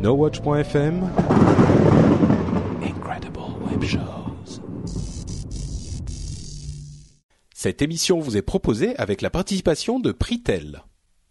NoWatch.fm 0.00 1.10
Incredible 2.84 3.40
Web 3.68 3.82
Shows 3.82 4.60
Cette 7.52 7.82
émission 7.82 8.20
vous 8.20 8.36
est 8.36 8.42
proposée 8.42 8.96
avec 8.96 9.22
la 9.22 9.30
participation 9.30 9.98
de 9.98 10.12
Pritel. 10.12 10.84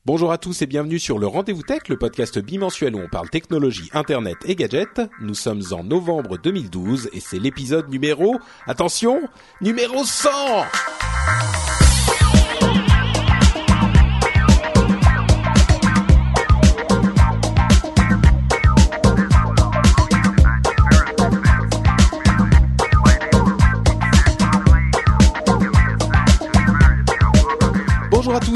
Bonjour 0.06 0.34
à 0.34 0.38
tous 0.38 0.62
et 0.62 0.66
bienvenue 0.66 1.00
sur 1.00 1.18
le 1.18 1.28
Rendez-vous 1.28 1.64
Tech, 1.64 1.88
le 1.88 1.98
podcast 1.98 2.40
bimensuel 2.40 2.94
où 2.96 3.00
on 3.00 3.08
parle 3.08 3.30
technologie, 3.30 3.90
internet 3.94 4.36
et 4.46 4.56
gadgets. 4.56 5.02
Nous 5.22 5.36
sommes 5.36 5.64
en 5.72 5.86
novembre 5.86 6.38
2012 6.38 7.12
et 7.14 7.22
c'est 7.22 7.40
l'épisode 7.40 7.90
numéro, 7.90 8.36
attention, 8.66 9.22
numéro 9.62 10.04
100 10.04 10.30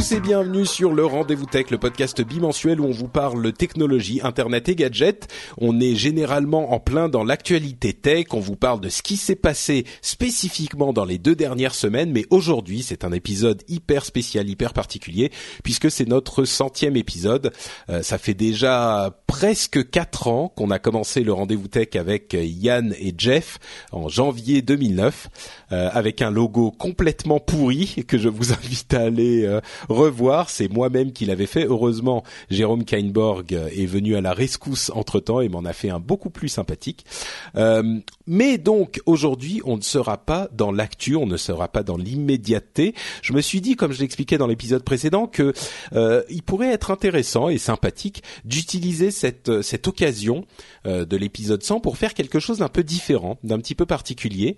tous 0.02 0.14
et 0.14 0.20
bienvenue 0.20 0.66
sur 0.66 0.94
le 0.94 1.06
Rendez-vous 1.06 1.46
Tech, 1.46 1.70
le 1.70 1.78
podcast 1.78 2.24
bimensuel 2.24 2.82
où 2.82 2.86
on 2.86 2.92
vous 2.92 3.08
parle 3.08 3.54
technologie, 3.54 4.20
internet 4.24 4.68
et 4.68 4.76
gadgets. 4.76 5.28
On 5.60 5.80
est 5.80 5.94
généralement 5.94 6.74
en 6.74 6.80
plein 6.80 7.08
dans 7.08 7.24
l'actualité 7.24 7.94
tech, 7.94 8.26
on 8.32 8.40
vous 8.40 8.56
parle 8.56 8.80
de 8.80 8.90
ce 8.90 9.04
qui 9.04 9.16
s'est 9.16 9.36
passé 9.36 9.86
spécifiquement 10.02 10.92
dans 10.92 11.06
les 11.06 11.20
deux 11.20 11.36
dernières 11.36 11.76
semaines, 11.76 12.12
mais 12.12 12.26
aujourd'hui 12.32 12.82
c'est 12.82 13.04
un 13.04 13.12
épisode 13.12 13.62
hyper 13.68 14.04
spécial, 14.04 14.50
hyper 14.50 14.74
particulier, 14.74 15.32
puisque 15.64 15.92
c'est 15.92 16.08
notre 16.08 16.46
centième 16.46 16.96
épisode. 16.96 17.54
Euh, 17.90 18.02
ça 18.02 18.18
fait 18.18 18.34
déjà 18.34 19.16
presque 19.28 19.88
quatre 19.92 20.28
ans 20.28 20.52
qu'on 20.56 20.72
a 20.72 20.80
commencé 20.80 21.24
le 21.24 21.32
Rendez-vous 21.32 21.68
Tech 21.68 21.90
avec 21.96 22.36
Yann 22.40 22.96
et 23.00 23.14
Jeff 23.16 23.60
en 23.92 24.08
janvier 24.08 24.64
2009, 24.64 25.28
euh, 25.72 25.90
avec 25.92 26.22
un 26.22 26.32
logo 26.32 26.72
complètement 26.72 27.40
pourri 27.40 28.04
que 28.08 28.18
je 28.18 28.30
vous 28.30 28.52
invite 28.54 28.94
à 28.94 29.02
aller 29.02 29.46
euh, 29.46 29.62
revoir. 29.90 30.50
C'est 30.50 30.72
moi-même 30.72 31.12
qui 31.12 31.26
l'avais 31.26 31.46
fait. 31.46 31.66
Heureusement, 31.66 32.24
Jérôme 32.50 32.84
Kainborg 32.84 33.52
est 33.54 33.86
venu 33.86 34.16
à 34.16 34.22
la 34.22 34.34
rescousse 34.34 34.92
entre-temps 34.94 35.42
et 35.42 35.50
m'en 35.50 35.66
a 35.66 35.74
fait 35.74 35.90
un 35.90 36.00
beaucoup 36.00 36.30
plus 36.30 36.50
sympathique. 36.50 37.06
Euh, 37.56 38.00
mais 38.28 38.58
donc, 38.58 39.02
aujourd'hui, 39.06 39.62
on 39.66 39.78
ne 39.78 39.82
sera 39.82 40.18
pas 40.18 40.48
dans 40.54 40.72
l'actu, 40.72 41.16
on 41.16 41.26
ne 41.26 41.38
sera 41.38 41.68
pas 41.68 41.84
dans 41.84 41.98
l'immédiateté. 41.98 42.96
Je 43.22 43.34
me 43.34 43.42
suis 43.42 43.62
dit, 43.62 43.76
comme 43.76 43.92
je 43.92 44.00
l'expliquais 44.00 44.38
dans 44.38 44.48
l'épisode 44.48 44.84
précédent, 44.84 45.28
que 45.28 45.54
euh, 45.94 46.24
il 46.30 46.44
pourrait 46.44 46.72
être 46.72 46.92
intéressant 46.92 47.50
et 47.50 47.58
sympathique 47.58 48.24
d'utiliser 48.46 49.12
cette, 49.12 49.62
cette 49.62 49.88
occasion 49.88 50.46
euh, 50.88 51.06
de 51.06 51.18
l'épisode 51.18 51.62
100 51.62 51.80
pour 51.80 51.98
faire 51.98 52.14
quelque 52.14 52.40
chose 52.40 52.60
d'un 52.60 52.70
peu 52.70 52.84
différent, 52.84 53.38
d'un 53.44 53.60
petit 53.60 53.76
peu 53.76 53.86
particulier. 53.86 54.58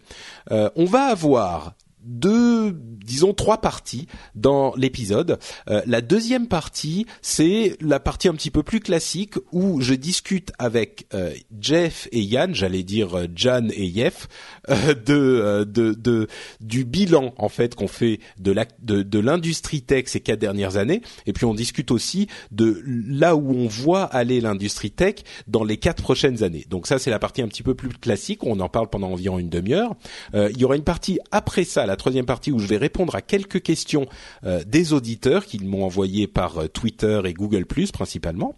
Euh, 0.52 0.70
on 0.76 0.86
va 0.86 1.03
avoir 1.10 1.74
deux, 2.04 2.72
disons 2.74 3.34
trois 3.34 3.62
parties 3.62 4.08
dans 4.36 4.74
l'épisode. 4.76 5.40
Euh, 5.70 5.82
la 5.86 6.02
deuxième 6.02 6.48
partie, 6.48 7.06
c'est 7.22 7.78
la 7.82 8.00
partie 8.00 8.28
un 8.28 8.34
petit 8.34 8.52
peu 8.52 8.64
plus 8.64 8.80
classique 8.80 9.36
où 9.52 9.82
je 9.82 9.94
discute 9.94 10.52
avec 10.60 11.08
euh, 11.14 11.34
Jeff 11.60 12.08
et 12.12 12.22
Yann, 12.22 12.54
j'allais 12.54 12.84
dire 12.84 13.18
euh, 13.18 13.28
Jan 13.36 13.68
et 13.72 13.86
Yef, 13.86 14.28
euh, 14.70 14.94
de, 14.94 15.14
euh, 15.14 15.66
de, 15.66 15.94
de 15.94 16.28
du 16.60 16.86
bilan 16.86 17.34
en 17.38 17.50
fait 17.50 17.76
qu'on 17.76 17.88
fait 17.88 18.20
de 18.40 18.52
la, 18.52 18.66
de, 18.82 19.04
de 19.04 19.20
l'industrie 19.20 19.82
tech 19.82 20.06
ces 20.08 20.20
quatre 20.20 20.40
dernières 20.40 20.78
années. 20.78 21.02
Et 21.26 21.34
puis 21.34 21.46
on 21.46 21.54
discute 21.54 21.92
aussi 21.92 22.28
de 22.52 22.82
là 22.86 23.36
où 23.36 23.54
on 23.54 23.68
voit 23.68 24.04
aller 24.04 24.42
l'industrie 24.42 24.92
tech 24.92 25.16
dans 25.48 25.64
les 25.64 25.78
quatre 25.78 26.04
prochaines 26.04 26.44
années. 26.44 26.66
Donc 26.70 26.88
ça 26.88 27.00
c'est 27.00 27.10
la 27.10 27.20
partie 27.20 27.42
un 27.42 27.48
petit 27.48 27.64
peu 27.64 27.76
plus 27.76 27.90
classique. 27.90 28.44
On 28.44 28.60
en 28.60 28.70
parle 28.70 28.90
pendant 28.90 29.12
environ 29.12 29.40
une 29.40 29.50
demi-heure. 29.50 29.96
il 30.34 30.58
y 30.58 30.66
aura 30.66 30.76
une 30.76 30.84
partie 30.84 31.20
après 31.32 31.64
ça 31.64 31.86
troisième 31.96 32.26
partie 32.26 32.52
où 32.52 32.60
je 32.60 32.68
vais 32.68 32.78
répondre 32.78 33.16
à 33.16 33.22
quelques 33.22 33.62
questions 33.62 34.08
euh, 34.44 34.64
des 34.66 34.94
auditeurs 34.94 35.46
qui 35.46 35.60
m'ont 35.60 35.84
envoyé 35.84 36.28
par 36.28 36.58
euh, 36.60 36.68
Twitter 36.68 37.22
et 37.26 37.34
Google 37.34 37.66
principalement. 37.66 38.56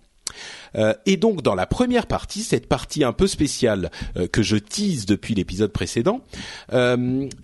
Euh, 0.75 0.93
et 1.05 1.17
donc 1.17 1.43
dans 1.43 1.53
la 1.53 1.67
première 1.67 2.07
partie, 2.07 2.41
cette 2.41 2.67
partie 2.67 3.03
un 3.03 3.13
peu 3.13 3.27
spéciale 3.27 3.91
que 4.31 4.41
je 4.41 4.57
tease 4.57 5.05
depuis 5.05 5.35
l'épisode 5.35 5.71
précédent, 5.71 6.21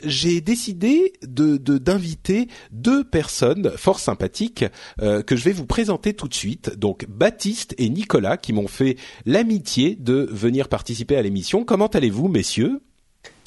j'ai 0.03 0.41
décidé 0.41 1.13
de 1.21 1.57
d'inviter 1.57 2.47
deux 2.71 3.03
personnes 3.03 3.71
fort 3.77 3.99
sympathiques 3.99 4.65
que 4.99 5.35
je 5.35 5.43
vais 5.43 5.53
vous 5.53 5.67
présenter 5.67 6.13
tout 6.13 6.27
de 6.27 6.33
suite. 6.33 6.77
Donc 6.77 7.05
Baptiste 7.07 7.75
et 7.77 7.87
Nicolas 7.87 8.35
qui 8.37 8.51
m'ont 8.51 8.67
fait 8.67 8.97
l'amitié 9.25 9.95
de 9.95 10.27
venir 10.31 10.67
participer 10.67 11.15
à 11.15 11.21
l'émission. 11.21 11.63
Comment 11.63 11.87
allez-vous, 11.87 12.27
messieurs? 12.27 12.81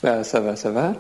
Bah, 0.03 0.22
Ça 0.22 0.41
va, 0.41 0.55
ça 0.56 0.71
va. 0.71 0.94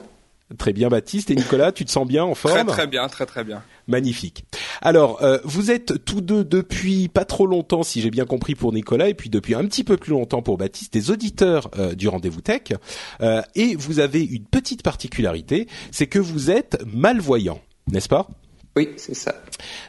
Très 0.58 0.74
bien 0.74 0.88
Baptiste 0.88 1.30
et 1.30 1.34
Nicolas, 1.34 1.72
tu 1.72 1.84
te 1.84 1.90
sens 1.90 2.06
bien 2.06 2.22
en 2.22 2.34
forme? 2.34 2.54
Très 2.54 2.64
très 2.64 2.86
bien, 2.86 3.08
très 3.08 3.24
très 3.24 3.44
bien. 3.44 3.62
Magnifique. 3.88 4.44
Alors, 4.82 5.22
euh, 5.22 5.38
vous 5.44 5.70
êtes 5.70 6.04
tous 6.04 6.20
deux 6.20 6.44
depuis 6.44 7.08
pas 7.08 7.24
trop 7.24 7.46
longtemps, 7.46 7.82
si 7.82 8.02
j'ai 8.02 8.10
bien 8.10 8.26
compris 8.26 8.54
pour 8.54 8.72
Nicolas, 8.72 9.08
et 9.08 9.14
puis 9.14 9.30
depuis 9.30 9.54
un 9.54 9.64
petit 9.64 9.84
peu 9.84 9.96
plus 9.96 10.12
longtemps 10.12 10.42
pour 10.42 10.58
Baptiste, 10.58 10.92
des 10.92 11.10
auditeurs 11.10 11.70
euh, 11.78 11.94
du 11.94 12.08
rendez-vous 12.08 12.42
tech, 12.42 12.74
euh, 13.22 13.40
et 13.54 13.74
vous 13.74 14.00
avez 14.00 14.22
une 14.22 14.44
petite 14.44 14.82
particularité, 14.82 15.66
c'est 15.90 16.06
que 16.06 16.18
vous 16.18 16.50
êtes 16.50 16.82
malvoyant, 16.92 17.60
n'est-ce 17.90 18.08
pas? 18.08 18.28
Oui, 18.76 18.90
c'est 18.96 19.14
ça. 19.14 19.34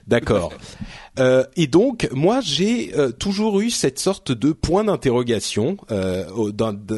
D'accord. 0.07 0.53
Euh, 1.17 1.45
et 1.55 1.67
donc, 1.67 2.09
moi, 2.11 2.41
j'ai 2.41 2.93
euh, 2.93 3.09
toujours 3.09 3.61
eu 3.61 3.69
cette 3.69 3.99
sorte 3.99 4.33
de 4.33 4.51
point 4.51 4.83
d'interrogation 4.83 5.77
euh, 5.89 6.25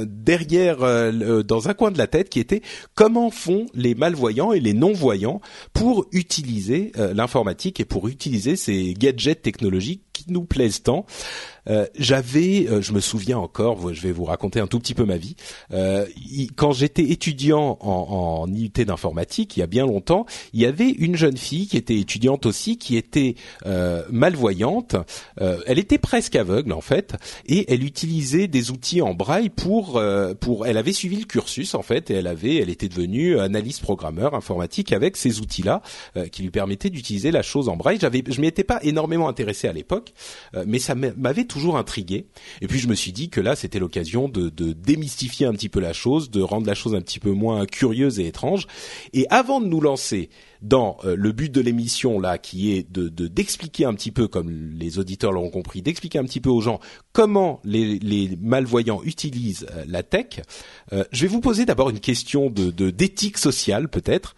derrière, 0.08 0.81
euh, 0.81 1.44
dans 1.44 1.70
un 1.70 1.75
coin 1.75 1.92
de 1.92 2.00
la 2.00 2.08
tête, 2.08 2.30
qui 2.30 2.40
était 2.40 2.64
comment 2.96 3.30
font 3.30 3.68
les 3.75 3.94
malvoyants 3.94 4.53
et 4.53 4.59
les 4.59 4.74
non-voyants 4.74 5.40
pour 5.72 6.08
utiliser 6.12 6.94
l'informatique 7.14 7.80
et 7.80 7.86
pour 7.86 8.08
utiliser 8.08 8.56
ces 8.56 8.96
gadgets 8.96 9.44
technologiques 9.44 10.02
qui 10.17 10.31
nous 10.31 10.44
plaisent 10.44 10.83
tant. 10.83 11.05
Euh, 11.69 11.85
J'avais, 11.97 12.67
euh, 12.69 12.81
je 12.81 12.94
me 12.94 13.01
souviens 13.01 13.38
encore, 13.38 13.94
je 13.94 14.01
vais 14.01 14.13
vous 14.13 14.23
raconter 14.23 14.59
un 14.59 14.67
tout 14.67 14.79
petit 14.79 14.94
peu 14.94 15.03
ma 15.03 15.17
vie. 15.17 15.35
Euh, 15.73 16.05
quand 16.55 16.72
j'étais 16.72 17.03
étudiant 17.03 17.78
en, 17.81 18.45
en 18.47 18.53
IUT 18.53 18.85
d'informatique, 18.85 19.57
il 19.57 19.59
y 19.59 19.63
a 19.63 19.67
bien 19.67 19.85
longtemps, 19.85 20.25
il 20.53 20.61
y 20.61 20.66
avait 20.66 20.89
une 20.89 21.17
jeune 21.17 21.35
fille 21.35 21.67
qui 21.67 21.75
était 21.75 21.97
étudiante 21.97 22.45
aussi, 22.45 22.77
qui 22.77 22.95
était 22.95 23.35
euh, 23.66 24.03
malvoyante. 24.09 24.95
Euh, 25.41 25.59
elle 25.66 25.77
était 25.77 25.97
presque 25.97 26.35
aveugle 26.38 26.72
en 26.72 26.81
fait, 26.81 27.16
et 27.45 27.72
elle 27.72 27.83
utilisait 27.83 28.47
des 28.47 28.72
outils 28.72 29.01
en 29.01 29.13
braille 29.13 29.50
pour 29.50 29.97
euh, 29.97 30.33
pour. 30.33 30.66
Elle 30.66 30.77
avait 30.77 30.94
suivi 30.94 31.17
le 31.17 31.25
cursus 31.25 31.75
en 31.75 31.81
fait, 31.81 32.09
et 32.09 32.13
elle 32.13 32.27
avait, 32.27 32.56
elle 32.56 32.69
était 32.69 32.88
devenue 32.88 33.39
analyste 33.39 33.81
programmeur 33.81 34.35
informatique 34.35 34.94
avec 34.94 35.17
ces 35.17 35.41
outils-là 35.41 35.81
qui 36.31 36.44
lui 36.44 36.50
permettaient 36.50 36.89
d'utiliser 36.89 37.31
la 37.31 37.41
chose 37.41 37.67
en 37.67 37.75
braille. 37.75 37.97
J'avais, 38.00 38.23
je 38.27 38.39
m'y 38.39 38.47
étais 38.47 38.63
pas 38.63 38.79
énormément 38.83 39.27
intéressé 39.27 39.67
à 39.67 39.73
l'époque, 39.73 40.06
euh, 40.56 40.63
mais 40.68 40.79
ça 40.79 40.95
m'a- 40.95 41.13
m'avait 41.15 41.45
toujours 41.45 41.77
intrigué. 41.77 42.27
Et 42.62 42.68
puis 42.68 42.80
je 42.80 42.88
me 42.88 42.95
suis 42.95 43.12
dit 43.12 43.30
que 43.30 43.42
là, 43.42 43.56
c'était 43.56 43.80
l'occasion 43.80 44.30
de, 44.30 44.50
démystifier 44.50 45.45
un 45.45 45.54
petit 45.54 45.69
peu 45.69 45.80
la 45.80 45.94
chose, 45.94 46.30
de 46.31 46.42
rendre 46.42 46.68
la 46.68 46.74
chose 46.75 46.95
un 46.95 47.01
petit 47.01 47.19
peu 47.19 47.31
moins 47.31 47.65
curieuse 47.65 48.19
et 48.19 48.27
étrange. 48.27 48.68
Et 49.13 49.25
avant 49.30 49.62
de 49.62 49.68
nous 49.68 49.81
lancer 49.81 50.30
dans 50.62 50.98
euh, 51.06 51.15
le 51.15 51.31
but 51.31 51.51
de 51.51 51.62
l'émission 51.62 52.19
là, 52.19 52.38
qui 52.39 52.71
est 52.74 52.92
de 52.92 53.09
de- 53.09 53.27
d'expliquer 53.27 53.86
un 53.86 53.94
petit 53.94 54.12
peu, 54.12 54.27
comme 54.27 54.50
les 54.51 54.98
auditeurs 55.00 55.31
l'auront 55.31 55.51
compris, 55.51 55.81
d'expliquer 55.81 56.18
un 56.19 56.24
petit 56.25 56.42
peu 56.42 56.50
aux 56.50 56.62
gens 56.62 56.80
comment 57.13 57.59
les, 57.63 58.38
malvoyants 58.42 59.01
utilisent 59.04 59.68
euh, 59.75 59.86
la 59.88 60.01
tech. 60.04 60.42
je 61.12 61.21
vais 61.21 61.27
vous 61.27 61.42
poser 61.42 61.65
d'abord 61.65 61.89
une 61.89 62.00
question 62.00 62.50
de 62.50 62.71
d'éthique 62.89 63.38
sociale 63.38 63.88
peut-être. 63.89 64.36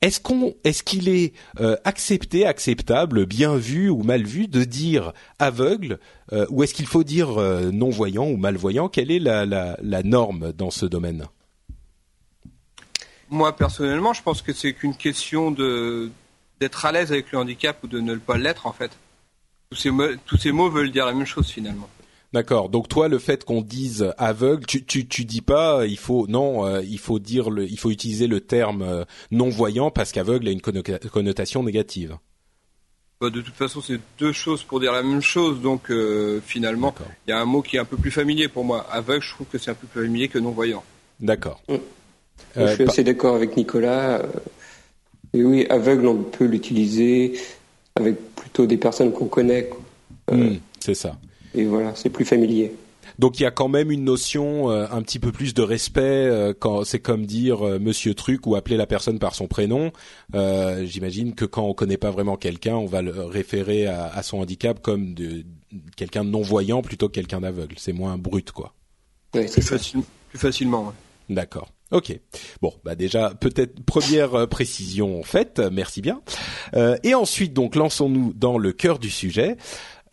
Est-ce 0.00 0.20
qu'on, 0.20 0.54
est-ce 0.62 0.82
qu'il 0.82 1.08
est 1.08 1.32
euh, 1.60 1.76
accepté, 1.84 2.46
acceptable, 2.46 3.26
bien 3.26 3.56
vu 3.56 3.90
ou 3.90 4.02
mal 4.02 4.22
vu 4.22 4.46
de 4.46 4.62
dire 4.62 5.12
aveugle, 5.40 5.98
euh, 6.32 6.46
ou 6.50 6.62
est-ce 6.62 6.72
qu'il 6.72 6.86
faut 6.86 7.02
dire 7.02 7.38
euh, 7.38 7.70
non 7.72 7.90
voyant 7.90 8.26
ou 8.26 8.36
malvoyant? 8.36 8.88
Quelle 8.88 9.10
est 9.10 9.18
la, 9.18 9.44
la, 9.44 10.02
norme 10.04 10.52
dans 10.52 10.70
ce 10.70 10.86
domaine? 10.86 11.26
Moi 13.28 13.56
personnellement, 13.56 14.12
je 14.12 14.22
pense 14.22 14.40
que 14.40 14.52
c'est 14.52 14.72
qu'une 14.72 14.94
question 14.94 15.50
de 15.50 16.10
d'être 16.60 16.84
à 16.86 16.92
l'aise 16.92 17.12
avec 17.12 17.30
le 17.30 17.38
handicap 17.38 17.78
ou 17.84 17.86
de 17.86 18.00
ne 18.00 18.16
pas 18.16 18.36
l'être 18.36 18.66
en 18.66 18.72
fait. 18.72 18.90
Tous 19.70 19.76
ces, 19.76 19.90
tous 20.26 20.36
ces 20.36 20.50
mots 20.50 20.70
veulent 20.70 20.90
dire 20.90 21.06
la 21.06 21.12
même 21.12 21.26
chose 21.26 21.48
finalement. 21.48 21.88
D'accord. 22.32 22.68
Donc 22.68 22.88
toi, 22.88 23.08
le 23.08 23.18
fait 23.18 23.44
qu'on 23.44 23.62
dise 23.62 24.12
aveugle, 24.18 24.66
tu, 24.66 24.84
tu 24.84 25.06
tu 25.06 25.24
dis 25.24 25.40
pas 25.40 25.86
il 25.86 25.96
faut 25.96 26.26
non, 26.28 26.66
euh, 26.66 26.82
il 26.82 26.98
faut 26.98 27.18
dire 27.18 27.48
le, 27.48 27.64
il 27.64 27.78
faut 27.78 27.90
utiliser 27.90 28.26
le 28.26 28.40
terme 28.40 28.82
euh, 28.82 29.04
non 29.30 29.48
voyant 29.48 29.90
parce 29.90 30.12
qu'aveugle 30.12 30.48
a 30.48 30.50
une 30.50 30.60
connotation 30.60 31.62
négative. 31.62 32.18
Bah, 33.20 33.30
de 33.30 33.40
toute 33.40 33.54
façon, 33.54 33.80
c'est 33.80 33.98
deux 34.18 34.32
choses 34.32 34.62
pour 34.62 34.78
dire 34.78 34.92
la 34.92 35.02
même 35.02 35.22
chose. 35.22 35.62
Donc 35.62 35.90
euh, 35.90 36.40
finalement, 36.44 36.94
il 37.26 37.30
y 37.30 37.32
a 37.32 37.40
un 37.40 37.46
mot 37.46 37.62
qui 37.62 37.76
est 37.76 37.80
un 37.80 37.86
peu 37.86 37.96
plus 37.96 38.10
familier 38.10 38.48
pour 38.48 38.64
moi. 38.64 38.86
Aveugle, 38.92 39.22
je 39.22 39.30
trouve 39.30 39.46
que 39.46 39.56
c'est 39.56 39.70
un 39.70 39.74
peu 39.74 39.86
plus 39.86 40.04
familier 40.04 40.28
que 40.28 40.38
non 40.38 40.50
voyant. 40.50 40.84
D'accord. 41.20 41.62
Mm. 41.68 41.76
je 42.56 42.74
suis 42.74 42.84
assez 42.84 43.04
d'accord 43.04 43.36
avec 43.36 43.56
Nicolas. 43.56 44.22
Et 45.32 45.42
oui, 45.42 45.66
aveugle, 45.70 46.06
on 46.06 46.22
peut 46.22 46.44
l'utiliser 46.44 47.38
avec 47.96 48.34
plutôt 48.34 48.66
des 48.66 48.76
personnes 48.76 49.12
qu'on 49.12 49.26
connaît. 49.26 49.70
Hmm, 50.30 50.56
c'est 50.78 50.94
ça. 50.94 51.16
Et 51.58 51.64
voilà, 51.64 51.92
c'est 51.96 52.08
plus 52.08 52.24
familier. 52.24 52.72
Donc 53.18 53.40
il 53.40 53.42
y 53.42 53.46
a 53.46 53.50
quand 53.50 53.66
même 53.66 53.90
une 53.90 54.04
notion 54.04 54.70
euh, 54.70 54.86
un 54.92 55.02
petit 55.02 55.18
peu 55.18 55.32
plus 55.32 55.52
de 55.52 55.62
respect 55.62 56.02
euh, 56.02 56.54
quand 56.56 56.84
c'est 56.84 57.00
comme 57.00 57.26
dire 57.26 57.66
euh, 57.66 57.78
Monsieur 57.80 58.14
Truc 58.14 58.46
ou 58.46 58.54
appeler 58.54 58.76
la 58.76 58.86
personne 58.86 59.18
par 59.18 59.34
son 59.34 59.48
prénom. 59.48 59.90
J'imagine 60.32 61.34
que 61.34 61.44
quand 61.44 61.64
on 61.64 61.74
connaît 61.74 61.96
pas 61.96 62.12
vraiment 62.12 62.36
quelqu'un, 62.36 62.76
on 62.76 62.86
va 62.86 63.02
le 63.02 63.10
référer 63.10 63.88
à, 63.88 64.22
son 64.22 64.38
handicap 64.38 64.80
comme 64.80 65.14
de 65.14 65.44
quelqu'un 65.96 66.24
de 66.24 66.30
non 66.30 66.42
voyant 66.42 66.80
plutôt 66.80 67.08
que 67.08 67.14
quelqu'un 67.14 67.40
d'aveugle. 67.40 67.74
C'est 67.76 67.92
moins 67.92 68.16
brut 68.16 68.52
quoi. 68.52 68.74
Oui, 69.34 69.46
plus, 69.46 69.96
plus 70.30 70.38
facilement. 70.38 70.92
D'accord. 71.28 71.72
Ok. 71.90 72.18
Bon, 72.60 72.74
bah 72.84 72.94
déjà 72.94 73.30
peut-être 73.34 73.82
première 73.84 74.34
euh, 74.34 74.46
précision 74.46 75.22
faite. 75.22 75.60
Merci 75.72 76.02
bien. 76.02 76.20
Euh, 76.74 76.96
et 77.02 77.14
ensuite, 77.14 77.54
donc, 77.54 77.76
lançons-nous 77.76 78.34
dans 78.34 78.58
le 78.58 78.72
cœur 78.72 78.98
du 78.98 79.10
sujet. 79.10 79.56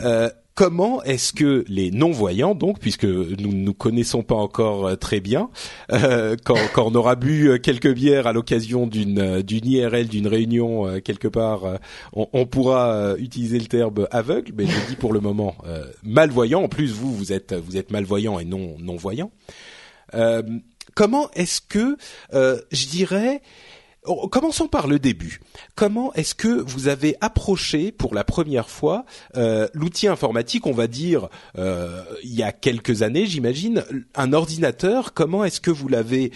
Euh, 0.01 0.30
comment 0.56 1.04
est-ce 1.04 1.34
que 1.34 1.63
les 1.68 1.92
non-voyants, 1.92 2.56
donc, 2.56 2.80
puisque 2.80 3.06
nous 3.06 3.36
ne 3.36 3.66
nous 3.66 3.74
connaissons 3.74 4.24
pas 4.24 4.36
encore 4.36 4.98
très 4.98 5.19
bien, 5.19 5.50
quand, 5.90 6.57
quand, 6.74 6.86
on 6.88 6.96
aura 6.96 7.16
bu 7.16 7.60
quelques 7.62 7.94
bières 7.94 8.28
à 8.28 8.34
l'occasion 8.34 8.88
d'une 8.88 9.42
d'une 9.42 9.68
IRL, 9.68 10.07
d'une 10.07 10.28
réunion 10.28 11.00
quelque 11.02 11.28
part, 11.28 11.63
on, 12.13 12.28
on, 12.34 12.46
pourra 12.46 13.16
utiliser 13.18 13.60
le 13.60 13.66
terme 13.66 14.07
aveugle, 14.12 14.54
mais 14.57 14.66
je 14.66 14.88
dis 14.88 14.96
pour 14.96 15.13
le 15.13 15.19
moment 15.19 15.56
malvoyant. 16.04 16.63
En 16.63 16.69
plus, 16.69 16.92
vous, 16.94 17.13
vous 17.13 17.34
êtes 17.34 17.54
vous 17.54 17.78
êtes 17.78 17.92
malvoyant 17.92 18.40
et 18.40 18.46
non 18.46 18.78
non 18.80 18.96
voyant 18.96 19.31
comment 20.96 21.30
est-ce 21.34 21.62
que, 21.62 21.98
euh, 22.34 22.60
je 22.72 22.88
dirais, 22.88 23.42
Commençons 24.31 24.68
par 24.68 24.88
le 24.88 25.00
début. 25.00 25.40
Comment 25.75 26.13
est-ce 26.13 26.36
que 26.36 26.48
vous 26.48 26.88
avez 26.88 27.16
approché 27.22 27.92
pour 27.92 28.13
la 28.13 28.24
première 28.24 28.69
fois 28.69 29.06
euh, 29.36 29.68
l'outil 29.74 30.07
informatique, 30.07 30.68
on 30.68 30.74
va 30.74 30.88
dire, 30.88 31.30
euh, 31.57 32.04
il 32.24 32.34
y 32.34 32.44
a 32.44 32.52
quelques 32.52 33.02
années, 33.02 33.25
j'imagine, 33.25 33.84
un 34.16 34.34
ordinateur 34.34 35.13
Comment 35.13 35.44
est-ce 35.44 35.62
que 35.62 35.72
vous 35.72 35.88
l'avez 35.88 36.31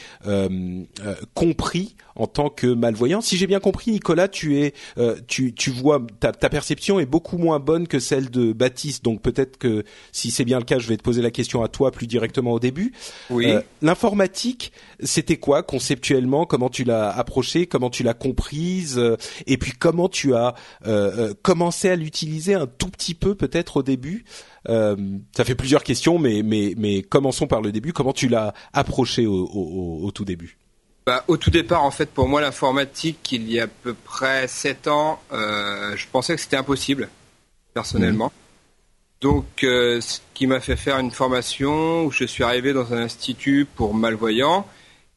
compris 1.33 1.95
en 2.15 2.27
tant 2.27 2.49
que 2.49 2.67
malvoyant? 2.67 3.21
Si 3.21 3.37
j'ai 3.37 3.47
bien 3.47 3.59
compris, 3.59 3.91
Nicolas, 3.91 4.27
tu 4.27 4.59
es, 4.59 4.73
euh, 4.97 5.15
tu, 5.27 5.53
tu 5.53 5.69
vois, 5.71 6.05
ta, 6.19 6.31
ta, 6.31 6.49
perception 6.49 6.99
est 6.99 7.05
beaucoup 7.05 7.37
moins 7.37 7.59
bonne 7.59 7.87
que 7.87 7.99
celle 7.99 8.29
de 8.29 8.53
Baptiste. 8.53 9.03
Donc 9.03 9.21
peut-être 9.21 9.57
que 9.57 9.83
si 10.11 10.31
c'est 10.31 10.45
bien 10.45 10.59
le 10.59 10.65
cas, 10.65 10.79
je 10.79 10.87
vais 10.87 10.97
te 10.97 11.03
poser 11.03 11.21
la 11.21 11.31
question 11.31 11.63
à 11.63 11.67
toi 11.67 11.91
plus 11.91 12.07
directement 12.07 12.51
au 12.51 12.59
début. 12.59 12.93
Oui. 13.29 13.47
Euh, 13.47 13.61
l'informatique, 13.81 14.71
c'était 15.01 15.37
quoi 15.37 15.63
conceptuellement? 15.63 16.45
Comment 16.45 16.69
tu 16.69 16.83
l'as 16.83 17.09
approché? 17.09 17.58
Comment 17.67 17.89
tu 17.89 18.03
l'as 18.03 18.13
comprise 18.13 18.97
euh, 18.97 19.17
Et 19.47 19.57
puis 19.57 19.71
comment 19.71 20.09
tu 20.09 20.33
as 20.35 20.55
commencé 21.41 21.89
à 21.89 21.95
l'utiliser 21.95 22.53
un 22.53 22.67
tout 22.67 22.89
petit 22.89 23.13
peu 23.13 23.35
peut-être 23.35 23.77
au 23.77 23.83
début 23.83 24.25
ça 24.67 25.45
fait 25.45 25.55
plusieurs 25.55 25.83
questions, 25.83 26.19
mais, 26.19 26.43
mais, 26.43 26.73
mais 26.77 27.01
commençons 27.01 27.47
par 27.47 27.61
le 27.61 27.71
début. 27.71 27.91
Comment 27.91 28.13
tu 28.13 28.27
l'as 28.27 28.53
approché 28.73 29.25
au, 29.25 29.45
au, 29.47 30.05
au 30.05 30.11
tout 30.11 30.25
début? 30.25 30.59
Bah, 31.09 31.23
au 31.27 31.37
tout 31.37 31.49
départ, 31.49 31.83
en 31.83 31.89
fait, 31.89 32.07
pour 32.11 32.27
moi, 32.27 32.39
l'informatique, 32.39 33.31
il 33.31 33.51
y 33.51 33.59
a 33.59 33.63
à 33.63 33.67
peu 33.67 33.95
près 33.95 34.47
7 34.47 34.87
ans, 34.89 35.19
euh, 35.31 35.95
je 35.95 36.05
pensais 36.11 36.35
que 36.35 36.39
c'était 36.39 36.55
impossible, 36.55 37.09
personnellement. 37.73 38.27
Mmh. 38.27 39.21
Donc, 39.21 39.63
euh, 39.63 40.01
ce 40.01 40.19
qui 40.35 40.45
m'a 40.45 40.59
fait 40.59 40.75
faire 40.75 40.99
une 40.99 41.09
formation 41.09 42.05
où 42.05 42.11
je 42.11 42.25
suis 42.25 42.43
arrivé 42.43 42.73
dans 42.73 42.93
un 42.93 42.97
institut 42.97 43.65
pour 43.65 43.95
malvoyants. 43.95 44.67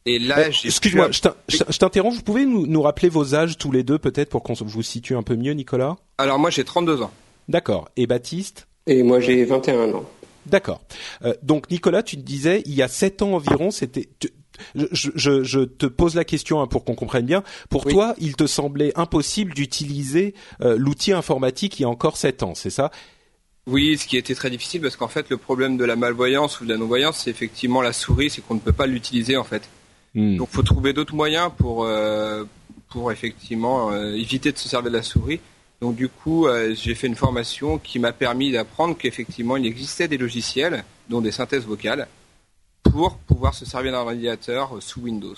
Et 0.04 0.19
là, 0.19 0.40
euh, 0.40 0.50
Excuse-moi, 0.64 1.10
je 1.12 1.78
t'interromps. 1.78 2.16
Vous 2.16 2.22
pouvez 2.22 2.44
nous, 2.44 2.66
nous, 2.66 2.82
rappeler 2.82 3.08
vos 3.08 3.34
âges 3.34 3.56
tous 3.56 3.70
les 3.70 3.84
deux, 3.84 3.99
peut-être, 3.99 4.31
pour 4.31 4.43
qu'on 4.43 4.54
vous 4.54 4.82
situe 4.82 5.14
un 5.14 5.22
peu 5.22 5.37
mieux, 5.37 5.52
Nicolas? 5.52 5.96
Alors, 6.19 6.38
moi, 6.38 6.50
j'ai 6.50 6.64
32 6.64 7.02
ans. 7.02 7.12
D'accord. 7.49 7.88
Et 7.96 8.06
Baptiste? 8.06 8.66
Et 8.87 9.02
moi, 9.02 9.20
j'ai 9.20 9.44
21 9.44 9.93
ans. 9.94 10.04
D'accord. 10.46 10.81
Euh, 11.25 11.34
donc 11.43 11.70
Nicolas, 11.70 12.02
tu 12.02 12.16
te 12.16 12.22
disais, 12.22 12.62
il 12.66 12.75
y 12.75 12.82
a 12.82 12.88
sept 12.88 13.22
ans 13.22 13.34
environ, 13.34 13.70
c'était 13.70 14.08
je, 14.75 14.87
je, 15.14 15.43
je, 15.43 15.60
te 15.60 15.87
pose 15.87 16.14
la 16.14 16.25
question 16.25 16.60
hein, 16.60 16.66
pour 16.66 16.84
qu'on 16.84 16.94
comprenne 16.94 17.26
bien. 17.26 17.43
Pour 17.70 17.84
toi, 17.84 18.14
il 18.19 18.37
te 18.37 18.46
semblait 18.46 18.93
impossible 18.96 19.54
d'utiliser 19.54 20.34
euh, 20.60 20.76
l'outil 20.76 21.12
informatique 21.12 21.78
il 21.78 21.82
y 21.82 21.84
a 21.84 21.88
encore 21.88 22.16
sept 22.16 22.43
ans, 22.43 22.54
c'est 22.54 22.70
ça? 22.70 22.90
Oui, 23.66 23.96
ce 23.96 24.06
qui 24.06 24.16
était 24.16 24.34
très 24.34 24.50
difficile 24.50 24.81
parce 24.81 24.96
qu'en 24.96 25.08
fait 25.08 25.31
le 25.31 25.37
problème 25.37 25.76
de 25.76 25.84
la 25.84 25.94
malvoyance 25.94 26.60
ou 26.60 26.64
de 26.64 26.72
la 26.72 26.78
non-voyance, 26.78 27.20
c'est 27.25 27.31
effectivement 27.31 27.81
la 27.81 27.93
souris, 27.93 28.31
c'est 28.31 28.40
qu'on 28.40 28.54
ne 28.54 28.60
peut 28.60 28.72
pas 28.72 28.87
l'utiliser 28.87 29.37
en 29.37 29.44
fait. 29.44 29.62
Hmm. 30.14 30.37
Donc, 30.37 30.49
faut 30.50 30.62
trouver 30.62 30.93
d'autres 30.93 31.14
moyens 31.14 31.50
pour 31.56 31.85
euh, 31.85 32.44
pour 32.88 33.12
effectivement 33.12 33.91
euh, 33.91 34.14
éviter 34.14 34.53
de 34.53 34.59
se 34.59 34.69
servir 34.69 34.91
de 34.91 34.97
la 34.97 35.03
souris. 35.03 35.41
Donc, 35.81 35.97
du 35.97 36.09
coup, 36.09 36.47
j'ai 36.75 36.94
fait 36.94 37.09
une 37.09 37.17
formation 37.17 37.76
qui 37.76 37.99
m'a 37.99 38.12
permis 38.12 38.53
d'apprendre 38.53 38.97
qu'effectivement 38.97 39.56
il 39.56 39.67
existait 39.67 40.06
des 40.06 40.17
logiciels, 40.17 40.85
dont 41.09 41.20
des 41.20 41.32
synthèses 41.32 41.64
vocales, 41.64 42.06
pour 42.93 43.17
pouvoir 43.17 43.55
se 43.55 43.64
servir 43.64 43.93
d'un 43.93 43.99
ordinateur 43.99 44.76
euh, 44.76 44.81
sous 44.81 45.00
Windows. 45.00 45.35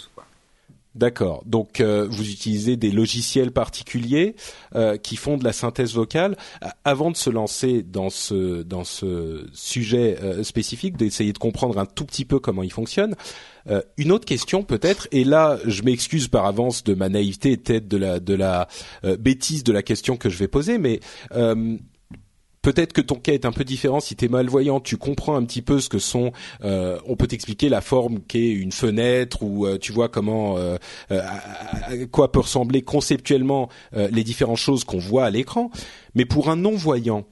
D'accord. 0.95 1.43
Donc 1.45 1.81
euh, 1.81 2.07
vous 2.09 2.31
utilisez 2.31 2.77
des 2.77 2.91
logiciels 2.91 3.51
particuliers 3.51 4.37
euh, 4.75 4.97
qui 4.97 5.17
font 5.17 5.37
de 5.37 5.45
la 5.45 5.53
synthèse 5.53 5.95
vocale. 5.95 6.37
Avant 6.85 7.11
de 7.11 7.17
se 7.17 7.31
lancer 7.31 7.83
dans 7.83 8.11
ce 8.11 8.63
dans 8.63 8.85
ce 8.85 9.47
sujet 9.53 10.19
spécifique, 10.45 10.97
d'essayer 10.97 11.33
de 11.33 11.39
comprendre 11.39 11.79
un 11.79 11.87
tout 11.87 12.05
petit 12.05 12.25
peu 12.25 12.39
comment 12.39 12.63
il 12.63 12.73
fonctionne. 12.73 13.17
une 13.97 14.13
autre 14.13 14.27
question 14.27 14.63
peut-être, 14.63 15.09
et 15.11 15.25
là 15.25 15.59
je 15.65 15.83
m'excuse 15.83 16.29
par 16.29 16.47
avance 16.47 16.85
de 16.85 16.95
ma 16.95 17.09
naïveté 17.09 17.53
et 17.53 17.57
peut-être 17.57 17.89
de 17.89 17.97
la 17.97 18.21
de 18.21 18.35
la 18.35 18.69
bêtise 19.19 19.65
de 19.65 19.73
la 19.73 19.83
question 19.83 20.17
que 20.17 20.31
je 20.31 20.39
vais 20.39 20.49
poser, 20.49 20.79
mais 20.79 21.01
peut-être 22.65 22.95
que 22.95 23.03
ton 23.03 23.17
cas 23.17 23.35
est 23.35 23.45
un 23.45 23.53
peu 23.53 23.63
différent. 23.63 24.01
Si 24.01 24.17
tu 24.17 24.25
es 24.25 24.29
malvoyant, 24.29 24.81
tu 24.81 24.97
comprends 24.97 25.37
un 25.37 25.45
petit 25.45 25.63
peu 25.63 25.81
ce 25.81 25.89
que 25.89 25.99
sont. 25.99 26.33
Euh, 26.65 26.99
on 27.07 27.15
peut 27.15 27.27
t'expliquer 27.27 27.69
la 27.69 27.83
forme 27.83 28.21
qu'est 28.21 28.51
une 28.51 28.73
fenêtre 28.73 29.43
ou 29.43 29.67
euh, 29.67 29.79
tu 29.79 29.93
vois 29.93 30.09
comment 30.09 30.57
euh, 30.57 30.79
à 31.11 31.97
quoi 32.11 32.33
peut 32.33 32.41
ressembler 32.41 32.83
conceptuellement 32.83 33.69
les 33.93 34.25
différentes 34.25 34.57
choses 34.57 34.85
qu'on 34.85 34.99
voit 34.99 35.27
à 35.27 35.31
l'écran. 35.31 35.71
Mais 36.15 36.25
pour 36.25 36.49
un 36.49 36.57
non 36.57 36.75
voyant, 36.75 37.27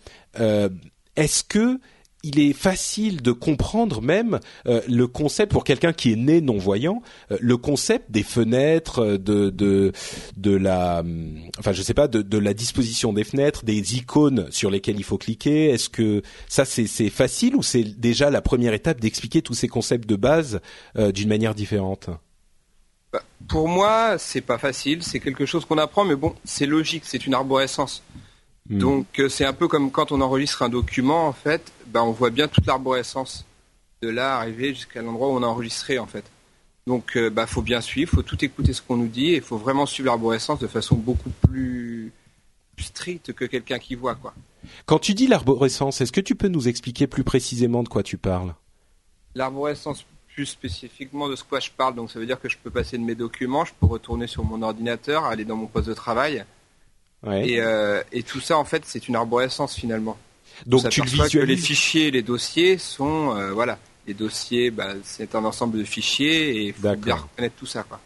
est-ce 1.17 1.43
que 1.43 1.81
il 2.23 2.39
est 2.39 2.53
facile 2.53 3.21
de 3.21 3.33
comprendre 3.33 4.01
même 4.01 4.39
euh, 4.67 4.81
le 4.89 5.07
concept 5.07 5.53
pour 5.53 5.65
quelqu'un 5.65 5.93
qui 5.93 6.13
est 6.13 6.17
né 6.17 6.41
non 6.41 6.57
voyant, 6.57 7.03
euh, 7.31 7.39
le 7.41 7.57
concept 7.57 8.11
des 8.11 8.23
fenêtres, 8.23 9.01
euh, 9.01 9.19
de 9.19 9.51
de 9.51 9.93
de 10.37 10.57
la, 10.57 11.01
hum, 11.01 11.37
enfin 11.59 11.73
je 11.73 11.83
sais 11.83 11.95
pas, 11.95 12.09
de, 12.09 12.23
de 12.23 12.39
la 12.39 12.55
disposition 12.55 13.13
des 13.13 13.25
fenêtres, 13.25 13.65
des 13.65 13.97
icônes 13.97 14.47
sur 14.51 14.71
lesquelles 14.71 14.99
il 14.99 15.05
faut 15.05 15.19
cliquer. 15.19 15.71
Est-ce 15.71 15.89
que 15.89 16.23
ça 16.49 16.65
c'est 16.65 16.87
c'est 16.87 17.11
facile 17.11 17.57
ou 17.57 17.63
c'est 17.63 17.85
déjà 17.85 18.31
la 18.31 18.41
première 18.41 18.73
étape 18.73 19.01
d'expliquer 19.01 19.43
tous 19.43 19.55
ces 19.55 19.69
concepts 19.69 20.09
de 20.09 20.17
base 20.17 20.61
d'une 20.97 21.29
manière 21.29 21.55
différente? 21.55 22.09
Bah, 23.13 23.23
pour 23.49 23.69
moi, 23.69 24.17
c'est 24.19 24.41
pas 24.41 24.59
facile. 24.59 25.03
C'est 25.03 25.21
quelque 25.21 25.47
chose 25.47 25.65
qu'on 25.65 25.79
apprend, 25.79 26.05
mais 26.05 26.17
bon, 26.17 26.35
c'est 26.45 26.67
logique. 26.67 27.05
C'est 27.07 27.27
une 27.27 27.35
arborescence. 27.35 28.03
Hmm. 28.71 28.79
Donc 28.79 29.23
c'est 29.29 29.45
un 29.45 29.53
peu 29.53 29.69
comme 29.69 29.91
quand 29.91 30.13
on 30.13 30.21
enregistre 30.21 30.63
un 30.63 30.69
document, 30.69 31.27
en 31.27 31.33
fait, 31.33 31.73
bah, 31.93 32.03
on 32.03 32.13
voit 32.13 32.31
bien 32.31 32.49
toute 32.49 32.67
l'arborescence 32.67 33.45
de 34.01 34.09
là 34.09 34.37
arriver 34.39 34.75
jusqu'à 34.75 35.03
l'endroit 35.03 35.29
où 35.29 35.33
on 35.33 35.43
a 35.43 35.47
enregistré 35.47 35.99
en 35.99 36.07
fait. 36.07 36.25
Donc 36.87 37.13
il 37.15 37.23
euh, 37.23 37.31
bah, 37.31 37.47
faut 37.47 37.63
bien 37.63 37.81
suivre, 37.81 38.11
faut 38.11 38.23
tout 38.23 38.43
écouter 38.45 38.73
ce 38.73 38.83
qu'on 38.83 38.97
nous 38.97 39.07
dit 39.07 39.31
et 39.31 39.37
il 39.37 39.43
faut 39.43 39.59
vraiment 39.59 39.87
suivre 39.87 40.07
l'arborescence 40.07 40.59
de 40.59 40.67
façon 40.67 40.97
beaucoup 40.97 41.31
plus, 41.49 42.13
stricte 42.79 43.33
que 43.33 43.45
quelqu'un 43.45 43.79
qui 43.79 43.95
voit 43.95 44.17
quoi. 44.17 44.35
Quand 44.87 44.99
tu 44.99 45.15
dis 45.15 45.29
l'arborescence, 45.29 46.01
est-ce 46.01 46.11
que 46.11 46.21
tu 46.21 46.35
peux 46.35 46.49
nous 46.49 46.67
expliquer 46.67 47.07
plus 47.07 47.23
précisément 47.23 47.83
de 47.83 47.89
quoi 47.89 48.03
tu 48.03 48.17
parles? 48.17 48.55
L'arborescence 49.35 50.05
plus 50.35 50.47
spécifiquement 50.47 51.29
de 51.29 51.37
ce 51.37 51.45
quoi 51.45 51.61
je 51.61 51.71
parle, 51.71 51.95
donc 51.95 52.11
ça 52.11 52.19
veut 52.19 52.27
dire 52.27 52.41
que 52.41 52.49
je 52.49 52.57
peux 52.57 52.71
passer 52.71 52.97
de 52.97 53.05
mes 53.05 53.15
documents, 53.15 53.65
je 53.65 53.73
peux 53.79 53.87
retourner 53.87 54.27
sur 54.27 54.45
mon 54.45 54.63
ordinateur, 54.63 55.25
aller 55.25 55.45
dans 55.45 55.57
mon 55.57 55.67
poste 55.67 55.89
de 55.89 55.95
travail. 55.95 56.45
Et, 57.31 57.61
euh, 57.61 58.03
et 58.11 58.25
tout 58.25 58.41
ça 58.41 58.59
en 58.59 58.65
fait 58.65 58.83
c'est 58.85 59.07
une 59.07 59.15
arborescence 59.15 59.77
finalement. 59.77 60.17
Donc 60.67 60.89
tu 60.89 61.03
visualises. 61.03 61.33
Que 61.33 61.39
les 61.39 61.57
fichiers, 61.57 62.11
les 62.11 62.23
dossiers 62.23 62.79
sont, 62.79 63.37
euh, 63.37 63.53
voilà, 63.53 63.79
les 64.07 64.15
dossiers, 64.15 64.71
bah, 64.71 64.95
c'est 65.05 65.35
un 65.35 65.45
ensemble 65.45 65.79
de 65.79 65.85
fichiers 65.85 66.57
et 66.57 66.63
il 66.69 66.73
faut 66.73 66.97
bien 66.97 67.15
reconnaître 67.15 67.57
tout 67.57 67.67
ça, 67.67 67.83
quoi. 67.83 68.01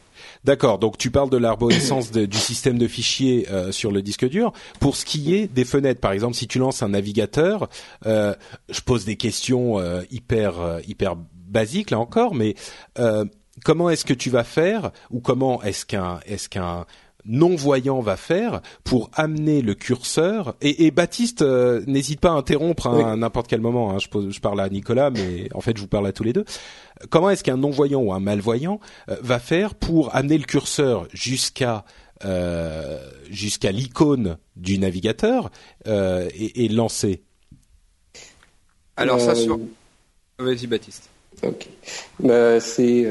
D'accord, 0.44 0.78
donc 0.78 0.96
tu 0.98 1.10
parles 1.10 1.30
de 1.30 1.36
l'arborescence 1.36 2.12
du 2.12 2.38
système 2.38 2.78
de 2.78 2.86
fichiers 2.86 3.48
euh, 3.50 3.72
sur 3.72 3.90
le 3.90 4.02
disque 4.02 4.28
dur. 4.28 4.52
Pour 4.80 4.96
ce 4.96 5.04
qui 5.04 5.34
est 5.34 5.52
des 5.52 5.64
fenêtres, 5.64 6.00
par 6.00 6.12
exemple, 6.12 6.34
si 6.34 6.46
tu 6.46 6.58
lances 6.58 6.82
un 6.82 6.90
navigateur, 6.90 7.68
euh, 8.06 8.34
je 8.68 8.80
pose 8.80 9.04
des 9.04 9.16
questions 9.16 9.78
euh, 9.78 10.02
hyper 10.10 10.80
hyper 10.86 11.16
basiques 11.16 11.90
là 11.90 11.98
encore, 11.98 12.34
mais 12.34 12.54
comment 13.64 13.90
est-ce 13.90 14.04
que 14.04 14.14
tu 14.14 14.30
vas 14.30 14.44
faire 14.44 14.90
ou 15.10 15.20
comment 15.20 15.62
est-ce 15.62 15.86
qu'un 15.86 16.20
est-ce 16.26 16.48
qu'un 16.48 16.86
non-voyant 17.26 18.00
va 18.00 18.16
faire 18.16 18.60
pour 18.84 19.10
amener 19.14 19.62
le 19.62 19.74
curseur. 19.74 20.54
Et, 20.60 20.90
Baptiste 20.90 21.42
n'hésite 21.86 22.20
pas 22.20 22.30
à 22.30 22.34
interrompre 22.34 22.86
hein, 22.86 23.12
à 23.12 23.16
n'importe 23.16 23.48
quel 23.48 23.60
moment 23.60 23.92
hein, 23.92 23.98
je, 23.98 24.30
je, 24.30 24.40
parle 24.40 24.60
à 24.60 24.68
Nicolas 24.68 25.10
mais 25.10 25.48
en 25.54 25.60
fait 25.60 25.76
je 25.76 25.82
vous 25.82 25.88
parle 25.88 26.06
à 26.06 26.12
tous 26.12 26.24
les 26.24 26.32
deux. 26.32 26.44
Comment 27.10 27.30
est-ce 27.30 27.44
qu'un 27.44 27.56
non-voyant 27.56 28.00
ou 28.00 28.12
un 28.12 28.20
malvoyant 28.20 28.80
euh, 29.08 29.16
va 29.20 29.38
faire 29.38 29.74
pour 29.74 30.14
amener 30.14 30.38
le 30.38 30.44
curseur 30.44 31.08
jusqu'à 31.12 31.84
euh, 32.24 32.98
jusqu'à 33.28 33.72
l'icône 33.72 34.38
du 34.56 34.78
navigateur 34.78 35.50
euh, 35.86 36.28
et, 36.34 36.64
et, 36.64 36.68
lancer? 36.68 37.22
Alors 38.96 39.20
ça 39.20 39.34
sur... 39.34 39.60
Vas-y 40.38 40.66
Baptiste. 40.66 41.10
Ok. 41.42 41.68
Bah, 42.20 42.58
c'est 42.60 43.06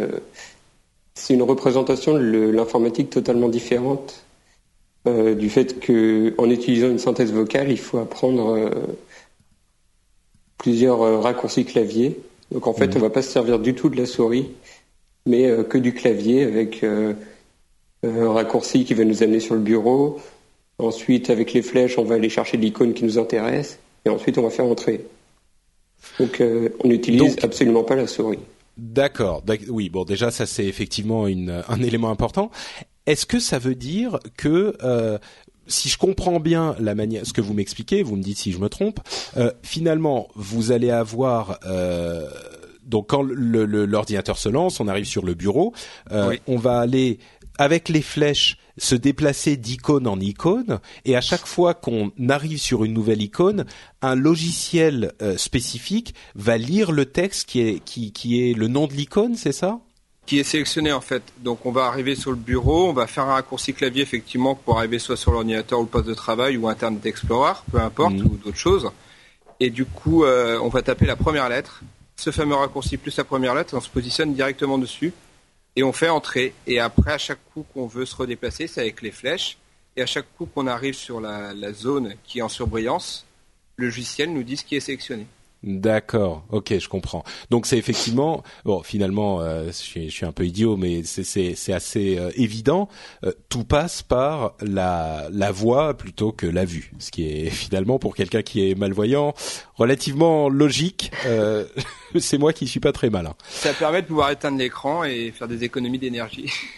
c'est 1.16 1.34
une 1.34 1.42
représentation 1.42 2.14
de 2.14 2.20
l'informatique 2.20 3.10
totalement 3.10 3.50
différente 3.50 4.26
du 5.06 5.50
fait 5.50 5.80
qu'en 5.86 6.50
utilisant 6.50 6.90
une 6.90 7.00
synthèse 7.00 7.32
vocale, 7.32 7.72
il 7.72 7.78
faut 7.78 8.00
apprendre 8.00 8.72
plusieurs 10.58 11.22
raccourcis 11.22 11.64
clavier 11.64 12.18
donc 12.52 12.68
en 12.68 12.74
fait, 12.74 12.88
mhm. 12.88 12.98
on 12.98 13.00
va 13.00 13.10
pas 13.10 13.22
se 13.22 13.32
servir 13.32 13.60
du 13.60 13.74
tout 13.74 13.90
de 13.90 13.98
la 13.98 14.06
souris, 14.06 14.52
mais 15.26 15.46
euh, 15.48 15.64
que 15.64 15.78
du 15.78 15.94
clavier 15.94 16.44
avec 16.44 16.84
euh, 16.84 17.14
un 18.04 18.32
raccourci 18.32 18.86
qui 18.86 18.94
va 18.94 19.04
nous 19.04 19.24
amener 19.24 19.40
sur 19.40 19.56
le 19.56 19.62
bureau. 19.62 20.20
Ensuite, 20.78 21.30
avec 21.30 21.54
les 21.54 21.62
flèches, 21.62 21.98
on 21.98 22.04
va 22.04 22.16
aller 22.16 22.30
chercher 22.30 22.58
l'icône 22.58 22.94
qui 22.94 23.06
nous 23.06 23.18
intéresse, 23.18 23.80
et 24.06 24.10
ensuite 24.10 24.38
on 24.38 24.44
va 24.44 24.50
faire 24.50 24.66
entrer. 24.66 25.06
Donc 26.20 26.42
euh, 26.42 26.70
on 26.84 26.90
n'utilise 26.90 27.38
absolument 27.42 27.84
pas 27.84 27.96
la 27.96 28.08
souris. 28.08 28.40
D'accord. 28.78 29.44
Oui, 29.70 29.90
bon, 29.90 30.04
déjà 30.04 30.32
ça 30.32 30.46
c'est 30.46 30.66
effectivement 30.66 31.28
une, 31.28 31.64
un 31.68 31.82
élément 31.82 32.10
important. 32.10 32.52
Est-ce 33.06 33.26
que 33.26 33.40
ça 33.40 33.60
veut 33.60 33.76
dire 33.76 34.20
que 34.36 34.76
si 35.68 35.90
je 35.90 35.98
comprends 35.98 36.40
bien 36.40 36.76
la 36.80 36.96
manière, 36.96 37.26
ce 37.26 37.34
que 37.34 37.42
vous 37.42 37.54
m'expliquez, 37.54 38.04
vous 38.04 38.16
me 38.16 38.24
dites 38.24 38.38
si 38.38 38.52
je 38.52 38.60
me 38.60 38.70
trompe. 38.70 39.00
Euh, 39.38 39.52
finalement, 39.64 40.28
vous 40.36 40.72
allez 40.72 40.92
avoir 40.92 41.60
euh, 41.66 42.30
donc 42.86 43.08
quand 43.08 43.24
l'ordinateur 43.24 44.38
se 44.38 44.50
lance, 44.50 44.80
on 44.80 44.88
arrive 44.88 45.06
sur 45.06 45.26
le 45.26 45.34
bureau, 45.34 45.74
euh, 46.12 46.38
on 46.48 46.58
va 46.58 46.80
aller 46.80 47.20
avec 47.58 47.90
les 47.90 48.02
flèches 48.02 48.58
se 48.78 48.96
déplacer 48.96 49.56
d'icône 49.56 50.08
en 50.08 50.20
icône 50.20 50.80
et 51.06 51.16
à 51.16 51.22
chaque 51.22 51.46
fois 51.46 51.74
qu'on 51.74 52.12
arrive 52.30 52.60
sur 52.60 52.84
une 52.84 52.94
nouvelle 52.94 53.22
icône, 53.22 53.66
un 54.02 54.16
logiciel 54.16 55.14
spécifique 55.38 56.14
va 56.36 56.58
lire 56.58 56.92
le 56.92 57.06
texte 57.06 57.48
qui 57.48 57.62
est 57.62 57.80
qui, 57.84 58.12
qui 58.12 58.50
est 58.50 58.54
le 58.54 58.68
nom 58.68 58.88
de 58.88 58.94
l'icône, 58.94 59.36
c'est 59.36 59.54
ça? 59.54 59.80
Qui 60.26 60.40
est 60.40 60.44
sélectionné 60.44 60.92
en 60.92 61.02
fait. 61.02 61.24
Donc 61.40 61.66
on 61.66 61.72
va 61.72 61.86
arriver 61.86 62.16
sur 62.16 62.32
le 62.32 62.38
bureau, 62.38 62.90
on 62.90 62.94
va 62.94 63.06
faire 63.06 63.26
un 63.26 63.34
raccourci 63.34 63.74
clavier 63.74 64.02
effectivement 64.02 64.56
pour 64.56 64.78
arriver 64.78 64.98
soit 64.98 65.18
sur 65.18 65.32
l'ordinateur 65.32 65.80
ou 65.80 65.84
le 65.84 65.90
poste 65.90 66.08
de 66.08 66.16
travail 66.16 66.58
ou 66.58 66.68
Internet 66.68 67.06
Explorer, 67.06 67.54
peu 67.72 67.80
importe, 67.80 68.16
mhm. 68.16 68.26
ou 68.26 68.38
d'autres 68.44 68.58
choses. 68.58 68.90
Et 69.60 69.70
du 69.70 69.86
coup, 69.86 70.26
euh, 70.26 70.60
on 70.62 70.68
va 70.68 70.82
taper 70.82 71.06
la 71.06 71.16
première 71.16 71.48
lettre, 71.48 71.82
ce 72.16 72.32
fameux 72.32 72.56
raccourci 72.56 72.98
plus 72.98 73.16
la 73.18 73.24
première 73.24 73.54
lettre, 73.56 73.76
on 73.78 73.82
se 73.82 73.90
positionne 73.90 74.34
directement 74.34 74.78
dessus 74.78 75.14
et 75.76 75.84
on 75.84 75.92
fait 75.92 76.10
entrer. 76.10 76.54
Et 76.68 76.80
après, 76.80 77.14
à 77.14 77.18
chaque 77.18 77.44
coup 77.54 77.66
qu'on 77.74 77.88
veut 77.88 78.06
se 78.06 78.16
redéplacer, 78.16 78.68
c'est 78.68 78.82
avec 78.82 79.02
les 79.02 79.12
flèches. 79.12 79.58
Et 79.98 80.02
à 80.02 80.06
chaque 80.06 80.26
coup 80.38 80.46
qu'on 80.46 80.68
arrive 80.68 80.94
sur 80.94 81.22
la, 81.22 81.74
zone 81.74 82.16
qui 82.24 82.40
est 82.40 82.42
en 82.42 82.50
surbrillance, 82.50 83.26
le 83.78 83.86
logiciel 83.86 84.34
nous 84.34 84.44
dit 84.44 84.58
ce 84.58 84.66
qui 84.66 84.76
est 84.76 84.82
sélectionné. 84.82 85.28
D'accord, 85.66 86.46
ok, 86.52 86.78
je 86.78 86.88
comprends. 86.88 87.24
Donc 87.50 87.66
c'est 87.66 87.80
effectivement, 87.80 88.44
bon, 88.66 88.84
finalement, 88.84 89.42
euh, 89.42 89.66
je, 89.68 89.72
suis, 89.72 90.10
je, 90.12 90.16
suis, 90.16 90.26
un 90.26 90.32
peu 90.32 90.46
idiot, 90.46 90.78
mais 90.78 91.02
c'est 91.04 91.74
assez 91.74 92.20
euh, 92.20 92.30
évident. 92.36 92.88
Euh, 93.24 93.32
tout 93.50 93.64
passe 93.64 94.04
par 94.04 94.54
la, 94.62 95.28
la 95.32 95.52
voix 95.52 95.98
plutôt 95.98 96.32
que 96.32 96.46
la 96.46 96.66
vue, 96.66 96.92
ce 97.00 97.10
qui 97.10 97.28
est 97.28 97.50
finalement 97.50 97.98
pour 97.98 98.16
quelqu'un 98.16 98.44
qui 98.44 98.70
est 98.70 98.76
malvoyant 98.76 99.34
relativement 99.74 100.50
logique. 100.50 101.12
c'est 102.20 102.38
moi 102.38 102.54
qui 102.54 102.68
suis 102.68 102.80
pas 102.80 102.92
très 102.92 103.10
malin. 103.10 103.34
Ça 103.50 103.74
permet 103.74 104.04
de 104.04 104.08
pouvoir 104.08 104.30
éteindre 104.30 104.60
l'écran 104.60 105.04
et 105.04 105.32
faire 105.32 105.48
des 105.48 105.64
économies 105.64 105.98
d'énergie. 105.98 106.52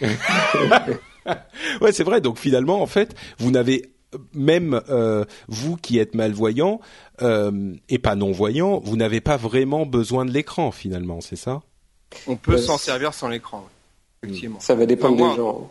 ouais, 1.82 1.92
c'est 1.92 2.04
vrai. 2.04 2.22
Donc 2.22 2.38
finalement, 2.38 2.80
en 2.80 2.86
fait, 2.86 3.14
vous 3.38 3.50
n'avez 3.50 3.90
même 4.32 4.80
euh, 4.88 5.24
vous 5.48 5.76
qui 5.76 5.98
êtes 5.98 6.14
malvoyant 6.14 6.80
euh, 7.22 7.74
et 7.88 7.98
pas 7.98 8.14
non-voyant, 8.14 8.80
vous 8.80 8.96
n'avez 8.96 9.20
pas 9.20 9.36
vraiment 9.36 9.86
besoin 9.86 10.24
de 10.24 10.30
l'écran 10.30 10.70
finalement, 10.70 11.20
c'est 11.20 11.36
ça? 11.36 11.62
On 12.26 12.36
peut 12.36 12.54
euh, 12.54 12.58
s'en 12.58 12.78
servir 12.78 13.14
sans 13.14 13.28
l'écran, 13.28 13.66
effectivement. 14.22 14.60
Ça 14.60 14.74
va 14.74 14.86
dépendre 14.86 15.16
des 15.16 15.36
gens. 15.36 15.70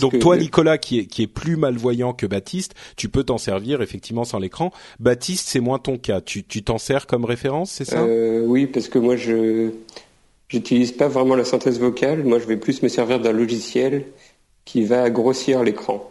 donc 0.00 0.18
toi, 0.18 0.36
Nicolas, 0.36 0.76
qui 0.76 0.98
est, 0.98 1.06
qui 1.06 1.22
est 1.22 1.26
plus 1.26 1.56
malvoyant 1.56 2.12
que 2.12 2.26
Baptiste, 2.26 2.74
tu 2.96 3.08
peux 3.08 3.24
t'en 3.24 3.38
servir 3.38 3.80
effectivement 3.80 4.24
sans 4.24 4.38
l'écran. 4.38 4.70
Baptiste, 4.98 5.48
c'est 5.48 5.60
moins 5.60 5.78
ton 5.78 5.96
cas. 5.96 6.20
Tu 6.20 6.44
t'en 6.44 6.78
sers 6.78 7.06
comme 7.06 7.24
référence, 7.24 7.70
c'est 7.70 7.86
ça? 7.86 8.04
Oui, 8.04 8.66
parce 8.66 8.88
que 8.88 8.98
moi, 8.98 9.16
je 9.16 9.70
j'utilise 10.50 10.92
pas 10.92 11.08
vraiment 11.08 11.36
la 11.36 11.44
synthèse 11.44 11.80
vocale. 11.80 12.24
Moi, 12.24 12.38
je 12.38 12.44
vais 12.44 12.56
plus 12.56 12.82
me 12.82 12.88
servir 12.88 13.20
d'un 13.20 13.32
logiciel 13.32 14.04
qui 14.64 14.84
va 14.84 15.08
grossir 15.08 15.62
l'écran. 15.62 16.09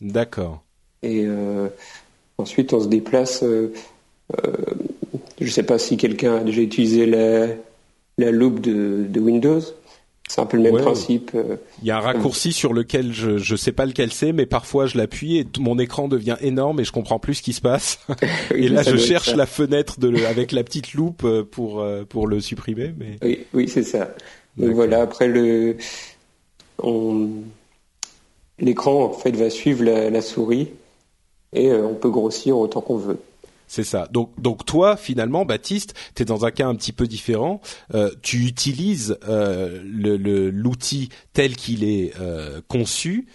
D'accord. 0.00 0.62
Et 1.02 1.24
euh, 1.26 1.68
ensuite, 2.38 2.72
on 2.72 2.80
se 2.80 2.88
déplace. 2.88 3.42
Euh, 3.42 3.72
euh, 4.44 4.52
je 5.40 5.46
ne 5.46 5.50
sais 5.50 5.62
pas 5.62 5.78
si 5.78 5.96
quelqu'un 5.96 6.36
a 6.36 6.44
déjà 6.44 6.62
utilisé 6.62 7.06
la, 7.06 7.46
la 8.18 8.30
loupe 8.30 8.60
de, 8.60 9.06
de 9.08 9.20
Windows. 9.20 9.60
C'est 10.28 10.40
un 10.40 10.46
peu 10.46 10.56
le 10.56 10.64
même 10.64 10.82
principe. 10.82 11.30
Il 11.82 11.86
y 11.86 11.92
a 11.92 11.98
un 11.98 12.00
raccourci 12.00 12.52
sur 12.52 12.72
lequel 12.72 13.12
je 13.12 13.52
ne 13.52 13.56
sais 13.56 13.70
pas 13.70 13.86
lequel 13.86 14.12
c'est, 14.12 14.32
mais 14.32 14.44
parfois 14.44 14.86
je 14.86 14.98
l'appuie 14.98 15.36
et 15.36 15.46
mon 15.60 15.78
écran 15.78 16.08
devient 16.08 16.36
énorme 16.40 16.80
et 16.80 16.84
je 16.84 16.90
comprends 16.90 17.20
plus 17.20 17.34
ce 17.34 17.42
qui 17.42 17.52
se 17.52 17.60
passe. 17.60 18.00
et 18.52 18.68
là, 18.68 18.82
je 18.82 18.96
cherche 18.96 19.32
la 19.36 19.46
fenêtre 19.46 20.00
de 20.00 20.24
avec 20.24 20.50
la 20.50 20.64
petite 20.64 20.94
loupe 20.94 21.24
pour 21.52 21.86
pour 22.08 22.26
le 22.26 22.40
supprimer. 22.40 22.92
Mais 22.98 23.18
oui, 23.22 23.46
oui, 23.54 23.68
c'est 23.68 23.84
ça. 23.84 24.16
Donc 24.56 24.70
voilà. 24.70 25.02
Après 25.02 25.28
le, 25.28 25.76
on 26.82 27.28
l'écran 28.58 29.04
en 29.04 29.12
fait 29.12 29.32
va 29.32 29.50
suivre 29.50 29.84
la, 29.84 30.22
souris 30.22 30.68
et 31.52 31.70
euh, 31.70 31.86
on 31.86 31.94
peut 31.94 32.10
grossir 32.10 32.56
autant 32.58 32.80
qu'on 32.80 32.96
veut. 32.96 33.20
C'est 33.68 33.84
ça. 33.84 34.06
Donc, 34.12 34.30
donc 34.40 34.64
toi, 34.64 34.96
finalement, 34.96 35.44
Baptiste, 35.44 35.94
tu 36.14 36.22
es 36.22 36.24
dans 36.24 36.44
un 36.44 36.52
cas 36.52 36.68
un 36.68 36.76
petit 36.76 36.92
peu 36.92 37.08
différent. 37.08 37.60
Euh, 37.94 38.12
tu 38.22 38.46
utilises 38.46 39.18
euh, 39.28 39.82
l'outil 39.84 41.08
tel 41.32 41.56
qu'il 41.56 41.82
est 41.82 42.12
conçu. 42.68 43.26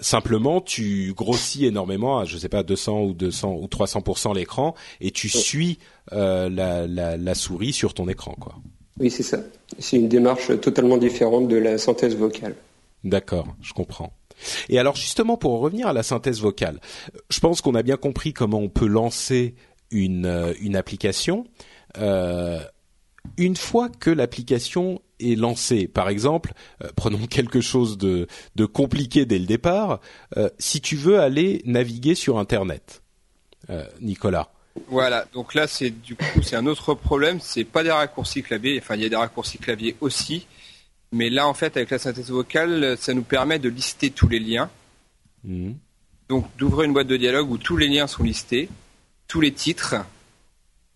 simplement, 0.00 0.60
tu 0.60 1.12
grossis 1.16 1.66
énormément, 1.66 2.20
à, 2.20 2.24
je 2.24 2.38
sais 2.38 2.48
pas, 2.48 2.62
200 2.62 3.02
ou 3.02 3.14
200 3.14 3.58
ou 3.60 3.66
300% 3.66 4.32
l'écran, 4.32 4.76
et 5.00 5.10
tu 5.10 5.28
suis 5.28 5.80
la, 6.12 6.48
la, 6.48 7.16
la, 7.16 7.34
souris 7.34 7.72
sur 7.72 7.94
ton 7.94 8.08
écran, 8.08 8.36
quoi. 8.38 8.54
Oui, 9.00 9.10
c'est 9.10 9.24
ça. 9.24 9.38
C'est 9.80 9.96
une 9.96 10.08
démarche 10.08 10.60
totalement 10.60 10.98
différente 10.98 11.48
de 11.48 11.56
la 11.56 11.78
synthèse 11.78 12.16
vocale. 12.16 12.54
D'accord, 13.02 13.48
je 13.60 13.72
comprends. 13.72 14.12
Et 14.68 14.78
alors 14.78 14.96
justement 14.96 15.36
pour 15.36 15.58
revenir 15.60 15.86
à 15.86 15.92
la 15.92 16.02
synthèse 16.02 16.40
vocale, 16.40 16.80
je 17.30 17.40
pense 17.40 17.60
qu'on 17.60 17.74
a 17.74 17.82
bien 17.82 17.96
compris 17.96 18.32
comment 18.32 18.58
on 18.58 18.68
peut 18.68 18.86
lancer 18.86 19.54
une, 19.90 20.26
euh, 20.26 20.74
application. 20.74 21.46
Euh, 21.98 22.60
une 23.38 23.56
fois 23.56 23.88
que 23.88 24.10
l'application 24.10 25.00
est 25.20 25.38
lancée, 25.38 25.88
par 25.88 26.08
exemple, 26.08 26.52
euh, 26.82 26.88
prenons 26.96 27.26
quelque 27.26 27.60
chose 27.60 27.96
de, 27.96 28.26
compliqué 28.66 29.24
dès 29.24 29.38
le 29.38 29.46
départ, 29.46 30.00
si 30.58 30.80
tu 30.80 30.96
veux 30.96 31.20
aller 31.20 31.62
naviguer 31.64 32.14
sur 32.14 32.38
Internet, 32.38 33.02
Nicolas. 34.00 34.50
Voilà, 34.88 35.24
donc 35.32 35.54
là 35.54 35.68
c'est 35.68 35.90
du 35.90 36.16
coup 36.16 36.42
c'est 36.42 36.56
un 36.56 36.66
autre 36.66 36.94
problème, 36.94 37.38
c'est 37.40 37.64
pas 37.64 37.84
des 37.84 37.92
raccourcis 37.92 38.42
clavier, 38.42 38.80
enfin 38.82 38.96
il 38.96 39.02
y 39.02 39.04
a 39.04 39.08
des 39.08 39.16
raccourcis 39.16 39.58
clavier 39.58 39.96
aussi, 40.00 40.46
mais 41.14 41.30
là, 41.30 41.46
en 41.46 41.54
fait, 41.54 41.76
avec 41.76 41.90
la 41.90 41.98
synthèse 41.98 42.30
vocale, 42.30 42.96
ça 42.98 43.14
nous 43.14 43.22
permet 43.22 43.60
de 43.60 43.68
lister 43.68 44.10
tous 44.10 44.28
les 44.28 44.40
liens. 44.40 44.68
Mhm. 45.44 45.76
Donc, 46.28 46.44
d'ouvrir 46.56 46.82
une 46.82 46.92
boîte 46.92 47.06
de 47.06 47.16
dialogue 47.16 47.50
où 47.50 47.56
tous 47.56 47.76
les 47.76 47.86
liens 47.86 48.08
sont 48.08 48.24
listés, 48.24 48.68
tous 49.28 49.40
les 49.40 49.52
titres 49.52 49.94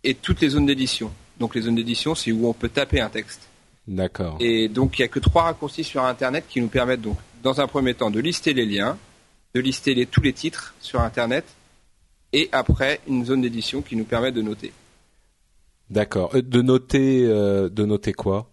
et 0.03 0.15
toutes 0.15 0.41
les 0.41 0.49
zones 0.49 0.67
d'édition. 0.67 1.13
Donc, 1.39 1.55
les 1.55 1.63
zones 1.63 1.77
d'édition, 1.77 2.17
c'est 2.17 2.33
où 2.33 2.49
on 2.49 2.53
peut 2.53 2.69
taper 2.69 3.01
un 3.01 3.11
texte. 3.11 3.43
D'accord. 3.87 4.37
Et 4.41 4.69
donc, 4.69 4.99
il 4.99 5.03
n'y 5.03 5.05
a 5.05 5.09
que 5.09 5.21
trois 5.21 5.45
raccourcis 5.45 5.85
sur 5.85 6.03
Internet 6.05 6.47
qui 6.49 6.61
nous 6.61 6.69
permettent, 6.69 7.03
donc, 7.03 7.19
dans 7.45 7.61
un 7.61 7.69
premier 7.69 7.95
temps, 7.95 8.11
de 8.11 8.19
lister 8.19 8.53
les 8.55 8.67
liens, 8.67 8.99
de 9.55 9.61
lister 9.61 9.95
les, 9.95 10.07
tous 10.07 10.21
les 10.21 10.33
titres 10.33 10.75
sur 10.81 11.01
Internet, 11.01 11.45
et 12.33 12.49
après, 12.51 13.01
une 13.07 13.25
zone 13.25 13.43
d'édition 13.43 13.83
qui 13.83 13.95
nous 13.95 14.05
permet 14.05 14.33
de 14.33 14.43
noter. 14.43 14.73
D'accord. 15.91 16.35
Euh, 16.35 16.43
de 16.43 16.61
noter, 16.61 17.25
euh, 17.25 17.69
de 17.69 17.85
noter 17.85 18.13
quoi? 18.13 18.51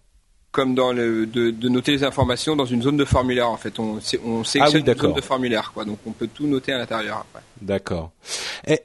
Comme 0.56 0.74
dans 0.74 0.94
le 0.94 1.26
de, 1.26 1.68
noter 1.68 1.92
les 1.92 2.06
informations 2.06 2.56
dans 2.56 2.66
une 2.66 2.82
zone 2.82 2.96
de 2.96 3.04
formulaire 3.04 3.50
en 3.50 3.58
fait. 3.58 3.78
On, 3.78 4.00
on 4.26 4.44
sélectionne 4.46 4.84
ah 4.88 4.92
une 4.92 4.98
zone 4.98 5.14
de 5.14 5.20
formulaire 5.20 5.72
quoi, 5.74 5.84
donc 5.84 6.00
on 6.06 6.12
peut 6.12 6.30
tout 6.34 6.48
noter 6.48 6.72
à 6.72 6.78
l'intérieur 6.78 7.18
après. 7.18 7.44
D'accord. 7.62 8.12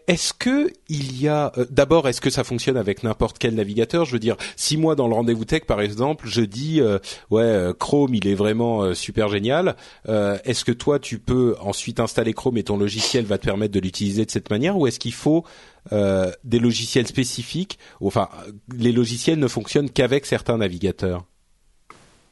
Est-ce 0.09 0.33
que 0.33 0.73
il 0.89 1.21
y 1.21 1.29
a 1.29 1.53
euh, 1.57 1.67
d'abord 1.71 2.09
est-ce 2.09 2.21
que 2.21 2.29
ça 2.29 2.43
fonctionne 2.43 2.77
avec 2.77 3.05
n'importe 3.05 3.39
quel 3.39 3.55
navigateur? 3.55 4.05
Je 4.05 4.13
veux 4.13 4.19
dire, 4.19 4.37
si 4.57 4.77
moi 4.77 4.97
dans 4.97 5.07
le 5.07 5.15
rendez-vous 5.15 5.45
tech 5.45 5.63
par 5.63 5.81
exemple, 5.81 6.27
je 6.27 6.41
dis 6.41 6.81
euh, 6.81 6.99
ouais 7.31 7.43
euh, 7.43 7.73
Chrome 7.73 8.17
il 8.17 8.27
est 8.27 8.35
vraiment 8.35 8.93
super 8.93 9.29
génial. 9.29 9.77
est-ce 10.09 10.65
que 10.65 10.73
toi 10.73 10.99
tu 10.99 11.21
peux 11.21 11.55
ensuite 11.61 12.01
installer 12.01 12.33
Chrome 12.33 12.57
et 12.57 12.65
ton 12.65 12.79
logiciel 12.79 13.25
va 13.27 13.39
te 13.39 13.45
permettre 13.45 13.73
de 13.73 13.81
l'utiliser 13.81 14.27
de 14.27 14.31
cette 14.33 14.51
manière? 14.51 14.77
Ou 14.77 14.89
est-ce 14.89 14.99
qu'il 14.99 15.15
faut 15.15 15.45
des 15.93 16.59
logiciels 16.59 17.07
spécifiques? 17.07 17.79
Enfin, 18.01 18.29
les 18.77 18.91
logiciels 18.91 19.39
ne 19.39 19.47
fonctionnent 19.47 19.89
qu'avec 19.91 20.27
certains 20.27 20.59
navigateurs. 20.59 21.25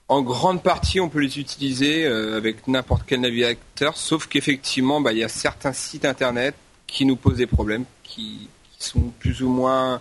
En 0.08 0.22
grande 0.22 0.62
partie, 0.62 1.00
on 1.00 1.10
peut 1.10 1.20
les 1.20 1.38
utiliser 1.38 2.06
euh, 2.06 2.38
avec 2.38 2.66
n'importe 2.66 3.02
quel 3.06 3.20
navigateur, 3.20 3.96
sauf 3.96 4.26
qu'effectivement, 4.26 5.02
bah, 5.02 5.12
il 5.12 5.18
y 5.18 5.24
a 5.24 5.28
certains 5.28 5.74
sites 5.74 6.06
internet 6.06 6.54
qui 6.86 7.04
nous 7.04 7.16
posent 7.16 7.36
des 7.36 7.46
problèmes, 7.46 7.84
qui, 8.02 8.48
sont 8.78 9.12
plus 9.18 9.42
ou 9.42 9.48
moins 9.48 10.00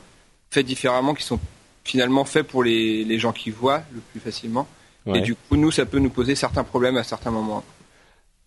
faits 0.52 0.66
différemment, 0.66 1.16
qui 1.16 1.24
sont 1.24 1.40
finalement 1.84 2.26
faits 2.26 2.48
pour 2.48 2.64
les, 2.64 3.20
gens 3.20 3.34
qui 3.34 3.50
voient 3.50 3.82
le 3.92 4.00
plus 4.00 4.20
facilement. 4.20 4.68
Et 5.08 5.22
du 5.22 5.36
coup, 5.36 5.56
nous, 5.56 5.72
ça 5.72 5.86
peut 5.86 6.00
nous 6.00 6.10
poser 6.10 6.36
certains 6.36 6.64
problèmes 6.64 6.98
à 6.98 7.04
certains 7.04 7.32
moments. 7.32 7.64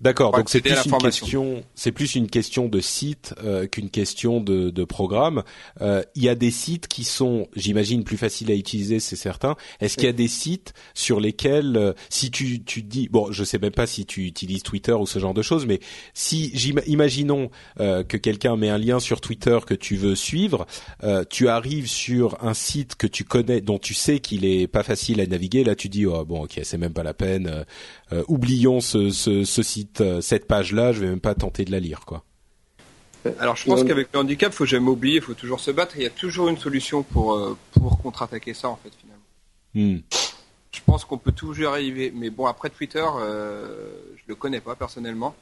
D'accord, 0.00 0.32
donc 0.32 0.48
c'est 0.48 0.62
plus 0.62 0.86
une 0.86 0.96
question, 0.96 1.62
c'est 1.74 1.92
plus 1.92 2.14
une 2.14 2.28
question 2.28 2.68
de 2.68 2.80
site 2.80 3.34
euh, 3.44 3.66
qu'une 3.66 3.90
question 3.90 4.40
de, 4.40 4.70
de 4.70 4.84
programme. 4.84 5.42
Euh, 5.82 6.02
il 6.14 6.22
y 6.22 6.30
a 6.30 6.34
des 6.34 6.50
sites 6.50 6.88
qui 6.88 7.04
sont, 7.04 7.48
j'imagine, 7.54 8.02
plus 8.02 8.16
faciles 8.16 8.50
à 8.50 8.54
utiliser, 8.54 8.98
c'est 8.98 9.16
certain. 9.16 9.56
Est-ce 9.78 9.96
qu'il 9.96 10.06
y 10.06 10.08
a 10.08 10.14
des 10.14 10.28
sites 10.28 10.72
sur 10.94 11.20
lesquels, 11.20 11.76
euh, 11.76 11.92
si 12.08 12.30
tu 12.30 12.64
tu 12.64 12.82
dis, 12.82 13.08
bon, 13.10 13.30
je 13.30 13.44
sais 13.44 13.58
même 13.58 13.72
pas 13.72 13.86
si 13.86 14.06
tu 14.06 14.24
utilises 14.24 14.62
Twitter 14.62 14.94
ou 14.94 15.06
ce 15.06 15.18
genre 15.18 15.34
de 15.34 15.42
choses, 15.42 15.66
mais 15.66 15.80
si 16.14 16.46
imaginons 16.86 17.50
euh, 17.78 18.02
que 18.02 18.16
quelqu'un 18.16 18.56
met 18.56 18.70
un 18.70 18.78
lien 18.78 19.00
sur 19.00 19.20
Twitter 19.20 19.58
que 19.66 19.74
tu 19.74 19.96
veux 19.96 20.14
suivre, 20.14 20.66
tu 21.28 21.48
arrives 21.48 21.88
sur 21.88 22.42
un 22.42 22.54
site 22.54 22.94
que 22.94 23.06
tu 23.06 23.24
connais, 23.24 23.60
dont 23.60 23.78
tu 23.78 23.92
sais 23.92 24.20
qu'il 24.20 24.46
est 24.46 24.66
pas 24.66 24.82
facile 24.82 25.20
à 25.20 25.26
naviguer, 25.26 25.62
là 25.62 25.74
tu 25.74 25.90
dis, 25.90 26.06
oh 26.06 26.24
bon, 26.24 26.44
ok, 26.44 26.58
c'est 26.62 26.78
même 26.78 26.94
pas 26.94 27.02
la 27.02 27.14
peine, 27.14 27.66
oublions 28.28 28.80
ce, 28.80 29.10
ce, 29.10 29.44
ce 29.44 29.62
site 29.62 30.00
euh, 30.00 30.20
cette 30.20 30.46
page-là, 30.46 30.92
je 30.92 31.00
vais 31.00 31.08
même 31.08 31.20
pas 31.20 31.34
tenter 31.34 31.64
de 31.64 31.70
la 31.70 31.80
lire, 31.80 32.04
quoi. 32.06 32.24
Alors 33.38 33.56
je 33.56 33.66
pense 33.66 33.84
qu'avec 33.84 34.08
le 34.12 34.18
handicap, 34.18 34.52
faut 34.52 34.64
jamais 34.64 34.88
oublier, 34.88 35.16
il 35.16 35.22
faut 35.22 35.34
toujours 35.34 35.60
se 35.60 35.70
battre. 35.70 35.96
Il 35.96 36.02
y 36.02 36.06
a 36.06 36.10
toujours 36.10 36.48
une 36.48 36.56
solution 36.56 37.02
pour 37.02 37.34
euh, 37.34 37.56
pour 37.72 38.00
contre-attaquer 38.00 38.54
ça 38.54 38.68
en 38.68 38.76
fait 38.76 38.90
finalement. 38.98 39.24
Hmm. 39.74 40.02
Je 40.72 40.80
pense 40.86 41.04
qu'on 41.04 41.18
peut 41.18 41.32
toujours 41.32 41.58
y 41.58 41.66
arriver, 41.66 42.12
mais 42.14 42.30
bon 42.30 42.46
après 42.46 42.70
Twitter, 42.70 43.04
euh, 43.20 43.90
je 44.16 44.22
le 44.26 44.34
connais 44.34 44.60
pas 44.60 44.74
personnellement. 44.74 45.34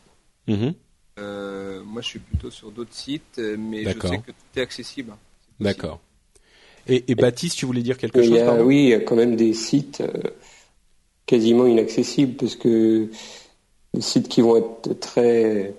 Mhm. 0.49 0.75
Euh, 1.19 1.83
moi, 1.85 2.01
je 2.01 2.07
suis 2.07 2.19
plutôt 2.19 2.51
sur 2.51 2.71
d'autres 2.71 2.95
sites, 2.95 3.39
mais 3.39 3.85
je 3.85 3.91
sais 3.91 4.19
que 4.19 4.31
tout 4.31 4.57
est 4.57 4.61
accessible. 4.61 5.13
D'accord. 5.61 6.01
Et, 6.87 7.05
et, 7.09 7.15
Baptiste, 7.15 7.59
tu 7.59 7.67
voulais 7.67 7.83
dire 7.83 7.99
quelque 7.99 8.23
chose 8.23 8.41
Oui, 8.63 8.85
il 8.85 8.89
y 8.89 8.95
a 8.95 9.01
quand 9.01 9.17
même 9.17 9.37
des 9.37 9.53
sites 9.53 10.03
quasiment 11.29 11.67
inaccessibles 11.67 12.35
parce 12.35 12.57
que 12.57 13.09
des 13.95 14.01
sites 14.01 14.29
qui 14.29 14.41
vont 14.41 14.57
être 14.57 14.99
très 14.99 15.75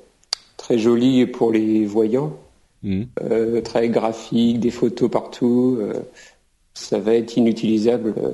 très 0.56 0.78
jolis 0.78 1.26
pour 1.26 1.52
les 1.52 1.86
voyants, 1.86 2.38
mmh. 2.84 3.04
euh, 3.24 3.62
très 3.62 3.90
graphiques, 3.90 4.60
des 4.60 4.72
photos 4.72 5.10
partout. 5.10 5.78
Euh, 5.82 5.94
ça 6.74 7.00
va 7.00 7.16
être 7.16 7.36
inutilisable 7.36 8.14
euh, 8.18 8.32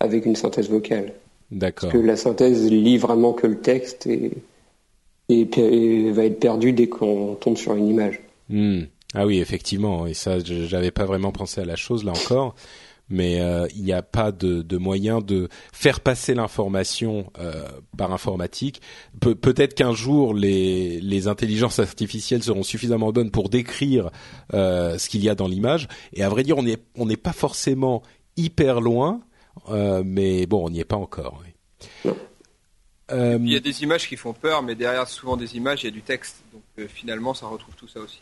avec 0.00 0.24
une 0.24 0.36
synthèse 0.36 0.70
vocale. 0.70 1.12
D'accord. 1.50 1.90
Parce 1.90 2.00
que 2.00 2.06
la 2.06 2.16
synthèse 2.16 2.70
lit 2.70 2.96
vraiment 2.96 3.32
que 3.32 3.46
le 3.46 3.58
texte 3.58 4.06
et, 4.06 4.32
et, 5.28 6.10
va 6.10 6.24
être 6.24 6.38
perdue 6.38 6.72
dès 6.72 6.86
qu'on 6.86 7.34
tombe 7.34 7.56
sur 7.56 7.74
une 7.74 7.88
image. 7.88 8.20
Mmh. 8.48 8.82
Ah 9.14 9.26
oui, 9.26 9.40
effectivement. 9.40 10.06
Et 10.06 10.14
ça, 10.14 10.38
j'avais 10.38 10.90
pas 10.90 11.04
vraiment 11.04 11.32
pensé 11.32 11.60
à 11.60 11.64
la 11.64 11.76
chose 11.76 12.04
là 12.04 12.12
encore 12.12 12.54
mais 13.12 13.40
euh, 13.40 13.68
il 13.76 13.84
n'y 13.84 13.92
a 13.92 14.02
pas 14.02 14.32
de, 14.32 14.62
de, 14.62 14.78
moyen 14.78 15.20
de 15.20 15.48
faire 15.72 16.00
passer 16.00 16.34
l'information 16.34 17.30
euh, 17.38 17.68
par 17.96 18.12
informatique. 18.12 18.80
Peut-être 19.20 19.74
qu'un 19.74 19.92
jour 19.92 20.34
les, 20.34 21.00
les 21.00 21.28
intelligences 21.28 21.78
artificielles 21.78 22.42
seront 22.42 22.62
suffisamment 22.62 23.12
bonnes 23.12 23.30
pour 23.30 23.50
décrire 23.50 24.10
euh, 24.54 24.98
ce 24.98 25.08
qu'il 25.08 25.22
y 25.22 25.28
a 25.28 25.34
dans 25.34 25.46
l'image. 25.46 25.88
Et 26.14 26.24
à 26.24 26.28
vrai 26.28 26.42
dire, 26.42 26.56
on 26.56 26.62
n'est 26.62 26.78
on 26.96 27.06
n'est 27.06 27.16
pas 27.16 27.32
forcément 27.32 28.02
hyper 28.36 28.80
loin, 28.80 29.20
mais 29.68 30.46
bon, 30.46 30.66
on 30.66 30.70
n'y 30.70 30.80
est 30.80 30.84
pas 30.84 30.96
encore. 30.96 31.42
Oui. 31.44 32.12
il 33.12 33.52
y 33.52 33.56
a 33.56 33.60
des 33.60 33.82
images 33.82 34.08
qui 34.08 34.16
font 34.16 34.32
peur, 34.32 34.62
mais 34.62 34.74
derrière 34.74 35.06
souvent 35.06 35.36
des 35.36 35.56
images, 35.56 35.82
il 35.82 35.86
y 35.86 35.88
a 35.88 35.92
du 35.92 36.02
texte. 36.02 36.42
Donc 36.52 36.88
finalement, 36.88 37.34
ça 37.34 37.46
retrouve 37.46 37.74
tout 37.74 37.88
ça 37.88 38.00
aussi. 38.00 38.20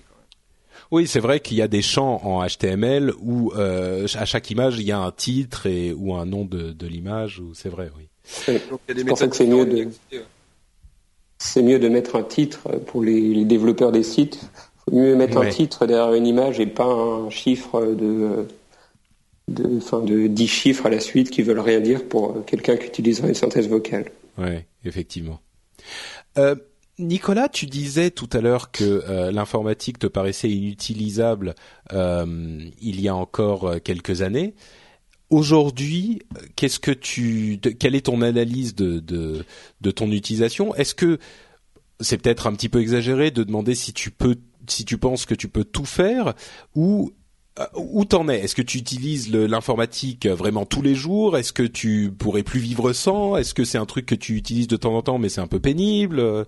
Oui, 0.90 1.07
c'est 1.07 1.21
vrai 1.21 1.40
qu'il 1.40 1.57
y 1.57 1.62
a 1.62 1.69
des 1.69 1.83
champs 1.83 2.21
en 2.25 2.47
HTML 2.47 3.12
où 3.21 3.53
euh, 3.57 4.07
à 4.14 4.25
chaque 4.25 4.51
image 4.51 4.79
il 4.79 4.87
y 4.87 4.93
a 4.93 4.99
un 4.99 5.12
titre 5.12 5.66
et 5.66 5.93
ou 5.93 6.14
un 6.14 6.27
nom 6.27 6.45
de, 6.45 6.73
de 6.73 6.87
l'image. 6.87 7.38
Ou 7.38 7.55
c'est 7.55 7.69
vrai, 7.69 7.90
oui. 7.97 8.09
C'est 8.25 8.61
pour 9.07 9.19
ça 9.19 9.29
que 9.29 9.37
c'est 9.37 9.47
mieux 9.47 9.66
de 9.66 9.88
c'est 11.38 11.62
mieux 11.62 11.79
de 11.79 11.88
mettre 11.88 12.16
un 12.16 12.23
titre 12.23 12.69
pour 12.87 13.03
les, 13.03 13.45
développeurs 13.45 13.93
des 13.93 14.03
sites. 14.03 14.40
Il 14.43 14.93
faut 14.93 14.97
mieux 14.97 15.16
mettre 15.16 15.38
un 15.38 15.49
titre 15.49 15.87
derrière 15.87 16.12
une 16.12 16.27
image 16.27 16.61
et 16.61 16.66
pas 16.66 16.85
un 16.85 17.31
chiffre 17.31 17.81
de 17.81 18.47
de 19.49 19.79
enfin 19.79 20.01
de 20.01 20.29
10 20.29 20.47
chiffres 20.47 20.87
à 20.87 20.90
la 20.90 21.01
suite 21.01 21.31
qui 21.31 21.43
veulent 21.43 21.59
rien 21.61 21.81
dire 21.81 22.05
pour 22.05 22.45
quelqu'un 22.45 22.77
qui 22.77 22.87
utilisera 22.87 23.27
une 23.29 23.35
synthèse 23.35 23.69
vocale. 23.69 24.12
Oui, 24.38 24.61
effectivement. 24.85 25.40
Euh, 26.38 26.55
Nicolas, 27.00 27.48
tu 27.48 27.66
disais 27.66 28.10
tout 28.10 28.28
à 28.32 28.40
l'heure 28.40 28.70
que 28.70 28.84
euh, 28.84 29.32
l'informatique 29.32 29.98
te 29.98 30.06
paraissait 30.06 30.50
inutilisable 30.50 31.54
euh, 31.92 32.70
il 32.80 33.00
y 33.00 33.08
a 33.08 33.14
encore 33.14 33.66
euh, 33.66 33.78
quelques 33.78 34.22
années. 34.22 34.54
Aujourd'hui, 35.30 36.22
qu'est-ce 36.56 36.80
que 36.80 36.90
tu, 36.90 37.60
quelle 37.78 37.94
est 37.94 38.06
ton 38.06 38.20
analyse 38.22 38.74
de, 38.74 38.98
de, 38.98 39.90
ton 39.90 40.10
utilisation? 40.10 40.74
Est-ce 40.74 40.94
que 40.94 41.18
c'est 42.00 42.18
peut-être 42.18 42.48
un 42.48 42.52
petit 42.52 42.68
peu 42.68 42.80
exagéré 42.80 43.30
de 43.30 43.44
demander 43.44 43.76
si 43.76 43.92
tu 43.92 44.10
peux, 44.10 44.36
si 44.66 44.84
tu 44.84 44.98
penses 44.98 45.26
que 45.26 45.34
tu 45.34 45.46
peux 45.46 45.62
tout 45.62 45.84
faire 45.84 46.34
ou 46.74 47.12
où 47.75 48.05
t'en 48.05 48.29
es? 48.29 48.40
Est-ce 48.40 48.55
que 48.55 48.62
tu 48.62 48.79
utilises 48.79 49.31
l'informatique 49.33 50.27
vraiment 50.27 50.64
tous 50.66 50.83
les 50.83 50.94
jours? 50.94 51.37
Est-ce 51.37 51.53
que 51.53 51.62
tu 51.62 52.11
pourrais 52.16 52.42
plus 52.42 52.61
vivre 52.61 52.92
sans? 52.92 53.37
Est-ce 53.37 53.55
que 53.55 53.64
c'est 53.64 53.79
un 53.79 53.87
truc 53.87 54.07
que 54.07 54.14
tu 54.14 54.37
utilises 54.37 54.68
de 54.68 54.77
temps 54.77 54.94
en 54.94 55.03
temps 55.03 55.18
mais 55.18 55.29
c'est 55.29 55.40
un 55.40 55.46
peu 55.46 55.61
pénible? 55.61 56.46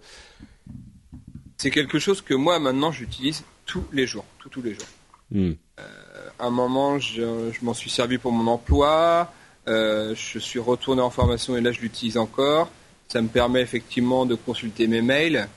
C'est 1.58 1.70
quelque 1.70 1.98
chose 1.98 2.22
que 2.22 2.34
moi 2.34 2.58
maintenant 2.58 2.92
j'utilise 2.92 3.44
tous 3.66 3.84
les 3.92 4.06
jours, 4.06 4.24
tous, 4.38 4.48
tous 4.48 4.62
les 4.62 4.74
jours. 4.74 4.88
Hmm. 5.30 5.52
Euh, 5.78 6.28
à 6.38 6.46
un 6.46 6.50
moment, 6.50 6.98
je, 6.98 7.52
m'en 7.62 7.74
suis 7.74 7.90
servi 7.90 8.18
pour 8.18 8.32
mon 8.32 8.50
emploi. 8.50 9.32
Euh, 9.68 10.14
je 10.14 10.38
suis 10.38 10.58
retourné 10.58 11.00
en 11.00 11.10
formation 11.10 11.56
et 11.56 11.60
là 11.60 11.72
je 11.72 11.80
l'utilise 11.80 12.18
encore. 12.18 12.70
Ça 13.08 13.22
me 13.22 13.28
permet 13.28 13.60
effectivement 13.60 14.26
de 14.26 14.34
consulter 14.34 14.86
mes 14.86 15.02
mails, 15.02 15.48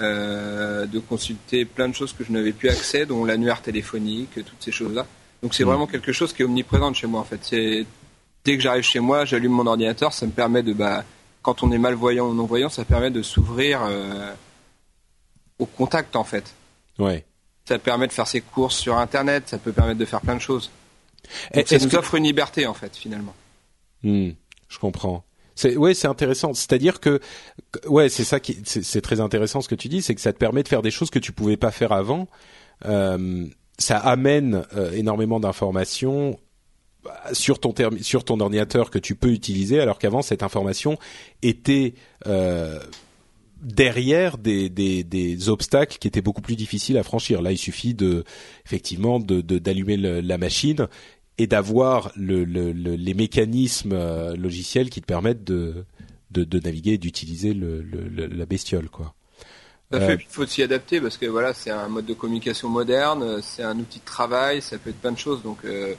euh, 0.00 0.86
de 0.86 0.98
consulter 0.98 1.64
plein 1.64 1.88
de 1.88 1.94
choses 1.94 2.12
que 2.12 2.24
je 2.24 2.32
n'avais 2.32 2.52
plus 2.52 2.68
accès, 2.68 3.06
dont 3.06 3.24
l'annuaire 3.24 3.62
téléphonique, 3.62 4.34
toutes 4.34 4.60
ces 4.60 4.72
choses-là. 4.72 5.06
Donc 5.42 5.54
c'est 5.54 5.64
hmm. 5.64 5.68
vraiment 5.68 5.86
quelque 5.86 6.12
chose 6.12 6.32
qui 6.32 6.42
est 6.42 6.44
omniprésent 6.44 6.92
chez 6.94 7.06
moi 7.06 7.20
en 7.20 7.24
fait. 7.24 7.86
Dès 8.44 8.56
que 8.56 8.62
j'arrive 8.62 8.84
chez 8.84 9.00
moi, 9.00 9.24
j'allume 9.24 9.52
mon 9.52 9.66
ordinateur, 9.66 10.12
ça 10.12 10.26
me 10.26 10.32
permet 10.32 10.62
de 10.62 10.72
bah 10.72 11.04
quand 11.42 11.62
on 11.62 11.72
est 11.72 11.78
malvoyant 11.78 12.28
ou 12.28 12.34
non 12.34 12.46
voyant, 12.46 12.68
ça 12.68 12.84
permet 12.84 13.10
de 13.10 13.22
s'ouvrir 13.22 13.82
au 15.58 15.66
contact 15.66 16.16
en 16.16 16.24
fait. 16.24 16.54
Ouais. 16.98 17.24
Ça 17.66 17.78
permet 17.78 18.06
de 18.06 18.12
faire 18.12 18.26
ses 18.26 18.40
courses 18.40 18.76
sur 18.76 18.96
Internet, 18.96 19.48
ça 19.48 19.58
peut 19.58 19.72
permettre 19.72 19.98
de 19.98 20.04
faire 20.04 20.20
plein 20.20 20.34
de 20.34 20.40
choses. 20.40 20.70
Ça 21.52 21.78
nous 21.78 21.94
offre 21.94 22.14
une 22.16 22.24
liberté 22.24 22.66
en 22.66 22.74
fait 22.74 22.96
finalement. 22.96 23.34
Hmm, 24.02 24.30
je 24.68 24.78
comprends. 24.78 25.24
C'est 25.60 25.76
ouais, 25.76 25.92
c'est 25.92 26.08
intéressant. 26.08 26.54
C'est-à-dire 26.54 27.00
que 27.00 27.20
ouais, 27.86 28.08
c'est 28.08 28.24
ça 28.24 28.40
qui 28.40 28.62
c'est 28.64 29.02
très 29.02 29.20
intéressant 29.20 29.60
ce 29.60 29.68
que 29.68 29.74
tu 29.74 29.88
dis, 29.88 30.00
c'est 30.00 30.14
que 30.14 30.22
ça 30.22 30.32
te 30.32 30.38
permet 30.38 30.62
de 30.62 30.68
faire 30.68 30.80
des 30.80 30.90
choses 30.90 31.10
que 31.10 31.18
tu 31.18 31.32
pouvais 31.32 31.58
pas 31.58 31.70
faire 31.70 31.92
avant. 31.92 32.28
Euh, 32.86 33.46
ça 33.76 33.98
amène 33.98 34.64
euh, 34.74 34.92
énormément 34.92 35.38
d'informations 35.38 36.40
bah, 37.04 37.20
sur 37.34 37.58
ton 37.60 37.74
sur 38.00 38.24
ton 38.24 38.40
ordinateur 38.40 38.88
que 38.88 38.98
tu 38.98 39.14
peux 39.14 39.32
utiliser, 39.32 39.80
alors 39.80 39.98
qu'avant 39.98 40.22
cette 40.22 40.42
information 40.42 40.98
était 41.42 41.92
euh, 42.26 42.80
derrière 43.60 44.38
des, 44.38 44.70
des, 44.70 45.04
des, 45.04 45.50
obstacles 45.50 45.98
qui 45.98 46.08
étaient 46.08 46.22
beaucoup 46.22 46.40
plus 46.40 46.56
difficiles 46.56 46.96
à 46.96 47.02
franchir. 47.02 47.42
Là, 47.42 47.52
il 47.52 47.58
suffit 47.58 47.92
de 47.92 48.24
effectivement 48.64 49.20
de 49.20 49.42
d'allumer 49.42 49.98
la 49.98 50.38
machine 50.38 50.88
et 51.40 51.46
d'avoir 51.46 52.12
le, 52.16 52.44
le, 52.44 52.72
les 52.72 53.14
mécanismes 53.14 53.94
euh, 53.94 54.36
logiciels 54.36 54.90
qui 54.90 55.00
te 55.00 55.06
permettent 55.06 55.42
de 55.42 55.86
de, 56.30 56.44
de 56.44 56.60
naviguer, 56.60 56.96
d'utiliser 56.96 57.54
le, 57.54 57.82
la 57.82 58.46
bestiole, 58.46 58.88
quoi. 58.88 59.14
Euh, 59.92 60.16
il 60.20 60.26
faut 60.28 60.46
s'y 60.46 60.62
adapter 60.62 61.00
parce 61.00 61.16
que 61.16 61.26
voilà, 61.26 61.52
c'est 61.52 61.70
un 61.70 61.88
mode 61.88 62.06
de 62.06 62.14
communication 62.14 62.68
moderne, 62.68 63.42
c'est 63.42 63.64
un 63.64 63.76
outil 63.76 63.98
de 63.98 64.04
travail, 64.04 64.62
ça 64.62 64.78
peut 64.78 64.90
être 64.90 65.00
plein 65.00 65.10
de 65.10 65.18
choses. 65.18 65.42
Donc, 65.42 65.64
euh, 65.64 65.94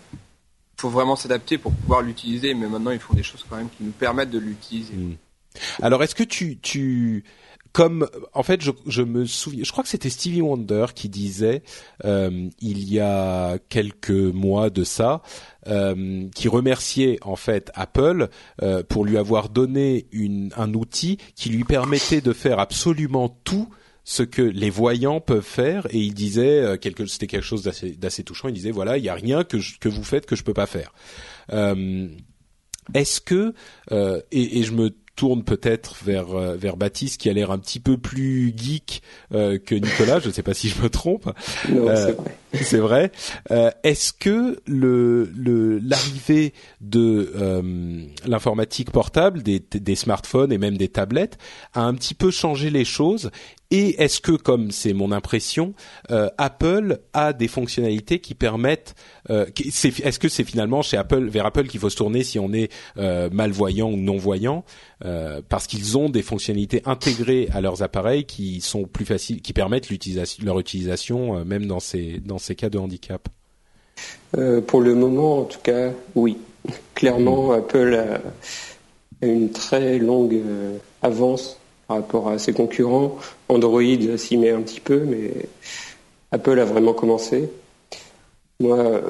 faut 0.78 0.90
vraiment 0.90 1.18
s'adapter 1.18 1.58
pour 1.58 1.74
pouvoir 1.74 2.02
l'utiliser. 2.02 2.54
Mais 2.54 2.68
maintenant, 2.68 2.92
ils 2.92 3.00
font 3.00 3.14
des 3.14 3.24
choses 3.24 3.46
quand 3.50 3.58
même 3.58 3.68
qui 3.70 3.84
nous 3.84 3.92
permettent 3.92 4.30
de 4.30 4.40
l'utiliser. 4.40 4.94
Hmm. 4.94 5.16
Alors, 5.82 6.02
est-ce 6.04 6.16
que 6.16 6.24
tu, 6.24 6.58
tu, 6.60 7.26
comme 7.74 8.08
en 8.34 8.44
fait 8.44 8.62
je, 8.62 8.72
je, 8.86 9.02
me 9.02 9.26
souviens 9.26 9.64
je 9.64 9.72
crois 9.72 9.84
que 9.84 9.90
c'était 9.90 10.10
Stevie 10.10 10.42
Wonder 10.42 10.88
qui 10.94 11.10
disait 11.10 11.64
euh, 12.04 12.50
il 12.60 12.92
y 12.92 13.00
a 13.00 13.58
quelques 13.70 14.10
mois 14.10 14.70
de 14.70 14.84
ça 14.84 15.22
euh, 15.68 16.28
qui 16.36 16.48
remerciait 16.48 17.20
en 17.22 17.36
fait 17.36 17.72
Apple 17.76 18.30
euh, 18.62 18.84
pour 18.84 19.06
lui 19.06 19.18
avoir 19.18 19.50
donné 19.50 20.08
une, 20.12 20.52
un 20.58 20.74
outil 20.74 21.18
qui 21.36 21.50
lui 21.50 21.64
permettait 21.64 22.22
de 22.22 22.34
faire 22.34 22.60
absolument 22.60 23.30
tout 23.44 23.70
ce 24.04 24.24
que 24.24 24.42
les 24.42 24.72
voyants 24.72 25.22
peuvent 25.22 25.46
faire. 25.46 25.86
Et 25.92 26.00
il 26.00 26.14
disait 26.14 26.60
euh, 26.60 26.78
quelque 26.78 27.06
c'était 27.06 27.28
quelque 27.28 27.46
chose 27.46 27.64
d'assez 27.64 28.24
touchant. 28.24 28.48
Il 28.48 28.56
disait 28.56 28.72
voilà 28.72 28.98
il 28.98 29.04
y 29.04 29.10
a 29.10 29.14
rien 29.14 29.44
que 29.44 29.58
que 29.80 29.90
vous 29.90 30.04
faites 30.04 30.26
que 30.26 30.36
je 30.36 30.44
peux 30.44 30.54
pas 30.54 30.66
faire. 30.66 30.94
Euh, 31.54 32.08
est-ce 32.96 33.22
que 33.22 33.54
et, 33.92 34.60
et, 34.60 34.64
je 34.64 34.72
me 34.74 34.90
tourne 35.22 35.44
peut-être 35.44 35.98
vers 36.04 36.36
euh, 36.36 36.56
vers 36.56 36.78
Baptiste 36.78 37.22
qui 37.22 37.30
a 37.30 37.34
l'air 37.34 37.52
un 37.52 37.60
petit 37.60 37.80
peu 37.80 37.96
plus 37.96 38.56
geek 38.58 39.04
euh, 39.36 39.60
que 39.60 39.76
Nicolas. 39.76 40.20
je 40.20 40.30
ne 40.30 40.34
sais 40.34 40.42
pas 40.42 40.56
si 40.56 40.68
je 40.68 40.82
me 40.82 40.90
trompe. 40.90 41.32
Non, 41.70 41.90
euh, 41.90 41.96
c'est 41.96 42.14
vrai. 42.14 42.36
Est-ce 43.84 44.14
que 44.14 44.60
le 44.66 45.32
l'arrivée 45.84 46.54
de 46.82 47.32
l'informatique 48.26 48.92
portable, 48.92 49.44
des, 49.44 49.60
des 49.60 49.96
smartphones 49.96 50.52
et 50.52 50.58
même 50.58 50.78
des 50.78 50.90
tablettes 50.90 51.38
a 51.74 51.84
un 51.84 51.94
petit 51.94 52.14
peu 52.14 52.32
changé 52.32 52.70
les 52.70 52.86
choses? 52.86 53.32
Et 53.72 54.04
est-ce 54.04 54.20
que, 54.20 54.34
comme 54.34 54.70
c'est 54.70 54.92
mon 54.92 55.14
impression, 55.14 55.74
euh, 56.12 56.30
Apple 56.38 57.00
a 57.14 57.32
des 57.32 57.48
fonctionnalités 57.48 58.20
qui 58.20 58.36
permettent 58.36 58.96
euh, 59.30 59.46
Est-ce 59.56 60.20
que 60.20 60.28
c'est 60.28 60.44
finalement 60.44 60.82
chez 60.82 60.98
Apple, 60.98 61.30
vers 61.30 61.46
Apple 61.46 61.68
qu'il 61.68 61.80
faut 61.80 61.90
se 61.90 61.96
tourner 61.96 62.24
si 62.24 62.38
on 62.38 62.52
est 62.52 62.70
euh, 62.98 63.30
malvoyant 63.32 63.90
ou 63.90 63.96
non 63.96 64.18
voyant, 64.18 64.66
euh, 65.06 65.42
parce 65.48 65.68
qu'ils 65.68 65.98
ont 65.98 66.10
des 66.10 66.22
fonctionnalités 66.22 66.82
intégrées 66.86 67.48
à 67.54 67.62
leurs 67.62 67.82
appareils 67.82 68.26
qui 68.26 68.60
sont 68.60 68.84
plus 68.84 69.06
faciles, 69.06 69.42
qui 69.42 69.54
permettent 69.54 69.90
leur 70.44 70.60
utilisation 70.60 71.38
euh, 71.38 71.44
même 71.46 71.66
dans 71.66 71.80
ces 71.80 72.20
dans 72.20 72.38
ces 72.42 72.56
cas 72.56 72.70
de 72.70 72.78
handicap. 72.78 73.28
pour 74.68 74.82
le 74.82 74.96
moment, 74.96 75.40
en 75.40 75.44
tout 75.44 75.60
cas, 75.62 75.92
oui. 76.16 76.38
Clairement, 76.96 77.52
Apple 77.52 78.22
a 79.22 79.26
une 79.26 79.52
très 79.52 79.98
longue 79.98 80.42
avance 81.02 81.58
par 81.88 81.98
rapport 81.98 82.30
à 82.30 82.40
ses 82.40 82.54
concurrents. 82.54 83.18
Android 83.50 84.18
s'y 84.18 84.38
met 84.38 84.52
un 84.52 84.62
petit 84.62 84.80
peu, 84.80 85.00
mais 85.00 85.32
Apple 86.32 86.60
a 86.60 86.66
vraiment 86.66 86.94
commencé. 86.94 87.50
Moi, 88.62 88.78
euh, 88.78 89.02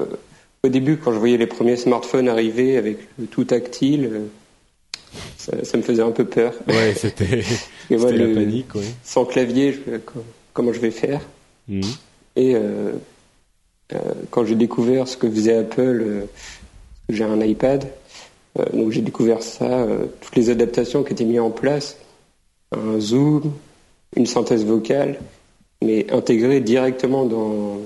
au 0.64 0.68
début, 0.68 0.96
quand 0.96 1.12
je 1.12 1.18
voyais 1.18 1.36
les 1.36 1.46
premiers 1.46 1.76
smartphones 1.76 2.28
arriver 2.28 2.76
avec 2.76 2.98
le 3.18 3.26
tout 3.26 3.44
tactile, 3.44 4.10
euh, 4.12 5.62
ça, 5.62 5.76
me 5.76 5.82
faisait 5.82 6.02
un 6.02 6.10
peu 6.10 6.24
peur. 6.24 6.54
Ouais, 6.66 6.94
c'était 6.96 7.44
la 7.90 7.98
panique. 7.98 8.66
Sans 9.04 9.24
clavier, 9.24 9.78
comment 10.52 10.72
je 10.72 10.80
vais 10.80 10.90
faire? 10.90 11.20
Mhm. 11.68 11.82
Et 12.34 12.54
euh, 12.56 12.92
quand 14.30 14.44
j'ai 14.44 14.54
découvert 14.54 15.08
ce 15.08 15.16
que 15.16 15.28
faisait 15.28 15.56
Apple, 15.56 16.26
j'ai 17.08 17.24
un 17.24 17.40
iPad, 17.40 17.86
donc 18.72 18.90
j'ai 18.90 19.02
découvert 19.02 19.42
ça, 19.42 19.86
toutes 20.20 20.36
les 20.36 20.50
adaptations 20.50 21.02
qui 21.02 21.12
étaient 21.12 21.24
mises 21.24 21.40
en 21.40 21.50
place 21.50 21.96
un 22.72 22.98
zoom, 23.00 23.52
une 24.16 24.26
synthèse 24.26 24.64
vocale, 24.64 25.18
mais 25.82 26.10
intégrée 26.12 26.60
directement 26.60 27.24
dans, 27.24 27.78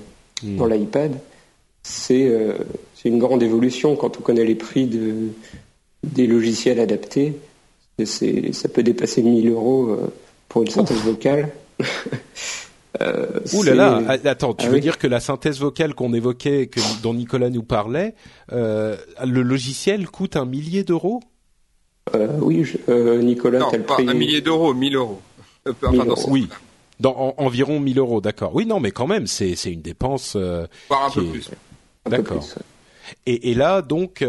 hmm. 0.42 0.56
dans 0.56 0.66
l'iPad, 0.66 1.12
euh, 2.10 2.54
c'est 2.94 3.08
une 3.08 3.18
grande 3.18 3.42
évolution 3.42 3.96
quand 3.96 4.18
on 4.18 4.20
connaît 4.20 4.44
les 4.44 4.54
prix 4.54 4.86
de, 4.86 5.28
des 6.02 6.26
logiciels 6.26 6.80
adaptés. 6.80 7.34
Ça 8.04 8.68
peut 8.68 8.82
dépasser 8.82 9.22
1000 9.22 9.48
euros 9.48 9.88
euh, 9.88 10.12
pour 10.48 10.62
une 10.62 10.70
synthèse 10.70 10.98
vocale. 10.98 11.50
euh, 13.02 13.26
Ouh 13.54 13.62
là 13.62 13.74
là, 13.74 14.02
ah, 14.08 14.28
attends, 14.28 14.54
tu 14.54 14.66
ah 14.66 14.70
veux 14.70 14.80
dire 14.80 14.98
que 14.98 15.06
la 15.06 15.20
synthèse 15.20 15.60
vocale 15.60 15.94
qu'on 15.94 16.12
évoquait, 16.12 16.66
que, 16.66 16.80
dont 17.02 17.14
Nicolas 17.14 17.50
nous 17.50 17.62
parlait, 17.62 18.14
euh, 18.52 18.96
le 19.24 19.42
logiciel 19.42 20.06
coûte 20.08 20.36
un 20.36 20.44
millier 20.44 20.84
d'euros? 20.84 21.20
Euh, 22.14 22.28
oui, 22.40 22.64
euh, 22.88 23.20
Nicolas, 23.22 23.58
non, 23.58 23.70
pas 23.86 23.96
un 23.98 24.14
millier 24.14 24.40
d'euros, 24.40 24.74
1000 24.74 24.94
euros. 24.94 25.20
Euh, 25.66 25.72
oui. 26.28 26.48
Dans 27.00 27.34
environ 27.36 27.80
1000 27.80 27.98
euros, 27.98 28.20
d'accord. 28.20 28.54
Oui, 28.54 28.64
non, 28.64 28.80
mais 28.80 28.90
quand 28.90 29.06
même, 29.06 29.26
c'est 29.26 29.56
c'est 29.56 29.72
une 29.72 29.82
dépense. 29.82 30.34
Euh, 30.36 30.66
un 30.90 31.10
peu 31.10 31.24
plus. 31.24 31.50
D'accord. 32.08 32.46
Et, 33.26 33.50
et, 33.50 33.54
là, 33.54 33.82
donc, 33.82 34.24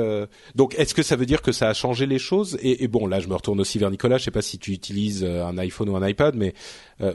donc, 0.55 0.75
est-ce 0.77 0.93
que 0.93 1.03
ça 1.03 1.15
veut 1.15 1.25
dire 1.25 1.41
que 1.41 1.51
ça 1.51 1.69
a 1.69 1.73
changé 1.73 2.05
les 2.05 2.19
choses? 2.19 2.57
Et, 2.61 2.83
et, 2.83 2.87
bon, 2.87 3.07
là, 3.07 3.19
je 3.19 3.27
me 3.27 3.35
retourne 3.35 3.59
aussi 3.59 3.79
vers 3.79 3.91
Nicolas. 3.91 4.17
Je 4.17 4.25
sais 4.25 4.31
pas 4.31 4.41
si 4.41 4.57
tu 4.57 4.71
utilises 4.71 5.23
un 5.23 5.57
iPhone 5.57 5.89
ou 5.89 5.95
un 5.95 6.07
iPad, 6.07 6.35
mais 6.35 6.53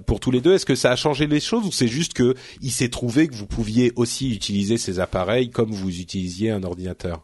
pour 0.07 0.21
tous 0.21 0.31
les 0.31 0.41
deux, 0.41 0.55
est-ce 0.55 0.67
que 0.67 0.75
ça 0.75 0.91
a 0.91 0.97
changé 0.97 1.27
les 1.27 1.41
choses 1.41 1.67
ou 1.67 1.73
c'est 1.73 1.89
juste 1.89 2.15
que 2.15 2.35
il 2.61 2.71
s'est 2.71 2.89
trouvé 2.89 3.29
que 3.29 3.35
vous 3.35 3.47
pouviez 3.47 3.93
aussi 3.97 4.33
utiliser 4.33 4.79
ces 4.79 5.01
appareils 5.01 5.51
comme 5.51 5.71
vous 5.71 6.01
utilisiez 6.01 6.51
un 6.51 6.63
ordinateur? 6.63 7.23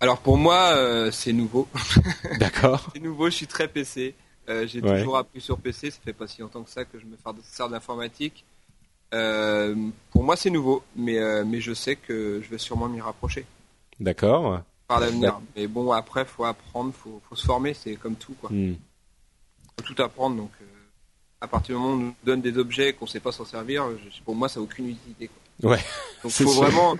Alors 0.00 0.18
pour 0.18 0.38
moi, 0.38 0.72
euh, 0.74 1.10
c'est 1.10 1.32
nouveau. 1.32 1.68
D'accord. 2.38 2.88
c'est 2.94 3.02
nouveau, 3.02 3.28
je 3.28 3.36
suis 3.36 3.46
très 3.46 3.68
PC. 3.68 4.14
Euh, 4.48 4.66
j'ai 4.66 4.80
toujours 4.80 5.18
appris 5.18 5.40
sur 5.40 5.58
PC, 5.58 5.90
ça 5.90 5.98
fait 6.02 6.14
pas 6.14 6.26
si 6.26 6.40
longtemps 6.40 6.62
que 6.62 6.70
ça 6.70 6.84
que 6.84 6.98
je 6.98 7.04
me 7.04 7.16
sers 7.42 7.68
d'informatique. 7.68 8.44
Euh, 9.14 9.74
pour 10.10 10.22
moi, 10.22 10.36
c'est 10.36 10.50
nouveau, 10.50 10.82
mais, 10.96 11.18
mais 11.44 11.60
je 11.60 11.72
sais 11.72 11.96
que 11.96 12.40
je 12.42 12.48
vais 12.50 12.58
sûrement 12.58 12.88
m'y 12.88 13.00
rapprocher. 13.00 13.44
D'accord. 13.98 14.60
Par 14.88 15.00
l'avenir. 15.00 15.40
Mais 15.56 15.66
bon, 15.66 15.92
après, 15.92 16.24
faut 16.24 16.44
apprendre, 16.44 16.92
faut, 16.92 17.20
faut 17.28 17.36
se 17.36 17.46
former, 17.46 17.74
c'est 17.74 17.96
comme 17.96 18.16
tout, 18.16 18.34
quoi. 18.40 18.50
Hmm. 18.52 18.74
Faut 19.76 19.94
tout 19.94 20.02
apprendre, 20.02 20.36
donc 20.36 20.50
à 21.40 21.48
partir 21.48 21.74
du 21.74 21.80
moment 21.80 21.94
où 21.94 21.96
on 21.96 22.02
nous 22.02 22.14
donne 22.24 22.40
des 22.40 22.58
objets 22.58 22.92
qu'on 22.92 23.06
sait 23.06 23.20
pas 23.20 23.32
s'en 23.32 23.44
servir, 23.44 23.88
pour 24.24 24.34
moi, 24.34 24.48
ça 24.48 24.60
n'a 24.60 24.64
aucune 24.64 24.88
utilité. 24.88 25.30
Quoi. 25.60 25.70
Ouais. 25.70 25.78
Donc 26.22 26.32
faut 26.32 26.50
vraiment, 26.50 26.96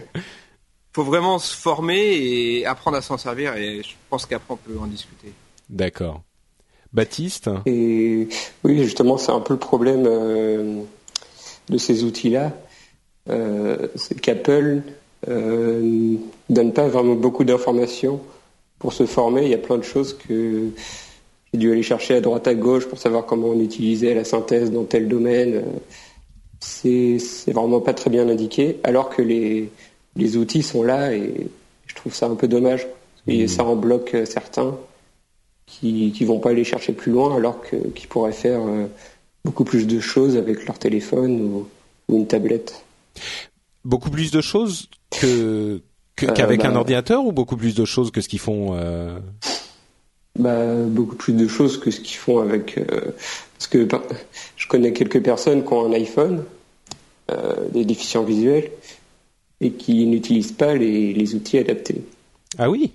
faut 0.93 1.05
vraiment 1.05 1.39
se 1.39 1.55
former 1.55 1.99
et 1.99 2.67
apprendre 2.67 2.97
à 2.97 3.03
s'en 3.03 3.19
servir 3.19 3.57
et 3.57 3.83
je 3.83 3.95
pense 4.09 4.27
qu'après 4.27 4.55
on 4.55 4.57
peut 4.57 4.79
en 4.79 4.87
discuter. 4.87 5.33
D'accord. 5.69 6.23
Baptiste? 6.93 7.49
Et 7.67 8.29
Oui, 8.65 8.83
justement, 8.83 9.17
c'est 9.17 9.31
un 9.31 9.41
peu 9.41 9.55
le 9.55 9.61
problème 9.61 10.05
euh, 10.07 10.83
de 11.71 11.79
ces 11.79 12.05
outils-là. 12.05 12.53
Euh, 13.29 13.89
c'est 13.95 14.21
qu'Apple 14.21 14.83
euh, 15.29 16.15
donne 16.49 16.73
pas 16.73 16.89
vraiment 16.89 17.15
beaucoup 17.15 17.45
d'informations 17.45 18.21
pour 18.79 18.93
se 18.93 19.07
former. 19.07 19.45
Il 19.45 19.51
y 19.51 19.55
a 19.55 19.59
plein 19.59 19.79
de 19.79 19.85
choses 19.85 20.17
que 20.17 20.69
j'ai 21.53 21.59
dû 21.59 21.73
aller 21.73 21.83
chercher 21.83 22.17
à 22.17 22.21
droite 22.21 22.47
à 22.47 22.55
gauche 22.55 22.87
pour 22.87 22.99
savoir 22.99 23.27
comment 23.27 23.49
on 23.49 23.61
utilisait 23.61 24.15
la 24.15 24.25
synthèse 24.25 24.71
dans 24.71 24.85
tel 24.85 25.09
domaine. 25.09 25.63
C'est 26.59 27.19
vraiment 27.49 27.81
pas 27.81 27.95
très 27.95 28.11
bien 28.11 28.29
indiqué, 28.29 28.79
alors 28.83 29.09
que 29.09 29.23
les, 29.23 29.71
les 30.17 30.37
outils 30.37 30.63
sont 30.63 30.83
là 30.83 31.15
et 31.15 31.49
je 31.87 31.95
trouve 31.95 32.15
ça 32.15 32.27
un 32.27 32.35
peu 32.35 32.49
dommage. 32.49 32.87
Et 33.27 33.45
mmh. 33.45 33.49
ça 33.49 33.65
en 33.65 33.77
bloque 33.77 34.15
euh, 34.15 34.25
certains 34.25 34.77
qui 35.67 36.13
ne 36.19 36.27
vont 36.27 36.41
pas 36.41 36.51
aller 36.51 36.65
chercher 36.65 36.93
plus 36.93 37.13
loin 37.13 37.37
alors 37.37 37.61
qu'ils 37.63 38.09
pourraient 38.09 38.33
faire 38.33 38.61
beaucoup 39.45 39.65
plus 39.65 39.87
de 39.87 40.01
choses 40.01 40.37
avec 40.37 40.67
leur 40.67 40.79
téléphone 40.79 41.41
ou, 41.41 41.69
une 42.13 42.27
tablette. 42.27 42.85
Beaucoup 43.85 44.11
plus 44.11 44.33
de 44.33 44.41
choses 44.41 44.89
que 45.11 45.27
euh, 45.27 45.79
qu'avec 46.17 46.65
un 46.65 46.73
bah, 46.73 46.79
ordinateur 46.79 47.25
ou 47.25 47.31
beaucoup 47.31 47.57
plus 47.57 47.75
de 47.75 47.85
choses 47.85 48.11
que 48.11 48.21
ce 48.21 48.29
qu'ils 48.29 48.41
font 48.41 48.77
bah, 50.37 50.75
beaucoup 50.87 51.15
plus 51.15 51.35
de 51.35 51.47
choses 51.47 51.79
que 51.79 51.93
ce 51.93 52.01
qu'ils 52.01 52.17
font 52.17 52.41
avec 52.41 52.81
parce 53.55 53.69
que 53.69 53.87
je 54.57 54.67
connais 54.67 54.93
quelques 54.93 55.23
personnes 55.23 55.65
qui 55.65 55.73
ont 55.73 55.87
un 55.87 55.93
iPhone 55.93 56.45
des 57.73 57.85
déficients 57.85 58.25
visuels 58.25 58.71
et 59.61 59.73
qui 59.73 60.07
n'utilisent 60.07 60.53
pas 60.53 60.75
les, 60.75 61.35
outils 61.35 61.59
adaptés. 61.59 62.03
Ah 62.59 62.71
oui? 62.71 62.93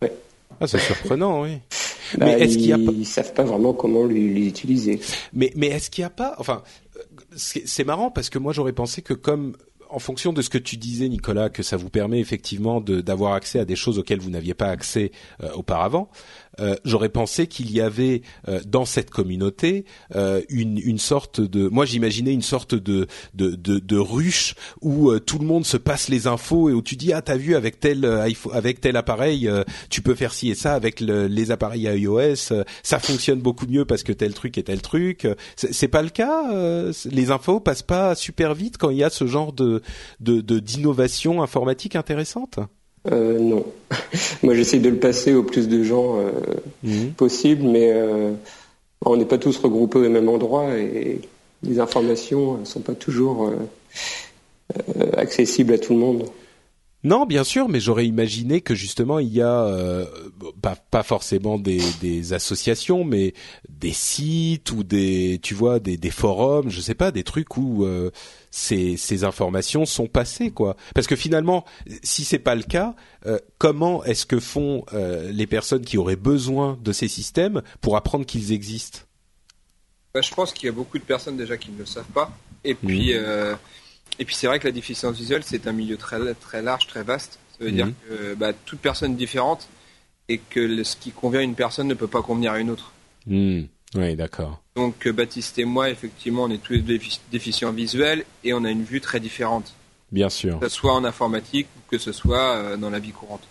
Ouais. 0.00 0.12
Ah, 0.60 0.66
c'est 0.66 0.78
surprenant, 0.78 1.42
oui. 1.42 1.58
Bah, 2.18 2.26
mais 2.26 2.40
est-ce 2.40 2.58
qu'il 2.58 2.66
y 2.66 2.72
a 2.72 2.78
pas... 2.78 2.92
Ils 2.92 3.06
savent 3.06 3.32
pas 3.32 3.44
vraiment 3.44 3.72
comment 3.72 4.04
les, 4.04 4.46
utiliser. 4.46 5.00
Mais, 5.32 5.52
mais 5.56 5.68
est-ce 5.68 5.90
qu'il 5.90 6.02
n'y 6.02 6.06
a 6.06 6.10
pas... 6.10 6.34
Enfin, 6.38 6.62
c'est 7.34 7.84
marrant 7.84 8.10
parce 8.10 8.28
que 8.30 8.38
moi 8.38 8.52
j'aurais 8.52 8.72
pensé 8.72 9.00
que 9.02 9.14
comme 9.14 9.54
en 9.92 9.98
fonction 9.98 10.32
de 10.32 10.40
ce 10.40 10.48
que 10.48 10.58
tu 10.58 10.76
disais, 10.76 11.08
Nicolas, 11.08 11.50
que 11.50 11.62
ça 11.62 11.76
vous 11.76 11.90
permet 11.90 12.18
effectivement 12.18 12.80
d'avoir 12.80 13.34
accès 13.34 13.58
à 13.58 13.64
des 13.64 13.76
choses 13.76 13.98
auxquelles 13.98 14.20
vous 14.20 14.30
n'aviez 14.30 14.54
pas 14.54 14.68
accès 14.68 15.12
euh, 15.42 15.50
auparavant. 15.52 16.08
Euh, 16.60 16.76
j'aurais 16.84 17.08
pensé 17.08 17.46
qu'il 17.46 17.72
y 17.72 17.80
avait 17.80 18.22
euh, 18.48 18.60
dans 18.66 18.84
cette 18.84 19.10
communauté 19.10 19.86
euh, 20.14 20.42
une, 20.50 20.78
une 20.78 20.98
sorte 20.98 21.40
de, 21.40 21.68
moi 21.68 21.86
j'imaginais 21.86 22.32
une 22.32 22.42
sorte 22.42 22.74
de 22.74 23.06
de, 23.32 23.54
de, 23.54 23.78
de 23.78 23.96
ruche 23.96 24.54
où 24.82 25.18
tout 25.18 25.38
le 25.38 25.46
monde 25.46 25.64
se 25.64 25.76
passe 25.78 26.08
les 26.08 26.26
infos 26.26 26.68
et 26.68 26.72
où 26.72 26.82
tu 26.82 26.96
dis 26.96 27.12
ah 27.12 27.22
t'as 27.22 27.36
vu 27.36 27.54
avec 27.54 27.80
tel 27.80 28.04
avec 28.52 28.80
tel 28.80 28.96
appareil 28.96 29.50
tu 29.88 30.02
peux 30.02 30.14
faire 30.14 30.34
ci 30.34 30.50
et 30.50 30.54
ça 30.54 30.74
avec 30.74 31.00
les 31.00 31.50
appareils 31.50 31.84
iOS 31.84 32.52
ça 32.82 32.98
fonctionne 32.98 33.40
beaucoup 33.40 33.66
mieux 33.66 33.84
parce 33.84 34.02
que 34.02 34.12
tel 34.12 34.34
truc 34.34 34.58
et 34.58 34.62
tel 34.62 34.82
truc. 34.82 35.26
C'est 35.56 35.88
pas 35.88 36.02
le 36.02 36.10
cas 36.10 36.44
les 37.10 37.30
infos 37.30 37.60
passent 37.60 37.82
pas 37.82 38.14
super 38.14 38.54
vite 38.54 38.76
quand 38.78 38.90
il 38.90 38.98
y 38.98 39.04
a 39.04 39.10
ce 39.10 39.26
genre 39.26 39.52
de 39.52 39.82
de 40.20 40.40
d'innovation 40.58 41.42
informatique 41.42 41.96
intéressante? 41.96 42.58
Non. 43.10 43.64
Moi, 44.42 44.54
j'essaye 44.54 44.80
de 44.80 44.88
le 44.88 44.98
passer 44.98 45.34
au 45.34 45.42
plus 45.42 45.68
de 45.68 45.82
gens 45.82 46.16
mhm. 46.82 47.12
possible, 47.16 47.62
mais 47.64 47.92
on 49.04 49.16
n'est 49.16 49.24
pas 49.24 49.38
tous 49.38 49.58
regroupés 49.58 49.98
au 49.98 50.08
même 50.08 50.28
endroit 50.28 50.76
et 50.78 51.20
les 51.62 51.80
informations 51.80 52.58
ne 52.58 52.64
sont 52.64 52.80
pas 52.80 52.94
toujours 52.94 53.52
accessibles 55.16 55.74
à 55.74 55.78
tout 55.78 55.94
le 55.94 55.98
monde. 55.98 56.24
Non, 57.04 57.26
bien 57.26 57.42
sûr, 57.42 57.68
mais 57.68 57.80
j'aurais 57.80 58.06
imaginé 58.06 58.60
que 58.60 58.76
justement 58.76 59.18
il 59.18 59.32
y 59.32 59.42
a 59.42 59.64
euh, 59.64 60.06
pas, 60.90 61.02
forcément 61.02 61.58
des, 61.58 62.32
associations, 62.32 63.04
mais 63.04 63.34
des 63.68 63.92
sites 63.92 64.70
ou 64.70 64.84
des, 64.84 65.40
tu 65.42 65.54
vois, 65.54 65.80
des, 65.80 66.10
forums, 66.10 66.70
je 66.70 66.80
sais 66.80 66.94
pas, 66.94 67.10
des 67.10 67.24
trucs 67.24 67.56
où 67.56 67.84
euh, 67.84 68.10
ces, 68.52 68.96
ces 68.96 69.24
informations 69.24 69.84
sont 69.84 70.06
passées, 70.06 70.52
quoi. 70.52 70.76
Parce 70.94 71.08
que 71.08 71.16
finalement, 71.16 71.64
si 72.04 72.24
c'est 72.24 72.38
pas 72.38 72.54
le 72.54 72.62
cas, 72.62 72.94
euh, 73.26 73.40
comment 73.58 74.04
est-ce 74.04 74.26
que 74.26 74.38
font 74.38 74.84
les 74.92 75.46
personnes 75.48 75.84
qui 75.84 75.98
auraient 75.98 76.14
besoin 76.14 76.78
de 76.80 76.92
ces 76.92 77.08
systèmes 77.08 77.62
pour 77.80 77.96
apprendre 77.96 78.24
qu'ils 78.24 78.52
existent? 78.52 79.00
Bah, 80.14 80.20
Je 80.22 80.32
pense 80.32 80.52
qu'il 80.52 80.66
y 80.66 80.68
a 80.68 80.72
beaucoup 80.72 80.98
de 80.98 81.04
personnes 81.04 81.36
déjà 81.36 81.56
qui 81.56 81.72
ne 81.72 81.78
le 81.78 81.86
savent 81.86 82.04
pas, 82.14 82.30
et 82.62 82.76
puis. 82.76 83.12
Mmh. 83.14 83.56
Et 84.18 84.24
puis 84.24 84.34
c'est 84.34 84.46
vrai 84.46 84.58
que 84.58 84.66
la 84.66 84.72
déficience 84.72 85.16
visuelle, 85.16 85.42
c'est 85.44 85.66
un 85.66 85.72
milieu 85.72 85.96
très, 85.96 86.34
très 86.34 86.62
large, 86.62 86.86
très 86.86 87.02
vaste. 87.02 87.38
Ça 87.58 87.64
veut 87.64 87.72
dire 87.72 87.88
que 88.08 88.34
bah, 88.34 88.52
toute 88.52 88.80
personne 88.80 89.16
différente 89.16 89.68
et 90.28 90.38
que 90.38 90.82
ce 90.84 90.96
qui 90.96 91.10
convient 91.10 91.40
à 91.40 91.42
une 91.42 91.54
personne 91.54 91.88
ne 91.88 91.94
peut 91.94 92.06
pas 92.06 92.22
convenir 92.22 92.52
à 92.52 92.58
une 92.58 92.70
autre. 92.70 92.92
Hmm. 93.26 93.62
Oui, 93.94 94.16
d'accord. 94.16 94.62
Donc 94.76 95.06
euh, 95.06 95.12
Baptiste 95.12 95.58
et 95.58 95.64
moi, 95.64 95.90
effectivement, 95.90 96.44
on 96.44 96.50
est 96.50 96.62
tous 96.62 96.72
les 96.72 97.00
déficients 97.30 97.72
visuels 97.72 98.24
et 98.42 98.54
on 98.54 98.64
a 98.64 98.70
une 98.70 98.84
vue 98.84 99.00
très 99.00 99.20
différente. 99.20 99.74
Bien 100.10 100.28
sûr. 100.28 100.58
Que 100.60 100.68
ce 100.68 100.74
soit 100.74 100.94
en 100.94 101.04
informatique 101.04 101.66
ou 101.76 101.80
que 101.90 101.98
ce 101.98 102.12
soit 102.12 102.56
euh, 102.56 102.76
dans 102.76 102.90
la 102.90 102.98
vie 102.98 103.12
courante. 103.12 103.42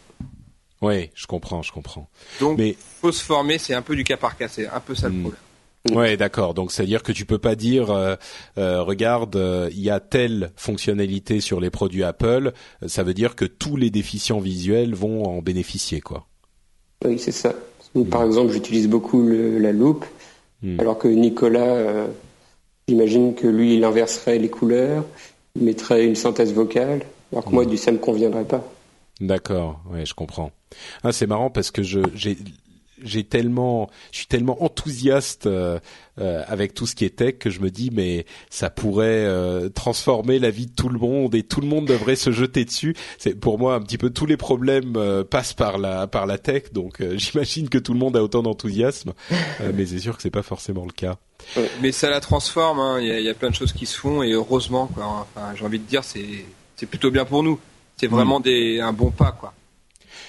Oui, 0.82 1.12
je 1.14 1.28
comprends, 1.28 1.62
je 1.62 1.72
comprends. 1.72 2.10
Donc, 2.40 2.58
Mais... 2.58 2.76
faut 3.02 3.12
se 3.12 3.24
former, 3.24 3.60
c'est 3.60 3.76
un 3.76 3.84
peu 3.84 3.96
du 3.96 4.04
cas 4.04 4.18
par 4.18 4.36
cas, 4.36 4.48
c'est 4.48 4.68
un 4.68 4.80
peu 4.80 4.96
ça 4.96 5.10
le 5.10 5.16
hmm. 5.16 5.22
problème. 5.22 5.42
Ouais, 5.90 6.16
d'accord. 6.16 6.54
Donc 6.54 6.72
c'est-à-dire 6.72 7.02
que 7.02 7.12
tu 7.12 7.26
peux 7.26 7.40
pas 7.40 7.56
dire, 7.56 7.90
euh, 7.90 8.16
euh, 8.58 8.84
regarde, 8.84 9.36
euh, 9.36 9.70
il 9.72 9.82
y 9.82 9.90
a 9.90 10.00
telle 10.00 10.52
fonctionnalité 10.56 11.40
sur 11.40 11.60
les 11.60 11.72
produits 11.72 12.04
Apple. 12.04 12.54
Ça 12.86 13.04
veut 13.04 13.16
dire 13.16 13.36
que 13.36 13.46
tous 13.46 13.78
les 13.78 13.90
déficients 13.90 14.40
visuels 14.40 14.94
vont 14.94 15.26
en 15.26 15.42
bénéficier, 15.42 16.00
quoi. 16.00 16.28
Oui, 17.04 17.18
c'est 17.18 17.32
ça. 17.32 17.54
Par 18.10 18.24
exemple, 18.24 18.54
j'utilise 18.54 18.88
beaucoup 18.88 19.28
la 19.28 19.72
loupe, 19.72 20.06
hmm. 20.62 20.80
alors 20.80 20.98
que 20.98 21.08
Nicolas, 21.08 22.06
j'imagine 22.88 23.36
que 23.36 23.48
lui, 23.48 23.76
il 23.76 23.84
inverserait 23.84 24.40
les 24.40 24.50
couleurs, 24.50 25.06
il 25.56 25.64
mettrait 25.64 26.06
une 26.06 26.16
synthèse 26.16 26.54
vocale, 26.54 27.02
alors 27.32 27.46
que 27.46 27.52
moi, 27.52 27.66
hmm. 27.66 27.70
du 27.70 27.78
ça 27.78 27.92
me 27.92 27.98
conviendrait 27.98 28.46
pas. 28.46 28.64
D'accord, 29.20 29.82
ouais, 29.92 30.06
je 30.06 30.14
comprends. 30.14 30.52
Ah, 31.04 31.12
c'est 31.12 31.28
marrant 31.28 31.50
parce 31.50 31.70
que 31.72 31.84
je 31.84 32.00
j'ai 32.16 32.38
j'ai 33.04 33.24
tellement, 33.24 33.90
je 34.12 34.20
suis 34.20 34.28
tellement 34.28 34.64
enthousiaste 34.64 35.46
euh, 35.46 35.80
euh, 36.20 36.44
avec 36.48 36.74
tout 36.74 36.86
ce 36.86 36.96
qui 36.96 37.06
est 37.06 37.16
tech 37.16 37.38
que 37.40 37.50
je 37.50 37.60
me 37.60 37.70
dis 37.70 37.90
mais 37.92 38.26
ça 38.50 38.70
pourrait 38.70 39.26
euh, 39.26 39.70
transformer 39.70 40.40
la 40.40 40.50
vie 40.50 40.68
de 40.68 40.76
tout 40.76 40.90
le 40.90 41.00
monde 41.00 41.36
et 41.36 41.44
tout 41.44 41.62
le 41.62 41.68
monde 41.68 41.86
devrait 41.86 42.16
se 42.16 42.32
jeter 42.32 42.66
dessus. 42.66 42.96
C'est 43.18 43.36
pour 43.36 43.60
moi 43.60 43.76
un 43.76 43.82
petit 43.82 43.98
peu 43.98 44.10
tous 44.10 44.26
les 44.26 44.38
problèmes 44.38 44.98
passent 45.30 45.54
par 45.54 45.78
la 45.78 46.08
par 46.08 46.26
la 46.26 46.38
tech, 46.38 46.72
donc 46.74 47.04
j'imagine 47.16 47.70
que 47.70 47.78
tout 47.78 47.94
le 47.94 48.00
monde 48.00 48.16
a 48.18 48.24
autant 48.24 48.44
d'enthousiasme, 48.44 49.14
mais 49.74 49.86
c'est 49.86 50.00
sûr 50.00 50.16
que 50.16 50.22
c'est 50.22 50.30
pas 50.30 50.44
forcément 50.44 50.86
le 50.86 50.92
cas. 50.92 51.18
Mais 51.82 51.92
ça 51.92 52.10
la 52.10 52.20
transforme. 52.20 52.80
Hein. 52.80 53.00
Il 53.02 53.08
y, 53.08 53.30
a, 53.30 53.34
plein 53.34 53.50
de 53.50 53.56
choses 53.56 53.74
qui 53.74 53.86
se 53.86 53.98
font 53.98 54.22
et 54.22 54.32
heureusement 54.32 54.88
quoi. 54.88 55.06
Enfin, 55.06 55.54
j'ai 55.56 55.66
envie 55.66 55.80
de 55.80 55.86
dire 55.86 56.04
c'est 56.04 56.46
c'est 56.76 56.86
plutôt 56.86 57.12
bien 57.12 57.26
pour 57.26 57.44
nous. 57.44 57.60
C'est 57.98 58.08
vraiment 58.08 58.40
mm. 58.40 58.44
des 58.44 58.80
un 58.80 58.94
bon 58.94 59.12
pas 59.12 59.32
quoi 59.32 59.54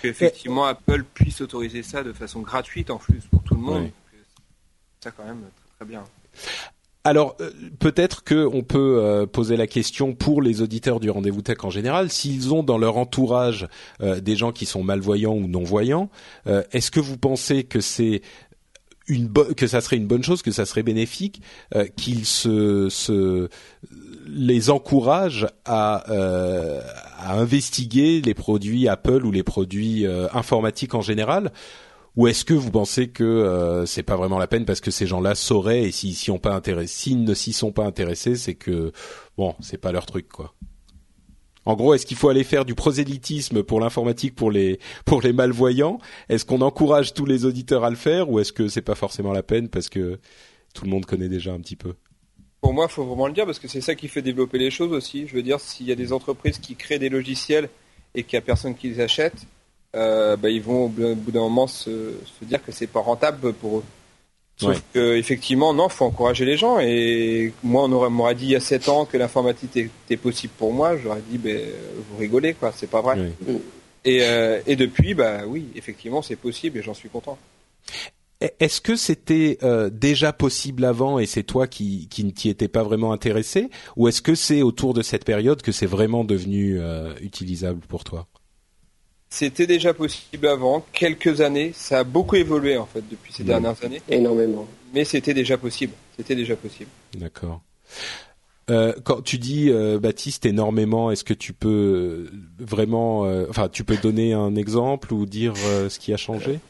qu'effectivement 0.03 0.65
Apple 0.65 1.05
puisse 1.15 1.41
autoriser 1.41 1.83
ça 1.83 2.03
de 2.03 2.13
façon 2.13 2.41
gratuite 2.41 2.91
en 2.91 2.99
plus 2.99 3.21
pour 3.31 3.43
tout 3.43 3.55
le 3.55 3.61
monde. 3.61 3.91
Ça 5.01 5.11
quand 5.11 5.25
même 5.25 5.41
très, 5.41 5.77
très 5.77 5.85
bien. 5.87 6.05
Alors 7.05 7.37
euh, 7.41 7.51
peut-être 7.81 8.23
que 8.23 8.47
on 8.53 8.63
peut 8.63 8.99
euh, 9.01 9.27
poser 9.27 9.57
la 9.57 9.67
question 9.67 10.15
pour 10.15 10.41
les 10.41 10.63
auditeurs 10.63 11.01
du 11.01 11.11
rendez-vous 11.11 11.43
tech 11.43 11.59
en 11.63 11.71
général, 11.71 12.11
s'ils 12.11 12.53
ont 12.55 12.63
dans 12.63 12.79
leur 12.79 12.97
entourage 12.97 13.67
euh, 14.01 14.21
des 14.21 14.37
gens 14.37 14.53
qui 14.53 14.67
sont 14.67 14.85
malvoyants 14.85 15.35
ou 15.35 15.49
non 15.49 15.65
voyants, 15.65 16.11
est-ce 16.73 16.91
que 16.91 17.01
vous 17.01 17.19
pensez 17.19 17.65
que 17.65 17.81
c'est 17.81 18.23
une 19.09 19.33
que 19.33 19.67
ça 19.67 19.81
serait 19.81 19.97
une 19.97 20.07
bonne 20.07 20.23
chose, 20.23 20.43
que 20.43 20.53
ça 20.53 20.65
serait 20.65 20.85
bénéfique, 20.85 21.43
qu'ils 21.97 22.25
se, 22.25 22.89
se 22.89 23.49
les 24.27 24.71
encourage 24.71 25.47
à, 25.65 26.11
euh, 26.11 26.81
à 27.19 27.39
investiguer 27.39 28.21
les 28.21 28.35
produits 28.35 28.89
Apple 28.89 29.25
ou 29.25 29.31
les 29.31 29.43
produits 29.43 30.07
euh, 30.07 30.29
informatiques 30.33 30.95
en 30.95 31.01
général 31.01 31.53
ou 32.17 32.27
est-ce 32.27 32.45
que 32.45 32.55
vous 32.55 32.71
pensez 32.71 33.09
que 33.09 33.25
euh, 33.25 33.87
c'est 33.87 34.03
pas 34.03 34.17
vraiment 34.17 34.39
la 34.39 34.47
peine 34.47 34.65
parce 34.65 34.81
que 34.81 34.91
ces 34.91 35.07
gens-là 35.07 35.35
sauraient 35.35 35.85
et 35.85 35.93
s'ils 35.93 36.31
ont 36.31 36.39
pas 36.39 36.61
ne 36.61 37.35
s'y 37.35 37.53
sont 37.53 37.73
pas 37.73 37.85
intéressés, 37.85 38.37
c'est 38.37 38.55
que 38.55 38.93
bon, 39.39 39.55
c'est 39.61 39.79
pas 39.79 39.93
leur 39.93 40.07
truc 40.07 40.29
quoi. 40.29 40.55
En 41.65 41.77
gros, 41.77 41.95
est-ce 41.95 42.07
qu'il 42.07 42.17
faut 42.17 42.29
aller 42.29 42.43
faire 42.43 42.65
du 42.65 42.75
prosélytisme 42.75 43.63
pour 43.63 43.79
l'informatique 43.81 44.35
pour 44.35 44.51
les 44.51 44.81
pour 45.07 45.23
les 45.23 45.33
malvoyants? 45.33 45.99
Est-ce 46.29 46.45
qu'on 46.45 46.61
encourage 46.61 47.15
tous 47.15 47.25
les 47.25 47.45
auditeurs 47.45 47.85
à 47.85 47.91
le 47.91 47.97
faire 47.97 48.29
ou 48.29 48.41
est-ce 48.41 48.53
que 48.53 48.69
c'est 48.69 48.83
pas 48.83 48.97
forcément 48.97 49.33
la 49.33 49.45
peine 49.45 49.69
parce 49.69 49.89
que 49.89 50.19
tout 50.75 50.85
le 50.85 50.91
monde 50.91 51.07
connaît 51.07 51.29
déjà 51.29 51.53
un 51.53 51.61
petit 51.61 51.77
peu? 51.77 51.95
Pour 52.63 52.73
moi, 52.73 52.87
il 52.89 52.93
faut 52.93 53.05
vraiment 53.05 53.27
le 53.27 53.33
dire 53.33 53.45
parce 53.45 53.59
que 53.59 53.67
c'est 53.67 53.81
ça 53.81 53.97
qui 53.97 54.07
fait 54.07 54.23
développer 54.23 54.57
les 54.57 54.71
choses 54.71 54.93
aussi. 54.93 55.27
Je 55.27 55.35
veux 55.35 55.43
dire, 55.43 55.59
s'il 55.59 55.87
y 55.87 55.93
a 55.93 55.97
des 55.97 56.13
entreprises 56.13 56.59
qui 56.59 56.77
créent 56.77 57.01
des 57.01 57.09
logiciels 57.09 57.69
et 58.15 58.23
qu'il 58.23 58.39
n'y 58.39 58.43
a 58.43 58.47
personne 58.47 58.77
qui 58.77 58.89
les 58.89 59.01
achète, 59.01 59.35
euh, 59.97 60.37
bah, 60.37 60.49
ils 60.49 60.63
vont 60.63 60.85
au 60.85 60.89
bout 60.89 61.33
d'un 61.33 61.41
moment 61.41 61.67
se, 61.67 62.15
dire 62.41 62.65
que 62.65 62.71
c'est 62.71 62.87
pas 62.87 63.01
rentable 63.01 63.53
pour 63.53 63.79
eux. 63.79 63.85
Sauf 64.59 64.81
que 64.95 65.17
effectivement, 65.17 65.75
non, 65.75 65.89
faut 65.89 66.05
encourager 66.05 66.45
les 66.45 66.57
gens. 66.57 66.79
Et 66.79 67.53
moi, 67.65 67.85
on 67.85 68.11
m'aurait 68.11 68.37
dit 68.37 68.45
il 68.45 68.51
y 68.53 68.57
a 68.57 68.61
7 68.61 68.89
ans 68.91 69.07
que 69.07 69.17
l'informatique 69.17 69.77
était 70.07 70.17
possible 70.17 70.53
pour 70.57 70.73
moi, 70.73 70.97
j'aurais 70.97 71.23
dit, 71.29 71.39
ben, 71.39 71.61
vous 72.11 72.17
rigolez, 72.19 72.55
quoi, 72.55 72.73
c'est 72.73 72.89
pas 72.89 73.01
vrai. 73.01 73.33
Et, 74.05 74.23
euh, 74.23 74.61
et 74.69 74.77
depuis, 74.77 75.15
bah 75.15 75.41
oui, 75.49 75.67
effectivement, 75.75 76.23
c'est 76.23 76.37
possible 76.37 76.79
et 76.79 76.83
j'en 76.83 76.95
suis 76.95 77.09
content. 77.09 77.39
Est-ce 78.59 78.81
que 78.81 78.97
c'était 78.97 79.59
euh, 79.63 79.91
déjà 79.91 80.33
possible 80.33 80.85
avant 80.85 81.19
et 81.19 81.27
c'est 81.27 81.43
toi 81.43 81.67
qui, 81.67 82.09
qui 82.09 82.25
ne 82.25 82.31
t'y 82.31 82.49
étais 82.49 82.69
pas 82.69 82.83
vraiment 82.83 83.13
intéressé 83.13 83.71
ou 83.97 84.09
est-ce 84.09 84.23
que 84.23 84.35
c'est 84.35 84.63
autour 84.63 84.95
de 84.95 85.03
cette 85.03 85.25
période 85.25 85.63
que 85.63 85.73
c'est 85.73 85.87
vraiment 85.87 86.25
devenu 86.25 86.81
euh, 86.81 87.15
utilisable 87.21 87.81
pour 87.87 88.05
toi? 88.05 88.27
C'était 89.29 89.67
déjà 89.67 89.95
possible 89.95 90.47
avant, 90.47 90.85
quelques 90.93 91.41
années. 91.41 91.73
Ça 91.75 92.01
a 92.01 92.05
beaucoup 92.05 92.37
évolué 92.37 92.77
en 92.77 92.87
fait 92.87 93.03
depuis 93.11 93.33
ces 93.33 93.45
dernières 93.45 93.83
années. 93.83 94.03
Énormément. 94.09 94.67
Mais 94.93 95.05
c'était 95.05 95.35
déjà 95.35 95.57
possible. 95.57 95.95
C'était 96.17 96.35
déjà 96.35 96.55
possible. 96.55 96.91
D'accord. 97.17 97.63
Euh, 98.71 98.93
quand 99.05 99.23
tu 99.23 99.39
dis 99.39 99.71
Baptiste 100.01 100.45
énormément, 100.45 101.11
est-ce 101.11 101.25
que 101.25 101.33
tu 101.33 101.55
peux 101.55 102.31
vraiment, 102.59 103.23
enfin, 103.49 103.71
tu 103.71 103.85
peux 103.85 103.97
donner 103.97 104.35
un 104.35 104.55
exemple 104.55 105.15
ou 105.15 105.25
dire 105.25 105.57
ce 105.57 105.99
qui 105.99 106.13
a 106.13 106.19
changé? 106.19 106.61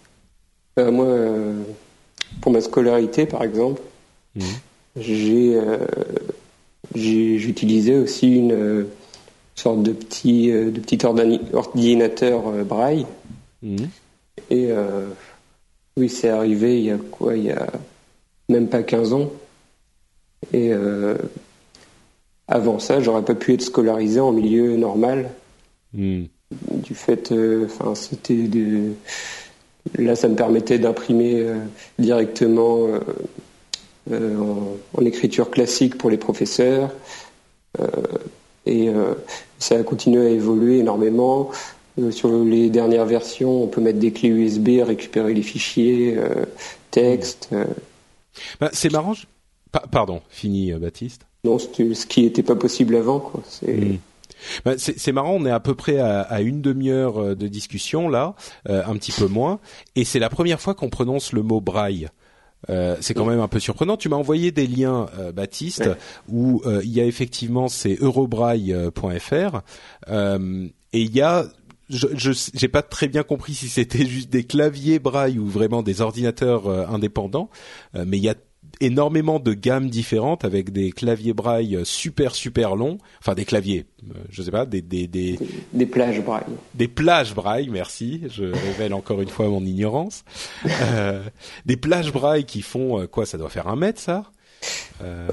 Euh, 0.79 0.91
moi, 0.91 1.07
euh, 1.07 1.63
pour 2.41 2.53
ma 2.53 2.61
scolarité, 2.61 3.27
par 3.27 3.43
exemple, 3.43 3.83
mmh. 4.35 4.41
j'ai 4.97 5.57
euh, 5.57 5.79
j'utilisais 6.95 7.97
aussi 7.97 8.37
une 8.37 8.87
sorte 9.55 9.83
de 9.83 9.93
petit, 9.93 10.51
de 10.51 10.81
petit 10.81 10.99
ordinateur 11.53 12.65
braille. 12.65 13.07
Mmh. 13.63 13.77
Et 14.51 14.71
oui, 15.97 16.09
c'est 16.09 16.29
arrivé 16.29 16.79
il 16.79 16.85
y 16.85 16.91
a 16.91 16.99
quoi 16.99 17.37
Il 17.37 17.45
y 17.45 17.51
a 17.51 17.67
même 18.49 18.69
pas 18.69 18.83
15 18.83 19.13
ans. 19.13 19.31
Et 20.53 20.73
avant 22.49 22.79
ça, 22.79 23.01
j'aurais 23.01 23.25
pas 23.25 23.35
pu 23.35 23.55
être 23.55 23.63
scolarisé 23.63 24.21
en 24.21 24.33
milieu 24.33 24.77
normal. 24.77 25.31
Mmh. 25.95 26.25
Du 26.69 26.95
fait, 26.95 27.33
enfin, 27.65 27.95
c'était 27.95 28.43
de 28.49 28.93
Là, 29.99 30.17
ça 30.17 30.29
me 30.29 30.37
permettait 30.37 30.79
d'imprimer 30.79 31.41
euh, 31.41 31.59
directement 31.99 32.87
euh, 32.87 33.01
euh, 34.13 34.37
en, 34.95 35.05
écriture 35.05 35.51
classique 35.51 35.99
pour 35.99 36.11
les 36.11 36.17
professeurs. 36.17 36.91
et 38.67 38.91
ça 39.59 39.77
a 39.77 39.83
continué 39.83 40.27
à 40.27 40.31
évoluer 40.31 40.79
énormément. 40.79 41.51
sur 42.11 42.33
les 42.45 42.71
dernières 42.71 43.07
versions, 43.07 43.65
on 43.65 43.67
peut 43.67 43.81
mettre 43.81 43.99
des 43.99 44.13
clés 44.13 44.29
USB, 44.29 44.81
récupérer 44.83 45.35
les 45.35 45.43
fichiers, 45.43 46.17
texte. 46.91 47.49
Bah, 48.61 48.71
c'est 48.73 48.93
marrant. 48.93 49.15
pardon, 49.91 50.21
fini 50.29 50.73
Baptiste. 50.73 51.23
Non, 51.45 51.59
ce 51.59 52.07
qui 52.07 52.23
n'était 52.23 52.43
pas 52.43 52.57
possible 52.57 52.95
avant. 52.97 53.19
Quoi. 53.19 53.43
C'est... 53.49 53.99
Bah, 54.65 54.73
c'est 54.77 55.13
marrant, 55.13 55.35
on 55.35 55.47
est 55.47 55.51
à 55.51 55.61
peu 55.61 55.75
près 55.75 55.99
à, 55.99 56.41
une 56.41 56.61
demi-heure 56.61 57.19
euh, 57.19 57.35
de 57.35 57.49
discussion 57.49 58.09
là, 58.09 58.35
euh, 58.69 58.83
un 58.87 58.97
petit 58.97 59.13
peu 59.13 59.27
moins, 59.27 59.61
et 59.97 60.05
c'est 60.05 60.19
la 60.19 60.29
première 60.29 60.61
fois 60.61 60.75
qu'on 60.75 60.91
prononce 60.91 61.33
le 61.33 61.43
mot 61.43 61.61
braille. 61.61 62.09
Euh, 62.71 62.97
c'est 63.01 63.13
quand 63.13 63.25
même 63.25 63.41
un 63.41 63.49
peu 63.49 63.59
surprenant. 63.59 63.97
Tu 63.97 64.09
m'as 64.09 64.17
envoyé 64.17 64.53
des 64.53 64.69
liens, 64.69 65.07
Baptiste, 65.35 65.91
où 66.29 66.63
il 66.83 66.91
y 66.91 67.01
a 67.01 67.05
effectivement 67.05 67.69
c'est 67.69 67.97
eurobraille.fr 68.01 69.63
et 70.09 71.01
il 71.01 71.17
y 71.17 71.21
a 71.21 71.47
je 71.91 72.31
j'ai 72.55 72.69
pas 72.69 72.83
très 72.83 73.09
bien 73.09 73.23
compris 73.23 73.55
si 73.55 73.69
c'était 73.69 74.07
juste 74.07 74.31
des 74.31 74.45
claviers 74.45 75.01
braille 75.01 75.39
ou 75.39 75.47
vraiment 75.47 75.83
des 75.83 76.01
ordinateurs 76.01 76.69
indépendants, 76.89 77.51
mais 77.95 78.17
il 78.17 78.23
y 78.23 78.29
a 78.29 78.37
énormément 78.81 79.39
de 79.39 79.55
gammes 79.55 79.89
différentes 79.89 80.45
avec 80.45 80.71
des 80.73 80.93
claviers 80.93 81.33
braille 81.33 81.79
super 81.85 82.35
super 82.35 82.77
longs, 82.77 82.99
enfin 83.21 83.35
des 83.35 83.45
claviers, 83.45 83.87
euh, 84.11 84.19
je 84.31 84.43
sais 84.43 84.51
pas, 84.51 84.67
des 84.67 84.83
des 84.83 85.07
des 85.07 85.39
des, 85.73 85.87
plages 85.87 86.21
braille. 86.21 86.45
Des 86.75 86.89
plages 86.89 87.35
braille, 87.35 87.69
merci. 87.71 88.23
Je 88.29 88.45
révèle 88.45 88.95
encore 88.95 89.21
une 89.21 89.29
fois 89.29 89.49
mon 89.49 89.65
ignorance. 89.65 90.25
Euh, 90.95 91.23
des 91.65 91.77
plages 91.77 92.13
braille 92.13 92.45
qui 92.45 92.63
font 92.63 93.01
euh, 93.01 93.07
quoi 93.07 93.25
Ça 93.25 93.39
doit 93.39 93.51
faire 93.51 93.69
un 93.69 93.77
mètre, 93.77 94.01
ça? 94.01 94.25
Euh, 95.03 95.29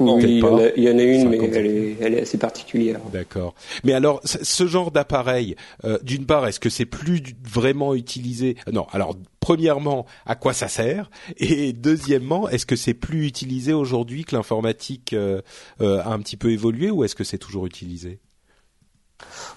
oui, 0.00 0.22
il 0.24 0.38
y, 0.38 0.42
en 0.42 0.58
a, 0.58 0.68
il 0.76 0.82
y, 0.82 0.90
en 0.90 0.98
a, 0.98 1.02
une, 1.02 1.28
mais 1.28 1.38
elle 1.38 1.66
est, 1.66 1.96
elle 2.00 2.14
est, 2.14 2.22
assez 2.22 2.38
particulière. 2.38 3.00
D'accord. 3.12 3.54
Mais 3.84 3.92
alors, 3.92 4.20
ce 4.24 4.66
genre 4.66 4.90
d'appareil, 4.90 5.56
euh, 5.84 5.98
d'une 6.02 6.26
part, 6.26 6.46
est-ce 6.46 6.60
que 6.60 6.70
c'est 6.70 6.86
plus 6.86 7.22
vraiment 7.44 7.94
utilisé 7.94 8.56
Non. 8.72 8.86
Alors, 8.92 9.16
premièrement, 9.40 10.06
à 10.26 10.34
quoi 10.34 10.52
ça 10.52 10.68
sert? 10.68 11.10
Et 11.36 11.72
deuxièmement, 11.72 12.48
est-ce 12.48 12.66
que 12.66 12.76
c'est 12.76 12.94
plus 12.94 13.26
utilisé 13.26 13.72
aujourd'hui 13.72 14.24
que 14.24 14.34
l'informatique 14.34 15.12
euh, 15.12 15.42
euh, 15.80 16.00
a 16.00 16.12
un 16.12 16.18
petit 16.18 16.36
peu 16.36 16.50
évolué, 16.50 16.90
ou 16.90 17.04
est-ce 17.04 17.14
que 17.14 17.24
c'est 17.24 17.38
toujours 17.38 17.66
utilisé? 17.66 18.18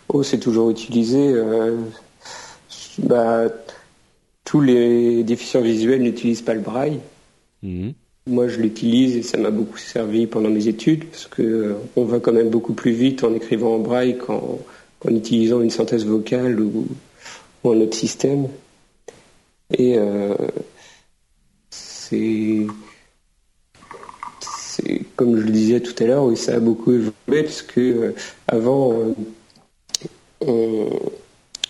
Oh, 0.10 0.24
c'est 0.24 0.40
toujours 0.40 0.70
utilisé. 0.70 1.34
bah, 3.00 3.46
tous 4.44 4.62
les 4.62 5.24
déficients 5.24 5.62
visuels 5.62 6.02
n'utilisent 6.02 6.42
pas 6.42 6.54
le 6.54 6.62
braille. 6.62 7.00
Mmh. 7.64 7.92
Moi, 8.28 8.48
je 8.48 8.58
l'utilise 8.62 9.16
et 9.16 9.24
ça 9.24 9.40
m'a 9.40 9.50
beaucoup 9.50 9.80
servi 9.80 10.28
pendant 10.28 10.50
mes 10.50 10.68
études 10.68 11.06
parce 11.06 11.26
que 11.26 11.42
euh, 11.42 11.74
on 11.96 12.04
va 12.04 12.20
quand 12.20 12.32
même 12.32 12.50
beaucoup 12.50 12.74
plus 12.74 12.92
vite 12.92 13.24
en 13.24 13.34
écrivant 13.34 13.76
en 13.76 13.80
braille 13.80 14.18
qu'en 14.20 14.60
utilisant 15.10 15.60
une 15.62 15.72
synthèse 15.72 16.06
vocale 16.06 16.60
ou, 16.60 16.86
un 17.66 17.82
autre 17.82 17.96
système. 17.98 18.48
Et 19.76 19.98
euh, 19.98 20.36
c'est 21.72 22.68
comme 25.16 25.38
je 25.38 25.44
le 25.44 25.52
disais 25.52 25.80
tout 25.80 25.96
à 26.04 26.08
l'heure, 26.08 26.26
oui, 26.26 26.38
ça 26.38 26.56
a 26.56 26.60
beaucoup 26.60 26.92
évolué 26.92 27.44
parce 27.44 27.62
que 27.64 27.80
euh, 27.80 28.16
avant 28.48 29.16
on, 30.42 30.90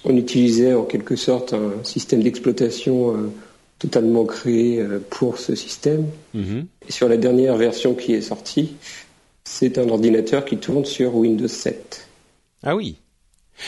on, 0.05 0.17
utilisait 0.17 0.73
en 0.73 0.83
quelque 0.83 1.15
sorte 1.15 1.53
un 1.53 1.83
système 1.83 2.23
d'exploitation 2.23 3.31
totalement 3.81 4.25
créé 4.25 4.79
euh, 4.79 4.99
pour 5.09 5.39
ce 5.39 5.55
système. 5.55 6.05
Mhm. 6.33 6.67
Et 6.87 6.91
sur 6.91 7.09
la 7.09 7.17
dernière 7.17 7.57
version 7.57 7.95
qui 7.95 8.13
est 8.13 8.21
sortie, 8.21 8.75
c'est 9.43 9.79
un 9.79 9.89
ordinateur 9.89 10.45
qui 10.45 10.57
tourne 10.57 10.85
sur 10.85 11.15
Windows 11.15 11.47
7. 11.47 12.07
Ah 12.61 12.75
oui. 12.75 12.97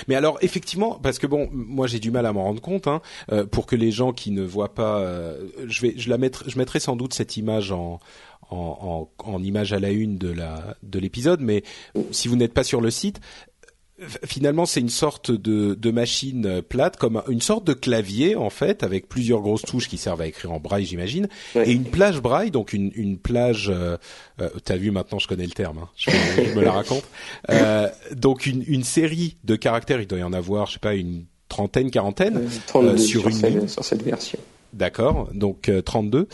Mais 0.07 0.15
alors 0.15 0.37
effectivement, 0.41 0.99
parce 1.01 1.17
que 1.19 1.27
bon, 1.27 1.49
moi 1.51 1.87
j'ai 1.87 1.99
du 1.99 2.11
mal 2.11 2.25
à 2.25 2.33
m'en 2.33 2.43
rendre 2.43 2.61
compte, 2.61 2.87
hein, 2.87 3.01
euh, 3.31 3.45
pour 3.45 3.65
que 3.65 3.75
les 3.75 3.91
gens 3.91 4.11
qui 4.13 4.31
ne 4.31 4.43
voient 4.43 4.73
pas, 4.73 4.99
euh, 4.99 5.47
je 5.67 5.81
vais, 5.81 5.93
je 5.97 6.09
la 6.09 6.17
je 6.47 6.57
mettrai 6.57 6.79
sans 6.79 6.95
doute 6.95 7.13
cette 7.13 7.37
image 7.37 7.71
en, 7.71 7.99
en, 8.49 9.09
en, 9.19 9.31
en 9.31 9.43
image 9.43 9.73
à 9.73 9.79
la 9.79 9.89
une 9.89 10.17
de 10.17 10.31
la 10.31 10.77
de 10.83 10.99
l'épisode, 10.99 11.41
mais 11.41 11.63
si 12.11 12.27
vous 12.27 12.35
n'êtes 12.35 12.53
pas 12.53 12.63
sur 12.63 12.81
le 12.81 12.89
site, 12.89 13.19
finalement 14.25 14.65
c'est 14.65 14.79
une 14.79 14.89
sorte 14.89 15.29
de, 15.29 15.75
de, 15.75 15.91
machine 15.91 16.61
plate 16.67 16.97
comme 16.97 17.21
une 17.29 17.41
sorte 17.41 17.63
de 17.63 17.73
clavier 17.73 18.35
en 18.35 18.49
fait 18.49 18.81
avec 18.81 19.07
plusieurs 19.07 19.41
grosses 19.41 19.61
touches 19.61 19.87
qui 19.87 19.97
servent 19.97 20.21
à 20.21 20.27
écrire 20.27 20.51
en 20.51 20.59
braille 20.59 20.85
j'imagine 20.85 21.27
et 21.55 21.71
une 21.71 21.83
plage 21.83 22.19
braille 22.19 22.49
donc 22.49 22.73
une, 22.73 22.91
une 22.95 23.19
plage 23.19 23.69
euh, 23.69 23.97
euh, 24.41 24.49
t'as 24.63 24.77
vu 24.77 24.89
maintenant 24.89 25.19
je 25.19 25.27
connais 25.27 25.45
le 25.45 25.51
terme 25.51 25.77
hein, 25.77 25.89
je, 25.95 26.09
me 26.55 26.61
la 26.63 26.71
raconte. 26.71 27.03
Euh, 27.49 27.87
donc 28.15 28.47
une, 28.47 28.63
une 28.65 28.83
série 28.83 29.37
de 29.43 29.55
caractères 29.55 30.01
il 30.01 30.07
doit 30.07 30.19
y 30.19 30.23
en 30.23 30.33
avoir 30.33 30.65
je 30.65 30.73
sais 30.73 30.79
pas 30.79 30.95
une 30.95 31.25
trentaine 31.47 31.91
quarantaine 31.91 32.49
euh, 32.75 32.97
sur, 32.97 33.27
une 33.27 33.67
sur 33.67 33.85
cette 33.85 34.01
version. 34.01 34.39
D'accord 34.73 35.29
donc 35.33 35.69
32 35.85 36.27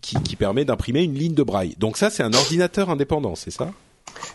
qui, 0.00 0.16
qui 0.22 0.36
permet 0.36 0.64
d'imprimer 0.64 1.02
une 1.02 1.14
ligne 1.14 1.34
de 1.34 1.42
braille. 1.42 1.74
Donc 1.78 1.98
ça 1.98 2.08
c'est 2.08 2.22
un 2.22 2.32
ordinateur 2.32 2.88
indépendant 2.88 3.34
c'est 3.34 3.50
ça? 3.50 3.72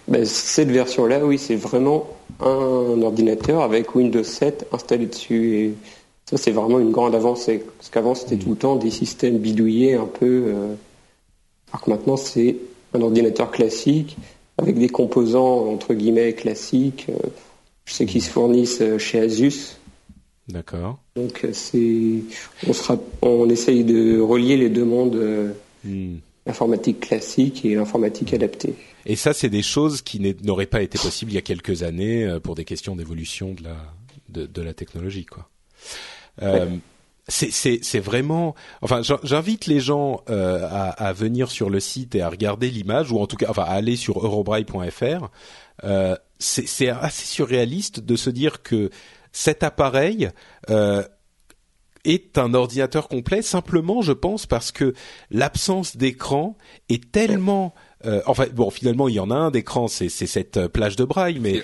Ben, 0.08 0.26
cette 0.26 0.70
version-là, 0.70 1.26
oui, 1.26 1.38
c'est 1.38 1.56
vraiment 1.56 2.08
un 2.40 3.02
ordinateur 3.02 3.62
avec 3.62 3.96
Windows 3.96 4.24
7 4.24 4.68
installé 4.72 5.06
dessus. 5.06 5.56
Et 5.56 5.74
ça, 6.26 6.38
c'est 6.38 6.52
vraiment 6.52 6.80
une 6.80 6.92
grande 6.92 7.16
avancée. 7.16 7.64
Parce 7.78 7.90
qu'avant, 7.90 8.16
c'était 8.16 8.38
tout 8.38 8.52
le 8.52 8.56
temps 8.56 8.76
des 8.76 8.92
systèmes 8.92 9.38
bidouillés 9.38 9.96
un 9.96 10.06
peu. 10.06 10.46
Euh, 10.48 10.74
alors 11.72 11.84
que 11.84 11.90
maintenant, 11.90 12.18
c'est 12.18 12.58
un 12.94 13.02
ordinateur 13.02 13.52
classique 13.52 14.18
avec 14.58 14.78
des 14.78 14.90
composants 14.90 15.68
entre 15.72 15.94
guillemets 15.94 16.34
classiques. 16.34 17.08
Euh, 17.10 17.30
je 17.86 17.94
sais 17.94 18.06
qu'ils 18.06 18.22
se 18.22 18.30
fournissent 18.30 18.82
euh, 18.82 18.98
chez 18.98 19.20
Asus. 19.20 19.78
D'accord. 20.48 21.00
Donc 21.16 21.46
c'est, 21.54 22.24
on 22.68 22.74
sera, 22.74 22.98
on 23.22 23.50
essaye 23.50 23.84
de 23.84 24.20
relier 24.20 24.58
les 24.58 24.70
deux 24.70 24.84
mondes, 24.84 25.18
l'informatique 26.46 27.00
classique 27.00 27.64
et 27.64 27.76
l'informatique 27.76 28.34
adaptée. 28.34 28.74
Et 29.06 29.16
ça, 29.16 29.34
c'est 29.34 29.50
des 29.50 29.64
choses 29.64 30.02
qui 30.02 30.20
n'auraient 30.44 30.66
pas 30.66 30.82
été 30.82 30.98
possibles 30.98 31.32
il 31.32 31.36
y 31.36 31.40
a 31.40 31.44
quelques 31.44 31.84
années 31.84 32.26
euh, 32.26 32.40
pour 32.40 32.56
des 32.56 32.66
questions 32.66 32.96
d'évolution 32.96 33.54
de 33.54 33.64
la 33.64 33.78
de, 34.30 34.46
de, 34.46 34.62
la 34.62 34.74
technologie, 34.74 35.26
quoi. 35.26 35.50
Euh, 36.42 36.78
c'est 37.28 38.00
vraiment. 38.00 38.56
Enfin, 38.82 39.02
j'invite 39.24 39.66
les 39.68 39.80
gens 39.80 40.22
euh, 40.30 40.68
à, 40.70 40.90
à, 40.90 41.14
venir 41.14 41.52
sur 41.52 41.70
le 41.70 41.80
site 41.80 42.16
et 42.16 42.22
à 42.22 42.30
regarder 42.30 42.70
l'image, 42.70 43.12
ou 43.12 43.20
en 43.20 43.28
tout 43.28 43.38
cas, 43.38 43.48
enfin, 43.50 43.64
à 43.64 43.72
aller 43.72 43.96
sur 43.96 44.24
eurobraille.fr. 44.24 45.30
Euh, 45.84 46.16
c'est 46.40 46.90
assez 46.90 47.26
surréaliste 47.26 48.00
de 48.00 48.16
se 48.16 48.30
dire 48.30 48.64
que 48.64 48.90
cet 49.32 49.64
appareil 49.64 50.30
euh, 50.70 51.04
est 52.04 52.38
un 52.38 52.54
ordinateur 52.54 53.08
complet 53.08 53.42
simplement, 53.42 54.02
je 54.02 54.12
pense, 54.12 54.46
parce 54.46 54.72
que 54.72 54.94
l'absence 55.30 55.98
d'écran 55.98 56.58
est 56.90 57.12
tellement 57.12 57.74
euh, 58.06 58.22
enfin 58.26 58.46
bon, 58.54 58.70
finalement 58.70 59.08
il 59.08 59.16
y 59.16 59.20
en 59.20 59.32
a 59.32 59.36
un 59.36 59.52
d'écran, 59.52 59.88
c'est 59.88 60.10
cette 60.10 60.58
euh, 60.58 60.68
plage 60.68 60.96
de 60.96 61.06
braille, 61.06 61.40
mais 61.40 61.62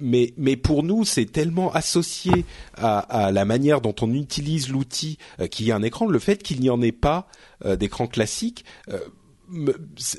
mais 0.00 0.32
mais 0.36 0.56
pour 0.56 0.82
nous 0.82 1.04
c'est 1.04 1.26
tellement 1.26 1.72
associé 1.72 2.44
à, 2.74 2.98
à, 2.98 3.30
la 3.30 3.44
manière 3.44 3.80
dont 3.80 3.94
on 4.00 4.12
utilise 4.12 4.68
l'outil 4.68 5.18
euh, 5.40 5.46
qu'il 5.46 5.66
y 5.66 5.72
a 5.72 5.76
un 5.76 5.82
écran, 5.82 6.06
le 6.06 6.18
fait 6.18 6.42
qu'il 6.42 6.60
n'y 6.60 6.70
en 6.70 6.82
ait 6.82 6.92
pas 6.92 7.28
d'écran 7.64 8.06
classique. 8.06 8.64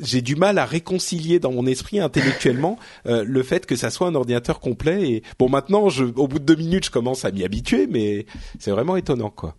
j'ai 0.02 0.22
du 0.22 0.36
mal 0.36 0.58
à 0.58 0.66
réconcilier 0.66 1.40
dans 1.40 1.52
mon 1.52 1.68
esprit 1.68 2.00
intellectuellement 2.00 2.80
le 3.06 3.44
fait 3.44 3.68
que 3.68 3.76
ça 3.76 3.92
soit 3.92 4.08
un 4.08 4.16
ordinateur 4.16 4.60
complet. 4.60 5.12
Et 5.12 5.24
bon, 5.38 5.48
maintenant, 5.48 5.90
je, 5.90 6.06
au 6.06 6.28
bout 6.28 6.40
de 6.40 6.46
deux 6.46 6.56
minutes, 6.56 6.86
je 6.86 6.92
commence 6.92 7.26
à 7.26 7.32
m'y 7.32 7.44
habituer, 7.44 7.86
mais 7.86 8.26
c'est 8.58 8.72
vraiment 8.72 8.96
étonnant, 8.96 9.30
quoi. 9.30 9.56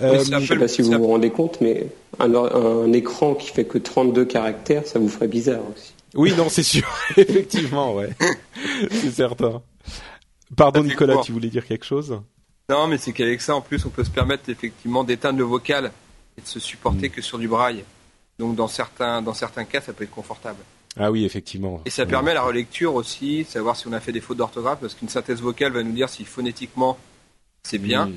Euh, 0.00 0.24
je 0.24 0.34
ne 0.34 0.40
sais 0.40 0.56
pas 0.56 0.68
si 0.68 0.82
vous 0.82 0.92
vous 0.92 1.06
rendez 1.06 1.30
compte, 1.30 1.60
mais 1.60 1.88
un, 2.18 2.32
un, 2.34 2.92
écran 2.92 3.34
qui 3.34 3.50
fait 3.50 3.64
que 3.64 3.78
32 3.78 4.24
caractères, 4.24 4.86
ça 4.86 4.98
vous 4.98 5.08
ferait 5.08 5.28
bizarre 5.28 5.62
aussi. 5.74 5.92
Oui, 6.14 6.32
non, 6.36 6.48
c'est 6.48 6.62
sûr, 6.62 6.88
effectivement, 7.16 7.94
ouais, 7.94 8.10
c'est 8.90 9.10
certain. 9.10 9.60
Pardon 10.56 10.82
Nicolas, 10.82 11.18
tu 11.18 11.32
voulais 11.32 11.48
dire 11.48 11.66
quelque 11.66 11.84
chose? 11.84 12.20
Non, 12.70 12.86
mais 12.86 12.98
c'est 12.98 13.12
qu'avec 13.12 13.40
ça, 13.40 13.56
en 13.56 13.60
plus, 13.60 13.84
on 13.86 13.90
peut 13.90 14.04
se 14.04 14.10
permettre 14.10 14.48
effectivement 14.48 15.04
d'éteindre 15.04 15.38
le 15.38 15.44
vocal 15.44 15.90
et 16.36 16.40
de 16.40 16.46
se 16.46 16.60
supporter 16.60 17.08
mm. 17.08 17.12
que 17.12 17.22
sur 17.22 17.38
du 17.38 17.48
braille. 17.48 17.84
Donc 18.38 18.54
dans 18.54 18.68
certains, 18.68 19.20
dans 19.20 19.34
certains 19.34 19.64
cas, 19.64 19.80
ça 19.80 19.92
peut 19.92 20.04
être 20.04 20.10
confortable. 20.10 20.58
Ah 20.96 21.10
oui, 21.10 21.24
effectivement. 21.24 21.80
Et 21.84 21.90
ça 21.90 22.06
permet 22.06 22.34
la 22.34 22.42
relecture 22.42 22.94
aussi, 22.94 23.44
savoir 23.44 23.76
si 23.76 23.88
on 23.88 23.92
a 23.92 24.00
fait 24.00 24.12
des 24.12 24.20
fautes 24.20 24.38
d'orthographe, 24.38 24.78
parce 24.80 24.94
qu'une 24.94 25.08
synthèse 25.08 25.40
vocale 25.40 25.72
va 25.72 25.82
nous 25.82 25.92
dire 25.92 26.08
si 26.08 26.24
phonétiquement 26.24 26.98
c'est 27.62 27.78
bien. 27.78 28.06
Mm 28.06 28.14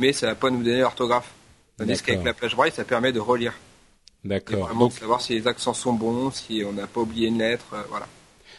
mais 0.00 0.12
ça 0.12 0.26
va 0.26 0.34
pas 0.34 0.50
nous 0.50 0.62
donner 0.62 0.80
l'orthographe. 0.80 1.30
Tandis 1.78 2.02
qu'avec 2.02 2.24
la 2.24 2.34
plage 2.34 2.56
braille, 2.56 2.72
ça 2.72 2.84
permet 2.84 3.12
de 3.12 3.20
relire. 3.20 3.54
D'accord. 4.24 4.66
Vraiment 4.66 4.80
Donc, 4.86 4.92
savoir 4.92 5.20
si 5.20 5.34
les 5.34 5.46
accents 5.46 5.74
sont 5.74 5.92
bons, 5.92 6.30
si 6.30 6.62
on 6.66 6.72
n'a 6.72 6.86
pas 6.86 7.00
oublié 7.00 7.28
une 7.28 7.38
lettre, 7.38 7.64
euh, 7.72 7.82
voilà. 7.88 8.06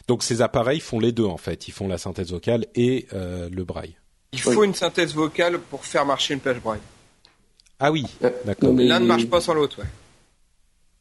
Donc 0.08 0.24
ces 0.24 0.42
appareils 0.42 0.80
font 0.80 1.00
les 1.00 1.12
deux 1.12 1.26
en 1.26 1.38
fait, 1.38 1.68
ils 1.68 1.72
font 1.72 1.88
la 1.88 2.00
synthèse 2.00 2.32
vocale 2.32 2.66
et 2.74 3.06
euh, 3.14 3.48
le 3.52 3.64
braille. 3.64 3.96
Il 4.34 4.40
faut 4.40 4.64
une 4.64 4.74
synthèse 4.74 5.14
vocale 5.14 5.60
pour 5.60 5.86
faire 5.86 6.06
marcher 6.06 6.34
une 6.34 6.40
plage 6.40 6.60
braille. 6.60 6.80
Ah 7.80 7.92
oui, 7.92 8.06
euh, 8.24 8.30
d'accord. 8.46 8.74
L'un 8.74 9.00
ne 9.00 9.06
marche 9.06 9.28
pas 9.28 9.42
sans 9.42 9.54
l'autre, 9.54 9.80
ouais. 9.80 9.88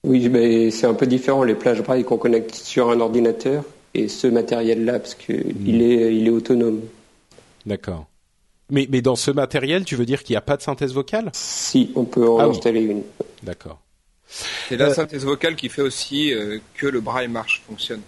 Oui, 0.04 0.28
mais 0.28 0.70
c'est 0.70 0.86
un 0.86 0.94
peu 0.94 1.06
différent 1.06 1.42
les 1.44 1.54
plages 1.54 1.82
braille 1.82 2.04
qu'on 2.04 2.18
connecte 2.18 2.54
sur 2.54 2.90
un 2.90 3.00
ordinateur 3.00 3.64
et 3.94 4.08
ce 4.08 4.26
matériel-là 4.26 4.98
parce 4.98 5.14
qu'il 5.14 5.36
hmm. 5.36 5.80
est, 5.80 6.14
il 6.16 6.26
est 6.26 6.30
autonome. 6.30 6.80
D'accord. 7.66 8.09
Mais, 8.70 8.88
mais 8.90 9.02
dans 9.02 9.16
ce 9.16 9.30
matériel, 9.30 9.84
tu 9.84 9.96
veux 9.96 10.06
dire 10.06 10.22
qu'il 10.22 10.34
n'y 10.34 10.38
a 10.38 10.42
pas 10.42 10.56
de 10.56 10.62
synthèse 10.62 10.92
vocale? 10.92 11.30
Si, 11.32 11.92
on 11.94 12.04
peut 12.04 12.28
en 12.28 12.38
ah 12.38 12.44
installer 12.46 12.80
une. 12.80 13.02
D'accord. 13.42 13.80
C'est 14.68 14.76
la 14.76 14.86
euh, 14.86 14.94
synthèse 14.94 15.24
vocale 15.24 15.56
qui 15.56 15.68
fait 15.68 15.82
aussi 15.82 16.32
euh, 16.32 16.58
que 16.74 16.86
le 16.86 17.00
braille 17.00 17.28
marche, 17.28 17.62
fonctionne. 17.66 18.02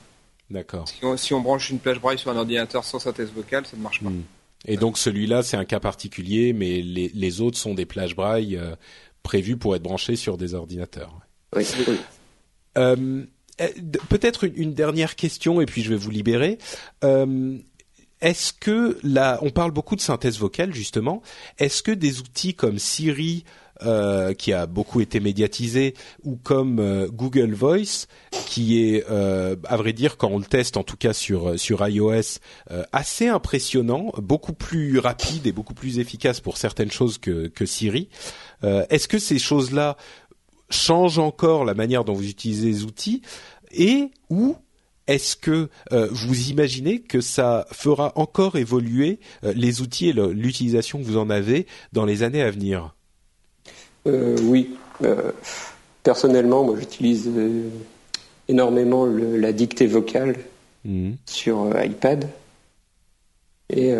D'accord. 0.50 0.86
Si 1.16 1.34
on, 1.34 1.40
branche 1.40 1.70
une 1.70 1.78
plage 1.78 2.00
braille 2.00 2.18
sur 2.18 2.30
un 2.30 2.36
ordinateur 2.36 2.84
sans 2.84 2.98
synthèse 2.98 3.30
vocale, 3.34 3.66
ça 3.66 3.76
ne 3.76 3.82
marche 3.82 4.02
pas. 4.02 4.10
Hmm. 4.10 4.22
Et 4.66 4.76
donc 4.76 4.98
celui-là, 4.98 5.42
c'est 5.42 5.56
un 5.56 5.64
cas 5.64 5.80
particulier, 5.80 6.52
mais 6.52 6.82
les, 6.82 7.10
les 7.14 7.40
autres 7.40 7.58
sont 7.58 7.74
des 7.74 7.86
plages 7.86 8.14
braille 8.14 8.56
euh, 8.56 8.76
prévues 9.22 9.56
pour 9.56 9.74
être 9.74 9.82
branchées 9.82 10.16
sur 10.16 10.36
des 10.36 10.54
ordinateurs. 10.54 11.18
Oui. 11.56 11.66
Euh, 12.78 13.24
Peut-être 14.08 14.44
une, 14.44 14.54
une, 14.56 14.74
dernière 14.74 15.14
question, 15.14 15.60
et 15.60 15.66
puis 15.66 15.82
je 15.82 15.90
vais 15.90 15.96
vous 15.96 16.10
libérer. 16.10 16.58
Est-ce 18.22 18.54
que 18.54 18.98
là, 19.02 19.38
on 19.42 19.50
parle 19.50 19.72
beaucoup 19.72 19.96
de 19.96 20.00
synthèse 20.00 20.38
vocale 20.38 20.72
justement. 20.72 21.20
Est-ce 21.58 21.82
que 21.82 21.92
des 21.92 22.20
outils 22.20 22.54
comme 22.54 22.78
Siri 22.78 23.44
euh, 23.84 24.32
qui 24.32 24.52
a 24.52 24.66
beaucoup 24.66 25.00
été 25.00 25.18
médiatisé, 25.18 25.94
ou 26.22 26.36
comme 26.36 26.78
euh, 26.78 27.08
Google 27.08 27.52
Voice, 27.52 28.06
qui 28.46 28.80
est, 28.80 29.04
euh, 29.10 29.56
à 29.66 29.76
vrai 29.76 29.92
dire, 29.92 30.18
quand 30.18 30.28
on 30.28 30.38
le 30.38 30.44
teste, 30.44 30.76
en 30.76 30.84
tout 30.84 30.96
cas 30.96 31.12
sur 31.12 31.58
sur 31.58 31.86
iOS, 31.88 32.38
assez 32.92 33.26
impressionnant, 33.26 34.12
beaucoup 34.18 34.52
plus 34.52 34.98
rapide 35.00 35.46
et 35.48 35.52
beaucoup 35.52 35.74
plus 35.74 35.98
efficace 35.98 36.40
pour 36.40 36.58
certaines 36.58 36.92
choses 36.92 37.18
que 37.18 37.48
que 37.48 37.66
Siri. 37.66 38.08
Est-ce 38.62 39.08
que 39.08 39.18
ces 39.18 39.40
choses-là 39.40 39.96
changent 40.70 41.18
encore 41.18 41.64
la 41.64 41.74
manière 41.74 42.04
dont 42.04 42.12
vous 42.12 42.28
utilisez 42.28 42.68
les 42.68 42.84
outils 42.84 43.22
et 43.72 44.10
ou 44.30 44.56
est-ce 45.06 45.36
que 45.36 45.68
vous 45.90 46.50
imaginez 46.50 47.00
que 47.00 47.20
ça 47.20 47.66
fera 47.72 48.12
encore 48.16 48.56
évoluer 48.56 49.18
les 49.42 49.80
outils 49.80 50.08
et 50.08 50.12
l'utilisation 50.12 50.98
que 50.98 51.04
vous 51.04 51.16
en 51.16 51.30
avez 51.30 51.66
dans 51.92 52.04
les 52.04 52.22
années 52.22 52.42
à 52.42 52.50
venir? 52.50 52.94
Euh, 54.06 54.36
Oui. 54.42 54.76
Euh, 55.02 55.32
personnellement, 56.02 56.64
moi, 56.64 56.76
j'utilise 56.78 57.28
euh, 57.28 57.68
énormément 58.48 59.06
la 59.06 59.52
dictée 59.52 59.86
vocale 59.86 60.36
mhm. 60.84 61.16
sur 61.26 61.70
iPad. 61.82 62.28
Et 63.70 63.94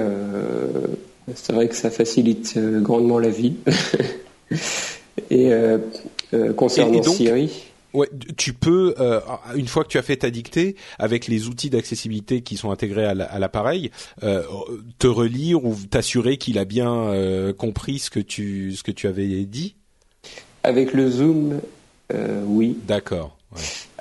c'est 1.35 1.55
vrai 1.55 1.67
que 1.67 1.75
ça 1.75 1.91
facilite 1.91 2.59
grandement 2.59 3.19
la 3.19 3.31
vie. 3.31 3.55
et 5.31 5.51
concernant 6.59 7.03
Siri. 7.03 7.72
Ouais, 7.95 8.09
tu 8.37 8.53
peux 8.53 8.95
une 9.55 9.69
fois 9.69 9.85
que 9.85 9.89
tu 9.89 9.99
as 9.99 10.03
fait 10.03 10.17
ta 10.17 10.31
dictée 10.31 10.77
avec 10.99 11.27
les 11.27 11.49
outils 11.49 11.71
d'accessibilité 11.71 12.43
qui 12.43 12.57
sont 12.57 12.71
intégrés 12.71 13.05
à 13.05 13.39
l'appareil, 13.39 13.91
te 14.21 15.07
relire 15.07 15.65
ou 15.65 15.77
t'assurer 15.91 16.37
qu'il 16.37 16.59
a 16.59 16.65
bien 16.65 17.13
compris 17.59 17.99
ce 17.99 18.11
que 18.11 18.21
tu 18.21 18.73
ce 18.73 18.83
que 18.83 18.93
tu 18.93 19.07
avais 19.07 19.45
dit? 19.45 19.77
Avec 20.63 20.93
le 20.93 21.11
zoom, 21.11 21.61
euh, 22.15 22.43
oui. 22.47 22.77
D'accord. 22.87 23.37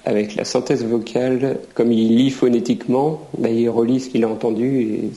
Avec 0.06 0.36
la 0.36 0.46
synthèse 0.46 0.84
vocale, 0.84 1.60
comme 1.74 1.92
il 1.92 2.16
lit 2.16 2.32
phonétiquement, 2.32 3.28
bah, 3.38 3.50
il 3.50 3.70
relit 3.70 4.00
ce 4.00 4.10
qu'il 4.10 4.24
a 4.24 4.28
entendu 4.28 4.82
et 4.82 5.12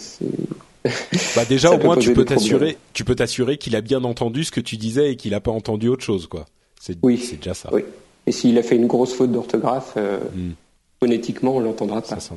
bah 1.34 1.44
déjà 1.48 1.70
au 1.74 1.78
moins 1.78 1.96
tu 1.96 2.12
peux 2.12 2.24
t'assurer, 2.24 2.76
tu 2.92 3.04
peux 3.04 3.14
t'assurer 3.14 3.56
qu'il 3.56 3.74
a 3.76 3.80
bien 3.80 4.04
entendu 4.04 4.44
ce 4.44 4.50
que 4.50 4.60
tu 4.60 4.76
disais 4.76 5.12
et 5.12 5.16
qu'il 5.16 5.30
n'a 5.30 5.40
pas 5.40 5.50
entendu 5.50 5.88
autre 5.88 6.04
chose 6.04 6.26
quoi. 6.26 6.46
C'est 6.78 6.98
oui. 7.02 7.16
c'est 7.16 7.36
déjà 7.36 7.54
ça. 7.54 7.70
Oui. 7.72 7.82
Et 8.26 8.32
s'il 8.32 8.58
a 8.58 8.62
fait 8.62 8.76
une 8.76 8.86
grosse 8.86 9.12
faute 9.12 9.32
d'orthographe, 9.32 9.94
euh, 9.96 10.18
hmm. 10.34 10.52
phonétiquement 11.00 11.56
on 11.56 11.60
l'entendra 11.60 12.00
pas. 12.00 12.20
Ça 12.20 12.34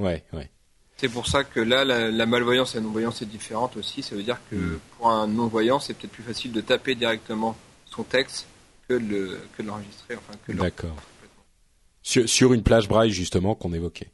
ouais, 0.00 0.22
ouais. 0.32 0.50
C'est 0.98 1.08
pour 1.08 1.26
ça 1.26 1.42
que 1.42 1.58
là, 1.58 1.84
la, 1.84 2.26
malvoyance 2.26 2.74
et 2.74 2.78
la 2.78 2.84
non-voyance 2.84 3.22
est 3.22 3.26
différente 3.26 3.76
aussi. 3.76 4.02
Ça 4.02 4.14
veut 4.14 4.22
dire 4.22 4.38
que 4.50 4.56
hmm. 4.56 4.78
pour 4.96 5.10
un 5.10 5.26
non-voyant, 5.26 5.80
c'est 5.80 5.94
peut-être 5.94 6.12
plus 6.12 6.22
facile 6.22 6.52
de 6.52 6.60
taper 6.60 6.94
directement 6.94 7.56
son 7.86 8.04
texte 8.04 8.46
que 8.88 8.94
de, 8.94 9.38
l'enregistrer. 9.64 10.16
Enfin, 10.16 10.38
D'accord. 10.48 10.96
Sur, 12.02 12.28
sur, 12.28 12.52
une 12.52 12.62
plage 12.62 12.88
braille 12.88 13.10
justement 13.10 13.54
qu'on 13.54 13.72
évoquait. 13.72 14.10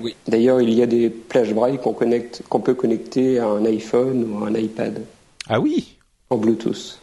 Oui. 0.00 0.14
D'ailleurs, 0.26 0.60
il 0.60 0.74
y 0.74 0.82
a 0.82 0.86
des 0.86 1.08
plages 1.08 1.54
braille 1.54 1.78
qu'on 1.78 1.94
connecte, 1.94 2.42
qu'on 2.48 2.60
peut 2.60 2.74
connecter 2.74 3.38
à 3.38 3.46
un 3.46 3.64
iPhone 3.64 4.24
ou 4.30 4.44
à 4.44 4.48
un 4.48 4.54
iPad. 4.54 5.04
Ah 5.48 5.60
oui. 5.60 5.96
En 6.28 6.36
Bluetooth. 6.36 7.00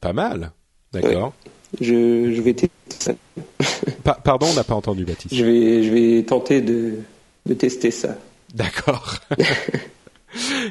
Pas 0.00 0.12
mal. 0.12 0.52
D'accord. 0.92 1.32
Je, 1.80 2.32
je, 2.34 2.40
vais 2.42 2.54
tester 2.54 2.70
ça. 2.88 3.14
pardon, 4.24 4.46
on 4.50 4.54
n'a 4.54 4.64
pas 4.64 4.74
entendu 4.74 5.04
Baptiste. 5.04 5.34
Je 5.34 5.44
vais, 5.44 5.82
je 5.82 5.90
vais 5.90 6.22
tenter 6.22 6.60
de, 6.60 6.98
de 7.46 7.54
tester 7.54 7.90
ça. 7.90 8.18
D'accord. 8.54 9.16
et 9.30 9.44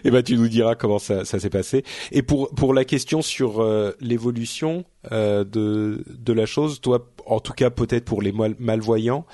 eh 0.05 0.11
ben 0.11 0.23
tu 0.23 0.37
nous 0.37 0.47
diras 0.47 0.75
comment 0.75 0.99
ça, 0.99 1.25
ça 1.25 1.39
s'est 1.39 1.49
passé. 1.49 1.83
Et 2.11 2.21
pour 2.21 2.49
pour 2.49 2.73
la 2.73 2.85
question 2.85 3.21
sur 3.21 3.61
euh, 3.61 3.91
l'évolution 3.99 4.85
euh, 5.11 5.43
de 5.43 6.03
de 6.07 6.33
la 6.33 6.45
chose, 6.45 6.81
toi, 6.81 7.07
en 7.25 7.39
tout 7.39 7.53
cas 7.53 7.69
peut-être 7.69 8.05
pour 8.05 8.21
les 8.21 8.31
malvoyants, 8.31 9.25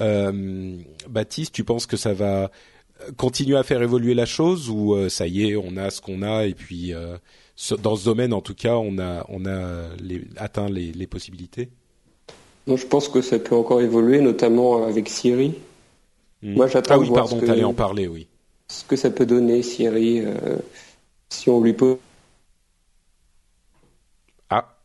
euh, 0.00 0.76
Baptiste, 1.08 1.54
tu 1.54 1.64
penses 1.64 1.86
que 1.86 1.96
ça 1.96 2.12
va 2.12 2.50
continuer 3.16 3.56
à 3.56 3.62
faire 3.62 3.82
évoluer 3.82 4.14
la 4.14 4.26
chose 4.26 4.70
ou 4.70 4.96
ça 5.08 5.26
y 5.26 5.50
est, 5.50 5.56
on 5.56 5.76
a 5.76 5.90
ce 5.90 6.00
qu'on 6.00 6.22
a 6.22 6.46
et 6.46 6.54
puis 6.54 6.94
dans 7.82 7.96
ce 7.96 8.04
domaine 8.04 8.32
en 8.32 8.40
tout 8.40 8.54
cas, 8.54 8.74
on 8.74 8.98
a 8.98 9.24
on 9.28 9.46
a 9.46 9.94
les, 10.00 10.22
atteint 10.36 10.68
les, 10.68 10.92
les 10.92 11.06
possibilités. 11.06 11.70
Non, 12.66 12.76
je 12.76 12.86
pense 12.86 13.08
que 13.08 13.20
ça 13.20 13.38
peut 13.38 13.54
encore 13.54 13.80
évoluer, 13.82 14.20
notamment 14.20 14.86
avec 14.86 15.08
Siri. 15.08 15.54
Hmm. 16.42 16.54
Moi, 16.54 16.66
j'attends. 16.66 16.94
Ah 16.94 16.98
oui, 16.98 17.10
pardon, 17.12 17.38
tu 17.38 17.46
t'allais 17.46 17.64
en 17.64 17.74
parler, 17.74 18.08
oui 18.08 18.26
ce 18.68 18.84
que 18.84 18.96
ça 18.96 19.10
peut 19.10 19.26
donner, 19.26 19.62
Siri, 19.62 20.20
euh, 20.20 20.56
si 21.28 21.48
on 21.48 21.60
lui 21.60 21.72
pose. 21.72 21.98
Ah, 24.50 24.76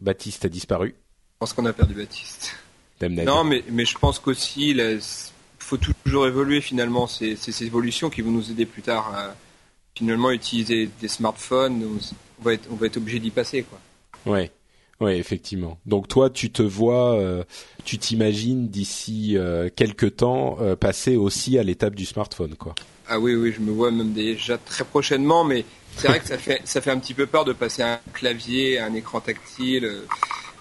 Baptiste 0.00 0.44
a 0.44 0.48
disparu. 0.48 0.88
Je 0.88 1.38
pense 1.40 1.52
qu'on 1.52 1.66
a 1.66 1.72
perdu 1.72 1.94
Baptiste. 1.94 2.54
Non, 3.00 3.44
mais, 3.44 3.62
mais 3.70 3.84
je 3.84 3.98
pense 3.98 4.18
qu'aussi, 4.18 4.70
il 4.70 5.00
faut 5.58 5.76
toujours 5.76 6.26
évoluer 6.26 6.62
finalement. 6.62 7.06
C'est 7.06 7.36
ces 7.36 7.64
évolutions 7.64 8.08
qui 8.08 8.22
vont 8.22 8.30
nous 8.30 8.50
aider 8.50 8.64
plus 8.64 8.82
tard 8.82 9.14
à 9.14 9.34
finalement 9.96 10.30
utiliser 10.30 10.88
des 11.00 11.08
smartphones. 11.08 11.82
On 12.38 12.44
va 12.44 12.52
être, 12.52 12.68
on 12.70 12.76
va 12.76 12.86
être 12.86 12.98
obligé 12.98 13.18
d'y 13.18 13.30
passer, 13.30 13.62
quoi. 13.62 13.80
Ouais. 14.32 14.52
Oui, 15.00 15.12
effectivement. 15.12 15.78
Donc 15.84 16.08
toi, 16.08 16.30
tu 16.30 16.50
te 16.50 16.62
vois, 16.62 17.18
euh, 17.18 17.44
tu 17.84 17.98
t'imagines 17.98 18.68
d'ici 18.68 19.36
euh, 19.36 19.68
quelques 19.74 20.16
temps 20.16 20.56
euh, 20.60 20.74
passer 20.74 21.16
aussi 21.16 21.58
à 21.58 21.62
l'étape 21.62 21.94
du 21.94 22.06
smartphone, 22.06 22.54
quoi. 22.54 22.74
Ah 23.08 23.20
oui, 23.20 23.34
oui, 23.34 23.52
je 23.52 23.60
me 23.60 23.70
vois 23.70 23.90
même 23.90 24.12
déjà 24.12 24.56
très 24.56 24.84
prochainement, 24.84 25.44
mais 25.44 25.64
c'est 25.96 26.08
vrai 26.08 26.18
que 26.18 26.26
ça 26.26 26.38
fait 26.38 26.60
ça 26.64 26.80
fait 26.80 26.90
un 26.90 26.98
petit 26.98 27.14
peu 27.14 27.26
peur 27.26 27.44
de 27.44 27.52
passer 27.52 27.82
un 27.82 28.00
clavier, 28.14 28.78
un 28.78 28.94
écran 28.94 29.20
tactile. 29.20 30.02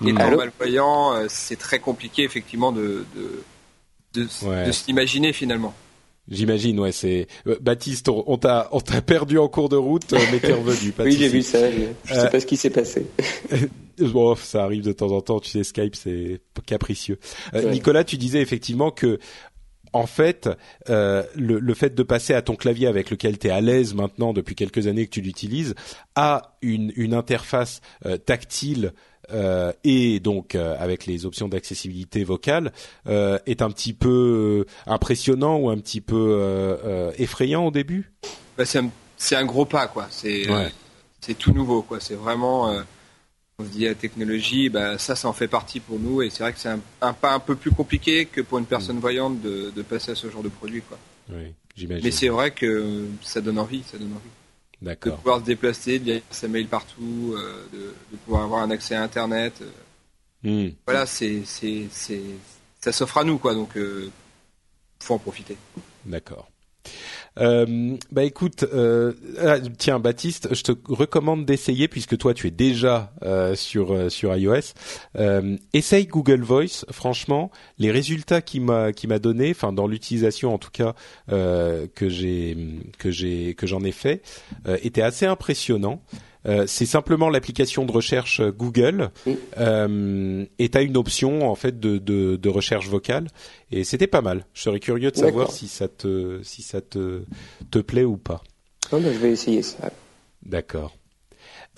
Et 0.06 0.12
mmh. 0.12 0.36
malvoyant, 0.36 1.14
c'est 1.30 1.58
très 1.58 1.80
compliqué 1.80 2.24
effectivement 2.24 2.74
de 2.74 3.06
de, 3.16 3.44
de, 4.22 4.66
de 4.66 4.72
s'imaginer 4.72 5.32
finalement. 5.34 5.74
J'imagine, 6.30 6.80
ouais, 6.80 6.92
c'est 6.92 7.28
Baptiste, 7.62 8.10
on, 8.10 8.38
t'a 8.38 8.68
on 8.72 8.80
t'a 8.80 9.02
perdu 9.02 9.38
en 9.38 9.48
cours 9.48 9.70
de 9.70 9.76
route, 9.76 10.12
mais 10.32 10.40
t'es 10.40 10.54
revenu. 10.54 10.94
oui, 11.00 11.16
j'ai 11.18 11.30
vu 11.30 11.44
ça. 11.44 11.60
Je 12.06 12.14
sais 12.14 12.30
pas 12.30 12.40
ce 12.40 12.46
qui 12.46 12.58
s'est 12.58 12.70
passé. 12.70 13.06
Bon, 13.98 14.36
ça 14.36 14.66
arrive 14.66 14.84
de 14.84 14.92
temps 14.92 15.12
en 15.12 15.22
temps. 15.22 15.40
Tu 15.40 15.52
sais, 15.52 15.64
Skype, 15.64 15.96
c'est 15.96 16.42
capricieux. 16.66 17.18
Euh, 17.54 17.72
Nicolas, 17.72 18.04
tu 18.04 18.18
disais 18.18 18.42
effectivement 18.42 18.92
que 18.92 19.20
en 19.94 20.08
fait, 20.08 20.50
euh, 20.90 21.24
le, 21.36 21.58
le, 21.60 21.74
fait 21.74 21.96
de 21.96 22.04
passer 22.04 22.34
à 22.34 22.42
ton 22.42 22.58
clavier 22.58 22.88
avec 22.88 23.10
lequel 23.10 23.38
tu 23.40 23.48
es 23.48 23.50
à 23.50 23.62
l'aise 23.62 23.94
maintenant 23.94 24.34
depuis 24.34 24.54
quelques 24.54 24.88
années 24.88 25.06
que 25.06 25.12
tu 25.12 25.22
l'utilises, 25.22 25.74
a 26.16 26.58
une, 26.62 26.92
une 26.98 27.14
interface 27.14 27.80
euh, 28.06 28.18
tactile 28.18 28.92
euh, 29.32 29.72
et 29.84 30.20
donc 30.20 30.56
euh, 30.56 30.76
avec 30.80 31.06
les 31.06 31.26
options 31.26 31.48
d'accessibilité 31.48 32.24
vocale, 32.24 32.72
est 33.06 33.62
un 33.62 33.70
petit 33.70 33.94
peu 33.94 34.66
impressionnant 34.86 35.58
ou 35.58 35.70
un 35.70 35.78
petit 35.78 36.02
peu 36.02 37.14
effrayant 37.18 37.68
au 37.68 37.72
début? 37.72 38.12
Bah, 38.58 38.66
c'est 38.66 38.80
un, 38.80 38.90
un, 39.32 39.46
gros 39.46 39.66
pas, 39.66 39.88
quoi. 39.88 40.08
C'est 40.10 40.44
c'est 41.22 41.36
tout 41.36 41.54
nouveau, 41.54 41.82
quoi. 41.82 42.00
C'est 42.00 42.16
vraiment 42.16 42.84
on 43.58 43.64
se 43.64 43.70
dit 43.70 43.86
la 43.86 43.96
technologie, 43.96 44.70
bah, 44.70 44.98
ça, 44.98 45.16
ça 45.16 45.28
en 45.28 45.34
fait 45.34 45.48
partie 45.48 45.80
pour 45.80 46.00
nous. 46.00 46.22
Et 46.22 46.30
c'est 46.30 46.44
vrai 46.44 46.54
que 46.54 46.60
c'est 46.60 46.70
un, 46.70 47.14
pas 47.14 47.34
un 47.34 47.40
peu 47.40 47.56
plus 47.56 47.72
compliqué 47.72 48.26
que 48.26 48.42
pour 48.42 48.60
une 48.60 48.66
personne 48.66 48.98
mm. 48.98 49.02
voyante 49.02 49.42
de, 49.42 49.82
passer 49.82 50.12
à 50.12 50.16
ce 50.16 50.30
genre 50.30 50.44
de 50.44 50.50
produit. 50.50 50.82
Quoi. 50.82 50.98
Oui, 51.30 51.54
j'imagine. 51.76 52.04
Mais 52.04 52.12
c'est 52.12 52.30
vrai 52.30 52.52
que 52.52 53.06
ça 53.22 53.42
donne 53.42 53.60
envie, 53.60 53.84
ça 53.90 53.98
donne 53.98 54.12
envie. 54.12 54.30
De 54.82 54.94
pouvoir 54.94 55.40
se 55.40 55.46
déplacer, 55.46 56.00
de 56.00 56.06
lire 56.06 56.22
sa 56.30 56.48
mail 56.48 56.68
partout, 56.68 57.34
euh, 57.38 57.66
de, 57.74 58.18
pouvoir 58.26 58.44
avoir 58.44 58.62
un 58.62 58.72
accès 58.72 58.96
à 58.96 59.04
Internet. 59.04 59.62
Euh. 59.62 60.68
Mm. 60.68 60.74
Voilà, 60.86 61.06
c'est, 61.06 61.44
c'est, 61.46 61.88
c'est, 61.92 62.22
ça 62.82 62.92
s'offre 62.92 63.18
à 63.18 63.24
nous, 63.24 63.38
quoi. 63.38 63.54
Donc, 63.54 63.78
euh, 63.78 64.12
faut 65.00 65.16
en 65.16 65.20
profiter. 65.20 65.58
D'accord. 66.06 66.50
Euh, 67.40 67.98
bah 68.12 68.24
écoute, 68.24 68.66
euh, 68.74 69.14
ah, 69.40 69.58
tiens 69.78 70.00
Baptiste, 70.00 70.54
je 70.54 70.62
te 70.64 70.72
recommande 70.88 71.46
d'essayer 71.46 71.88
puisque 71.88 72.18
toi 72.18 72.34
tu 72.34 72.48
es 72.48 72.52
déjà 72.52 73.12
euh, 73.24 73.56
sur 73.56 73.94
euh, 73.94 74.10
sur 74.10 74.36
iOS. 74.36 74.74
Euh, 75.18 75.58
essaye 75.74 76.08
Google 76.08 76.42
Voice. 76.42 76.86
Franchement, 76.92 77.52
les 77.78 77.92
résultats 77.92 78.42
qui 78.42 78.60
m'a 78.60 78.94
qui 78.94 79.08
m'a 79.08 79.20
donné, 79.20 79.52
enfin 79.52 79.74
dans 79.74 79.88
l'utilisation 79.88 80.54
en 80.54 80.58
tout 80.58 80.72
cas 80.72 80.96
que 81.28 82.10
j'ai 82.10 82.58
que 82.98 83.12
j'ai 83.12 83.54
que 83.56 83.68
j'en 83.68 83.84
ai 83.84 83.92
fait, 83.92 84.22
étaient 84.82 85.02
assez 85.02 85.26
impressionnants. 85.26 86.02
Euh, 86.46 86.66
c'est 86.68 86.86
simplement 86.86 87.30
l'application 87.30 87.86
de 87.86 87.92
recherche 87.92 88.42
Google 88.42 89.12
euh, 89.58 90.46
et 90.60 90.70
tu 90.70 90.78
as 90.78 90.82
une 90.82 90.98
option 90.98 91.50
en 91.50 91.56
fait 91.56 91.80
de, 91.80 91.98
de, 91.98 92.36
de 92.36 92.50
recherche 92.50 92.88
vocale 92.88 93.28
et 93.72 93.84
c'était 93.84 94.08
pas 94.08 94.22
mal. 94.22 94.46
Je 94.54 94.62
serais 94.62 94.80
curieux 94.80 95.12
de 95.12 95.18
savoir 95.18 95.52
si 95.52 95.68
ça 95.68 95.88
te 95.88 96.42
si 96.44 96.62
ça 96.62 96.82
te 96.82 97.24
te 97.72 97.80
plaît 97.80 98.04
ou 98.04 98.18
pas. 98.18 98.44
Ben, 98.92 99.02
je 99.02 99.10
vais 99.18 99.32
essayer 99.32 99.64
ça. 99.64 99.92
D'accord. 100.44 100.96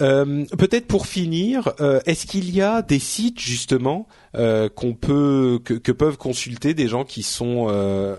Euh, 0.01 0.45
Peut-être 0.57 0.87
pour 0.87 1.07
finir, 1.07 1.73
euh, 1.79 1.99
est-ce 2.05 2.25
qu'il 2.27 2.53
y 2.53 2.61
a 2.61 2.81
des 2.81 2.99
sites 2.99 3.39
justement 3.39 4.07
euh, 4.35 4.69
qu'on 4.69 4.93
peut 4.93 5.59
que, 5.63 5.91
peuvent 5.91 6.17
consulter 6.17 6.73
des 6.73 6.87
gens 6.87 7.03
qui 7.03 7.23
sont 7.23 7.67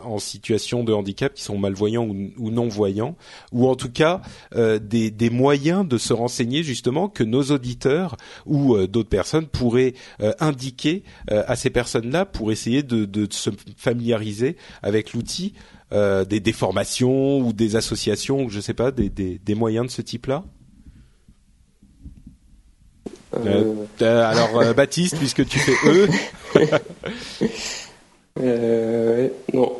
en 0.02 0.18
situation 0.18 0.82
de 0.82 0.92
handicap, 0.92 1.34
qui 1.34 1.42
sont 1.42 1.58
malvoyants 1.58 2.06
ou, 2.06 2.50
non 2.50 2.68
voyants, 2.68 3.16
ou 3.52 3.68
en 3.68 3.76
tout 3.76 3.90
cas 3.90 4.22
des, 4.54 5.30
moyens 5.30 5.86
de 5.86 5.98
se 5.98 6.12
renseigner 6.12 6.62
justement 6.62 7.08
que 7.08 7.22
nos 7.22 7.42
auditeurs 7.44 8.16
ou 8.46 8.76
d'autres 8.86 9.08
personnes 9.08 9.46
pourraient 9.46 9.94
indiquer 10.40 11.04
à 11.28 11.54
ces 11.56 11.70
personnes-là 11.70 12.24
pour 12.24 12.50
essayer 12.50 12.82
de, 12.82 13.28
se 13.30 13.50
familiariser 13.76 14.56
avec 14.82 15.12
l'outil. 15.12 15.54
des, 15.92 16.40
des 16.40 16.52
formations 16.52 17.38
ou 17.38 17.52
des 17.52 17.76
associations, 17.76 18.48
je 18.48 18.60
sais 18.60 18.74
pas, 18.74 18.90
des, 18.90 19.54
moyens 19.54 19.86
de 19.86 19.90
ce 19.90 20.02
type-là? 20.02 20.44
Alors 24.00 24.60
euh, 24.60 24.72
Baptiste, 24.72 25.16
puisque 25.18 25.46
tu 25.46 25.58
fais 25.58 25.74
E. 25.86 26.08
euh, 28.40 29.28
non. 29.52 29.76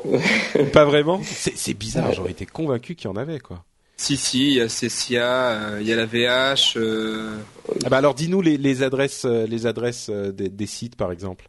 Pas 0.72 0.84
vraiment. 0.84 1.20
C'est 1.24 1.74
bizarre. 1.74 2.12
J'aurais 2.12 2.32
été 2.32 2.46
convaincu 2.46 2.94
qu'il 2.94 3.11
y 3.11 3.12
en 3.12 3.16
avait 3.16 3.40
quoi. 3.40 3.64
Si 3.96 4.16
si, 4.16 4.49
il 4.49 4.55
y 4.55 4.61
a 4.61 4.68
CCA, 4.68 5.80
il 5.80 5.86
y 5.86 5.92
a 5.92 5.96
la 5.96 6.07
VH. 6.07 6.78
Ah 7.84 7.88
bah 7.88 7.96
alors 7.99 8.14
dis-nous 8.14 8.40
les, 8.40 8.57
les, 8.57 8.84
adresses, 8.84 9.24
les 9.24 9.66
adresses 9.66 10.09
des, 10.09 10.49
des, 10.49 10.66
sites 10.66 10.94
par 10.94 11.11
exemple. 11.11 11.49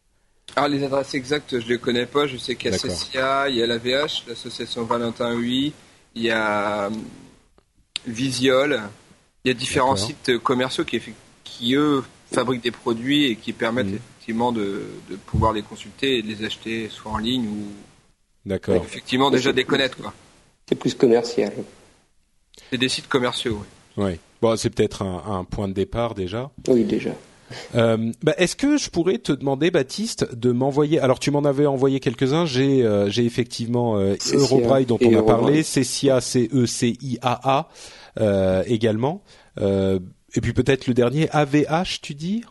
Ah 0.56 0.68
les 0.68 0.84
adresses 0.84 1.14
exactes, 1.14 1.60
je 1.60 1.68
les 1.68 1.78
connais 1.78 2.08
pas. 2.08 2.26
Je 2.26 2.38
sais 2.38 2.56
qu'il 2.56 2.72
y 2.72 2.74
a 2.74 2.78
CCA, 2.78 3.50
il 3.50 3.56
y 3.58 3.62
a 3.62 3.68
la 3.68 3.78
VH, 3.78 4.24
l'association 4.28 4.84
Valentin 4.84 5.36
Oui, 5.36 5.74
il 6.16 6.24
y 6.24 6.32
a 6.32 6.90
Visiol, 8.08 8.82
il 9.44 9.50
y 9.50 9.52
a 9.52 9.54
différents 9.54 9.96
sites 9.96 10.40
commerciaux 10.40 10.86
qui 10.86 10.96
effectivement 10.96 11.29
qui 11.50 11.76
eux 11.76 12.04
fabriquent 12.32 12.64
des 12.64 12.72
produits 12.72 13.26
et 13.26 13.36
qui 13.36 13.54
permettent 13.54 13.88
mmh. 13.88 13.96
effectivement 13.96 14.52
de, 14.52 14.84
de, 15.10 15.16
pouvoir 15.16 15.54
les 15.54 15.62
consulter 15.62 16.18
et 16.18 16.22
de 16.22 16.28
les 16.28 16.44
acheter 16.46 16.90
soit 16.90 17.12
en 17.12 17.18
ligne 17.18 17.48
ou 17.48 17.66
D'accord. 18.46 18.76
effectivement 18.76 19.32
déjà 19.32 19.52
des 19.52 19.64
connaître 19.64 19.98
quoi. 19.98 20.14
C'est 20.68 20.76
plus 20.76 20.94
commercial. 20.94 21.52
C'est 22.70 22.78
des 22.78 22.90
sites 22.90 23.08
commerciaux. 23.08 23.64
Oui. 23.98 24.04
Ouais. 24.04 24.20
Bon, 24.42 24.56
c'est 24.56 24.70
peut-être 24.70 25.02
un, 25.02 25.24
un, 25.40 25.44
point 25.44 25.68
de 25.68 25.74
départ 25.74 26.14
déjà. 26.16 26.52
Oui, 26.68 26.84
déjà. 26.84 27.12
Euh, 27.76 28.12
bah, 28.24 28.34
Est-ce 28.38 28.56
que 28.56 28.78
je 28.78 28.90
pourrais 28.90 29.18
te 29.18 29.32
demander, 29.32 29.72
Baptiste, 29.72 30.36
de 30.36 30.52
m'envoyer 30.52 31.00
Alors, 31.00 31.20
tu 31.20 31.32
m'en 31.32 31.44
avais 31.44 31.66
envoyé 31.66 32.00
quelques-uns. 32.00 32.46
J'ai 32.46 32.84
euh, 32.84 33.10
effectivement 33.10 33.98
euh, 33.98 34.16
Eurobraille 34.34 34.86
dont 34.86 35.00
on 35.02 35.18
a 35.18 35.24
parlé, 35.24 35.64
CECIA, 35.64 36.22
C-E-C-I-A-A 36.22 37.68
euh, 38.20 38.64
également. 38.68 39.22
Et 40.36 40.42
puis 40.42 40.54
peut-être 40.54 40.88
le 40.88 40.94
dernier, 40.94 41.30
AVH, 41.32 42.02
tu 42.02 42.14
dis? 42.14 42.44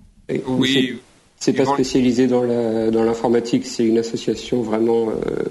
Oui. 0.46 0.98
C'est 1.40 1.52
pas 1.52 1.64
spécialisé 1.64 2.26
dans 2.26 2.42
la 2.42 2.90
dans 2.90 3.04
l'informatique, 3.04 3.64
c'est 3.64 3.84
une 3.84 3.98
association 3.98 4.60
vraiment 4.60 5.10
euh, 5.10 5.44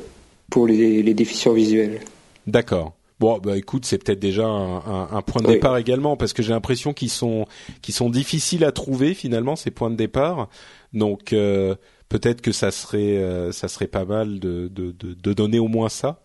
pour 0.49 0.67
les, 0.67 1.01
les, 1.01 1.13
déficients 1.13 1.53
visuels. 1.53 2.01
D'accord. 2.45 2.93
Bon, 3.21 3.39
bah 3.39 3.57
écoute, 3.57 3.85
c'est 3.85 3.97
peut-être 3.97 4.19
déjà 4.19 4.45
un, 4.45 4.77
un, 4.77 5.07
un, 5.11 5.21
point 5.21 5.41
de 5.41 5.47
oui. 5.47 5.53
départ 5.53 5.77
également, 5.77 6.17
parce 6.17 6.33
que 6.33 6.43
j'ai 6.43 6.51
l'impression 6.51 6.93
qu'ils 6.93 7.09
sont 7.09 7.45
qu'ils 7.81 7.93
sont 7.93 8.09
difficiles 8.09 8.65
à 8.65 8.73
trouver 8.73 9.13
finalement 9.13 9.55
ces 9.55 9.71
points 9.71 9.89
de 9.89 9.95
départ. 9.95 10.49
Donc 10.93 11.31
euh, 11.31 11.75
peut-être 12.09 12.41
que 12.41 12.51
ça 12.51 12.71
serait 12.71 13.17
euh, 13.17 13.51
ça 13.51 13.67
serait 13.67 13.87
pas 13.87 14.05
mal 14.05 14.39
de, 14.39 14.67
de, 14.67 14.91
de, 14.91 15.13
de 15.13 15.33
donner 15.33 15.59
au 15.59 15.67
moins 15.67 15.89
ça. 15.89 16.21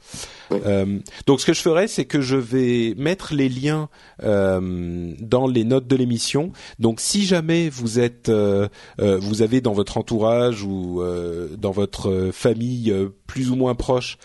Oui. 0.51 0.59
Euh, 0.67 0.99
donc 1.27 1.41
ce 1.41 1.47
que 1.47 1.53
je 1.53 1.61
ferai, 1.61 1.89
c'est 1.89 2.05
que 2.05 2.21
je 2.21 2.37
vais 2.37 2.95
mettre 2.97 3.35
les 3.35 3.49
liens 3.49 3.89
euh, 4.23 5.13
dans 5.21 5.47
les 5.47 5.65
notes 5.65 5.87
de 5.87 5.97
l'émission. 5.97 6.53
Donc 6.79 7.01
si 7.01 7.25
jamais 7.25 7.69
vous 7.69 7.99
êtes 7.99 8.29
euh, 8.29 8.69
euh, 9.01 9.19
vous 9.19 9.43
avez 9.43 9.61
dans 9.61 9.73
votre 9.73 9.99
entourage 9.99 10.63
ou 10.63 11.03
dans 11.57 11.71
votre 11.71 12.31
famille 12.33 12.95
plus 13.27 13.51
ou 13.51 13.57
moins 13.57 13.75
proche, 13.75 14.19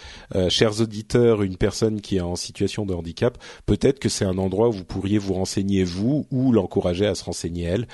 chers 0.50 0.82
auditeurs, 0.82 1.42
une 1.42 1.58
personne 1.58 2.02
qui 2.02 2.18
est 2.18 2.22
en 2.22 2.36
situation 2.36 2.86
de 2.86 2.94
handicap, 2.94 3.38
peut-être 3.66 4.00
que 4.00 4.10
c'est 4.10 4.26
un 4.26 4.38
endroit 4.38 4.70
où 4.70 4.74
vous 4.74 4.84
pourriez 4.86 5.18
vous 5.18 5.34
renseigner 5.34 5.84
vous 5.84 6.28
ou 6.32 6.52
l'encourager 6.52 7.06
à 7.06 7.16
se 7.16 7.24
renseigner 7.24 7.64
elle 7.64 7.88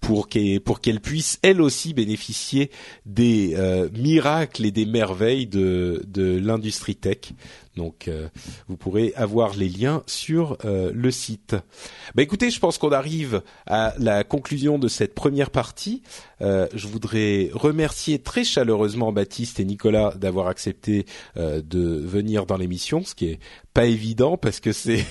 pour 0.00 0.28
qu'elle 0.28 1.00
puisse 1.00 1.38
elle 1.42 1.60
aussi 1.60 1.94
bénéficier 1.94 2.70
des 3.06 3.54
euh, 3.56 3.88
miracles 3.92 4.66
et 4.66 4.70
des 4.70 4.86
merveilles 4.86 5.46
de 5.46 6.02
l'industrie 6.42 6.96
tech. 6.96 7.32
Donc 7.76 8.08
euh, 8.08 8.28
vous 8.66 8.76
pourrez 8.76 9.12
avoir 9.14 9.54
les 9.54 9.68
liens 9.68 10.02
sur 10.06 10.58
euh, 10.64 10.90
le 10.92 11.10
site. 11.12 11.54
Bah 12.14 12.22
écoutez, 12.22 12.50
je 12.50 12.58
pense 12.58 12.78
qu'on 12.78 12.90
arrive 12.90 13.42
à 13.66 13.94
la 13.98 14.24
conclusion 14.24 14.78
de 14.78 14.88
cette 14.88 15.14
première 15.14 15.50
partie. 15.50 16.02
Euh, 16.40 16.66
je 16.74 16.88
voudrais 16.88 17.50
remercier 17.52 18.18
très 18.18 18.42
chaleureusement 18.42 19.12
Baptiste 19.12 19.60
et 19.60 19.64
Nicolas 19.64 20.14
d'avoir 20.16 20.48
accepté 20.48 21.06
de 21.36 21.80
venir 21.80 22.46
dans 22.46 22.56
l'émission, 22.56 23.04
ce 23.04 23.14
qui 23.14 23.26
est 23.26 23.38
pas 23.72 23.84
évident 23.84 24.36
parce 24.36 24.58
que 24.58 24.72
c'est 24.72 25.04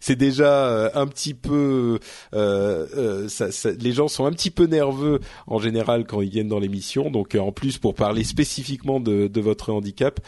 c'est 0.00 0.16
déjà 0.16 0.90
un 0.94 1.06
petit 1.06 1.34
peu 1.34 1.98
les 2.32 3.92
gens 3.92 4.08
sont 4.08 4.24
un 4.24 4.32
petit 4.32 4.50
peu 4.50 4.64
nerveux 4.64 5.20
en 5.46 5.58
général 5.58 6.06
quand 6.06 6.22
ils 6.22 6.30
viennent 6.30 6.48
dans 6.48 6.60
l'émission. 6.60 7.10
Donc 7.10 7.34
en 7.34 7.52
plus 7.52 7.78
pour 7.78 7.94
parler 7.94 8.24
spécifiquement 8.24 9.00
de, 9.00 9.26
de 9.26 9.40
votre 9.40 9.72
handicap, 9.72 10.20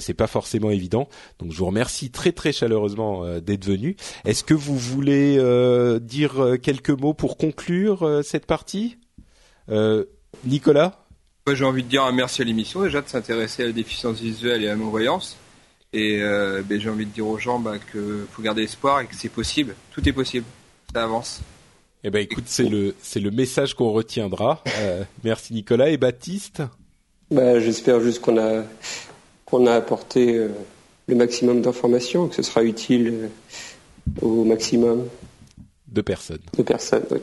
c'est 0.00 0.14
pas 0.14 0.26
forcément 0.26 0.70
évident. 0.70 1.08
Donc 1.38 1.52
je 1.52 1.58
vous 1.58 1.66
remercie 1.66 2.10
très 2.10 2.32
très 2.32 2.52
chaleureusement 2.52 3.24
euh, 3.24 3.40
d'être 3.40 3.64
venu. 3.64 3.96
Est-ce 4.24 4.44
que 4.44 4.54
vous 4.54 4.76
voulez 4.76 5.36
euh, 5.38 5.98
dire 5.98 6.42
euh, 6.42 6.56
quelques 6.56 6.90
mots 6.90 7.14
pour 7.14 7.36
conclure 7.36 8.02
euh, 8.02 8.22
cette 8.22 8.46
partie? 8.46 8.98
Nicolas? 10.44 11.06
J'ai 11.50 11.64
envie 11.64 11.82
de 11.82 11.88
dire 11.88 12.02
un 12.02 12.12
merci 12.12 12.42
à 12.42 12.44
l'émission 12.44 12.82
déjà 12.82 13.00
de 13.00 13.08
s'intéresser 13.08 13.62
à 13.62 13.66
la 13.66 13.72
déficience 13.72 14.20
visuelle 14.20 14.62
et 14.62 14.66
à 14.66 14.70
la 14.72 14.76
non-voyance. 14.76 15.36
Et 15.94 16.20
ben, 16.20 16.80
j'ai 16.80 16.90
envie 16.90 17.06
de 17.06 17.10
dire 17.10 17.26
aux 17.26 17.38
gens 17.38 17.58
bah, 17.58 17.78
qu'il 17.78 18.26
faut 18.30 18.42
garder 18.42 18.64
espoir 18.64 19.00
et 19.00 19.06
que 19.06 19.14
c'est 19.14 19.30
possible. 19.30 19.74
Tout 19.92 20.06
est 20.06 20.12
possible. 20.12 20.44
Ça 20.92 21.04
avance. 21.04 21.40
Eh 22.04 22.10
ben 22.10 22.20
écoute, 22.20 22.44
c'est 22.46 22.68
le 22.68 22.94
c'est 23.00 23.20
le 23.20 23.30
message 23.30 23.74
qu'on 23.74 23.92
retiendra. 23.92 24.62
merci 25.24 25.54
Nicolas 25.54 25.88
et 25.88 25.96
Baptiste? 25.96 26.62
Bah, 27.30 27.60
j'espère 27.60 28.00
juste 28.00 28.20
qu'on 28.20 28.38
a 28.38 28.64
qu'on 29.46 29.66
a 29.66 29.74
apporté 29.74 30.48
le 31.06 31.14
maximum 31.14 31.62
d'informations, 31.62 32.28
que 32.28 32.36
ce 32.36 32.42
sera 32.42 32.62
utile 32.62 33.28
au 34.20 34.44
maximum 34.44 35.06
de 35.88 36.00
personnes. 36.00 36.42
De 36.56 36.62
personnes, 36.62 37.04
oui. 37.10 37.18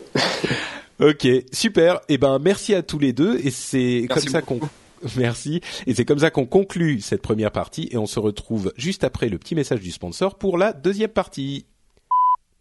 ok, 1.00 1.28
super. 1.52 1.96
Et 2.08 2.14
eh 2.14 2.18
ben 2.18 2.40
merci 2.40 2.76
à 2.76 2.84
tous 2.84 3.00
les 3.00 3.14
deux 3.14 3.40
et 3.44 3.52
c'est 3.52 4.08
comme 4.10 4.28
ça 4.28 4.42
qu'on 4.42 4.60
Merci. 5.18 5.62
Et 5.88 5.94
c'est 5.94 6.06
comme 6.06 6.20
ça 6.20 6.30
qu'on 6.32 6.46
conclut 6.46 7.02
cette 7.02 7.22
première 7.22 7.52
partie 7.52 7.90
et 7.92 7.98
on 7.98 8.06
se 8.06 8.20
retrouve 8.20 8.74
juste 8.78 9.04
après 9.04 9.30
le 9.30 9.38
petit 9.38 9.56
message 9.56 9.80
du 9.80 9.92
sponsor 9.92 10.36
pour 10.38 10.58
la 10.58 10.74
deuxième 10.74 11.10
partie. 11.10 11.66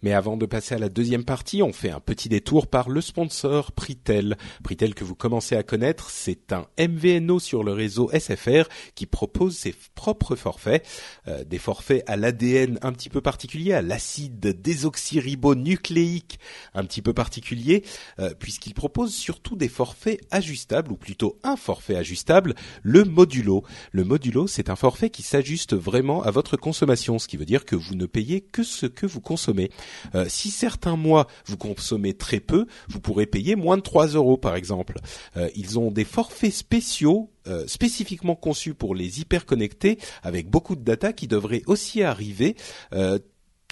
Mais 0.02 0.12
avant 0.12 0.36
de 0.36 0.46
passer 0.46 0.76
à 0.76 0.78
la 0.78 0.88
deuxième 0.88 1.24
partie, 1.24 1.62
on 1.62 1.72
fait 1.72 1.90
un 1.90 1.98
petit 1.98 2.28
détour 2.28 2.68
par 2.68 2.88
le 2.88 3.00
sponsor 3.00 3.72
Pritel. 3.72 4.36
Pritel 4.62 4.94
que 4.94 5.02
vous 5.02 5.16
commencez 5.16 5.56
à 5.56 5.64
connaître, 5.64 6.10
c'est 6.10 6.52
un 6.52 6.66
MVNO 6.78 7.40
sur 7.40 7.64
le 7.64 7.72
réseau 7.72 8.08
SFR 8.12 8.68
qui 8.94 9.06
propose 9.06 9.56
ses 9.56 9.74
propres 9.96 10.36
forfaits, 10.36 10.86
euh, 11.26 11.42
des 11.42 11.58
forfaits 11.58 12.04
à 12.06 12.16
l'ADN 12.16 12.78
un 12.82 12.92
petit 12.92 13.08
peu 13.08 13.20
particulier, 13.20 13.72
à 13.72 13.82
l'acide 13.82 14.38
désoxyribonucléique 14.38 16.38
un 16.74 16.84
petit 16.84 17.02
peu 17.02 17.12
particulier, 17.12 17.84
euh, 18.20 18.34
puisqu'il 18.38 18.74
propose 18.74 19.12
surtout 19.12 19.56
des 19.56 19.68
forfaits 19.68 20.20
ajustables, 20.30 20.92
ou 20.92 20.96
plutôt 20.96 21.40
un 21.42 21.56
forfait 21.56 21.96
ajustable, 21.96 22.54
le 22.82 23.04
modulo. 23.04 23.64
Le 23.90 24.04
modulo, 24.04 24.46
c'est 24.46 24.70
un 24.70 24.76
forfait 24.76 25.10
qui 25.10 25.22
s'ajuste 25.22 25.74
vraiment 25.74 26.22
à 26.22 26.30
votre 26.30 26.56
consommation, 26.56 27.18
ce 27.18 27.26
qui 27.26 27.36
veut 27.36 27.44
dire 27.44 27.64
que 27.64 27.74
vous 27.74 27.96
ne 27.96 28.06
payez 28.06 28.40
que 28.40 28.62
ce 28.62 28.86
que 28.86 29.06
vous 29.06 29.20
consommez. 29.20 29.70
Euh, 30.14 30.26
si 30.28 30.50
certains 30.50 30.96
mois 30.96 31.26
vous 31.46 31.56
consommez 31.56 32.14
très 32.14 32.40
peu, 32.40 32.66
vous 32.88 33.00
pourrez 33.00 33.26
payer 33.26 33.56
moins 33.56 33.76
de 33.76 33.82
3 33.82 34.08
euros 34.08 34.36
par 34.36 34.56
exemple. 34.56 34.98
Euh, 35.36 35.48
ils 35.54 35.78
ont 35.78 35.90
des 35.90 36.04
forfaits 36.04 36.52
spéciaux 36.52 37.30
euh, 37.46 37.66
spécifiquement 37.66 38.34
conçus 38.34 38.74
pour 38.74 38.94
les 38.94 39.20
hyper 39.20 39.46
connectés 39.46 39.98
avec 40.22 40.50
beaucoup 40.50 40.76
de 40.76 40.82
data 40.82 41.12
qui 41.12 41.26
devraient 41.28 41.62
aussi 41.66 42.02
arriver. 42.02 42.56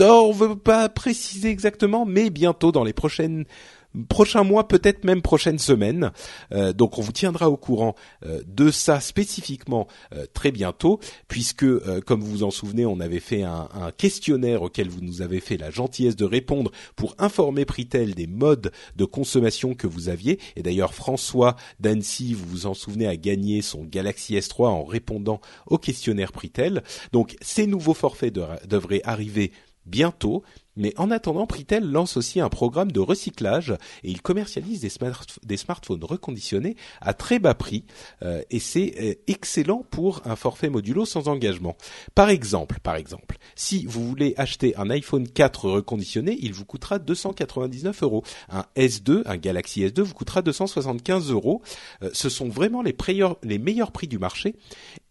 On 0.01 0.29
ne 0.29 0.35
veut 0.35 0.57
pas 0.57 0.89
préciser 0.91 1.49
exactement, 1.49 2.05
mais 2.05 2.29
bientôt 2.29 2.71
dans 2.71 2.85
les 2.85 2.93
prochaines 2.93 3.47
prochain 4.05 4.45
mois, 4.45 4.69
peut-être 4.69 5.05
même 5.05 5.23
prochaine 5.23 5.59
semaine. 5.59 6.13
Euh, 6.53 6.73
donc 6.73 6.99
on 6.99 7.03
vous 7.03 7.13
tiendra 7.13 7.51
au 7.51 7.57
courant 7.57 7.95
euh, 8.25 8.41
de 8.47 8.71
ça 8.71 9.01
spécifiquement 9.01 9.87
euh, 10.15 10.27
très 10.33 10.53
bientôt, 10.53 11.01
puisque 11.29 11.67
comme 12.05 12.21
vous 12.21 12.31
vous 12.31 12.43
en 12.43 12.51
souvenez, 12.51 12.87
on 12.87 13.01
avait 13.01 13.21
fait 13.21 13.43
un, 13.43 13.69
questionnaire 13.97 14.63
auquel 14.63 14.89
vous 14.89 15.01
nous 15.01 15.23
avez 15.23 15.41
fait 15.41 15.57
la 15.57 15.71
gentillesse 15.71 16.17
de 16.17 16.25
répondre 16.25 16.71
pour 16.97 17.15
informer 17.19 17.65
Pritel 17.65 18.15
des 18.15 18.27
modes 18.27 18.73
de 18.97 19.05
consommation 19.05 19.75
que 19.75 19.87
vous 19.87 20.09
aviez. 20.09 20.39
Et 20.57 20.63
d'ailleurs 20.63 20.95
François 20.95 21.57
d'Annecy, 21.81 22.35
vous 22.35 22.47
vous 22.47 22.67
en 22.67 22.75
souvenez, 22.75 23.07
a 23.07 23.17
gagné 23.17 23.63
son 23.63 23.85
Galaxy 23.85 24.35
S3 24.35 24.67
en 24.67 24.85
répondant 24.85 25.41
au 25.67 25.79
questionnaire 25.79 26.33
Pritel. 26.33 26.83
Donc 27.13 27.37
ces 27.41 27.67
nouveaux 27.67 27.95
forfaits 27.95 28.35
de, 28.35 28.45
devraient 28.69 29.03
arriver 29.05 29.53
bientôt 29.87 30.43
Mais 30.77 30.93
en 30.99 31.11
attendant, 31.11 31.47
Pritel 31.47 31.91
lance 31.91 32.17
aussi 32.17 32.41
un 32.41 32.49
programme 32.49 32.93
de 32.93 33.01
recyclage 33.01 33.71
et 34.05 34.11
il 34.11 34.21
commercialise 34.21 34.81
des, 34.81 35.57
smartphones 35.57 36.05
reconditionnés 36.05 36.77
à 37.01 37.15
très 37.15 37.39
bas 37.39 37.55
prix 37.55 37.85
euh, 38.23 38.43
et 38.51 38.59
c'est 38.59 38.95
euh, 39.01 39.15
excellent 39.27 39.85
pour 39.91 40.23
un 40.25 40.37
forfait 40.37 40.69
modulo 40.69 41.05
sans 41.05 41.29
engagement. 41.29 41.77
Par 42.15 42.29
exemple, 42.29 42.79
par 42.83 42.97
exemple, 42.97 43.39
si 43.55 43.87
vous 43.87 44.07
voulez 44.07 44.35
acheter 44.37 44.77
un 44.77 44.91
iPhone 44.91 45.29
4 45.29 45.71
reconditionné, 45.71 46.39
il 46.41 46.53
vous 46.53 46.65
coûtera 46.65 46.99
299 46.99 48.03
euros. 48.03 48.23
Un 48.51 48.65
S2, 48.77 49.23
un 49.27 49.37
Galaxy 49.37 49.83
S2 49.83 50.03
vous 50.03 50.15
coûtera 50.15 50.43
275 50.43 51.31
euros. 51.31 51.63
Euh, 52.03 52.11
ce 52.13 52.29
sont 52.29 52.49
vraiment 52.49 52.83
les, 52.83 52.95
meilleurs 53.59 53.93
prix 53.93 54.09
du 54.09 54.19
marché 54.19 54.57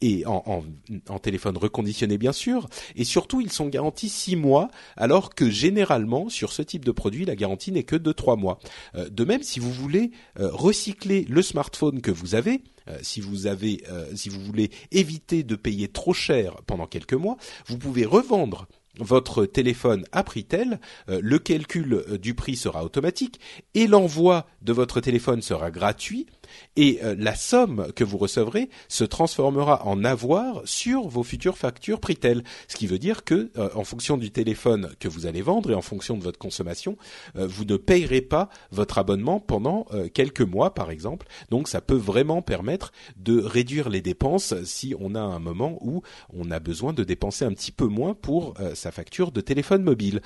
et 0.01 0.26
en, 0.26 0.43
en, 0.45 0.63
en 1.09 1.20
téléphone 1.20 1.57
reconditionné 1.57 2.18
bien 2.18 2.34
sûr. 2.34 2.68
Et 2.95 3.03
surtout, 3.03 3.41
ils 3.41 3.51
sont 3.51 3.68
garantis 3.68 4.09
6 4.09 4.36
mois 4.36 4.70
alors 4.97 5.34
que 5.34 5.49
généralement, 5.55 6.29
sur 6.29 6.51
ce 6.51 6.61
type 6.61 6.85
de 6.85 6.91
produit, 6.91 7.25
la 7.25 7.35
garantie 7.35 7.71
n'est 7.71 7.83
que 7.83 7.95
de 7.95 8.11
trois 8.11 8.35
mois. 8.35 8.59
Euh, 8.95 9.09
de 9.09 9.23
même, 9.23 9.41
si 9.41 9.59
vous 9.59 9.71
voulez 9.71 10.11
euh, 10.39 10.49
recycler 10.51 11.25
le 11.29 11.41
smartphone 11.41 12.01
que 12.01 12.11
vous 12.11 12.35
avez, 12.35 12.61
euh, 12.87 12.97
si 13.01 13.21
vous 13.21 13.47
avez, 13.47 13.81
si 14.13 14.29
vous 14.29 14.41
voulez 14.41 14.69
éviter 14.91 15.43
de 15.43 15.55
payer 15.55 15.87
trop 15.87 16.13
cher 16.13 16.57
pendant 16.67 16.85
quelques 16.85 17.13
mois, 17.13 17.37
vous 17.67 17.77
pouvez 17.77 18.05
revendre 18.05 18.67
votre 18.99 19.45
téléphone 19.45 20.05
à 20.13 20.23
prix 20.23 20.45
tel, 20.45 20.79
le 21.09 21.37
calcul 21.37 22.05
du 22.21 22.33
prix 22.33 22.55
sera 22.55 22.85
automatique 22.85 23.41
et 23.73 23.87
l'envoi 23.87 24.47
de 24.61 24.71
votre 24.71 25.01
téléphone 25.01 25.41
sera 25.41 25.69
gratuit 25.69 26.27
et 26.75 26.99
euh, 27.03 27.15
la 27.17 27.35
somme 27.35 27.91
que 27.95 28.03
vous 28.03 28.17
recevrez 28.17 28.69
se 28.87 29.03
transformera 29.03 29.85
en 29.85 30.03
avoir 30.03 30.61
sur 30.65 31.07
vos 31.07 31.23
futures 31.23 31.57
factures 31.57 31.99
Pritel, 31.99 32.43
ce 32.67 32.75
qui 32.75 32.87
veut 32.87 32.99
dire 32.99 33.23
que 33.23 33.51
euh, 33.57 33.69
en 33.75 33.83
fonction 33.83 34.17
du 34.17 34.31
téléphone 34.31 34.91
que 34.99 35.07
vous 35.07 35.25
allez 35.25 35.41
vendre 35.41 35.71
et 35.71 35.73
en 35.73 35.81
fonction 35.81 36.17
de 36.17 36.23
votre 36.23 36.39
consommation, 36.39 36.97
euh, 37.35 37.47
vous 37.47 37.65
ne 37.65 37.77
payerez 37.77 38.21
pas 38.21 38.49
votre 38.71 38.97
abonnement 38.97 39.39
pendant 39.39 39.85
quelques 40.13 40.41
mois 40.41 40.73
par 40.73 40.91
exemple. 40.91 41.27
Donc 41.49 41.67
ça 41.67 41.81
peut 41.81 41.95
vraiment 41.95 42.41
permettre 42.41 42.91
de 43.17 43.39
réduire 43.39 43.89
les 43.89 44.01
dépenses 44.01 44.53
si 44.63 44.95
on 44.99 45.15
a 45.15 45.19
un 45.19 45.39
moment 45.39 45.77
où 45.81 46.01
on 46.33 46.51
a 46.51 46.59
besoin 46.59 46.93
de 46.93 47.03
dépenser 47.03 47.45
un 47.45 47.53
petit 47.53 47.71
peu 47.71 47.85
moins 47.85 48.13
pour 48.13 48.55
sa 48.73 48.91
facture 48.91 49.31
de 49.31 49.41
téléphone 49.41 49.83
mobile. 49.83 50.21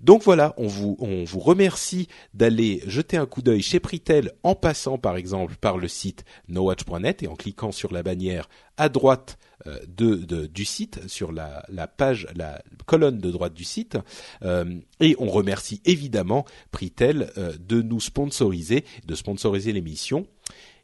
Donc 0.00 0.22
voilà, 0.22 0.54
on 0.56 0.66
vous, 0.66 0.96
on 0.98 1.24
vous 1.24 1.40
remercie 1.40 2.08
d'aller 2.34 2.82
jeter 2.86 3.16
un 3.16 3.26
coup 3.26 3.42
d'œil 3.42 3.62
chez 3.62 3.80
Pritel 3.80 4.32
en 4.42 4.54
passant 4.54 4.98
par 4.98 5.16
exemple 5.16 5.56
par 5.60 5.69
le 5.78 5.88
site 5.88 6.24
nowatch.net 6.48 7.22
et 7.22 7.28
en 7.28 7.36
cliquant 7.36 7.72
sur 7.72 7.92
la 7.92 8.02
bannière 8.02 8.48
à 8.76 8.88
droite 8.88 9.38
euh, 9.66 9.78
de, 9.86 10.46
du 10.46 10.64
site, 10.64 11.06
sur 11.08 11.32
la, 11.32 11.62
page, 11.86 12.26
la 12.34 12.62
colonne 12.86 13.18
de 13.18 13.30
droite 13.30 13.54
du 13.54 13.64
site. 13.64 13.98
Euh, 14.42 14.80
et 15.00 15.16
on 15.18 15.28
remercie 15.28 15.82
évidemment 15.84 16.44
Pritel 16.70 17.30
euh, 17.36 17.52
de 17.58 17.82
nous 17.82 18.00
sponsoriser, 18.00 18.84
de 19.06 19.14
sponsoriser 19.14 19.72
l'émission. 19.72 20.26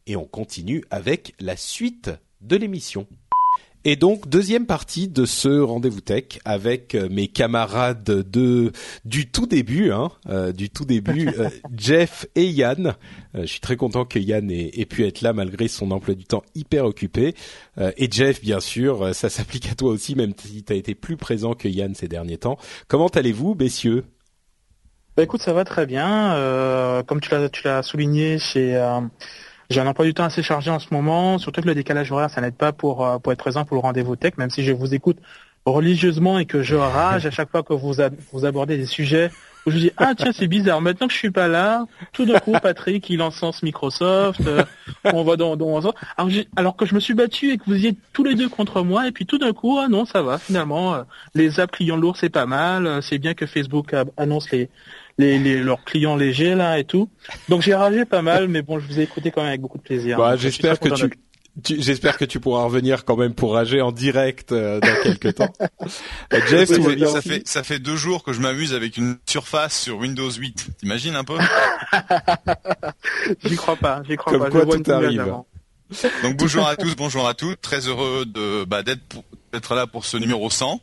Et 0.07 0.17
on 0.17 0.25
continue 0.25 0.85
avec 0.91 1.35
la 1.41 1.57
suite 1.57 2.11
de 2.41 2.57
l'émission. 2.57 3.07
Et 3.89 3.95
donc 3.95 4.29
deuxième 4.29 4.67
partie 4.67 5.07
de 5.07 5.25
ce 5.25 5.61
rendez-vous 5.61 6.01
tech 6.01 6.41
avec 6.45 6.97
euh, 6.97 7.07
mes 7.09 7.29
camarades 7.29 8.03
de 8.03 8.73
du 9.05 9.31
tout 9.31 9.47
début, 9.47 9.93
hein, 9.93 10.11
euh, 10.29 10.51
du 10.51 10.71
tout 10.71 10.85
début, 10.85 11.29
euh, 11.39 11.51
Jeff 11.73 12.27
et 12.35 12.49
Yann. 12.49 12.97
je 13.35 13.47
suis 13.47 13.61
très 13.61 13.77
content 13.77 14.05
que 14.05 14.19
Yann 14.19 14.51
ait, 14.51 14.85
pu 14.87 15.07
être 15.07 15.21
là 15.21 15.33
malgré 15.33 15.69
son 15.69 15.93
emploi 15.93 16.17
du 16.17 16.25
temps 16.25 16.43
hyper 16.57 16.85
occupé. 16.85 17.37
et 17.79 18.09
Jeff, 18.11 18.41
bien 18.41 18.59
sûr, 18.59 19.15
ça 19.15 19.29
s'applique 19.29 19.71
à 19.71 19.77
toi 19.77 19.93
aussi, 19.93 20.17
même 20.17 20.33
si 20.37 20.65
tu 20.65 20.73
as 20.73 20.77
été 20.77 20.97
plus 20.97 21.17
présent 21.17 21.55
que 21.55 21.69
Yann 21.69 21.95
ces 21.95 22.09
derniers 22.09 22.39
temps. 22.39 22.59
Comment 22.89 23.07
allez-vous, 23.07 23.55
messieurs? 23.55 24.05
Bah, 25.17 25.23
écoute, 25.23 25.43
ça 25.43 25.53
va 25.53 25.65
très 25.65 25.87
bien. 25.87 26.35
comme 27.07 27.21
tu 27.21 27.31
l'as 27.31 27.49
tu 27.51 27.63
l'as 27.63 27.85
souligné, 27.85 28.41
chez 28.41 28.75
j'ai 29.71 29.81
un 29.81 29.87
emploi 29.87 30.07
du 30.07 30.15
temps 30.15 30.25
assez 30.25 30.43
chargé 30.43 30.71
en 30.71 30.79
ce 30.79 30.89
moment, 30.93 31.39
surtout 31.39 31.61
que 31.61 31.67
le 31.67 31.75
décalage 31.75 32.13
horaire, 32.13 32.31
ça 32.31 32.41
n'aide 32.41 32.55
pas 32.55 32.73
pour, 32.73 33.05
euh, 33.05 33.19
pour 33.19 33.33
être 33.33 33.39
présent 33.39 33.65
pour 33.65 33.77
le 33.77 33.81
rendez-vous 33.81 34.17
tech, 34.17 34.35
même 34.37 34.51
si 34.51 34.65
je 34.65 34.73
vous 34.73 34.95
écoute 34.95 35.19
religieusement 35.67 36.39
et 36.39 36.47
que 36.47 36.63
je 36.63 36.77
rage 36.77 37.27
à 37.27 37.31
chaque 37.31 37.51
fois 37.51 37.63
que 37.63 37.73
vous, 37.73 37.95
vous 38.33 38.45
abordez 38.45 38.77
des 38.77 38.87
sujets 38.87 39.31
où 39.67 39.73
je 39.73 39.79
dis 39.79 39.91
ah 39.97 40.15
tiens 40.17 40.31
c'est 40.33 40.47
bizarre 40.47 40.81
maintenant 40.81 41.09
que 41.09 41.13
je 41.13 41.19
suis 41.19 41.33
pas 41.33 41.49
là 41.49 41.87
tout 42.13 42.25
d'un 42.25 42.39
coup 42.39 42.53
Patrick 42.63 43.11
il 43.11 43.21
encense 43.21 43.65
Microsoft 43.65 44.41
euh, 44.47 44.63
on 45.05 45.25
va 45.25 45.35
dans, 45.35 45.57
dans 45.57 45.77
alors, 45.77 45.95
alors, 46.55 46.77
que 46.77 46.87
je 46.87 46.95
me 46.95 47.01
suis 47.01 47.15
battu 47.15 47.51
et 47.51 47.59
que 47.59 47.65
vous 47.67 47.85
y 47.85 47.89
êtes 47.89 47.97
tous 48.13 48.23
les 48.23 48.37
deux 48.37 48.49
contre 48.49 48.83
moi 48.83 49.09
et 49.09 49.11
puis 49.11 49.27
tout 49.27 49.39
d'un 49.39 49.53
coup 49.53 49.79
ah 49.81 49.89
non 49.89 50.05
ça 50.05 50.23
va 50.23 50.39
finalement 50.39 50.95
euh, 50.95 51.03
les 51.35 51.59
apps 51.59 51.73
clients 51.73 51.97
lourds 51.97 52.17
c'est 52.17 52.31
pas 52.31 52.47
mal 52.47 53.03
c'est 53.03 53.19
bien 53.19 53.35
que 53.35 53.47
Facebook 53.47 53.93
annonce 54.17 54.53
les 54.53 54.71
les, 55.19 55.59
leurs 55.59 55.85
clients 55.85 56.17
légers 56.17 56.55
là 56.55 56.79
et 56.79 56.85
tout. 56.85 57.09
Donc 57.49 57.63
j'ai 57.63 57.75
ragé 57.75 58.05
pas 58.05 58.23
mal, 58.23 58.49
mais 58.49 58.63
bon, 58.63 58.79
je 58.79 58.87
vous 58.87 59.01
ai 59.01 59.03
écouté 59.03 59.31
quand 59.31 59.41
même 59.41 59.49
avec 59.49 59.61
beaucoup 59.61 59.79
de 59.79 59.83
plaisir. 59.83 60.19
Bah, 60.19 60.37
j'espère 60.37 60.79
que 60.79 60.89
tu, 61.65 61.81
j'espère 61.81 62.19
que 62.19 62.25
tu 62.25 62.39
pourras 62.39 62.65
revenir 62.65 63.05
quand 63.05 63.17
même 63.17 63.35
pour 63.35 63.55
rager 63.55 63.81
en 63.81 63.93
direct 63.93 64.53
euh, 64.53 64.81
dans 64.81 64.95
quelques 65.03 65.35
temps. 65.35 65.53
Euh, 66.33 66.41
Jeff, 66.49 66.69
ça 66.69 67.23
fait 67.23 67.49
ça 67.49 67.63
fait 67.63 67.79
deux 67.79 67.97
jours 67.97 68.23
que 68.23 68.33
je 68.33 68.41
m'amuse 68.41 68.75
avec 68.75 68.97
une 68.97 69.17
surface 69.27 69.81
sur 69.81 69.99
Windows 69.99 70.31
8. 70.31 70.79
T'imagines 70.79 71.17
un 71.17 71.25
peu? 71.25 71.39
J'y 73.45 73.57
crois 73.57 73.77
pas, 73.77 74.03
j'y 74.09 74.17
crois 74.17 74.33
Comme 74.33 74.43
pas. 74.43 74.51
Quoi, 74.51 74.67
tout 74.67 74.91
arrive. 74.91 75.25
Donc 76.23 76.37
bonjour 76.37 76.67
à 76.67 76.77
tous, 76.77 76.95
bonjour 76.97 77.29
à 77.29 77.35
toutes. 77.35 77.61
Très 77.61 77.87
heureux 77.89 78.25
de 78.27 78.65
bah, 78.65 78.83
d'être 78.83 79.23
d'être 79.53 79.75
là 79.75 79.87
pour 79.87 80.05
ce 80.05 80.17
numéro 80.17 80.51
100 80.51 80.81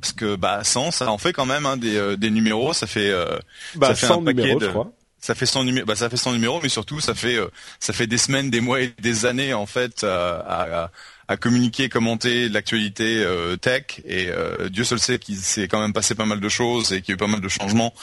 parce 0.00 0.12
que 0.12 0.36
bah 0.36 0.62
100 0.64 0.90
ça 0.90 1.10
en 1.10 1.18
fait 1.18 1.32
quand 1.32 1.46
même 1.46 1.66
hein, 1.66 1.76
des, 1.76 1.96
euh, 1.96 2.16
des 2.16 2.30
numéros 2.30 2.72
ça 2.72 2.86
fait 2.86 3.10
euh, 3.10 3.38
bah, 3.74 3.88
ça 3.88 3.94
fait 3.94 4.12
un 4.12 4.22
paquet 4.22 4.40
numéros, 4.40 4.58
de, 4.60 4.64
je 4.66 4.70
crois. 4.70 4.92
ça 5.20 5.34
fait 5.34 5.46
100 5.46 5.64
numéros 5.64 5.86
bah 5.86 5.96
ça 5.96 6.10
fait 6.10 6.16
100 6.16 6.32
numéros 6.32 6.60
mais 6.62 6.68
surtout 6.68 7.00
ça 7.00 7.14
fait 7.14 7.36
euh, 7.36 7.48
ça 7.78 7.92
fait 7.92 8.06
des 8.06 8.18
semaines 8.18 8.50
des 8.50 8.60
mois 8.60 8.80
et 8.80 8.92
des 9.00 9.26
années 9.26 9.54
en 9.54 9.66
fait 9.66 10.04
à, 10.04 10.90
à, 11.28 11.36
communiquer 11.36 11.88
commenter 11.88 12.48
l'actualité 12.48 13.24
tech. 13.60 14.00
Et 14.04 14.30
Dieu 14.70 14.82
seul 14.82 14.98
sait 14.98 15.20
qu'il 15.20 15.36
s'est 15.36 15.68
quand 15.68 15.80
même 15.80 15.92
passé 15.92 16.16
pas 16.16 16.24
mal 16.24 16.40
de 16.40 16.48
choses 16.48 16.92
et 16.92 17.02
qu'il 17.02 17.10
y 17.10 17.12
a 17.12 17.14
eu 17.14 17.18
pas 17.18 17.28
mal 17.28 17.40
de 17.40 17.46
changements 17.46 17.94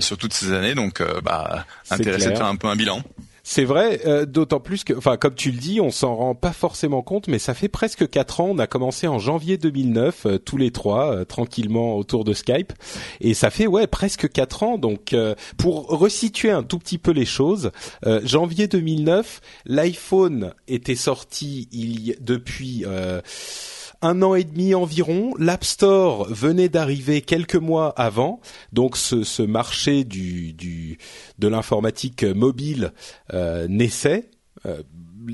sur 0.00 0.18
toutes 0.18 0.34
ces 0.34 0.52
années. 0.52 0.74
Donc 0.74 1.02
bah 1.22 1.64
intéressé 1.88 2.28
de 2.28 2.36
faire 2.36 2.44
un 2.44 2.56
peu 2.56 2.68
un 2.68 2.76
bilan 2.76 3.02
c'est 3.50 3.64
vrai, 3.64 4.02
euh, 4.04 4.26
d'autant 4.26 4.60
plus 4.60 4.84
que, 4.84 4.92
enfin, 4.92 5.16
comme 5.16 5.34
tu 5.34 5.50
le 5.50 5.56
dis, 5.56 5.80
on 5.80 5.90
s'en 5.90 6.14
rend 6.14 6.34
pas 6.34 6.52
forcément 6.52 7.00
compte, 7.00 7.28
mais 7.28 7.38
ça 7.38 7.54
fait 7.54 7.68
presque 7.68 8.06
quatre 8.10 8.42
ans. 8.42 8.48
On 8.50 8.58
a 8.58 8.66
commencé 8.66 9.08
en 9.08 9.18
janvier 9.18 9.56
2009, 9.56 10.26
euh, 10.26 10.38
tous 10.38 10.58
les 10.58 10.70
trois, 10.70 11.14
euh, 11.14 11.24
tranquillement 11.24 11.96
autour 11.96 12.24
de 12.24 12.34
Skype, 12.34 12.74
et 13.22 13.32
ça 13.32 13.48
fait 13.48 13.66
ouais 13.66 13.86
presque 13.86 14.30
quatre 14.30 14.64
ans. 14.64 14.76
Donc, 14.76 15.16
pour 15.56 15.86
resituer 15.86 16.50
un 16.50 16.62
tout 16.62 16.78
petit 16.78 16.98
peu 16.98 17.10
les 17.10 17.24
choses, 17.24 17.70
janvier 18.22 18.68
2009, 18.68 19.40
l'iPhone 19.64 20.52
était 20.66 20.94
sorti 20.94 21.68
il 21.72 22.08
y, 22.08 22.16
depuis 22.20 22.84
un 24.02 24.22
an 24.22 24.34
et 24.34 24.44
demi 24.44 24.74
environ. 24.74 25.34
L'App 25.38 25.64
Store 25.64 26.26
venait 26.30 26.68
d'arriver 26.68 27.20
quelques 27.20 27.56
mois 27.56 27.90
avant, 27.90 28.40
donc 28.72 28.96
ce, 28.96 29.24
ce 29.24 29.42
marché 29.42 30.04
du, 30.04 30.52
du 30.52 30.98
de 31.38 31.48
l'informatique 31.48 32.24
mobile 32.24 32.92
euh, 33.32 33.66
naissait. 33.68 34.30
Euh, 34.66 34.82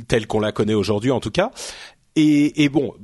telle 0.09 0.27
qu'on 0.27 0.41
la 0.41 0.53
connaît 0.53 0.75
aujourd'hui 0.75 1.11
en 1.11 1.21
tout 1.21 1.31
cas. 1.31 1.53
Et, 2.17 2.63
et, 2.63 2.69
bon, 2.69 2.95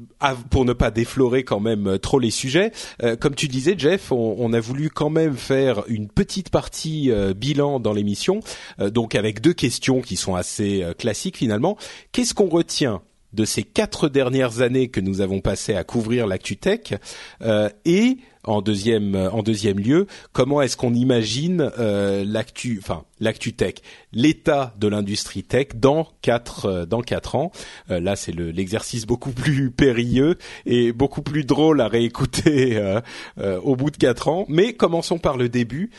pour 0.50 0.64
ne 0.64 0.72
pas 0.72 0.92
déflorer 0.92 1.42
quand 1.42 1.58
même 1.58 1.98
trop 1.98 2.20
les 2.20 2.30
sujets, 2.30 2.70
euh, 3.02 3.16
comme 3.16 3.34
tu 3.34 3.48
disais, 3.48 3.74
Jeff, 3.76 4.12
on, 4.12 4.36
on, 4.38 4.52
a 4.52 4.60
voulu 4.60 4.88
quand 4.88 5.10
même 5.10 5.36
faire 5.36 5.82
une 5.88 6.08
petite 6.08 6.50
partie 6.50 7.10
euh, 7.10 7.34
bilan 7.34 7.80
dans 7.80 7.92
l'émission, 7.92 8.38
donc 8.78 9.16
avec 9.16 9.40
deux 9.40 9.52
questions 9.52 10.00
qui 10.00 10.16
sont 10.16 10.36
assez 10.36 10.84
classiques 10.96 11.36
finalement. 11.36 11.76
Qu'est-ce 12.12 12.34
qu'on 12.34 12.48
retient 12.48 13.02
de 13.32 13.44
ces 13.44 13.62
quatre 13.62 14.08
dernières 14.08 14.60
années 14.60 14.88
que 14.88 15.00
nous 15.00 15.20
avons 15.20 15.40
passées 15.40 15.74
à 15.74 15.84
couvrir 15.84 16.26
l'actu 16.26 16.56
tech 16.56 16.94
euh, 17.42 17.68
et 17.84 18.18
en 18.44 18.62
deuxième 18.62 19.14
en 19.14 19.42
deuxième 19.42 19.78
lieu 19.78 20.06
comment 20.32 20.62
est-ce 20.62 20.76
qu'on 20.76 20.94
imagine 20.94 21.70
euh, 21.78 22.24
l'actu 22.26 22.78
enfin 22.80 23.04
l'actu 23.20 23.52
tech, 23.52 23.74
l'état 24.12 24.74
de 24.78 24.88
l'industrie 24.88 25.44
tech 25.44 25.68
dans 25.74 26.08
quatre 26.22 26.66
euh, 26.66 26.86
dans 26.86 27.02
quatre 27.02 27.36
ans? 27.36 27.52
Euh, 27.90 28.00
là, 28.00 28.16
c'est 28.16 28.32
l'exercice 28.32 29.06
beaucoup 29.06 29.30
plus 29.30 29.70
périlleux 29.70 30.36
et 30.66 30.92
beaucoup 30.92 31.22
plus 31.22 31.44
drôle 31.44 31.80
à 31.80 31.88
réécouter 31.88 32.76
euh, 32.76 33.60
au 33.62 33.76
bout 33.76 33.90
de 33.90 33.96
quatre 33.96 34.28
ans. 34.28 34.46
Mais 34.48 34.72
commençons 34.72 35.18
par 35.18 35.36
le 35.36 35.48
début. 35.48 35.90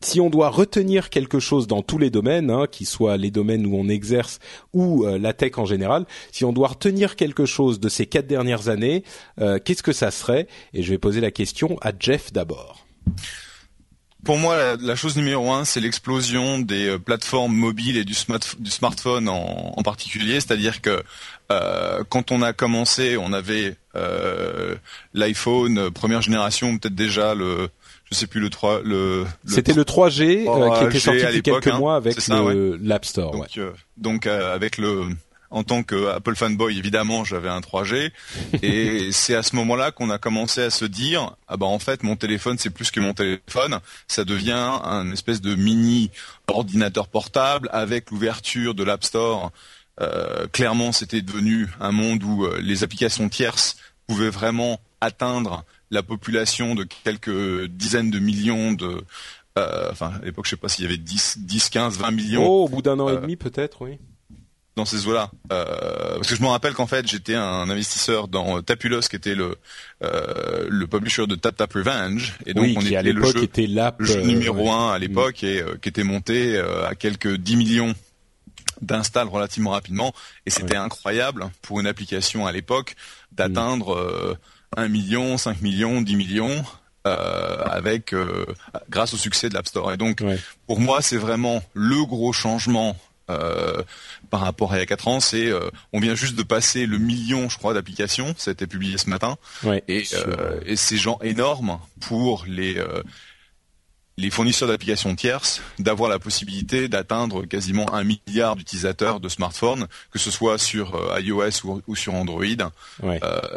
si 0.00 0.20
on 0.20 0.30
doit 0.30 0.50
retenir 0.50 1.08
quelque 1.08 1.38
chose 1.38 1.66
dans 1.66 1.82
tous 1.82 1.98
les 1.98 2.10
domaines, 2.10 2.50
hein, 2.50 2.66
qui 2.70 2.84
soient 2.84 3.16
les 3.16 3.30
domaines 3.30 3.66
où 3.66 3.76
on 3.76 3.88
exerce 3.88 4.38
ou 4.72 5.06
la 5.06 5.32
tech 5.32 5.52
en 5.56 5.64
général, 5.64 6.04
si 6.30 6.44
on 6.44 6.52
doit 6.52 6.68
retenir 6.68 7.16
quelque 7.16 7.46
chose 7.46 7.80
de 7.80 7.88
ces 7.88 8.06
quatre 8.06 8.26
dernières 8.26 8.68
années, 8.68 9.04
qu'est-ce 9.38 9.82
que 9.82 9.92
ça 9.92 10.10
serait? 10.10 10.46
Et 10.74 10.82
je 10.82 10.90
vais 10.90 10.98
poser 10.98 11.20
la 11.20 11.30
question 11.30 11.53
à 11.80 11.92
Jeff 11.98 12.32
d'abord. 12.32 12.86
pour 14.24 14.38
moi, 14.38 14.76
la, 14.80 14.96
chose 14.96 15.16
numéro 15.16 15.52
un, 15.52 15.64
c'est 15.64 15.80
l'explosion 15.80 16.58
des 16.58 16.88
euh, 16.88 16.98
plateformes 16.98 17.54
mobiles 17.54 17.96
et 17.96 18.04
du, 18.04 18.14
du 18.58 18.70
smartphone 18.70 19.28
en, 19.28 19.82
particulier. 19.82 20.34
C'est-à-dire 20.34 20.80
que 20.80 21.02
euh, 21.52 22.02
quand 22.08 22.32
on 22.32 22.42
a 22.42 22.52
commencé, 22.52 23.16
on 23.16 23.32
avait 23.32 23.76
euh, 23.96 24.74
l'iPhone 25.12 25.90
première 25.90 26.22
génération, 26.22 26.78
peut-être 26.78 26.94
déjà 26.94 27.34
le, 27.34 27.68
je 28.10 28.16
sais 28.16 28.26
plus 28.26 28.40
le 28.40 28.50
3, 28.50 28.80
le. 28.82 29.26
C'était 29.46 29.74
le 29.74 29.84
3G 29.84 30.78
qui 30.78 30.84
était 30.86 30.98
sorti 30.98 31.24
il 31.34 31.42
quelques 31.42 31.66
hein. 31.66 31.78
mois 31.78 31.96
avec 31.96 32.16
l'App 32.28 33.04
Store. 33.04 33.32
Donc, 33.32 33.60
donc 33.96 34.26
avec 34.26 34.78
le 34.78 35.08
en 35.54 35.62
tant 35.62 35.84
que 35.84 36.08
Apple 36.08 36.34
fanboy, 36.34 36.76
évidemment, 36.76 37.24
j'avais 37.24 37.48
un 37.48 37.60
3G. 37.60 38.10
Et 38.62 39.08
c'est 39.12 39.36
à 39.36 39.44
ce 39.44 39.54
moment-là 39.54 39.92
qu'on 39.92 40.10
a 40.10 40.18
commencé 40.18 40.60
à 40.60 40.70
se 40.70 40.84
dire, 40.84 41.36
ah 41.46 41.56
bah 41.56 41.66
en 41.66 41.78
fait, 41.78 42.02
mon 42.02 42.16
téléphone, 42.16 42.58
c'est 42.58 42.70
plus 42.70 42.90
que 42.90 42.98
mon 42.98 43.14
téléphone. 43.14 43.78
Ça 44.08 44.24
devient 44.24 44.80
un 44.82 45.12
espèce 45.12 45.40
de 45.40 45.54
mini 45.54 46.10
ordinateur 46.48 47.06
portable 47.06 47.68
avec 47.72 48.10
l'ouverture 48.10 48.74
de 48.74 48.82
l'App 48.82 49.04
Store. 49.04 49.52
Euh, 50.00 50.48
clairement, 50.48 50.90
c'était 50.90 51.22
devenu 51.22 51.68
un 51.78 51.92
monde 51.92 52.24
où 52.24 52.46
euh, 52.46 52.58
les 52.60 52.82
applications 52.82 53.28
tierces 53.28 53.76
pouvaient 54.08 54.30
vraiment 54.30 54.80
atteindre 55.00 55.64
la 55.92 56.02
population 56.02 56.74
de 56.74 56.82
quelques 57.04 57.66
dizaines 57.66 58.10
de 58.10 58.18
millions 58.18 58.72
de, 58.72 59.04
euh, 59.56 59.88
enfin 59.92 60.14
à 60.20 60.24
l'époque 60.24 60.46
je 60.46 60.50
sais 60.50 60.56
pas 60.56 60.68
s'il 60.68 60.82
y 60.82 60.88
avait 60.88 60.96
10, 60.96 61.38
10, 61.38 61.68
15, 61.68 61.98
20 61.98 62.10
millions. 62.10 62.44
Oh, 62.44 62.64
au 62.64 62.68
bout 62.68 62.82
d'un 62.82 62.98
an 62.98 63.08
et 63.08 63.20
demi 63.20 63.36
peut-être, 63.36 63.82
oui 63.82 63.98
dans 64.76 64.84
ces 64.84 65.06
eaux-là. 65.06 65.30
Euh, 65.52 66.16
parce 66.16 66.28
que 66.28 66.36
je 66.36 66.42
me 66.42 66.48
rappelle 66.48 66.74
qu'en 66.74 66.86
fait, 66.86 67.06
j'étais 67.06 67.34
un 67.34 67.68
investisseur 67.70 68.28
dans 68.28 68.60
Tapulos, 68.62 69.02
qui 69.02 69.16
était 69.16 69.34
le 69.34 69.56
euh, 70.02 70.66
le 70.68 70.86
publisher 70.86 71.26
de 71.26 71.34
Tap 71.34 71.56
Tap 71.56 71.72
Revenge, 71.72 72.34
et 72.46 72.54
donc 72.54 72.66
on 72.76 72.80
était 72.80 73.12
le 73.12 73.24
jeu, 73.24 73.42
était 73.42 73.66
le 73.66 74.04
jeu 74.04 74.20
numéro 74.22 74.70
un 74.70 74.92
à 74.92 74.98
l'époque 74.98 75.42
et 75.44 75.62
euh, 75.62 75.76
qui 75.80 75.88
était 75.88 76.02
monté 76.02 76.56
euh, 76.56 76.86
à 76.86 76.94
quelques 76.94 77.36
10 77.36 77.56
millions 77.56 77.94
d'installs 78.82 79.28
relativement 79.28 79.70
rapidement, 79.70 80.12
et 80.46 80.50
c'était 80.50 80.76
incroyable 80.76 81.48
pour 81.62 81.80
une 81.80 81.86
application 81.86 82.46
à 82.46 82.52
l'époque 82.52 82.96
d'atteindre 83.32 84.36
1 84.76 84.88
million, 84.88 85.38
5 85.38 85.62
millions, 85.62 86.02
10 86.02 86.16
millions. 86.16 86.64
avec 87.04 88.14
grâce 88.90 89.14
au 89.14 89.16
succès 89.16 89.48
de 89.48 89.54
l'App 89.54 89.68
Store. 89.68 89.92
Et 89.92 89.96
donc, 89.96 90.22
pour 90.66 90.80
moi, 90.80 91.02
c'est 91.02 91.18
vraiment 91.18 91.62
le 91.74 92.04
gros 92.04 92.32
changement 92.32 92.96
euh, 93.30 93.82
par 94.30 94.40
rapport 94.40 94.72
à 94.72 94.76
il 94.76 94.80
y 94.80 94.82
a 94.82 94.86
4 94.86 95.08
ans, 95.08 95.20
c'est 95.20 95.46
euh, 95.46 95.70
on 95.92 96.00
vient 96.00 96.14
juste 96.14 96.36
de 96.36 96.42
passer 96.42 96.86
le 96.86 96.98
million, 96.98 97.48
je 97.48 97.56
crois, 97.56 97.72
d'applications. 97.72 98.34
Ça 98.36 98.50
a 98.50 98.52
été 98.52 98.66
publié 98.66 98.98
ce 98.98 99.08
matin. 99.08 99.36
et, 99.88 100.04
euh, 100.14 100.60
et 100.66 100.76
c'est 100.76 100.96
genre 100.96 101.18
énorme 101.22 101.78
pour 102.00 102.44
les 102.46 102.82
les 104.16 104.30
fournisseurs 104.30 104.68
d'applications 104.68 105.16
tierces 105.16 105.60
d'avoir 105.80 106.08
la 106.08 106.20
possibilité 106.20 106.86
d'atteindre 106.86 107.46
quasiment 107.46 107.92
un 107.92 108.04
milliard 108.04 108.54
d'utilisateurs 108.54 109.18
de 109.18 109.28
smartphones, 109.28 109.88
que 110.12 110.20
ce 110.20 110.30
soit 110.30 110.56
sur 110.56 110.96
iOS 111.18 111.80
ou, 111.88 111.96
sur 111.96 112.14
Android. 112.14 112.44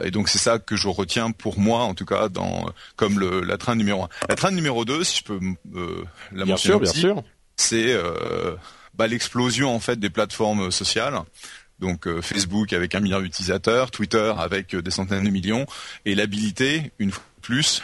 et 0.04 0.10
donc 0.10 0.30
c'est 0.30 0.40
ça 0.40 0.58
que 0.58 0.76
je 0.76 0.88
retiens 0.88 1.30
pour 1.30 1.60
moi, 1.60 1.82
en 1.82 1.94
tout 1.94 2.06
cas, 2.06 2.28
dans 2.28 2.72
comme 2.96 3.20
le, 3.20 3.42
la 3.42 3.58
train 3.58 3.76
numéro 3.76 4.04
1. 4.04 4.10
La 4.30 4.36
train 4.36 4.50
numéro 4.50 4.84
2, 4.84 5.04
si 5.04 5.20
je 5.20 5.24
peux 5.26 5.40
la 6.32 6.46
bien 6.46 6.58
sûr, 6.58 6.80
bien 6.80 6.92
sûr. 6.92 7.22
c'est 7.56 7.96
bah, 8.98 9.08
l'explosion 9.08 9.74
en 9.74 9.80
fait 9.80 10.00
des 10.00 10.10
plateformes 10.10 10.72
sociales. 10.72 11.20
Donc 11.80 12.08
euh, 12.08 12.22
Facebook 12.22 12.74
avec 12.74 12.96
un 12.96 13.00
milliard 13.00 13.22
d'utilisateurs, 13.22 13.92
Twitter 13.92 14.34
avec 14.38 14.74
euh, 14.74 14.82
des 14.82 14.92
centaines 14.92 15.24
de 15.24 15.30
millions, 15.30 15.66
et 16.06 16.16
l'habilité, 16.16 16.92
une 17.00 17.12
fois 17.12 17.24
plus, 17.42 17.84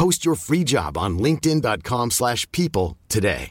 Post 0.00 0.24
your 0.24 0.34
free 0.34 0.64
job 0.64 0.96
on 0.96 1.18
linkedin.com/people 1.18 2.94
today. 3.10 3.50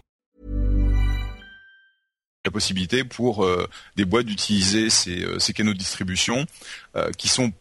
La 2.44 2.50
possibilité 2.50 3.04
pour 3.04 3.46
euh, 3.46 3.68
des 3.98 4.06
boîtes 4.06 4.26
d'utiliser 4.26 4.90
ces, 4.90 5.26
euh, 5.26 5.38
ces, 5.38 5.54
canaux 5.54 5.74
de 5.74 5.78
distribution 5.78 6.48
euh, 6.96 7.12
qui 7.20 7.28
sont, 7.28 7.52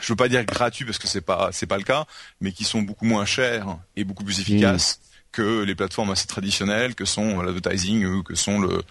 je 0.00 0.10
veux 0.10 0.16
pas 0.16 0.30
dire 0.30 0.46
gratuits 0.46 0.86
parce 0.86 0.96
que 0.96 1.06
c'est 1.06 1.20
pas 1.20 1.50
c'est 1.52 1.66
pas 1.66 1.76
le 1.76 1.82
cas, 1.82 2.06
mais 2.40 2.52
qui 2.52 2.64
sont 2.64 2.80
beaucoup 2.80 3.04
moins 3.04 3.26
chers 3.26 3.76
et 3.96 4.04
beaucoup 4.04 4.24
plus 4.24 4.40
efficaces. 4.40 4.98
Mmh. 4.98 5.04
que 5.32 5.62
les 5.64 5.74
plateformes 5.74 6.10
assez 6.10 6.26
traditionnelles 6.26 6.94
que 6.94 7.04
sont 7.04 7.42
l'advertising 7.42 8.06
ou 8.06 8.22
que 8.22 8.34
sont 8.34 8.60
le 8.60 8.82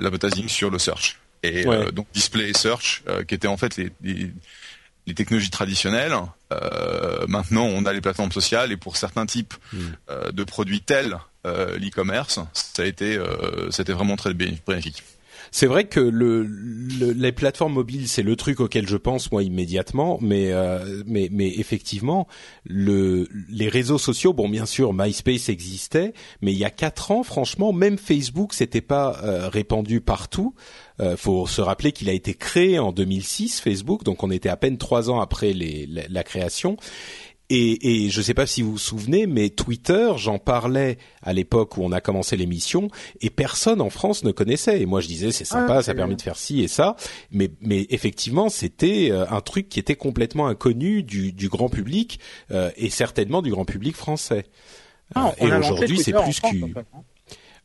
l'advertising 0.00 0.48
sur 0.48 0.68
le 0.68 0.78
search 0.78 1.18
et 1.42 1.66
ouais. 1.66 1.92
donc 1.92 2.06
display 2.12 2.50
et 2.50 2.52
search 2.52 3.02
qui 3.26 3.34
étaient 3.34 3.48
en 3.48 3.56
fait 3.56 3.78
les, 3.78 3.90
les 4.02 4.30
les 5.08 5.14
technologies 5.14 5.50
traditionnelles. 5.50 6.14
Euh, 6.52 7.26
maintenant, 7.26 7.64
on 7.64 7.84
a 7.86 7.92
les 7.92 8.00
plateformes 8.00 8.32
sociales 8.32 8.70
et 8.70 8.76
pour 8.76 8.96
certains 8.96 9.26
types 9.26 9.54
hmm. 9.72 9.78
euh, 10.10 10.30
de 10.30 10.44
produits 10.44 10.82
tels 10.82 11.16
euh, 11.46 11.78
l'e-commerce, 11.78 12.40
ça 12.52 12.82
a 12.82 12.86
été, 12.86 13.18
c'était 13.70 13.92
vraiment 13.92 14.16
très 14.16 14.34
bénéfique. 14.34 15.02
C'est 15.50 15.66
vrai 15.66 15.84
que 15.84 16.00
le, 16.00 16.42
les 16.42 17.32
plateformes 17.32 17.72
mobiles, 17.72 18.06
c'est 18.06 18.22
le 18.22 18.36
truc 18.36 18.60
auquel 18.60 18.86
je 18.86 18.98
pense 18.98 19.32
moi 19.32 19.42
immédiatement, 19.42 20.18
mais 20.20 20.52
mais 21.06 21.30
mais 21.32 21.48
effectivement, 21.56 22.28
le, 22.66 23.26
les 23.48 23.70
réseaux 23.70 23.96
sociaux, 23.96 24.34
bon 24.34 24.46
bien 24.46 24.66
sûr, 24.66 24.92
MySpace 24.92 25.48
existait, 25.48 26.12
mais 26.42 26.52
il 26.52 26.58
y 26.58 26.66
a 26.66 26.70
quatre 26.70 27.12
ans, 27.12 27.22
franchement, 27.22 27.72
même 27.72 27.96
Facebook, 27.96 28.52
s'était 28.52 28.82
pas 28.82 29.48
répandu 29.48 30.02
partout. 30.02 30.54
Euh, 31.00 31.16
faut 31.16 31.46
se 31.46 31.60
rappeler 31.60 31.92
qu'il 31.92 32.08
a 32.08 32.12
été 32.12 32.34
créé 32.34 32.78
en 32.78 32.92
2006, 32.92 33.60
Facebook, 33.60 34.04
donc 34.04 34.22
on 34.22 34.30
était 34.30 34.48
à 34.48 34.56
peine 34.56 34.78
trois 34.78 35.10
ans 35.10 35.20
après 35.20 35.52
les, 35.52 35.86
la, 35.86 36.22
création. 36.24 36.76
Et, 37.50 38.04
et, 38.04 38.10
je 38.10 38.18
ne 38.18 38.22
sais 38.22 38.34
pas 38.34 38.46
si 38.46 38.60
vous 38.60 38.72
vous 38.72 38.78
souvenez, 38.78 39.26
mais 39.26 39.48
Twitter, 39.48 40.10
j'en 40.16 40.38
parlais 40.38 40.98
à 41.22 41.32
l'époque 41.32 41.78
où 41.78 41.82
on 41.82 41.92
a 41.92 42.00
commencé 42.00 42.36
l'émission, 42.36 42.88
et 43.22 43.30
personne 43.30 43.80
en 43.80 43.88
France 43.88 44.22
ne 44.22 44.32
connaissait. 44.32 44.82
Et 44.82 44.86
moi, 44.86 45.00
je 45.00 45.06
disais 45.06 45.30
c'est 45.30 45.46
sympa, 45.46 45.76
ah, 45.76 45.82
ça 45.82 45.94
permet 45.94 46.14
de 46.14 46.20
faire 46.20 46.36
ci 46.36 46.62
et 46.62 46.68
ça, 46.68 46.96
mais, 47.30 47.50
mais 47.62 47.86
effectivement, 47.88 48.50
c'était 48.50 49.10
euh, 49.10 49.24
un 49.30 49.40
truc 49.40 49.68
qui 49.68 49.78
était 49.78 49.96
complètement 49.96 50.46
inconnu 50.46 51.02
du, 51.02 51.32
du 51.32 51.48
grand 51.48 51.70
public 51.70 52.20
euh, 52.50 52.70
et 52.76 52.90
certainement 52.90 53.40
du 53.40 53.50
grand 53.50 53.64
public 53.64 53.96
français. 53.96 54.44
Ah, 55.14 55.32
et 55.38 55.50
aujourd'hui, 55.50 55.98
c'est 55.98 56.12
plus 56.12 56.40
que. 56.40 56.48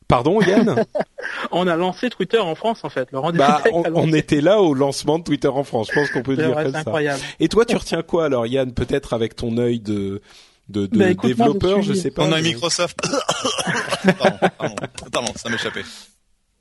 Pardon, 0.08 0.40
Yann 0.40 0.84
On 1.50 1.66
a 1.66 1.76
lancé 1.76 2.10
Twitter 2.10 2.38
en 2.38 2.54
France, 2.54 2.84
en 2.84 2.90
fait. 2.90 3.10
Laurent 3.12 3.32
bah, 3.32 3.62
on, 3.72 4.12
était 4.12 4.40
là 4.40 4.60
au 4.60 4.74
lancement 4.74 5.18
de 5.18 5.24
Twitter 5.24 5.48
en 5.48 5.64
France. 5.64 5.88
Je 5.90 5.98
pense 5.98 6.10
qu'on 6.10 6.22
peut 6.22 6.36
dire 6.36 6.54
comme 6.54 6.72
ça. 6.72 6.78
Incroyable. 6.78 7.20
Et 7.40 7.48
toi, 7.48 7.64
tu 7.64 7.76
retiens 7.76 8.02
quoi 8.02 8.26
alors, 8.26 8.46
Yann 8.46 8.72
Peut-être 8.72 9.14
avec 9.14 9.34
ton 9.34 9.56
œil 9.56 9.80
de 9.80 10.20
de, 10.68 10.86
de 10.86 10.98
bah, 10.98 11.14
développeur, 11.14 11.82
je, 11.82 11.92
sais 11.92 12.10
pas. 12.10 12.24
On 12.24 12.32
a 12.32 12.40
Microsoft. 12.40 12.98
pardon, 14.18 14.76
pardon, 15.12 15.32
ça 15.36 15.50
m'échappait. 15.50 15.84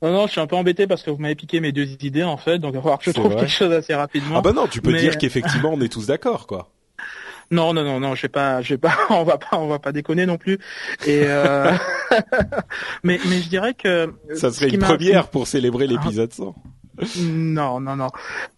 Non, 0.02 0.12
non, 0.12 0.28
je 0.28 0.34
suis 0.34 0.42
un 0.42 0.48
peu 0.48 0.58
embêté 0.58 0.88
parce 0.88 1.02
que 1.04 1.10
vous 1.10 1.18
m'avez 1.18 1.36
piqué 1.36 1.62
mes 1.62 1.72
deux 1.72 1.90
idées 2.04 2.24
en 2.24 2.36
fait, 2.36 2.60
donc 2.60 2.74
il 2.74 2.76
va 2.76 2.82
falloir 2.82 3.00
que 3.00 3.06
je 3.06 3.12
trouve 3.12 3.36
quelque 3.36 3.48
chose 3.48 3.72
assez 3.72 3.96
rapidement. 3.96 4.40
Ah 4.40 4.42
bah 4.42 4.52
non, 4.52 4.68
tu 4.68 4.82
peux 4.82 4.94
dire 4.98 5.18
qu'effectivement 5.18 5.72
on 5.74 5.80
est 5.80 5.88
tous 5.88 6.08
d'accord, 6.08 6.46
quoi. 6.46 6.73
Non, 7.52 7.74
non, 7.74 7.84
non, 7.84 8.00
non, 8.00 8.16
je 8.16 8.24
vais 8.24 8.30
pas, 8.30 8.62
je 8.62 8.74
vais 8.74 8.78
pas, 8.78 8.96
on 9.10 9.24
va 9.24 9.38
pas, 9.38 9.58
on 9.58 9.68
va 9.68 9.80
pas 9.80 9.92
déconner 9.92 10.26
non 10.26 10.38
plus. 10.38 10.60
Et 11.06 11.24
euh... 11.26 11.72
mais, 13.04 13.20
mais 13.30 13.42
je 13.42 13.50
dirais 13.50 13.74
que 13.74 14.14
ça 14.36 14.52
serait 14.52 14.70
une 14.70 14.80
première 14.80 15.28
pour 15.28 15.48
célébrer 15.48 15.88
l'épisode 15.88 16.32
100. 16.32 16.56
Non, 17.22 17.80
non, 17.80 17.96
non, 17.96 18.10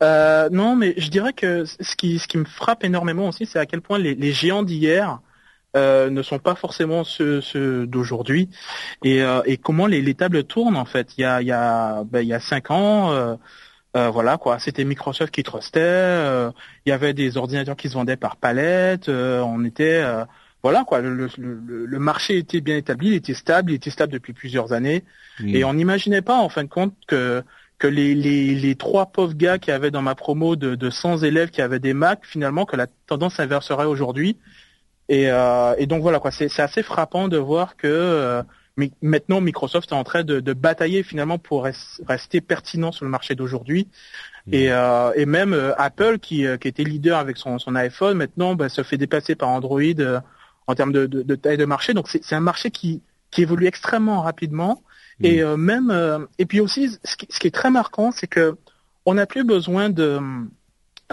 euh, 0.03 0.49
non, 0.51 0.75
mais 0.75 0.93
je 0.97 1.09
dirais 1.09 1.31
que 1.31 1.63
ce 1.65 1.95
qui, 1.95 2.19
ce 2.19 2.27
qui 2.27 2.37
me 2.37 2.43
frappe 2.45 2.83
énormément 2.83 3.29
aussi, 3.29 3.45
c'est 3.45 3.59
à 3.59 3.65
quel 3.65 3.81
point 3.81 3.97
les, 3.97 4.13
les 4.13 4.33
géants 4.33 4.63
d'hier 4.63 5.19
ne 5.73 6.21
sont 6.21 6.39
pas 6.39 6.55
forcément 6.55 7.03
ceux, 7.03 7.41
d'aujourd'hui 7.85 8.49
et, 9.03 9.21
comment 9.61 9.87
les, 9.87 10.13
tables 10.13 10.45
tournent 10.45 10.77
en 10.77 10.85
fait. 10.85 11.17
Il 11.17 11.21
y 11.21 11.25
a 11.25 11.41
il 11.41 11.47
y 11.47 11.51
a 11.51 12.03
ben, 12.05 12.21
il 12.21 12.27
y 12.27 12.33
a 12.33 12.39
cinq 12.39 12.71
ans. 12.71 13.37
Voilà 13.95 14.37
quoi, 14.37 14.59
c'était 14.59 14.83
Microsoft 14.83 15.33
qui 15.33 15.43
trustait. 15.43 16.49
il 16.85 16.89
y 16.89 16.91
avait 16.91 17.13
des 17.13 17.37
ordinateurs 17.37 17.75
qui 17.75 17.89
se 17.89 17.93
vendaient 17.93 18.17
par 18.17 18.35
palette. 18.35 19.09
on 19.09 19.63
était 19.63 20.03
voilà 20.63 20.83
quoi, 20.83 20.99
le, 20.99 21.99
marché 21.99 22.37
était 22.37 22.59
bien 22.59 22.75
établi, 22.75 23.09
il 23.09 23.13
était 23.13 23.33
stable, 23.35 23.71
il 23.71 23.75
était 23.75 23.91
stable 23.91 24.11
depuis 24.11 24.33
plusieurs 24.33 24.73
années, 24.73 25.03
et 25.45 25.63
on 25.63 25.73
n'imaginait 25.73 26.23
pas 26.23 26.37
en 26.37 26.49
fin 26.49 26.63
de 26.63 26.69
compte 26.69 26.93
que 27.07 27.43
que 27.77 27.87
les, 27.87 28.15
les, 28.15 28.75
trois 28.75 29.07
pauvres 29.07 29.33
gars 29.33 29.59
qui 29.59 29.71
avaient 29.71 29.91
dans 29.91 30.01
ma 30.01 30.15
promo 30.15 30.55
de, 30.55 30.75
de 30.75 30.89
100 30.89 31.19
élèves 31.23 31.49
qui 31.49 31.61
avaient 31.61 31.79
des 31.79 31.93
Mac, 31.93 32.21
finalement 32.23 32.65
que 32.65 32.75
la 32.75 32.87
tendance 33.05 33.35
s'inverserait 33.35 33.85
aujourd'hui. 33.85 34.37
Et, 35.09 35.29
euh, 35.29 35.75
et 35.77 35.85
donc 35.85 36.01
voilà 36.01 36.19
quoi, 36.19 36.31
c'est 36.31 36.59
assez 36.59 36.83
frappant 36.83 37.27
de 37.27 37.37
voir 37.37 37.75
que 37.75 38.41
euh, 38.79 38.87
maintenant 39.01 39.41
Microsoft 39.41 39.91
est 39.91 39.95
en 39.95 40.03
train 40.03 40.23
de, 40.23 40.39
de 40.39 40.53
batailler 40.53 41.03
finalement 41.03 41.37
pour 41.37 41.67
rester 42.07 42.41
pertinent 42.41 42.91
sur 42.91 43.05
le 43.05 43.11
marché 43.11 43.35
d'aujourd'hui. 43.35 43.87
Et, 44.51 44.69
mm. 44.69 44.71
euh, 44.71 45.11
et 45.15 45.25
même 45.25 45.73
Apple 45.77 46.19
qui, 46.19 46.45
qui 46.59 46.67
était 46.67 46.83
leader 46.83 47.17
avec 47.17 47.37
son, 47.37 47.57
son 47.59 47.75
iPhone 47.75 48.17
maintenant 48.17 48.55
bah, 48.55 48.69
se 48.69 48.83
fait 48.83 48.97
dépasser 48.97 49.35
par 49.35 49.49
Android 49.49 49.81
en 50.67 50.75
termes 50.75 50.91
de, 50.91 51.05
de, 51.05 51.21
de 51.21 51.35
taille 51.35 51.57
de 51.57 51.65
marché. 51.65 51.93
Donc 51.93 52.07
c'est 52.09 52.35
un 52.35 52.39
marché 52.39 52.71
qui, 52.71 53.01
qui 53.31 53.41
évolue 53.41 53.67
extrêmement 53.67 54.21
rapidement. 54.21 54.81
Mm. 55.19 55.25
Et 55.25 55.41
euh, 55.41 55.57
même 55.57 55.91
euh, 55.91 56.19
et 56.39 56.45
puis 56.45 56.59
aussi 56.59 56.89
ce 57.03 57.15
qui, 57.17 57.27
ce 57.29 57.39
qui 57.39 57.47
est 57.47 57.55
très 57.55 57.69
marquant, 57.69 58.11
c'est 58.11 58.27
que 58.27 58.57
on 59.05 59.13
n'a 59.13 59.25
plus 59.25 59.43
besoin 59.43 59.89
de 59.89 60.19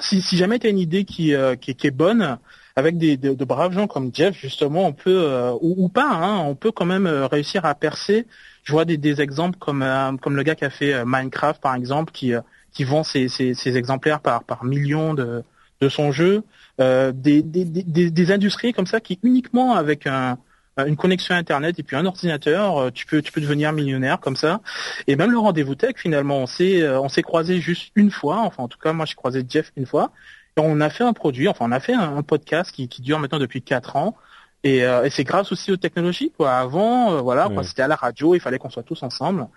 si, 0.00 0.22
si 0.22 0.36
jamais 0.36 0.58
tu 0.58 0.66
as 0.66 0.70
une 0.70 0.78
idée 0.78 1.04
qui, 1.04 1.34
euh, 1.34 1.56
qui, 1.56 1.74
qui, 1.74 1.86
est 1.86 1.90
bonne, 1.90 2.38
avec 2.76 2.98
des, 2.98 3.16
de, 3.16 3.34
de, 3.34 3.44
braves 3.44 3.72
gens 3.72 3.86
comme 3.86 4.10
Jeff, 4.14 4.36
justement, 4.36 4.86
on 4.86 4.92
peut, 4.92 5.28
ou, 5.60 5.84
ou, 5.84 5.88
pas, 5.88 6.08
hein, 6.08 6.38
on 6.38 6.54
peut 6.54 6.72
quand 6.72 6.86
même 6.86 7.06
réussir 7.06 7.64
à 7.64 7.74
percer. 7.74 8.26
Je 8.64 8.72
vois 8.72 8.84
des, 8.84 8.96
des 8.96 9.20
exemples 9.20 9.58
comme, 9.58 9.84
comme 10.20 10.36
le 10.36 10.42
gars 10.42 10.54
qui 10.54 10.64
a 10.64 10.70
fait 10.70 11.04
Minecraft, 11.04 11.60
par 11.60 11.74
exemple, 11.74 12.12
qui, 12.12 12.32
qui 12.72 12.84
vend 12.84 13.04
ses, 13.04 13.28
ses, 13.28 13.54
ses 13.54 13.76
exemplaires 13.76 14.20
par, 14.20 14.44
par 14.44 14.64
millions 14.64 15.14
de, 15.14 15.42
de 15.80 15.88
son 15.88 16.12
jeu. 16.12 16.42
Euh, 16.80 17.12
des, 17.12 17.42
des, 17.42 17.64
des, 17.64 18.10
des, 18.10 18.32
industries 18.32 18.72
comme 18.72 18.86
ça 18.86 19.00
qui 19.00 19.18
uniquement 19.22 19.74
avec 19.74 20.06
un, 20.06 20.38
une 20.78 20.96
connexion 20.96 21.34
internet 21.34 21.78
et 21.78 21.82
puis 21.82 21.96
un 21.96 22.06
ordinateur, 22.06 22.78
euh, 22.78 22.90
tu 22.90 23.04
peux 23.04 23.20
tu 23.20 23.30
peux 23.30 23.42
devenir 23.42 23.72
millionnaire 23.72 24.18
comme 24.20 24.36
ça. 24.36 24.62
Et 25.06 25.16
même 25.16 25.30
le 25.30 25.38
rendez-vous 25.38 25.74
tech 25.74 25.96
finalement, 25.96 26.38
on 26.38 26.46
s'est 26.46 26.82
euh, 26.82 26.98
on 26.98 27.10
s'est 27.10 27.22
croisé 27.22 27.60
juste 27.60 27.92
une 27.94 28.10
fois. 28.10 28.38
Enfin 28.38 28.62
en 28.62 28.68
tout 28.68 28.78
cas 28.78 28.94
moi 28.94 29.04
j'ai 29.04 29.14
croisé 29.14 29.44
Jeff 29.46 29.70
une 29.76 29.84
fois. 29.84 30.12
On 30.56 30.80
a 30.80 30.90
fait 30.90 31.04
un 31.04 31.12
produit, 31.12 31.48
enfin 31.48 31.64
on 31.68 31.72
a 31.72 31.80
fait 31.80 31.94
un, 31.94 32.22
podcast 32.22 32.72
qui, 32.72 32.88
qui 32.88 33.02
dure 33.02 33.18
maintenant 33.18 33.38
depuis 33.38 33.62
quatre 33.62 33.96
ans. 33.96 34.16
Et, 34.64 34.78
et 34.78 35.10
c'est 35.10 35.24
grâce 35.24 35.50
aussi 35.50 35.72
aux 35.72 35.76
technologies 35.76 36.30
quoi. 36.36 36.52
Avant 36.52 37.20
voilà 37.22 37.50
c'était 37.64 37.82
à 37.82 37.88
la 37.88 37.96
radio, 37.96 38.34
il 38.34 38.40
fallait 38.40 38.58
qu'on 38.58 38.70
soit 38.70 38.84
tous 38.84 39.02
ensemble. 39.02 39.48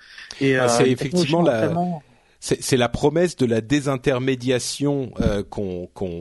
Et 0.41 0.57
ah, 0.57 0.67
c'est 0.67 0.89
effectivement 0.89 1.43
la 1.43 1.69
c'est 2.45 2.77
la 2.77 2.89
promesse 2.89 3.35
de 3.35 3.45
la 3.45 3.61
désintermédiation 3.61 5.11
euh, 5.19 5.41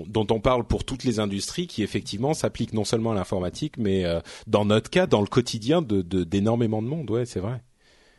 dont 0.09 0.27
on 0.31 0.41
parle 0.41 0.64
pour 0.64 0.85
toutes 0.85 1.05
les 1.05 1.20
industries, 1.20 1.66
qui 1.66 1.83
effectivement 1.83 2.33
s'applique 2.33 2.72
non 2.72 2.85
seulement 2.85 3.12
à 3.12 3.14
l'informatique, 3.14 3.75
mais 3.77 4.05
euh, 4.05 4.20
dans 4.47 4.64
notre 4.64 4.89
cas, 4.89 5.07
dans 5.07 5.20
le 5.20 5.27
quotidien 5.27 5.83
de 5.83 6.03
d'énormément 6.25 6.81
de, 6.81 6.87
monde. 6.87 7.11
Ouais, 7.11 7.27
c'est 7.27 7.41
vrai. 7.41 7.61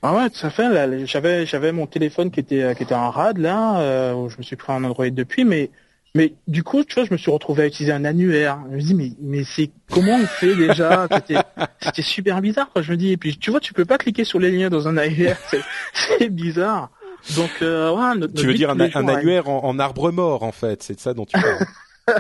Ah 0.03 0.16
ouais, 0.16 0.30
tout 0.30 0.45
à 0.45 0.51
fait. 0.51 1.08
J'avais 1.08 1.47
j'avais 1.47 1.72
mon 1.72 1.88
téléphone 1.88 2.30
qui 2.30 2.41
était 2.41 2.76
qui 2.76 2.84
était 2.84 2.93
en 2.93 3.10
rad 3.10 3.39
là, 3.39 3.80
euh, 3.80 4.14
où 4.14 4.30
je 4.30 4.38
me 4.38 4.43
suis 4.43 4.56
pris 4.56 4.72
un 4.72 4.84
Android 4.84 5.10
depuis, 5.10 5.43
mais 5.43 5.72
mais 6.16 6.34
du 6.47 6.63
coup, 6.63 6.84
tu 6.84 6.95
vois, 6.95 7.03
je 7.03 7.11
me 7.11 7.18
suis 7.18 7.30
retrouvé 7.30 7.63
à 7.63 7.68
utiliser 7.68 7.91
un 7.91 8.05
annuaire. 8.05 8.57
Je 8.72 8.76
me 8.76 8.82
dis 8.82 8.95
mais 8.95 9.11
mais 9.22 9.43
c'est 9.43 9.70
comment 9.91 10.16
on 10.16 10.26
fait 10.26 10.55
déjà? 10.55 11.07
C'était 11.82 12.01
super 12.01 12.41
bizarre. 12.41 12.70
Quoi. 12.72 12.82
Je 12.82 12.91
me 12.91 12.97
dis 12.97 13.11
et 13.11 13.18
puis 13.18 13.38
tu 13.38 13.51
vois, 13.51 13.59
tu 13.59 13.74
peux 13.74 13.86
pas 13.86 13.97
cliquer 13.97 14.24
sur 14.24 14.39
les 14.39 14.49
liens 14.49 14.70
dans 14.70 14.88
un 14.88 14.97
annuaire. 14.97 15.38
C'est 15.93 16.30
bizarre. 16.30 16.89
Donc, 17.36 17.49
euh, 17.61 18.28
tu 18.36 18.45
veux 18.45 18.53
dire 18.53 18.70
un, 18.70 18.80
annuaire 18.80 19.49
en, 19.49 19.80
arbre 19.80 20.11
mort, 20.11 20.43
en 20.43 20.51
fait, 20.51 20.84
c'est 20.84 20.95
de 20.95 20.99
ça 20.99 21.13
dont 21.13 21.26
tu 21.26 21.39
parles. 21.39 21.66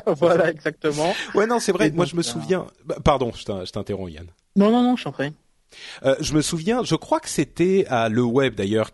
voilà, 0.17 0.49
exactement. 0.49 1.13
Ouais, 1.35 1.45
non, 1.45 1.59
c'est 1.59 1.71
vrai. 1.71 1.91
moi, 1.91 2.05
je 2.05 2.15
me 2.15 2.23
souviens. 2.23 2.65
Bah, 2.85 2.97
pardon, 3.03 3.31
je 3.35 3.71
t'interromps, 3.71 4.11
Yann. 4.11 4.25
Non, 4.55 4.71
non, 4.71 4.81
non, 4.81 4.95
je 4.95 5.03
t'en 5.03 5.11
prie. 5.11 5.31
Euh, 6.03 6.15
je 6.19 6.33
me 6.33 6.41
souviens, 6.41 6.83
je 6.83 6.95
crois 6.95 7.19
que 7.19 7.29
c'était 7.29 7.85
à 7.87 8.09
Le 8.09 8.23
Web 8.23 8.55
d'ailleurs, 8.55 8.91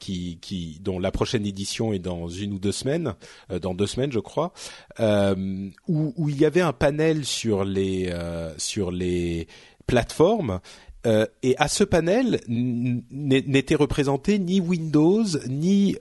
dont 0.82 1.00
la 1.00 1.12
prochaine 1.12 1.46
édition 1.46 1.94
est 1.94 2.00
dans 2.00 2.28
une 2.28 2.54
ou 2.54 2.60
deux 2.60 2.72
semaines, 2.72 3.16
euh, 3.52 3.60
dans 3.60 3.74
deux 3.74 3.88
semaines 3.88 4.12
je 4.12 4.20
crois, 4.20 4.54
euh, 5.00 5.70
où, 5.88 6.30
il 6.30 6.40
y 6.40 6.46
avait 6.46 6.62
un 6.62 6.74
panel 6.74 7.26
sur 7.26 7.66
les 7.66 8.14
sur 8.58 8.92
les 8.92 9.48
plateformes 9.86 10.60
et 11.04 11.56
à 11.58 11.68
ce 11.68 11.84
panel 11.84 12.40
n'était 12.48 13.76
représenté 13.76 14.38
ni 14.40 14.60
Windows, 14.60 15.24
ni 15.48 15.96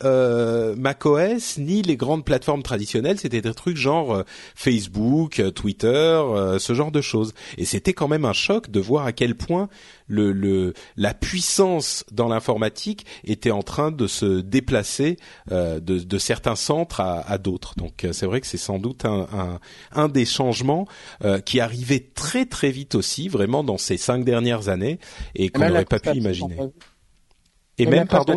macOS, 0.76 1.58
ni 1.58 1.82
les 1.82 1.96
grandes 1.96 2.24
plateformes 2.24 2.62
traditionnelles. 2.62 3.18
C'était 3.18 3.40
des 3.40 3.54
trucs 3.54 3.76
genre 3.76 4.24
Facebook, 4.54 5.42
Twitter, 5.54 6.22
ce 6.58 6.74
genre 6.74 6.92
de 6.92 7.00
choses. 7.00 7.32
Et 7.58 7.64
c'était 7.64 7.92
quand 7.94 8.08
même 8.08 8.24
un 8.24 8.34
choc 8.34 8.70
de 8.70 8.80
voir 8.80 9.06
à 9.06 9.12
quel 9.12 9.34
point 9.34 9.68
le, 10.10 10.32
le 10.32 10.74
la 10.96 11.14
puissance 11.14 12.04
dans 12.12 12.28
l'informatique 12.28 13.06
était 13.24 13.50
en 13.50 13.62
train 13.62 13.90
de 13.90 14.06
se 14.06 14.40
déplacer 14.40 15.16
de, 15.50 15.78
de, 15.78 16.18
certains 16.18 16.56
centres 16.56 17.00
à, 17.00 17.20
à 17.20 17.38
d'autres. 17.38 17.74
Donc 17.76 18.06
c'est 18.12 18.26
vrai 18.26 18.40
que 18.40 18.46
c'est 18.46 18.58
sans 18.58 18.78
doute 18.78 19.04
un, 19.04 19.26
un, 19.32 19.60
un 19.92 20.08
des 20.08 20.24
changements 20.24 20.86
qui 21.46 21.60
arrivait 21.60 22.10
très 22.14 22.44
très 22.46 22.70
vite 22.70 22.94
aussi, 22.94 23.28
vraiment 23.28 23.64
dans 23.64 23.78
ces 23.78 23.96
cinq 23.96 24.24
dernières 24.24 24.68
années 24.68 24.98
et 25.34 25.48
qu'on 25.48 25.66
n'aurait 25.68 25.84
pas 25.84 26.00
pu 26.00 26.10
imaginer. 26.10 26.58
Et 27.78 27.86
même, 27.86 28.06
pardon, 28.06 28.36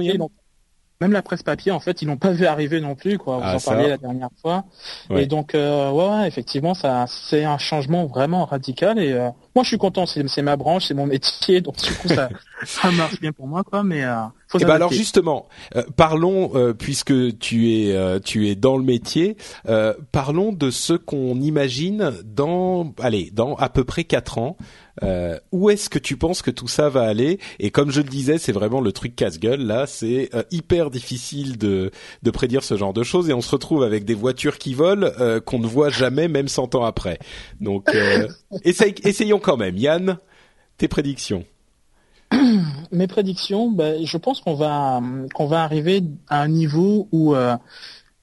même 1.02 1.12
la 1.12 1.22
presse 1.22 1.44
papier, 1.44 1.72
en 1.72 1.80
fait, 1.82 2.02
ils 2.02 2.08
n'ont 2.08 2.18
pas 2.18 2.32
vu 2.32 2.46
arriver 2.46 2.80
non 2.80 2.96
plus, 2.96 3.18
quoi. 3.18 3.38
Vous 3.38 3.44
ah, 3.46 3.56
en 3.56 3.60
parliez 3.60 3.90
la 3.90 3.98
dernière 3.98 4.30
fois. 4.42 4.64
Et 5.10 5.26
donc, 5.26 5.54
euh, 5.54 5.92
ouais, 5.92 6.28
effectivement, 6.28 6.74
ça, 6.74 7.06
c'est 7.08 7.44
un 7.44 7.58
changement 7.58 8.06
vraiment 8.06 8.46
radical. 8.46 9.00
Et 9.00 9.12
euh, 9.12 9.30
moi, 9.56 9.64
je 9.64 9.70
suis 9.70 9.78
content. 9.78 10.06
C'est 10.06 10.42
ma 10.42 10.56
branche, 10.56 10.86
c'est 10.88 10.94
mon 10.94 11.06
métier, 11.06 11.62
donc 11.62 11.78
du 11.78 11.94
coup, 11.94 12.08
ça, 12.08 12.30
ça 12.66 12.92
marche 12.92 13.20
bien 13.20 13.32
pour 13.32 13.48
moi, 13.48 13.64
quoi. 13.64 13.84
Mais 13.84 14.04
euh, 14.04 14.16
faut 14.54 14.60
et 14.60 14.64
eh 14.64 14.66
ben 14.66 14.76
alors 14.76 14.92
justement, 14.92 15.48
euh, 15.76 15.84
parlons 15.96 16.52
euh, 16.56 16.74
puisque 16.74 17.40
tu 17.40 17.72
es 17.74 17.92
euh, 17.96 18.20
tu 18.20 18.50
es 18.50 18.56
dans 18.56 18.78
le 18.78 18.84
métier, 18.84 19.36
parlons 20.12 20.52
de 20.52 20.70
ce 20.70 20.94
qu'on 20.94 21.42
imagine 21.42 22.14
dans 22.24 22.94
allez 23.00 23.32
dans 23.34 23.56
à 23.56 23.70
peu 23.70 23.84
près 23.84 24.04
quatre 24.04 24.38
ans. 24.38 24.58
où 25.52 25.70
est-ce 25.72 25.90
que 25.90 25.98
tu 25.98 26.18
penses 26.18 26.44
que 26.44 26.52
tout 26.52 26.68
ça 26.68 26.90
va 26.90 27.02
aller? 27.02 27.40
Et 27.60 27.72
comme 27.72 27.90
je 27.90 28.02
le 28.02 28.10
disais, 28.10 28.38
c'est 28.38 28.52
vraiment 28.52 28.80
le 28.80 28.92
truc 28.92 29.16
casse-gueule. 29.16 29.62
Là, 29.62 29.88
c'est 29.88 30.30
hyper 30.52 30.92
difficile 30.92 31.58
de 31.58 31.90
de 32.22 32.32
prédire 32.32 32.64
ce 32.64 32.78
genre 32.78 32.94
de 32.94 33.04
choses 33.04 33.30
et 33.30 33.34
on 33.34 33.42
se 33.42 33.50
retrouve 33.50 33.84
avec 33.84 34.06
des 34.06 34.14
voitures 34.14 34.60
qui 34.60 34.76
volent 34.76 35.10
qu'on 35.46 35.60
ne 35.60 35.68
voit 35.68 35.90
jamais, 35.90 36.28
même 36.28 36.48
100 36.48 36.76
ans 36.76 36.84
après. 36.84 37.18
Donc, 37.60 37.90
essayons 38.64 39.40
quand 39.44 39.58
même. 39.58 39.78
Yann, 39.78 40.18
tes 40.78 40.88
prédictions. 40.88 41.46
mes 42.92 43.08
prédictions, 43.08 43.70
ben, 43.70 44.06
je 44.06 44.18
pense 44.18 44.42
qu'on 44.42 44.56
va 44.56 45.02
qu'on 45.34 45.46
va 45.46 45.64
arriver 45.64 46.02
à 46.30 46.42
un 46.42 46.48
niveau 46.48 47.08
où 47.12 47.36
euh, 47.36 47.56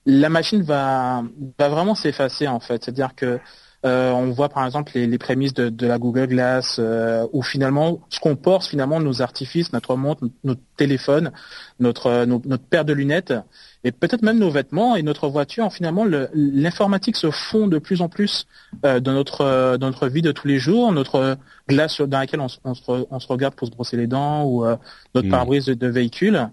la 0.06 0.28
machine 0.28 0.62
va 0.62 1.22
va 1.58 1.68
vraiment 1.68 1.94
s'effacer 1.94 2.48
en 2.48 2.60
fait. 2.60 2.84
C'est-à-dire 2.84 3.14
que 3.14 3.38
euh, 3.86 4.10
on 4.10 4.30
voit 4.30 4.50
par 4.50 4.66
exemple 4.66 4.92
les, 4.94 5.18
prémices 5.18 5.54
de, 5.54 5.70
de, 5.70 5.86
la 5.86 5.98
Google 5.98 6.26
Glass, 6.26 6.76
euh, 6.78 7.26
où 7.32 7.42
finalement 7.42 8.00
ce 8.10 8.20
qu'on 8.20 8.36
porte 8.36 8.66
finalement 8.66 9.00
nos 9.00 9.22
artifices, 9.22 9.72
notre 9.72 9.96
montre, 9.96 10.28
notre 10.44 10.60
téléphone, 10.76 11.32
notre 11.78 12.24
notre 12.26 12.64
paire 12.64 12.84
de 12.84 12.92
lunettes, 12.92 13.32
et 13.84 13.92
peut-être 13.92 14.22
même 14.22 14.38
nos 14.38 14.50
vêtements 14.50 14.96
et 14.96 15.02
notre 15.02 15.28
voiture. 15.28 15.72
Finalement, 15.72 16.04
l'informatique 16.34 17.16
se 17.16 17.30
fond 17.30 17.66
de 17.66 17.78
plus 17.78 18.02
en 18.02 18.08
plus 18.08 18.46
euh, 18.84 19.00
dans 19.00 19.12
notre 19.12 19.76
dans 19.78 19.86
notre 19.86 20.08
vie 20.08 20.22
de 20.22 20.32
tous 20.32 20.48
les 20.48 20.58
jours, 20.58 20.92
notre 20.92 21.38
glace 21.68 22.00
dans 22.00 22.18
laquelle 22.18 22.40
on, 22.40 22.48
on, 22.64 22.74
se, 22.74 22.82
on 23.10 23.20
se, 23.20 23.28
regarde 23.28 23.54
pour 23.54 23.66
se 23.66 23.72
brosser 23.72 23.96
les 23.96 24.06
dents 24.06 24.44
ou 24.44 24.66
euh, 24.66 24.76
notre 25.14 25.28
mm. 25.28 25.30
pare-brise 25.30 25.66
de, 25.66 25.86
véhicule. 25.86 26.48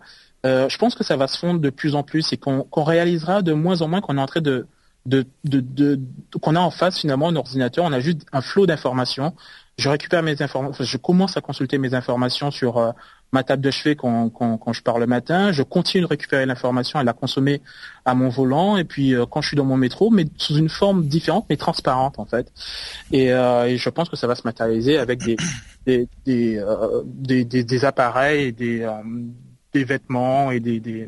Euh, 0.46 0.70
je 0.70 0.78
pense 0.78 0.96
que 0.96 1.04
ça 1.04 1.18
va 1.18 1.28
se 1.28 1.38
fondre 1.38 1.60
de 1.60 1.70
plus 1.70 1.96
en 1.96 2.04
plus 2.04 2.32
et 2.32 2.38
qu'on 2.38 2.66
réalisera 2.76 3.42
de 3.42 3.54
moins 3.54 3.82
en 3.82 3.88
moins 3.88 4.02
qu'on 4.02 4.18
est 4.18 4.22
en 4.22 4.28
train 4.28 4.42
de 4.42 4.68
de, 5.08 5.26
de, 5.46 5.62
de 5.62 6.00
qu'on 6.42 6.56
a 6.56 6.60
en 6.60 6.70
face 6.70 7.00
finalement 7.00 7.30
un 7.30 7.36
ordinateur, 7.38 7.86
on 7.86 7.94
a 7.94 8.00
juste 8.00 8.26
un 8.34 8.42
flot 8.42 8.66
d'informations. 8.66 9.34
Je 9.78 9.90
récupère 9.90 10.22
mes 10.22 10.42
informations, 10.42 10.84
je 10.84 10.98
commence 10.98 11.38
à 11.38 11.42
consulter 11.42 11.78
mes 11.78 11.94
informations 11.94 12.52
sur 12.52 12.78
euh, 12.78 12.92
ma 13.32 13.44
table 13.44 13.62
de 13.62 13.72
chevet 13.72 13.96
quand, 13.96 14.30
quand, 14.30 14.58
quand, 14.58 14.74
je 14.74 14.82
pars 14.82 15.00
le 15.00 15.08
matin. 15.08 15.52
Je 15.52 15.64
continue 15.64 16.02
de 16.02 16.08
récupérer 16.08 16.46
l'information 16.46 17.00
et 17.00 17.04
la 17.04 17.14
consommer 17.14 17.62
à 18.06 18.16
mon 18.16 18.30
volant. 18.30 18.78
Et 18.78 18.84
puis 18.84 19.14
euh, 19.14 19.26
quand 19.26 19.42
je 19.42 19.50
suis 19.50 19.58
dans 19.58 19.66
mon 19.66 19.78
métro, 19.78 20.10
mais 20.10 20.26
sous 20.38 20.58
une 20.58 20.70
forme 20.70 21.06
différente, 21.08 21.46
mais 21.50 21.58
transparente 21.58 22.20
en 22.20 22.26
fait. 22.26 22.52
Et, 23.12 23.34
euh, 23.34 23.68
et 23.68 23.78
je 23.78 23.90
pense 23.90 24.10
que 24.10 24.16
ça 24.16 24.28
va 24.28 24.36
se 24.36 24.44
matérialiser 24.46 24.98
avec 24.98 25.24
des 25.24 25.38
des 25.86 26.08
des, 26.26 26.62
des, 27.06 27.46
des, 27.46 27.64
des, 27.64 27.86
appareils, 27.86 28.54
des 28.54 28.88
des 29.74 29.84
vêtements 29.84 30.52
et 30.52 30.60
des, 30.60 30.80
des 30.80 31.08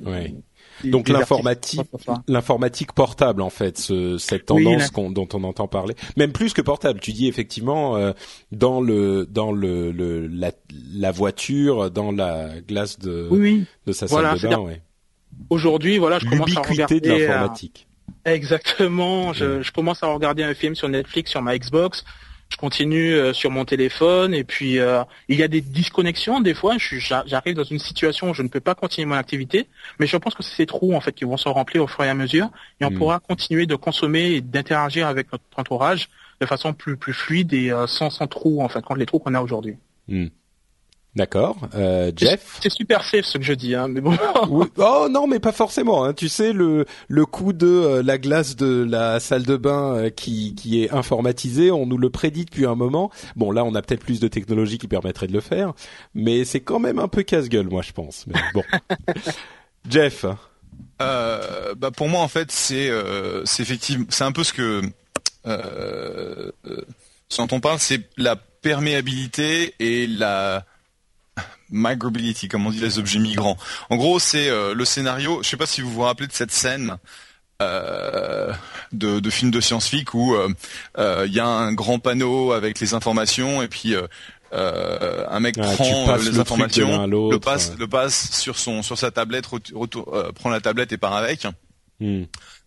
Donc 0.84 1.10
l'informatique, 1.10 1.82
l'informatique 2.28 2.94
portable 2.94 3.42
en 3.42 3.50
fait, 3.50 3.78
cette 4.18 4.46
tendance 4.46 4.92
dont 4.92 5.28
on 5.34 5.44
entend 5.44 5.68
parler, 5.68 5.96
même 6.18 6.32
plus 6.32 6.54
que 6.54 6.62
portable. 6.62 7.00
Tu 7.00 7.12
dis 7.12 7.28
effectivement 7.28 7.96
euh, 7.98 8.14
dans 8.52 8.82
le 8.82 9.26
dans 9.26 9.52
le, 9.52 9.92
le 9.92 10.28
la, 10.28 11.12
voiture, 11.12 11.92
dans 11.92 12.12
la 12.12 12.62
glace 12.62 13.00
de 13.00 13.30
de 13.86 13.92
sa 13.92 14.08
salle 14.08 14.40
de 14.40 14.48
bain. 14.48 14.60
Ouais. 14.60 14.82
Aujourd'hui, 15.50 15.98
voilà, 15.98 16.20
je 16.20 16.26
commence 16.26 16.56
à 16.56 16.62
regarder 16.62 17.00
de 17.00 17.10
l'informatique. 17.10 17.88
Exactement. 18.26 19.34
Je, 19.34 19.62
je, 19.62 19.72
commence 19.72 20.04
à 20.04 20.08
regarder 20.08 20.44
un 20.44 20.54
film 20.54 20.76
sur 20.76 20.90
Netflix 20.90 21.32
sur 21.32 21.42
ma 21.42 21.58
Xbox 21.58 22.04
je 22.52 22.58
continue 22.58 23.14
euh, 23.14 23.34
sur 23.34 23.52
mon 23.52 23.64
téléphone 23.64 24.34
et 24.34 24.44
puis 24.44 24.80
euh, 24.80 25.04
il 25.28 25.38
y 25.38 25.44
a 25.44 25.48
des 25.48 25.62
disconnexions 25.62 26.42
des 26.42 26.54
fois. 26.54 26.76
J'arrive 26.80 27.56
dans 27.56 27.64
une 27.64 27.80
situation 27.80 28.32
où 28.32 28.34
je 28.34 28.42
ne 28.42 28.48
peux 28.48 28.60
pas 28.60 28.76
continuer 28.76 29.06
mon 29.06 29.16
activité, 29.16 29.68
mais 30.00 30.08
je 30.08 30.18
pense 30.18 30.36
que 30.36 30.44
c'est 30.44 30.56
ces 30.56 30.66
trous 30.66 30.94
en 30.94 31.02
fait 31.02 31.14
qui 31.14 31.26
vont 31.26 31.38
se 31.38 31.48
remplir 31.48 31.84
au 31.84 31.88
fur 31.88 32.04
et 32.04 32.10
à 32.10 32.16
mesure 32.16 32.50
et 32.82 32.86
on 32.86 32.92
hmm. 32.92 32.98
pourra 32.98 33.20
continuer 33.20 33.66
de 33.66 33.76
consommer 33.76 34.32
et 34.32 34.42
d'interagir 34.42 35.08
avec 35.08 35.32
notre 35.32 35.44
entourage 35.58 36.10
de 36.42 36.46
façon 36.46 36.74
plus 36.74 36.98
plus 36.98 37.14
fluide 37.14 37.54
et 37.54 37.72
euh, 37.72 37.86
sans 37.86 38.10
sans 38.10 38.28
trous 38.28 38.62
en 38.62 38.70
fait, 38.70 38.82
contre 38.82 39.00
les 39.00 39.06
trous 39.06 39.20
qu'on 39.20 39.36
a 39.36 39.42
aujourd'hui. 39.42 39.78
Hmm. 40.08 40.28
D'accord, 41.16 41.58
euh, 41.76 42.12
Jeff. 42.16 42.60
C'est 42.62 42.70
super 42.70 43.04
safe 43.04 43.26
ce 43.26 43.40
que 43.40 43.44
je 43.44 43.54
dis, 43.54 43.74
hein, 43.76 43.88
mais 43.88 44.00
bon. 44.00 44.16
Oh 44.78 45.08
non, 45.10 45.28
mais 45.28 45.40
pas 45.40 45.52
forcément. 45.52 46.06
Hein. 46.06 46.14
Tu 46.14 46.30
sais 46.30 46.54
le 46.54 46.86
le 47.08 47.26
coup 47.26 47.52
de 47.52 47.68
euh, 47.68 48.04
la 48.04 48.18
glace 48.18 48.56
de 48.56 48.84
la 48.84 49.20
salle 49.20 49.44
de 49.44 49.58
bain 49.58 49.96
euh, 49.96 50.10
qui 50.10 50.54
qui 50.56 50.84
est 50.84 50.92
informatisée, 50.92 51.72
on 51.72 51.86
nous 51.86 51.98
le 51.98 52.10
prédit 52.10 52.46
depuis 52.46 52.66
un 52.66 52.76
moment. 52.76 53.12
Bon 53.36 53.52
là, 53.52 53.64
on 53.66 53.74
a 53.76 53.82
peut-être 53.82 54.04
plus 54.04 54.20
de 54.20 54.28
technologie 54.28 54.78
qui 54.78 54.88
permettrait 54.88 55.28
de 55.28 55.34
le 55.34 55.42
faire, 55.42 55.74
mais 56.14 56.46
c'est 56.46 56.62
quand 56.62 56.80
même 56.80 57.00
un 57.00 57.08
peu 57.08 57.24
casse-gueule, 57.24 57.70
moi 57.70 57.82
je 57.82 57.92
pense. 57.92 58.26
Mais 58.28 58.40
bon, 58.54 58.64
Jeff. 59.90 60.26
Euh, 61.02 61.74
bah 61.76 61.92
pour 61.92 62.10
moi 62.10 62.22
en 62.22 62.28
fait 62.28 62.52
c'est 62.52 62.90
c'est 63.46 63.64
effectivement 63.64 64.06
c'est 64.10 64.26
un 64.26 64.34
peu 64.34 64.44
ce 64.44 64.52
que 64.52 64.82
euh, 65.46 66.52
ce 67.30 67.42
dont 67.42 67.48
on 67.52 67.60
parle, 67.60 67.80
c'est 67.80 68.02
la 68.18 68.36
perméabilité 68.36 69.76
et 69.80 70.08
la 70.08 70.66
migrability, 71.72 72.48
comme 72.48 72.66
on 72.68 72.72
dit 72.72 72.80
les 72.80 73.00
objets 73.00 73.20
migrants. 73.20 73.58
En 73.90 73.98
gros, 73.98 74.20
c'est 74.20 74.50
euh, 74.50 74.74
le 74.74 74.86
scénario. 74.86 75.42
Je 75.44 75.50
sais 75.50 75.58
pas 75.58 75.66
si 75.66 75.82
vous 75.82 75.92
vous 75.92 76.02
rappelez 76.02 76.28
de 76.28 76.34
cette 76.34 76.52
scène 76.52 76.98
euh, 77.62 78.54
de, 78.92 79.20
de 79.20 79.30
film 79.30 79.52
de 79.52 79.62
science-fiction 79.62 80.20
où 80.20 80.36
euh, 80.36 81.26
il 81.28 81.34
y 81.34 81.40
a 81.40 81.48
un 81.48 81.74
grand 81.74 82.00
panneau 82.00 82.54
avec 82.54 82.80
les 82.80 82.94
informations 82.94 83.62
et 83.62 83.68
puis 83.68 83.96
un 84.52 85.40
mec 85.40 85.58
prend 85.58 86.16
les 86.16 86.40
informations, 86.40 87.06
le 87.08 87.38
passe, 87.38 87.74
le 87.78 87.88
passe 87.88 88.32
sur 88.32 88.58
son 88.58 88.82
sur 88.82 88.98
sa 88.98 89.12
tablette, 89.12 89.46
prend 90.36 90.50
la 90.50 90.62
tablette 90.62 90.92
et 90.92 90.98
part 90.98 91.16
avec. 91.16 91.46
Hmm. 92.00 92.24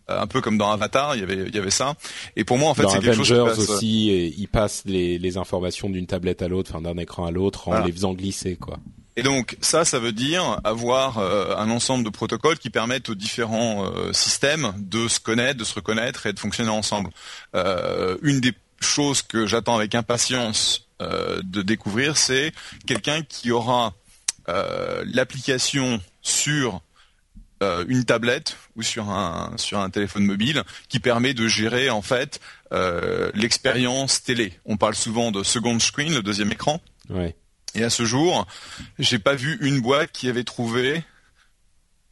Un 0.07 0.27
peu 0.27 0.41
comme 0.41 0.57
dans 0.57 0.71
Avatar, 0.71 1.15
il 1.15 1.21
y 1.21 1.23
avait 1.23 1.47
il 1.47 1.55
y 1.55 1.59
avait 1.59 1.71
ça. 1.71 1.95
Et 2.35 2.43
pour 2.43 2.57
moi 2.57 2.69
en 2.69 2.73
fait 2.73 2.87
c'est 2.89 2.99
quelque 2.99 3.23
chose 3.23 3.29
qui 3.29 3.57
passe... 3.57 3.69
aussi, 3.69 4.09
et 4.09 4.33
il 4.37 4.47
passe 4.47 4.83
les, 4.85 5.17
les 5.17 5.37
informations 5.37 5.89
d'une 5.89 6.07
tablette 6.07 6.41
à 6.41 6.47
l'autre, 6.47 6.71
enfin 6.73 6.81
d'un 6.81 6.97
écran 6.97 7.25
à 7.25 7.31
l'autre 7.31 7.67
en 7.69 7.83
les 7.83 7.91
faisant 7.91 8.13
glisser 8.13 8.55
quoi. 8.55 8.79
Et 9.15 9.21
donc 9.21 9.57
ça, 9.61 9.85
ça 9.85 9.99
veut 9.99 10.11
dire 10.11 10.59
avoir 10.63 11.19
euh, 11.19 11.55
un 11.55 11.69
ensemble 11.69 12.03
de 12.03 12.09
protocoles 12.09 12.57
qui 12.57 12.69
permettent 12.69 13.09
aux 13.09 13.15
différents 13.15 13.85
euh, 13.85 14.11
systèmes 14.11 14.73
de 14.77 15.07
se 15.07 15.19
connaître, 15.19 15.59
de 15.59 15.63
se 15.63 15.75
reconnaître 15.75 16.25
et 16.25 16.33
de 16.33 16.39
fonctionner 16.39 16.71
ensemble. 16.71 17.11
Euh, 17.55 18.17
une 18.23 18.39
des 18.39 18.53
choses 18.79 19.21
que 19.21 19.45
j'attends 19.45 19.75
avec 19.75 19.95
impatience 19.95 20.87
de 20.99 21.61
découvrir, 21.61 22.15
c'est 22.15 22.53
quelqu'un 22.87 23.23
qui 23.23 23.51
aura 23.51 23.93
l'application 24.47 25.99
sur 26.21 26.81
une 27.61 28.03
tablette 28.03 28.57
ou 28.75 28.81
sur 28.83 29.09
un 29.09 29.53
sur 29.57 29.79
un 29.79 29.89
téléphone 29.89 30.25
mobile 30.25 30.63
qui 30.89 30.99
permet 30.99 31.33
de 31.33 31.47
gérer 31.47 31.89
en 31.89 32.01
fait 32.01 32.41
l'expérience 33.33 34.21
télé. 34.23 34.59
On 34.65 34.77
parle 34.77 34.95
souvent 34.95 35.31
de 35.31 35.43
second 35.43 35.79
screen, 35.79 36.13
le 36.13 36.21
deuxième 36.21 36.51
écran. 36.51 36.81
Ouais. 37.09 37.35
Et 37.75 37.83
à 37.83 37.89
ce 37.89 38.05
jour, 38.05 38.45
j'ai 38.99 39.19
pas 39.19 39.35
vu 39.35 39.57
une 39.61 39.81
boîte 39.81 40.11
qui 40.11 40.29
avait 40.29 40.43
trouvé 40.43 41.03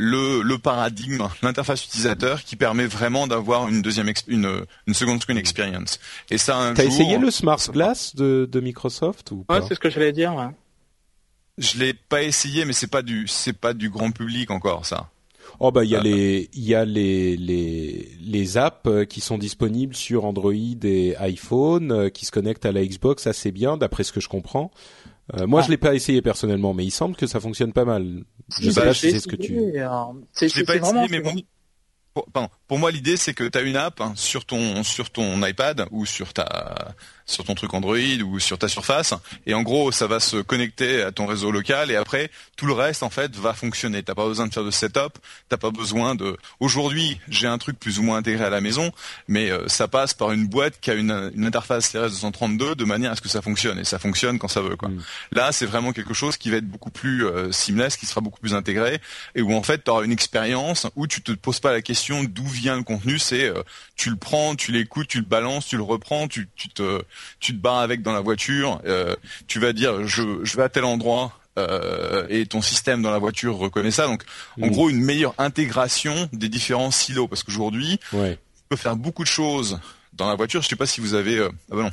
le, 0.02 0.42
le 0.42 0.58
paradigme, 0.58 1.28
l'interface 1.44 1.86
utilisateur 1.86 2.44
qui 2.44 2.56
permet 2.56 2.88
vraiment 2.88 3.28
d'avoir 3.28 3.68
une 3.68 3.84
deuxième 3.84 4.12
une, 4.28 4.66
une 4.88 4.94
second 4.96 5.20
screen 5.20 5.38
experience. 5.38 6.00
Et 6.32 6.40
ça 6.40 6.58
un 6.58 6.74
T'as 6.74 6.86
essayé 6.86 7.20
le 7.20 7.30
Smart 7.30 7.60
Glass 7.70 8.16
de, 8.16 8.50
de 8.52 8.60
Microsoft 8.60 9.32
ou 9.32 9.44
pas 9.44 9.60
Ouais, 9.60 9.66
c'est 9.68 9.76
ce 9.76 9.80
que 9.80 9.92
j'allais 9.92 10.12
dire. 10.12 10.34
Ouais. 10.34 10.50
Je 11.60 11.78
l'ai 11.78 11.94
pas 11.94 12.24
essayé, 12.24 12.66
mais 12.66 12.74
c'est 12.74 12.88
pas 12.88 13.04
du 13.04 13.28
c'est 13.28 13.54
pas 13.54 13.74
du 13.76 13.92
grand 13.92 14.12
public 14.12 14.50
encore 14.50 14.88
ça. 14.88 15.12
Oh 15.64 15.72
bah 15.72 15.84
il 15.84 15.92
y 15.92 15.96
a 15.96 16.00
euh, 16.00 16.02
les 16.02 16.50
il 16.54 16.64
y 16.64 16.74
a 16.74 16.86
les 16.86 17.38
les 17.38 18.10
les 18.20 18.58
apps 18.58 18.88
euh, 18.88 19.06
qui 19.06 19.22
sont 19.22 19.38
disponibles 19.38 19.94
sur 19.94 20.26
Android 20.26 20.54
et 20.56 21.16
iPhone 21.18 21.92
euh, 21.92 22.10
qui 22.10 22.26
se 22.26 22.32
connectent 22.32 22.66
à 22.66 22.72
la 22.72 22.84
Xbox 22.84 23.28
assez 23.28 23.52
bien 23.52 23.78
d'après 23.78 24.04
ce 24.04 24.12
que 24.12 24.20
je 24.20 24.28
comprends. 24.28 24.72
Euh, 25.36 25.46
moi, 25.46 25.62
ah. 25.62 25.66
je 25.66 25.70
l'ai 25.70 25.78
pas 25.78 25.94
essayé 25.94 26.24
personnellement, 26.24 26.74
mais 26.74 26.84
il 26.84 26.90
semble 26.90 27.16
que 27.16 27.28
ça 27.28 27.40
fonctionne 27.40 27.74
pas 27.74 27.86
mal. 27.86 28.24
Je 28.60 28.72
sais 28.72 28.82
pas 28.82 28.94
si 28.96 29.12
c'est 29.12 29.20
ce 29.20 29.28
que 29.28 29.36
tu. 29.36 29.56
Euh, 29.56 29.88
je 30.42 30.58
l'ai 30.58 30.66
pas 30.66 30.78
essayé, 30.78 31.08
mais 31.12 31.20
bon, 31.20 31.36
pour, 32.16 32.28
pour 32.68 32.80
moi, 32.80 32.90
l'idée 32.90 33.16
c'est 33.16 33.36
que 33.36 33.44
tu 33.44 33.56
as 33.56 33.62
une 33.62 33.76
app 33.76 34.02
hein, 34.02 34.14
sur 34.16 34.46
ton 34.46 34.82
sur 34.82 35.12
ton 35.12 35.46
iPad 35.46 35.86
ou 35.92 36.08
sur 36.08 36.34
ta 36.34 36.96
sur 37.32 37.44
ton 37.44 37.56
truc 37.56 37.74
Android 37.74 37.98
ou 38.26 38.40
sur 38.40 38.58
ta 38.58 38.68
surface 38.68 39.14
et 39.46 39.54
en 39.54 39.64
gros 39.64 39.92
ça 39.92 40.08
va 40.08 40.20
se 40.20 40.38
connecter 40.38 41.02
à 41.02 41.12
ton 41.12 41.26
réseau 41.26 41.52
local 41.52 41.92
et 41.92 41.96
après 41.96 42.30
tout 42.56 42.66
le 42.66 42.74
reste 42.74 43.04
en 43.04 43.10
fait 43.10 43.36
va 43.36 43.54
fonctionner. 43.54 44.04
T'as 44.04 44.16
pas 44.16 44.26
besoin 44.26 44.48
de 44.48 44.54
faire 44.54 44.64
de 44.64 44.72
setup, 44.72 45.18
t'as 45.50 45.58
pas 45.58 45.72
besoin 45.72 46.16
de. 46.16 46.38
Aujourd'hui 46.60 47.20
j'ai 47.28 47.48
un 47.48 47.58
truc 47.58 47.80
plus 47.80 48.00
ou 48.00 48.04
moins 48.04 48.18
intégré 48.18 48.46
à 48.46 48.50
la 48.50 48.62
maison, 48.62 48.92
mais 49.28 49.50
euh, 49.50 49.68
ça 49.68 49.88
passe 49.88 50.14
par 50.14 50.32
une 50.32 50.48
boîte 50.48 50.80
qui 50.80 50.92
a 50.92 50.94
une, 50.94 51.32
une 51.36 51.46
interface 51.46 51.94
CRS232 51.94 52.76
de 52.76 52.86
manière 52.86 53.12
à 53.12 53.16
ce 53.16 53.22
que 53.22 53.30
ça 53.30 53.42
fonctionne 53.42 53.80
et 53.80 53.84
ça 53.84 54.00
fonctionne 54.00 54.40
quand 54.40 54.48
ça 54.48 54.62
veut 54.62 54.76
quoi. 54.76 54.90
Mm. 54.90 55.02
Là 55.32 55.52
c'est 55.52 55.66
vraiment 55.66 55.92
quelque 55.94 56.14
chose 56.14 56.38
qui 56.38 56.50
va 56.50 56.58
être 56.58 56.68
beaucoup 56.68 56.92
plus 56.92 57.26
euh, 57.26 57.52
seamless, 57.52 57.98
qui 57.98 58.06
sera 58.06 58.22
beaucoup 58.22 58.40
plus 58.40 58.54
intégré 58.54 59.00
et 59.36 59.42
où 59.42 59.54
en 59.54 59.64
fait 59.64 59.84
tu 59.84 59.90
auras 59.90 60.04
une 60.04 60.12
expérience 60.12 60.88
où 60.96 61.08
tu 61.08 61.22
te 61.22 61.32
poses 61.32 61.60
pas 61.60 61.72
la 61.72 61.82
question 61.82 62.24
d'où 62.24 62.46
vient 62.46 62.76
le 62.76 62.84
contenu, 62.84 63.20
c'est 63.20 63.46
euh, 63.46 63.64
tu 63.96 64.10
le 64.10 64.16
prends, 64.16 64.56
tu 64.56 64.72
l'écoutes, 64.72 65.08
tu 65.08 65.20
le 65.20 65.26
balances, 65.26 65.68
tu 65.68 65.78
le 65.78 65.84
reprends, 65.84 66.28
tu, 66.28 66.50
tu 66.56 66.70
te 66.70 67.02
tu 67.40 67.54
te 67.54 67.62
barres 67.62 67.80
avec 67.80 68.02
dans 68.02 68.14
la 68.14 68.22
voiture, 68.22 68.82
euh, 68.86 69.16
tu 69.48 69.60
vas 69.60 69.74
dire 69.74 70.08
je, 70.08 70.44
je 70.44 70.58
vais 70.58 70.64
à 70.64 70.70
tel 70.70 70.86
endroit, 70.86 71.38
euh, 71.60 72.26
et 72.30 72.46
ton 72.46 72.62
système 72.62 73.02
dans 73.02 73.12
la 73.12 73.20
voiture 73.20 73.58
reconnaît 73.58 73.92
ça. 73.92 74.08
Donc, 74.08 74.24
en 74.62 74.68
mm. 74.68 74.72
gros, 74.72 74.90
une 74.90 75.02
meilleure 75.02 75.36
intégration 75.38 76.30
des 76.32 76.50
différents 76.50 76.92
silos. 76.92 77.28
Parce 77.28 77.44
qu'aujourd'hui, 77.44 78.00
ouais. 78.14 78.36
tu 78.36 78.64
peux 78.70 78.78
faire 78.78 78.96
beaucoup 78.96 79.24
de 79.24 79.28
choses 79.28 79.80
dans 80.14 80.30
la 80.30 80.36
voiture. 80.36 80.62
Je 80.62 80.70
sais 80.70 80.76
pas 80.78 80.86
si 80.86 81.02
vous 81.02 81.14
avez... 81.14 81.38
Euh... 81.38 81.50
Ah 81.72 81.76
ben 81.76 81.84
non. 81.84 81.92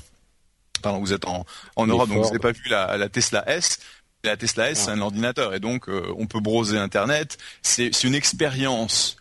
Pardon, 0.81 1.01
vous 1.01 1.13
êtes 1.13 1.25
en, 1.25 1.45
en 1.75 1.87
Europe, 1.89 2.09
donc 2.09 2.19
vous 2.19 2.27
n'avez 2.27 2.39
pas 2.39 2.53
vu 2.53 2.69
la, 2.69 2.97
la 2.97 3.09
Tesla 3.09 3.43
S. 3.51 3.81
La 4.23 4.37
Tesla 4.37 4.71
S, 4.71 4.83
c'est 4.85 4.91
ah. 4.91 4.95
un 4.95 5.01
ordinateur. 5.01 5.53
Et 5.55 5.61
donc, 5.61 5.89
euh, 5.89 6.07
on 6.17 6.27
peut 6.27 6.41
broser 6.41 6.79
Internet. 6.79 7.37
C'est 7.63 8.05
une 8.05 8.15
expérience 8.15 9.17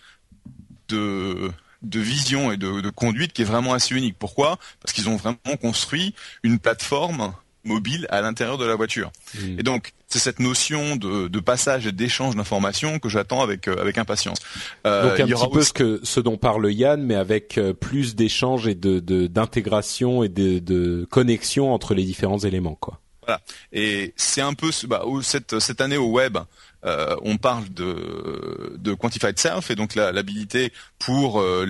de 0.88 1.52
de 1.82 2.00
vision 2.00 2.52
et 2.52 2.58
de, 2.58 2.90
conduite 2.90 3.34
qui 3.34 3.42
est 3.42 3.46
vraiment 3.46 3.74
assez 3.74 3.96
unique. 3.96 4.16
Pourquoi? 4.18 4.58
Parce 4.82 4.94
qu'ils 4.94 5.10
ont 5.10 5.16
vraiment 5.16 5.38
construit 5.62 6.14
une 6.44 6.60
plateforme 6.60 7.34
mobile 7.64 8.08
à 8.10 8.22
l'intérieur 8.22 8.58
de 8.58 8.66
la 8.66 8.76
voiture. 8.76 9.12
Hmm. 9.36 9.60
Et 9.60 9.64
donc, 9.64 9.94
c'est 10.08 10.20
cette 10.20 10.40
notion 10.40 10.96
de, 10.96 11.40
passage 11.40 11.86
et 11.86 11.92
d'échange 11.92 12.36
d'informations 12.36 13.00
que 13.00 13.10
j'attends 13.10 13.42
avec 13.42 13.68
euh, 13.68 13.80
avec 13.80 13.98
impatience. 13.98 14.40
Euh, 14.86 15.10
donc 15.10 15.20
un 15.20 15.28
petit 15.28 15.52
peu 15.52 15.62
ce 15.62 15.74
que 15.74 16.00
ce 16.04 16.20
dont 16.20 16.38
parle 16.38 16.72
Yann, 16.72 17.02
mais 17.02 17.16
avec 17.16 17.58
euh, 17.58 17.74
plus 17.74 18.16
d'échanges 18.16 18.68
et 18.68 18.76
de 18.76 19.00
d'intégration 19.28 20.24
et 20.24 20.30
de, 20.30 20.60
de 20.60 21.06
connexion 21.10 21.74
entre 21.74 21.94
les 21.94 22.04
différents 22.04 22.40
éléments, 22.40 22.76
quoi. 22.76 23.00
Voilà. 23.26 23.42
Et 23.74 24.14
c'est 24.16 24.42
un 24.42 24.54
peu 24.54 24.72
bah, 24.88 25.04
cette 25.22 25.60
cette 25.60 25.82
année 25.82 25.98
au 25.98 26.10
web, 26.10 26.38
on 26.84 27.38
parle 27.38 27.70
de, 27.70 28.76
de 28.78 28.94
quantified 28.94 29.38
self 29.40 29.72
et 29.72 29.76
donc 29.76 29.96
l'habilité 29.96 30.72
pour 31.00 31.42
euh, 31.42 31.66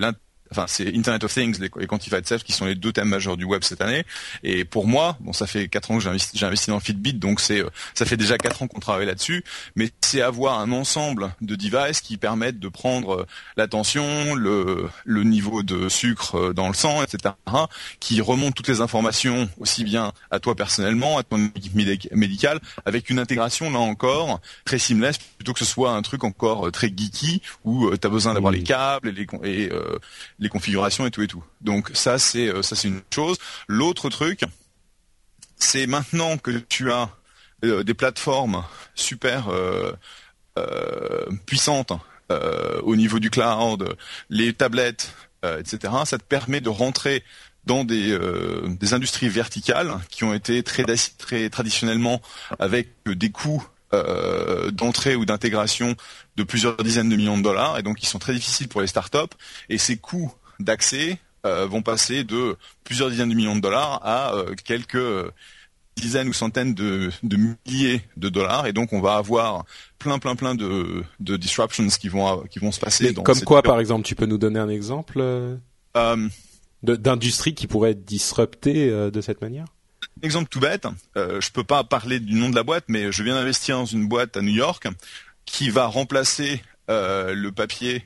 enfin 0.52 0.66
c'est 0.68 0.95
Internet 0.95 1.24
of 1.24 1.34
Things 1.34 1.60
les, 1.60 1.70
les 1.78 1.88
Quantified 1.88 2.26
Self 2.26 2.43
qui 2.43 2.52
sont 2.52 2.66
les 2.66 2.76
deux 2.76 2.91
thèmes 2.91 3.10
majeurs 3.10 3.38
du 3.38 3.45
web 3.45 3.64
cette 3.64 3.82
année. 3.82 4.04
Et 4.43 4.66
pour 4.66 4.88
moi 4.88 5.18
bon 5.20 5.34
ça 5.34 5.48
fait 5.48 5.68
quatre 5.68 5.91
ans 5.91 5.98
que 5.98 6.04
j'ai 6.04 6.10
investi, 6.10 6.43
investi, 6.43 6.70
dans 6.70 6.80
Fitbit 6.80 7.14
donc 7.14 7.39
c'est 7.39 7.62
euh, 7.62 7.70
ça 7.93 8.06
fait 8.06 8.18
déjà 8.18 8.38
quatre 8.38 8.62
ans 8.62 8.68
qu'on 8.68 8.80
travaille 8.80 9.06
là-dessus. 9.06 9.43
Mais 9.76 9.89
c'est 10.02 10.22
avoir 10.22 10.60
un 10.60 10.72
ensemble 10.72 11.32
de 11.41 11.56
devices 11.56 12.02
qui 12.02 12.18
permettent 12.18 12.60
de 12.60 12.70
prendre 12.70 13.22
euh, 13.22 13.26
l'attention 13.56 14.36
le, 14.36 14.89
le 15.06 15.24
niveau 15.24 15.64
de 15.64 15.89
sucre 15.89 16.36
euh, 16.36 16.54
dans 16.54 16.68
le 16.68 16.74
sang 16.74 17.04
etc 17.04 17.34
qui 18.00 18.22
remontent 18.22 18.52
toutes 18.52 18.68
les 18.68 18.82
informations 18.82 19.50
aussi 19.60 19.84
bien 19.84 20.12
à 20.32 20.39
toi 20.39 20.56
personnellement 20.56 21.18
à 21.18 21.24
ton 21.24 21.45
équipe 21.56 21.76
médicale 21.76 22.60
avec 22.86 23.10
une 23.10 23.20
intégration 23.20 23.70
là 23.72 23.80
encore 23.80 24.39
très 24.66 24.80
seamless 24.80 25.18
plutôt 25.18 25.54
que 25.54 25.60
ce 25.60 25.66
soit 25.66 25.91
un 25.91 26.02
truc 26.02 26.24
encore 26.24 26.72
très 26.72 26.88
geeky 26.88 27.41
où 27.64 27.95
tu 27.95 28.08
as 28.08 28.10
besoin 28.10 28.34
d'avoir 28.34 28.52
les 28.52 28.64
câbles 28.64 29.10
et 29.10 29.12
les 29.12 29.28
et, 29.43 29.70
les 30.39 30.49
configurations 30.49 31.05
et 31.05 31.11
tout 31.11 31.21
et 31.21 31.27
tout. 31.27 31.43
Donc 31.61 31.91
ça 31.93 32.19
c'est 32.19 32.47
euh, 32.47 32.61
ça 32.61 32.75
c'est 32.75 32.88
une 32.88 33.01
chose. 33.13 33.38
L'autre 33.67 34.09
truc, 34.09 34.41
c'est 35.57 35.88
maintenant 35.88 36.38
que 36.38 36.51
tu 36.51 36.91
as 36.91 37.09
euh, 37.65 37.83
des 37.83 37.93
plateformes 37.93 38.63
super 38.95 39.49
euh, 39.49 39.93
puissantes 41.45 41.93
au 42.83 42.95
niveau 42.97 43.19
du 43.19 43.29
cloud, 43.29 43.95
les 44.29 44.51
tablettes, 44.53 45.13
etc. 45.43 45.93
Ça 46.03 46.17
te 46.17 46.23
permet 46.23 46.59
de 46.59 46.67
rentrer 46.67 47.23
dans 47.63 47.85
des, 47.85 48.17
industries 48.91 49.29
verticales 49.29 49.99
qui 50.09 50.25
ont 50.25 50.33
été 50.33 50.61
très 50.63 51.49
traditionnellement 51.49 52.21
avec 52.59 52.89
des 53.05 53.29
coûts 53.29 53.65
euh, 53.93 54.69
d'entrée 54.69 55.15
ou 55.15 55.23
d'intégration 55.23 55.95
de 56.35 56.43
plusieurs 56.43 56.75
dizaines 56.75 57.07
de 57.07 57.15
millions 57.15 57.38
de 57.38 57.43
dollars 57.43 57.79
et 57.79 57.83
donc 57.83 57.95
qui 57.95 58.05
sont 58.05 58.19
très 58.19 58.33
difficiles 58.33 58.67
pour 58.67 58.81
les 58.81 58.88
startups 58.88 59.33
et 59.69 59.77
ces 59.77 59.95
coûts 59.95 60.33
d'accès 60.59 61.19
euh, 61.45 61.65
vont 61.67 61.81
passer 61.81 62.25
de 62.25 62.57
plusieurs 62.83 63.09
dizaines 63.09 63.29
de 63.29 63.33
millions 63.33 63.55
de 63.55 63.61
dollars 63.61 64.01
à 64.03 64.33
euh, 64.33 64.55
quelques 64.65 65.31
dizaines 65.95 66.27
ou 66.27 66.33
centaines 66.33 66.73
de, 66.73 67.11
milliers 67.23 68.01
de 68.17 68.27
dollars 68.27 68.67
et 68.67 68.73
donc 68.73 68.91
on 68.91 68.99
va 68.99 69.15
avoir 69.15 69.63
plein 69.99 70.19
plein 70.19 70.35
plein 70.35 70.53
de, 70.53 71.01
de 71.21 71.38
disruptions 71.38 71.88
qui 71.88 72.09
vont 72.09 72.43
qui 72.51 72.59
vont 72.59 72.73
se 72.73 72.81
passer. 72.81 73.13
comme 73.13 73.39
quoi 73.41 73.63
par 73.63 73.79
exemple 73.79 74.05
tu 74.05 74.15
peux 74.15 74.25
nous 74.25 74.38
donner 74.38 74.59
un 74.59 74.69
exemple 74.69 75.23
d'industrie 76.83 77.53
qui 77.53 77.67
pourrait 77.67 77.91
être 77.91 78.03
disruptée 78.03 78.89
de 78.89 79.21
cette 79.21 79.39
manière? 79.39 79.65
Exemple 80.22 80.49
tout 80.49 80.59
bête, 80.59 80.88
euh, 81.15 81.41
je 81.41 81.51
peux 81.51 81.63
pas 81.63 81.84
parler 81.84 82.20
du 82.20 82.36
nom 82.36 82.49
de 82.49 82.55
la 82.55 82.63
boîte, 82.63 82.86
mais 82.88 83.11
je 83.11 83.24
viens 83.24 83.36
d'investir 83.36 83.78
dans 83.78 83.86
une 83.86 84.07
boîte 84.07 84.38
à 84.38 84.41
New 84.41 84.53
York 84.53 84.88
qui 85.45 85.70
va 85.70 85.88
remplacer 85.88 86.61
euh, 86.89 87.34
le 87.34 87.51
papier 87.51 88.03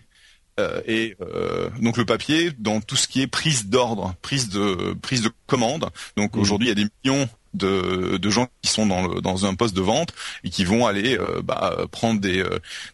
euh, 0.60 0.82
et 0.86 1.16
euh, 1.22 1.70
donc 1.80 1.98
le 1.98 2.06
papier 2.06 2.52
dans 2.58 2.82
tout 2.82 2.96
ce 2.96 3.08
qui 3.08 3.22
est 3.22 3.28
prise 3.28 3.68
d'ordre, 3.68 4.16
prise 4.22 4.50
de 4.50 4.94
prise 5.02 5.22
de 5.22 5.32
commande. 5.48 5.90
Donc 6.18 6.36
mmh. 6.36 6.40
aujourd'hui, 6.40 6.68
il 6.68 6.70
y 6.70 6.72
a 6.72 6.76
des 6.76 6.90
millions 7.04 7.30
de, 7.54 8.18
de, 8.18 8.30
gens 8.30 8.48
qui 8.62 8.70
sont 8.70 8.86
dans, 8.86 9.08
le, 9.08 9.22
dans 9.22 9.46
un 9.46 9.56
poste 9.56 9.76
de 9.76 9.82
vente 9.82 10.14
et 10.44 10.50
qui 10.50 10.64
vont 10.66 10.88
aller 10.88 11.18
bah, 11.44 11.76
prendre 11.92 12.22
des, 12.22 12.44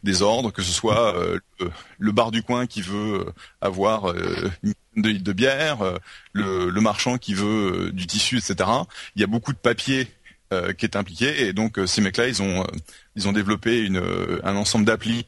des 0.04 0.22
ordres, 0.22 0.52
que 0.52 0.62
ce 0.62 0.72
soit 0.72 1.16
le, 1.60 1.72
le, 2.00 2.12
bar 2.12 2.32
du 2.32 2.44
coin 2.44 2.66
qui 2.66 2.82
veut 2.82 3.26
avoir 3.62 4.14
une 4.64 4.74
de, 4.98 5.12
de 5.12 5.34
bière, 5.34 5.82
euh, 5.82 5.98
le, 6.34 6.70
le, 6.70 6.82
marchand 6.82 7.18
qui 7.18 7.34
veut 7.34 7.88
euh, 7.88 7.92
du 7.92 8.08
tissu, 8.08 8.38
etc. 8.38 8.70
Il 9.16 9.22
y 9.22 9.24
a 9.24 9.28
beaucoup 9.28 9.54
de 9.54 9.58
papier 9.58 10.08
euh, 10.54 10.74
qui 10.74 10.86
est 10.86 10.96
impliqué 10.96 11.48
et 11.48 11.54
donc 11.54 11.80
ces 11.86 12.02
mecs-là, 12.02 12.28
ils 12.28 12.42
ont 12.42 12.66
ils 13.16 13.28
ont 13.28 13.34
développé 13.34 13.82
une, 13.82 14.02
un 14.44 14.56
ensemble 14.56 14.86
d'applis 14.86 15.26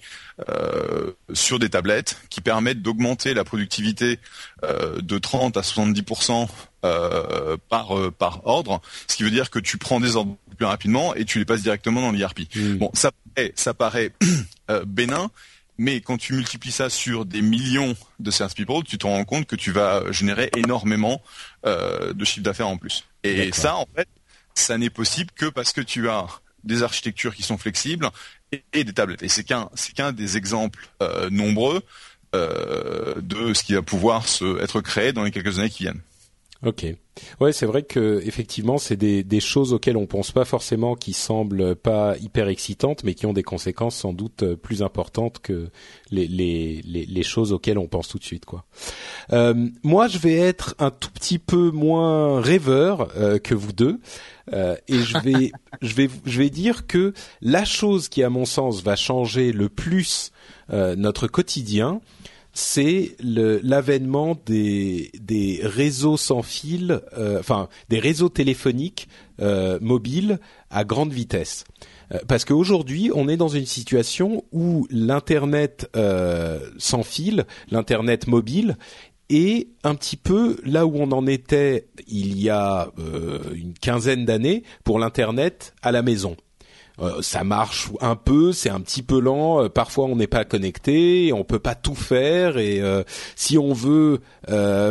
sur 1.34 1.60
des 1.60 1.70
tablettes 1.70 2.22
qui 2.30 2.40
permettent 2.40 2.82
d'augmenter 2.82 3.34
la 3.34 3.44
productivité 3.44 4.20
de 4.64 5.18
30 5.18 5.58
à 5.58 5.64
70 5.64 6.04
par 6.82 8.12
par 8.18 8.46
ordre, 8.46 8.82
ce 9.08 9.16
qui 9.16 9.24
veut 9.24 9.32
dire 9.32 9.50
que 9.50 9.60
tu 9.60 9.78
prends 9.78 10.00
des 10.00 10.16
ordres 10.16 10.38
plus 10.58 10.66
rapidement 10.66 11.14
et 11.16 11.26
tu 11.26 11.40
les 11.40 11.46
passes 11.46 11.62
directement 11.62 12.02
dans 12.02 12.12
l'IRP. 12.12 12.42
Bon, 12.78 12.92
ça 12.94 13.12
ça 13.56 13.74
paraît 13.74 14.14
bénin, 14.86 15.30
mais 15.80 16.02
quand 16.02 16.18
tu 16.18 16.34
multiplies 16.34 16.74
ça 16.74 16.90
sur 16.90 17.26
des 17.26 17.42
millions 17.42 17.96
de 18.20 18.54
people, 18.54 18.84
tu 18.84 18.98
te 18.98 19.08
rends 19.08 19.24
compte 19.24 19.48
que 19.48 19.56
tu 19.56 19.72
vas 19.72 20.12
générer 20.12 20.52
énormément 20.58 21.22
euh, 21.66 22.12
de 22.12 22.26
chiffre 22.26 22.44
d'affaires 22.44 22.68
en 22.68 22.78
plus. 22.78 23.06
Et 23.24 23.54
ça, 23.54 23.78
en 23.78 23.88
fait, 23.96 24.10
ça 24.56 24.78
n'est 24.78 24.90
possible 24.90 25.32
que 25.34 25.46
parce 25.46 25.72
que 25.72 25.80
tu 25.80 26.10
as 26.10 26.28
des 26.66 26.84
architectures 26.84 27.34
qui 27.34 27.44
sont 27.44 27.58
flexibles 27.58 28.10
et, 28.52 28.84
des 28.84 28.94
tablettes. 28.94 29.24
Et 29.24 29.30
c'est 29.30 29.46
qu'un, 29.46 29.70
c'est 29.74 29.94
qu'un 29.94 30.12
des 30.12 30.36
exemples 30.36 30.90
euh, 31.02 31.30
nombreux 31.30 31.82
euh, 32.36 33.16
de 33.22 33.54
ce 33.54 33.64
qui 33.64 33.74
va 33.74 33.82
pouvoir 33.82 34.28
se, 34.28 34.62
être 34.62 34.82
créé 34.82 35.14
dans 35.14 35.24
les 35.24 35.32
quelques 35.32 35.60
années 35.60 35.70
qui 35.70 35.84
viennent. 35.84 36.02
Ok. 36.66 36.86
Ouais, 37.40 37.54
c'est 37.54 37.66
vrai 37.66 37.84
que 37.84 38.22
effectivement, 38.26 38.78
c'est 38.78 38.96
des, 38.98 39.24
des 39.24 39.40
choses 39.40 39.74
auxquelles 39.74 39.98
on 39.98 40.08
pense 40.08 40.32
pas 40.32 40.46
forcément, 40.46 40.96
qui 40.96 41.14
semblent 41.14 41.76
pas 41.76 42.18
hyper 42.18 42.48
excitantes, 42.48 43.04
mais 43.04 43.14
qui 43.14 43.26
ont 43.26 43.34
des 43.34 43.44
conséquences 43.44 43.96
sans 43.96 44.14
doute 44.14 44.44
euh, 44.44 44.56
plus 44.56 44.84
importantes 44.84 45.40
que 45.40 45.70
les 46.12 46.28
les, 46.28 46.82
les, 46.86 47.06
les 47.06 47.24
choses 47.24 47.54
auxquelles 47.54 47.78
on 47.78 47.88
pense 47.88 48.08
tout 48.10 48.20
de 48.20 48.24
suite, 48.24 48.46
quoi. 48.46 48.66
Euh, 49.32 49.68
moi, 49.84 50.08
je 50.08 50.18
vais 50.18 50.36
être 50.36 50.76
un 50.80 50.92
tout 50.92 51.12
petit 51.12 51.40
peu 51.40 51.72
moins 51.72 52.42
rêveur 52.42 53.10
euh, 53.18 53.38
que 53.40 53.56
vous 53.56 53.74
deux. 53.74 54.00
Euh, 54.54 54.76
et 54.88 55.00
je 55.00 55.18
vais, 55.20 55.52
je 55.82 55.94
vais, 55.94 56.10
je 56.26 56.40
vais 56.40 56.50
dire 56.50 56.88
que 56.88 57.14
la 57.42 57.66
chose 57.66 58.10
qui, 58.10 58.24
à 58.24 58.30
mon 58.30 58.46
sens, 58.46 58.82
va 58.84 58.96
changer 58.96 59.52
le 59.52 59.70
plus 59.70 60.32
euh, 60.72 60.96
notre 60.96 61.28
quotidien, 61.28 62.02
c'est 62.54 63.16
l'avènement 63.22 64.38
des, 64.46 65.12
réseaux 65.64 66.18
sans 66.18 66.42
fil, 66.42 67.02
euh, 67.18 67.40
enfin 67.40 67.70
des 67.90 68.00
réseaux 68.00 68.30
téléphoniques 68.30 69.08
euh, 69.42 69.78
mobiles 69.82 70.40
à 70.70 70.84
grande 70.84 71.14
vitesse. 71.14 71.64
Euh, 72.14 72.18
parce 72.28 72.46
qu'aujourd'hui, 72.46 73.12
on 73.14 73.30
est 73.30 73.38
dans 73.38 73.50
une 73.50 73.66
situation 73.66 74.44
où 74.52 74.88
l'internet 74.90 75.90
sans 76.78 77.04
fil, 77.04 77.46
l'internet 77.70 78.28
mobile, 78.28 78.78
est 79.30 79.68
un 79.84 79.94
petit 79.94 80.18
peu 80.18 80.58
là 80.66 80.88
où 80.88 80.96
on 80.96 81.12
en 81.12 81.28
était 81.28 81.88
il 82.08 82.42
y 82.42 82.50
a 82.50 82.92
une 83.54 83.74
quinzaine 83.76 84.26
d'années 84.26 84.64
pour 84.84 84.98
l'internet 84.98 85.74
à 85.84 85.92
la 85.92 86.02
maison. 86.02 86.36
Euh, 87.02 87.22
ça 87.22 87.44
marche 87.44 87.90
un 88.02 88.16
peu, 88.16 88.52
c'est 88.52 88.70
un 88.70 88.82
petit 88.82 89.04
peu 89.04 89.20
lent. 89.20 89.64
Euh, 89.64 89.70
parfois, 89.70 90.06
on 90.06 90.16
n'est 90.16 90.28
pas 90.28 90.46
connecté, 90.46 91.32
on 91.34 91.44
peut 91.44 91.60
pas 91.60 91.76
tout 91.76 91.96
faire. 91.96 92.58
Et 92.58 92.82
euh, 92.82 93.04
si 93.36 93.58
on 93.58 93.74
veut 93.74 94.20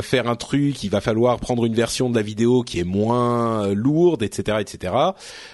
faire 0.02 0.28
un 0.28 0.36
truc, 0.36 0.84
il 0.84 0.90
va 0.90 1.00
falloir 1.00 1.38
prendre 1.40 1.64
une 1.64 1.74
version 1.74 2.08
de 2.10 2.14
la 2.14 2.22
vidéo 2.22 2.62
qui 2.62 2.78
est 2.78 2.84
moins 2.84 3.68
lourde, 3.74 4.22
etc., 4.22 4.58
etc. 4.60 4.94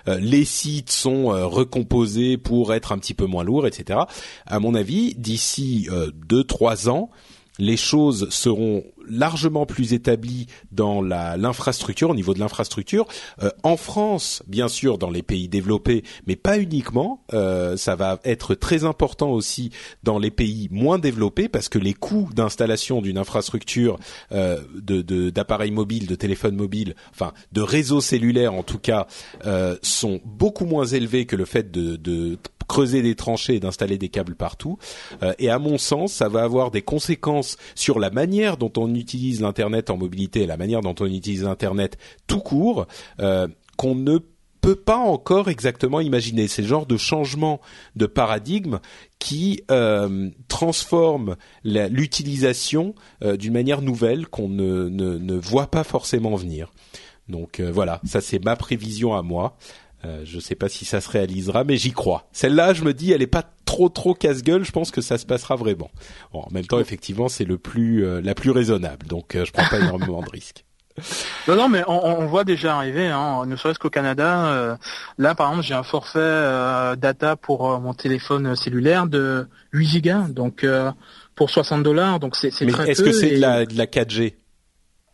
les 0.07 0.45
sites 0.45 0.91
sont 0.91 1.27
recomposés 1.49 2.37
pour 2.37 2.75
être 2.75 2.93
un 2.93 2.99
petit 2.99 3.15
peu 3.15 3.25
moins 3.25 3.45
lourds, 3.45 3.67
etc. 3.67 4.01
À 4.47 4.59
mon 4.59 4.75
avis, 4.75 5.15
d'ici 5.15 5.89
deux 6.27 6.45
trois 6.45 6.91
ans, 6.91 7.11
les 7.59 7.77
choses 7.77 8.29
seront 8.31 8.85
largement 9.09 9.67
plus 9.67 9.93
établies 9.93 10.47
dans 10.73 11.03
l'infrastructure, 11.03 12.11
au 12.11 12.15
niveau 12.15 12.35
de 12.35 12.41
l'infrastructure. 12.41 13.07
Euh, 13.43 13.51
en 13.63 13.77
France, 13.77 14.43
bien 14.47 14.69
sûr, 14.69 14.99
dans 14.99 15.11
les 15.11 15.23
pays 15.23 15.49
développés, 15.49 16.05
mais 16.27 16.37
pas 16.37 16.59
uniquement. 16.59 17.25
Euh, 17.33 17.77
ça 17.77 17.97
va 17.97 18.21
être 18.25 18.55
très 18.55 18.85
important 18.85 19.31
aussi 19.31 19.71
dans 20.03 20.19
les 20.19 20.31
pays 20.31 20.69
moins 20.71 20.99
développés 20.99 21.49
parce 21.49 21.69
que 21.69 21.79
les 21.79 21.95
coûts 21.95 22.29
d'installation 22.35 23.01
d'une 23.01 23.19
infrastructure 23.19 23.99
euh, 24.33 24.61
d'appareils 24.75 25.71
de, 25.71 25.75
mobiles, 25.75 26.07
de 26.07 26.15
téléphones 26.15 26.57
mobiles, 26.57 26.95
enfin 27.11 27.33
de 27.53 27.61
réseaux 27.61 28.01
cellulaires 28.01 28.55
en 28.55 28.63
tout 28.63 28.79
cas, 28.79 29.07
sont 29.83 30.21
beaucoup 30.25 30.67
moins 30.67 30.87
élevés 30.87 31.27
que 31.27 31.37
le 31.37 31.45
fait 31.45 31.71
de, 31.71 31.97
de 31.97 32.39
creuser 32.69 33.03
des 33.03 33.15
tranchées 33.15 33.57
et 33.57 33.61
d'installer 33.61 33.99
des 33.99 34.09
câbles 34.09 34.35
partout. 34.35 34.79
Euh, 35.23 35.35
et 35.39 35.51
à 35.51 35.59
mon 35.59 35.79
sens, 35.79 36.13
ça 36.13 36.29
va 36.29 36.43
avoir 36.43 36.71
des 36.71 36.83
conséquences 36.83 37.57
sur 37.75 37.99
la 37.99 38.11
manière 38.11 38.57
dont 38.57 38.73
on 38.77 38.95
utilise 38.95 39.41
l'internet 39.41 39.91
en 39.91 39.97
mobilité 39.97 40.43
et 40.43 40.47
la 40.47 40.57
manière 40.57 40.81
dont 40.81 40.95
on 41.01 41.07
utilise 41.07 41.45
l'internet 41.45 41.97
tout 42.27 42.41
court 42.41 42.87
euh, 43.21 43.49
qu'on 43.77 43.95
ne 43.95 44.19
peut 44.61 44.77
pas 44.77 44.97
encore 44.97 45.51
exactement 45.51 46.01
imaginer. 46.01 46.49
C'est 46.49 46.63
le 46.63 46.69
genre 46.69 46.87
de 46.87 46.97
changement 46.97 47.61
de 47.97 48.07
paradigme 48.07 48.79
qui 49.19 49.63
euh, 49.71 50.31
transforme 50.49 51.37
l'utilisation 51.65 52.95
d'une 53.21 53.53
manière 53.53 53.83
nouvelle 53.83 54.27
qu'on 54.27 54.49
ne, 54.49 54.89
ne, 54.89 55.19
ne, 55.19 55.35
voit 55.35 55.67
pas 55.67 55.85
forcément 55.85 56.35
venir. 56.35 56.73
Donc 57.29 57.61
voilà, 57.61 58.01
ça 58.05 58.23
c'est 58.23 58.43
ma 58.43 58.57
prévision 58.57 59.15
à 59.15 59.23
moi. 59.23 59.59
Euh, 60.05 60.23
je 60.25 60.37
ne 60.37 60.41
sais 60.41 60.55
pas 60.55 60.69
si 60.69 60.85
ça 60.85 61.01
se 61.01 61.09
réalisera, 61.09 61.65
mais 61.65 61.77
j'y 61.77 61.93
crois. 61.93 62.29
Celle-là, 62.33 62.75
je 62.75 62.85
me 62.85 62.93
dis, 62.93 63.13
elle 63.13 63.23
est 63.23 63.27
pas 63.27 63.45
trop 63.65 63.89
trop 63.89 64.15
casse-gueule. 64.15 64.65
Je 64.65 64.73
pense 64.73 64.91
que 64.91 65.01
ça 65.01 65.19
se 65.19 65.27
passera 65.27 65.57
vraiment. 65.57 65.91
Bon, 66.33 66.41
en 66.41 66.51
même 66.51 66.67
temps, 66.67 66.81
effectivement, 66.81 67.29
c'est 67.29 67.45
le 67.45 67.59
plus 67.59 68.05
euh, 68.05 68.21
la 68.21 68.35
plus 68.35 68.51
raisonnable, 68.51 69.07
donc 69.07 69.35
euh, 69.35 69.45
je 69.45 69.53
prends 69.53 69.69
pas 69.69 69.79
énormément 69.79 70.23
de 70.23 70.31
risques. 70.31 70.65
Non, 71.49 71.57
non, 71.57 71.69
mais 71.69 71.83
on, 71.89 72.25
voit 72.27 72.45
déjà 72.45 72.77
arriver, 72.77 73.09
hein, 73.09 73.45
ne 73.47 73.57
serait-ce 73.57 73.81
qu'au 73.81 73.91
Canada. 73.91 74.79
là, 75.19 75.35
par 75.35 75.51
exemple, 75.51 75.67
j'ai 75.67 75.75
un 75.75 75.83
forfait 75.83 76.95
data 76.97 77.35
pour 77.35 77.81
mon 77.81 77.93
téléphone 77.95 78.55
cellulaire 78.55 79.09
de 79.09 79.49
8 79.73 79.87
gigas, 79.87 80.29
donc 80.29 80.65
pour 81.35 81.51
60 81.51 81.83
dollars. 81.83 82.21
Donc 82.21 82.37
c'est 82.37 82.51
très. 82.51 82.91
Est-ce 82.91 83.03
que 83.03 83.11
c'est 83.11 83.33
de, 83.33 83.41
la, 83.41 83.67
de 83.67 83.77
la 83.77 83.87
4G 83.87 84.35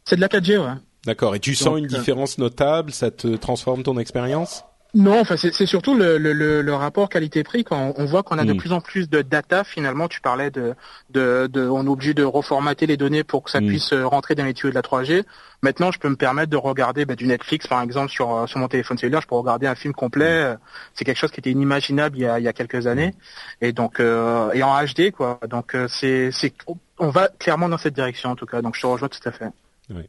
C'est 0.04 0.16
de 0.16 0.20
la 0.20 0.28
4G, 0.28 0.58
ouais. 0.58 0.74
D'accord. 1.06 1.34
Et 1.34 1.40
tu 1.40 1.54
sens 1.54 1.78
une 1.78 1.86
différence 1.86 2.38
notable? 2.38 2.92
Ça 2.92 3.10
te 3.10 3.28
transforme 3.36 3.82
ton 3.82 3.98
expérience? 3.98 4.64
Non, 4.94 5.20
enfin 5.20 5.36
c'est 5.36 5.66
surtout 5.66 5.94
le, 5.94 6.18
le, 6.18 6.32
le, 6.62 6.74
rapport 6.74 7.08
qualité-prix 7.08 7.62
quand 7.62 7.94
on 7.96 8.04
voit 8.06 8.22
qu'on 8.22 8.38
a 8.38 8.44
de 8.44 8.52
hmm. 8.54 8.56
plus 8.56 8.72
en 8.72 8.80
plus 8.80 9.08
de 9.08 9.22
data. 9.22 9.62
Finalement, 9.62 10.08
tu 10.08 10.20
parlais 10.20 10.50
de, 10.50 10.74
de, 11.10 11.46
de 11.46 11.68
on 11.68 11.84
est 11.84 11.88
obligé 11.88 12.12
de 12.12 12.24
reformater 12.24 12.86
les 12.86 12.96
données 12.96 13.22
pour 13.22 13.44
que 13.44 13.50
ça 13.50 13.60
hmm. 13.60 13.66
puisse 13.68 13.92
euh, 13.92 14.06
rentrer 14.06 14.34
dans 14.34 14.44
les 14.44 14.54
tuyaux 14.54 14.70
de 14.70 14.74
la 14.74 14.82
3G. 14.82 15.24
Maintenant, 15.62 15.92
je 15.92 15.98
peux 16.00 16.08
me 16.08 16.16
permettre 16.16 16.50
de 16.50 16.56
regarder 16.56 17.04
bah, 17.04 17.14
du 17.14 17.26
Netflix, 17.26 17.68
par 17.68 17.82
exemple, 17.82 18.10
sur 18.10 18.34
euh, 18.34 18.46
sur 18.46 18.58
mon 18.58 18.66
téléphone 18.66 18.98
cellulaire. 18.98 19.20
Je 19.20 19.28
peux 19.28 19.36
regarder 19.36 19.68
un 19.68 19.76
film 19.76 19.94
complet. 19.94 20.54
Hmm. 20.54 20.58
C'est 20.94 21.04
quelque 21.04 21.18
chose 21.18 21.30
qui 21.30 21.40
était 21.40 21.52
inimaginable 21.52 22.16
il 22.16 22.22
y 22.22 22.26
a, 22.26 22.40
il 22.40 22.44
y 22.44 22.48
a 22.48 22.52
quelques 22.52 22.88
années. 22.88 23.14
Et 23.60 23.72
donc 23.72 24.00
euh, 24.00 24.50
et 24.52 24.62
en 24.64 24.74
HD 24.84 25.12
quoi. 25.12 25.38
Donc 25.48 25.76
c'est 25.88 26.30
c'est 26.32 26.52
on 26.98 27.10
va 27.10 27.28
clairement 27.28 27.68
dans 27.68 27.78
cette 27.78 27.94
direction 27.94 28.30
en 28.30 28.36
tout 28.36 28.46
cas. 28.46 28.60
Donc 28.60 28.74
je 28.74 28.80
te 28.80 28.86
rejoins 28.86 29.08
tout 29.08 29.28
à 29.28 29.30
fait. 29.30 29.50
Oui. 29.90 30.08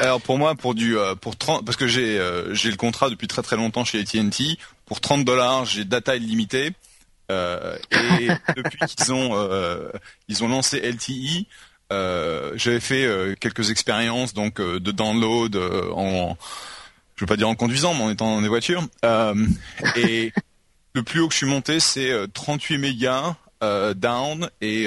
Alors 0.00 0.20
pour 0.20 0.38
moi, 0.38 0.54
pour 0.54 0.74
du 0.74 0.96
euh, 0.96 1.14
pour 1.16 1.36
30, 1.36 1.64
parce 1.64 1.76
que 1.76 1.88
j'ai 1.88 2.18
euh, 2.18 2.54
j'ai 2.54 2.70
le 2.70 2.76
contrat 2.76 3.10
depuis 3.10 3.26
très 3.26 3.42
très 3.42 3.56
longtemps 3.56 3.84
chez 3.84 3.98
AT&T. 3.98 4.56
Pour 4.86 5.00
30 5.00 5.24
dollars, 5.24 5.64
j'ai 5.64 5.84
data 5.84 6.16
illimitée. 6.16 6.72
et 7.30 8.28
depuis 8.56 8.78
qu'ils 8.86 9.12
ont 9.12 9.90
ils 10.28 10.44
ont 10.44 10.48
lancé 10.48 10.80
LTE, 10.80 11.46
j'avais 12.56 12.80
fait 12.80 13.36
quelques 13.40 13.70
expériences 13.70 14.34
donc 14.34 14.60
de 14.60 14.90
download 14.90 15.56
en 15.56 16.38
je 17.16 17.24
veux 17.24 17.26
pas 17.26 17.36
dire 17.36 17.48
en 17.48 17.56
conduisant, 17.56 17.92
mais 17.94 18.04
en 18.04 18.10
étant 18.10 18.36
dans 18.36 18.42
des 18.42 18.48
voitures. 18.48 18.86
et 19.96 20.32
le 20.94 21.02
plus 21.02 21.20
haut 21.20 21.28
que 21.28 21.34
je 21.34 21.38
suis 21.38 21.46
monté, 21.46 21.80
c'est 21.80 22.12
38 22.32 22.78
mégas 22.78 23.34
down 23.96 24.48
et 24.60 24.86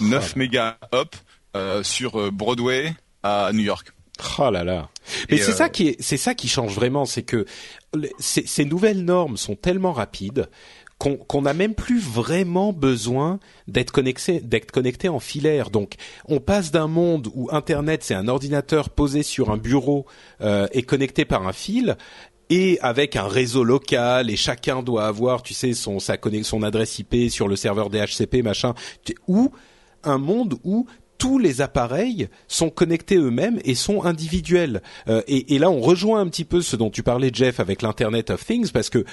9 0.00 0.36
mégas 0.36 0.76
up 0.94 1.16
sur 1.82 2.30
Broadway 2.30 2.94
à 3.22 3.50
New 3.52 3.64
York. 3.64 3.95
Oh 4.38 4.50
là 4.50 4.64
là. 4.64 4.88
Mais 5.30 5.38
c'est 5.38 5.52
ça 5.52 5.68
qui 5.68 5.88
est, 5.88 5.96
c'est 6.00 6.16
ça 6.16 6.34
qui 6.34 6.48
change 6.48 6.74
vraiment, 6.74 7.04
c'est 7.04 7.22
que 7.22 7.44
ces 8.18 8.64
nouvelles 8.64 9.04
normes 9.04 9.36
sont 9.36 9.56
tellement 9.56 9.92
rapides 9.92 10.48
qu'on 10.98 11.42
n'a 11.42 11.52
même 11.52 11.74
plus 11.74 12.00
vraiment 12.00 12.72
besoin 12.72 13.38
d'être 13.68 13.90
connecté, 13.90 14.40
d'être 14.40 14.72
connecté 14.72 15.10
en 15.10 15.20
filaire. 15.20 15.68
Donc, 15.68 15.96
on 16.26 16.40
passe 16.40 16.70
d'un 16.70 16.86
monde 16.86 17.28
où 17.34 17.48
Internet 17.52 18.02
c'est 18.02 18.14
un 18.14 18.28
ordinateur 18.28 18.88
posé 18.88 19.22
sur 19.22 19.50
un 19.50 19.58
bureau 19.58 20.06
euh, 20.40 20.66
et 20.72 20.82
connecté 20.82 21.26
par 21.26 21.46
un 21.46 21.52
fil, 21.52 21.98
et 22.48 22.78
avec 22.80 23.16
un 23.16 23.26
réseau 23.26 23.64
local 23.64 24.30
et 24.30 24.36
chacun 24.36 24.82
doit 24.82 25.06
avoir, 25.06 25.42
tu 25.42 25.52
sais, 25.52 25.74
son 25.74 25.98
sa 25.98 26.16
son 26.44 26.62
adresse 26.62 26.98
IP 26.98 27.30
sur 27.30 27.48
le 27.48 27.56
serveur 27.56 27.90
DHCP 27.90 28.42
machin, 28.42 28.74
ou 29.26 29.50
un 30.04 30.18
monde 30.18 30.54
où 30.64 30.86
tous 31.18 31.38
les 31.38 31.60
appareils 31.60 32.28
sont 32.48 32.70
connectés 32.70 33.16
eux-mêmes 33.16 33.58
et 33.64 33.74
sont 33.74 34.04
individuels. 34.04 34.82
Euh, 35.08 35.22
et, 35.26 35.58
là, 35.58 35.70
on 35.70 35.80
rejoint 35.80 36.20
un 36.20 36.28
petit 36.28 36.44
peu 36.44 36.60
ce 36.60 36.76
dont 36.76 36.90
tu 36.90 37.02
parlais, 37.02 37.30
Jeff, 37.32 37.60
avec 37.60 37.82
l'Internet 37.82 38.30
of 38.30 38.44
Things, 38.44 38.70
parce 38.70 38.90
que 38.90 38.98
euh, 38.98 39.04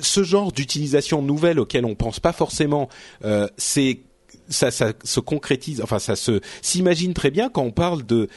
ce 0.00 0.22
genre 0.22 0.52
d'utilisation 0.52 1.22
nouvelle 1.22 1.60
auquel 1.60 1.84
on 1.84 1.94
pense 1.94 2.20
pas 2.20 2.32
forcément, 2.32 2.88
euh, 3.24 3.48
c'est 3.56 4.00
ça, 4.48 4.70
ça 4.70 4.92
se 5.04 5.20
concrétise, 5.20 5.80
enfin 5.82 5.98
ça 5.98 6.16
se 6.16 6.40
s'imagine 6.62 7.14
très 7.14 7.30
bien 7.30 7.48
quand 7.48 7.62
on 7.62 7.70
parle 7.70 8.04
de 8.04 8.28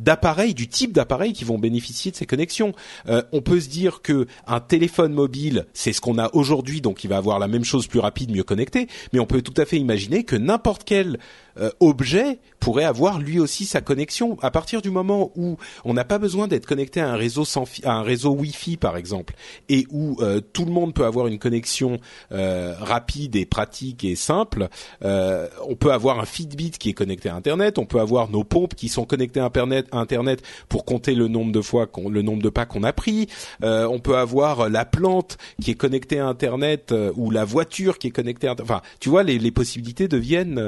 d'appareils, 0.00 0.54
du 0.54 0.68
type 0.68 0.92
d'appareils 0.92 1.32
qui 1.32 1.44
vont 1.44 1.58
bénéficier 1.58 2.10
de 2.10 2.16
ces 2.16 2.26
connexions. 2.26 2.72
Euh, 3.08 3.22
on 3.32 3.42
peut 3.42 3.60
se 3.60 3.68
dire 3.68 4.02
que 4.02 4.26
un 4.46 4.60
téléphone 4.60 5.12
mobile, 5.12 5.66
c'est 5.74 5.92
ce 5.92 6.00
qu'on 6.00 6.18
a 6.18 6.30
aujourd'hui, 6.34 6.80
donc 6.80 7.04
il 7.04 7.08
va 7.08 7.16
avoir 7.16 7.38
la 7.38 7.48
même 7.48 7.64
chose 7.64 7.86
plus 7.86 8.00
rapide, 8.00 8.30
mieux 8.34 8.42
connecté. 8.42 8.88
Mais 9.12 9.20
on 9.20 9.26
peut 9.26 9.42
tout 9.42 9.54
à 9.56 9.64
fait 9.64 9.78
imaginer 9.78 10.24
que 10.24 10.36
n'importe 10.36 10.84
quel 10.84 11.18
euh, 11.58 11.70
objet 11.80 12.38
pourrait 12.58 12.84
avoir 12.84 13.18
lui 13.18 13.40
aussi 13.40 13.64
sa 13.64 13.80
connexion. 13.80 14.36
À 14.42 14.50
partir 14.50 14.82
du 14.82 14.90
moment 14.90 15.32
où 15.34 15.56
on 15.84 15.94
n'a 15.94 16.04
pas 16.04 16.18
besoin 16.18 16.46
d'être 16.46 16.66
connecté 16.66 17.00
à 17.00 17.10
un 17.10 17.16
réseau 17.16 17.44
sans 17.44 17.64
à 17.84 17.92
un 17.92 18.02
réseau 18.02 18.30
Wi-Fi 18.32 18.76
par 18.76 18.96
exemple, 18.96 19.34
et 19.68 19.86
où 19.90 20.16
euh, 20.20 20.40
tout 20.40 20.64
le 20.64 20.72
monde 20.72 20.94
peut 20.94 21.04
avoir 21.04 21.26
une 21.26 21.38
connexion 21.38 21.98
euh, 22.32 22.74
rapide 22.78 23.36
et 23.36 23.46
pratique 23.46 24.04
et 24.04 24.16
simple, 24.16 24.68
on 25.02 25.76
peut 25.76 25.92
avoir 25.92 26.20
un 26.20 26.24
Fitbit 26.24 26.72
qui 26.72 26.90
est 26.90 26.94
connecté 26.94 27.28
à 27.28 27.34
Internet, 27.34 27.78
on 27.78 27.86
peut 27.86 28.00
avoir 28.00 28.30
nos 28.30 28.44
pompes 28.44 28.74
qui 28.74 28.88
sont 28.88 29.04
connectées 29.04 29.40
à 29.40 29.44
Internet, 29.44 29.86
Internet 29.92 30.42
pour 30.68 30.84
compter 30.84 31.14
le 31.14 31.28
nombre 31.28 31.52
de 31.52 31.60
fois, 31.60 31.86
qu'on, 31.86 32.08
le 32.08 32.22
nombre 32.22 32.42
de 32.42 32.48
pas 32.48 32.66
qu'on 32.66 32.82
a 32.82 32.92
pris. 32.92 33.28
on 33.62 33.98
peut 33.98 34.16
avoir 34.16 34.68
la 34.68 34.84
plante 34.84 35.38
qui 35.62 35.70
est 35.70 35.74
connectée 35.74 36.18
à 36.18 36.26
Internet 36.26 36.94
ou 37.16 37.30
la 37.30 37.44
voiture 37.44 37.98
qui 37.98 38.08
est 38.08 38.12
connectée. 38.12 38.48
à 38.48 38.54
Enfin, 38.60 38.82
tu 39.00 39.08
vois, 39.08 39.22
les, 39.22 39.38
les 39.38 39.50
possibilités 39.50 40.08
deviennent 40.08 40.58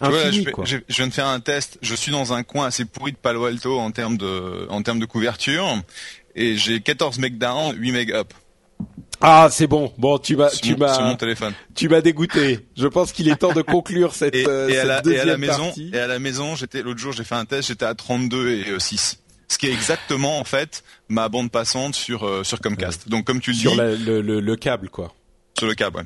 je, 0.00 0.78
viens 0.88 1.06
de 1.06 1.12
faire 1.12 1.26
un 1.26 1.40
test. 1.40 1.78
Je 1.82 1.94
suis 1.94 2.12
dans 2.12 2.32
un 2.32 2.42
coin 2.42 2.66
assez 2.66 2.84
pourri 2.84 3.12
de 3.12 3.16
Palo 3.16 3.44
Alto 3.44 3.78
en 3.78 3.90
termes 3.90 4.16
de, 4.16 4.66
en 4.70 4.82
termes 4.82 4.98
de 4.98 5.06
couverture. 5.06 5.66
Et 6.36 6.56
j'ai 6.56 6.80
14 6.80 7.18
megs 7.18 7.38
down, 7.38 7.74
8 7.76 7.92
megs 7.92 8.12
up. 8.12 8.34
Ah, 9.20 9.48
c'est 9.50 9.66
bon. 9.66 9.92
Bon, 9.96 10.18
tu 10.18 10.36
m'as, 10.36 10.50
tu 10.50 10.76
m'as. 10.76 11.16
Tu 11.74 11.88
m'as 11.88 12.00
dégoûté. 12.00 12.60
Je 12.76 12.86
pense 12.86 13.12
qu'il 13.12 13.28
est 13.28 13.36
temps 13.36 13.52
de 13.52 13.62
conclure 13.62 14.14
cette, 14.14 14.34
et, 14.34 14.46
euh, 14.46 14.82
à 14.82 14.84
la, 14.84 15.02
et 15.06 15.18
à 15.18 15.24
la 15.24 15.38
maison, 15.38 15.72
Et 15.92 15.98
à 15.98 16.06
la 16.06 16.18
maison, 16.18 16.56
j'étais, 16.56 16.82
l'autre 16.82 17.00
jour, 17.00 17.12
j'ai 17.12 17.24
fait 17.24 17.36
un 17.36 17.44
test, 17.44 17.68
j'étais 17.68 17.86
à 17.86 17.94
32 17.94 18.50
et 18.50 18.64
6. 18.78 19.18
Euh, 19.18 19.34
Ce 19.48 19.58
qui 19.58 19.66
est 19.66 19.72
exactement, 19.72 20.38
en 20.38 20.44
fait, 20.44 20.84
ma 21.08 21.28
bande 21.28 21.50
passante 21.50 21.94
sur, 21.94 22.26
euh, 22.26 22.44
sur 22.44 22.60
Comcast. 22.60 23.08
Donc, 23.08 23.24
comme 23.24 23.40
tu 23.40 23.52
le 23.52 23.56
sur 23.56 23.70
dis. 23.70 23.76
Sur 23.76 23.84
le, 23.84 24.20
le, 24.20 24.40
le, 24.40 24.56
câble, 24.56 24.90
quoi. 24.90 25.14
Sur 25.56 25.68
le 25.68 25.74
câble, 25.74 25.98
ouais. 25.98 26.04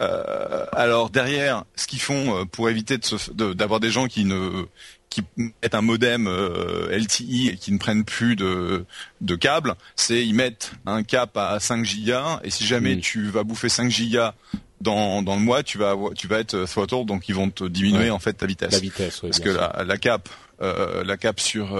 Euh, 0.00 0.64
alors 0.72 1.10
derrière, 1.10 1.64
ce 1.76 1.86
qu'ils 1.86 2.00
font 2.00 2.36
euh, 2.40 2.44
pour 2.44 2.68
éviter 2.70 2.98
d'avoir 3.34 3.80
des 3.80 3.90
gens 3.90 4.06
qui 4.06 4.24
ne 4.24 4.64
qui 5.10 5.22
mettent 5.36 5.74
un 5.74 5.82
modem 5.82 6.26
euh, 6.26 6.96
LTE 6.96 7.50
et 7.50 7.56
qui 7.56 7.70
ne 7.70 7.78
prennent 7.78 8.04
plus 8.04 8.34
de, 8.34 8.86
de 9.20 9.34
câble, 9.36 9.74
c'est 9.94 10.26
ils 10.26 10.34
mettent 10.34 10.72
un 10.86 11.02
cap 11.02 11.36
à 11.36 11.60
5 11.60 11.84
gigas 11.84 12.40
et 12.44 12.50
si 12.50 12.66
jamais 12.66 12.98
tu 12.98 13.28
vas 13.28 13.44
bouffer 13.44 13.68
5 13.68 13.90
gigas 13.90 14.34
dans, 14.80 15.22
dans 15.22 15.36
le 15.36 15.42
mois, 15.42 15.62
tu 15.62 15.76
vas 15.76 15.94
tu 16.14 16.28
vas 16.28 16.38
être 16.38 16.64
throttle 16.64 17.04
donc 17.04 17.28
ils 17.28 17.34
vont 17.34 17.50
te 17.50 17.64
diminuer 17.64 18.10
en 18.10 18.18
fait 18.18 18.32
ta 18.32 18.46
vitesse. 18.46 18.72
La 18.72 18.78
vitesse, 18.78 19.20
parce 19.20 19.38
que 19.38 19.50
la, 19.50 19.84
la, 19.86 19.98
cap 19.98 20.30
euh, 20.62 21.04
la 21.04 21.18
cap 21.18 21.38
sur 21.38 21.78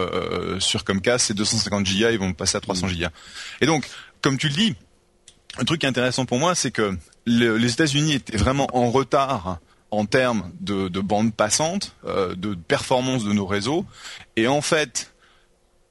sur 0.59 0.85
Comcast 0.85 1.27
c'est 1.27 1.35
250 1.35 1.87
gigas, 1.87 2.11
ils 2.11 2.19
vont 2.19 2.35
passer 2.35 2.59
à 2.59 2.61
300 2.61 2.89
gigas. 2.89 3.11
Et 3.63 3.67
donc 3.67 3.89
comme 4.21 4.37
tu 4.37 4.49
le 4.49 4.55
dis, 4.55 4.75
un 5.59 5.65
truc 5.65 5.85
intéressant 5.85 6.25
pour 6.25 6.39
moi, 6.39 6.55
c'est 6.55 6.71
que 6.71 6.97
les 7.27 7.73
États-Unis 7.73 8.15
étaient 8.15 8.37
vraiment 8.37 8.67
en 8.73 8.91
retard 8.91 9.59
en 9.91 10.07
termes 10.07 10.51
de, 10.61 10.89
de 10.89 11.01
bande 11.01 11.35
passante, 11.35 11.95
euh, 12.07 12.35
de 12.35 12.55
performance 12.55 13.25
de 13.25 13.33
nos 13.33 13.47
réseaux, 13.47 13.85
et 14.37 14.49
en 14.49 14.63
fait, 14.63 15.13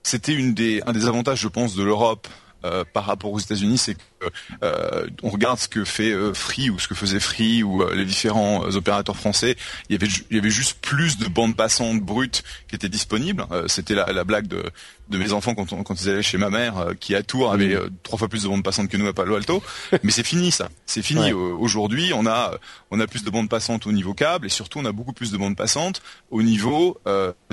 c'était 0.03 0.35
un 0.35 0.91
des 0.91 1.07
avantages, 1.07 1.39
je 1.39 1.47
pense, 1.47 1.75
de 1.75 1.83
l'Europe 1.83 2.27
euh, 2.63 2.83
par 2.93 3.05
rapport 3.05 3.31
aux 3.31 3.39
États-Unis, 3.39 3.77
c'est 3.77 3.95
que 3.95 4.29
euh, 4.63 5.07
on 5.23 5.29
regarde 5.29 5.57
ce 5.57 5.67
que 5.67 5.83
fait 5.83 6.11
euh, 6.11 6.31
Free 6.33 6.69
ou 6.69 6.77
ce 6.77 6.87
que 6.87 6.93
faisait 6.93 7.19
Free 7.19 7.63
ou 7.63 7.83
les 7.89 8.05
différents 8.05 8.61
opérateurs 8.75 9.17
français. 9.17 9.55
Il 9.89 9.93
y 9.93 9.95
avait 9.95 10.11
il 10.29 10.35
y 10.35 10.39
avait 10.39 10.51
juste 10.51 10.79
plus 10.79 11.17
de 11.17 11.27
bandes 11.27 11.55
passantes 11.55 12.01
brutes 12.01 12.43
qui 12.67 12.75
étaient 12.75 12.89
disponibles. 12.89 13.45
C'était 13.67 13.95
la, 13.95 14.05
la, 14.11 14.23
blague 14.23 14.47
de, 14.47 14.63
de 15.09 15.17
mes 15.17 15.33
enfants 15.33 15.55
quand, 15.55 15.65
quand 15.83 16.01
ils 16.01 16.09
allaient 16.09 16.21
chez 16.21 16.37
ma 16.37 16.49
mère, 16.49 16.93
qui 16.99 17.15
à 17.15 17.23
Tours 17.23 17.51
avait 17.51 17.75
trois 18.03 18.19
fois 18.19 18.27
plus 18.27 18.43
de 18.43 18.47
bandes 18.47 18.63
passantes 18.63 18.89
que 18.89 18.97
nous 18.97 19.07
à 19.07 19.13
Palo 19.13 19.35
Alto. 19.35 19.63
Mais 20.03 20.11
c'est 20.11 20.25
fini 20.25 20.51
ça, 20.51 20.69
c'est 20.85 21.01
fini. 21.01 21.33
Aujourd'hui, 21.33 22.11
on 22.13 22.27
a 22.27 22.53
on 22.91 22.99
a 22.99 23.07
plus 23.07 23.23
de 23.23 23.29
bandes 23.29 23.49
passantes 23.49 23.87
au 23.87 23.91
niveau 23.91 24.13
câble 24.13 24.45
et 24.45 24.49
surtout 24.49 24.79
on 24.79 24.85
a 24.85 24.91
beaucoup 24.91 25.13
plus 25.13 25.31
de 25.31 25.37
bandes 25.37 25.57
passantes 25.57 26.01
au 26.29 26.43
niveau 26.43 26.99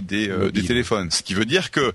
des, 0.03 0.29
des 0.53 0.65
téléphones. 0.65 1.11
Ce 1.11 1.23
qui 1.23 1.33
veut 1.35 1.47
dire 1.47 1.71
que 1.71 1.95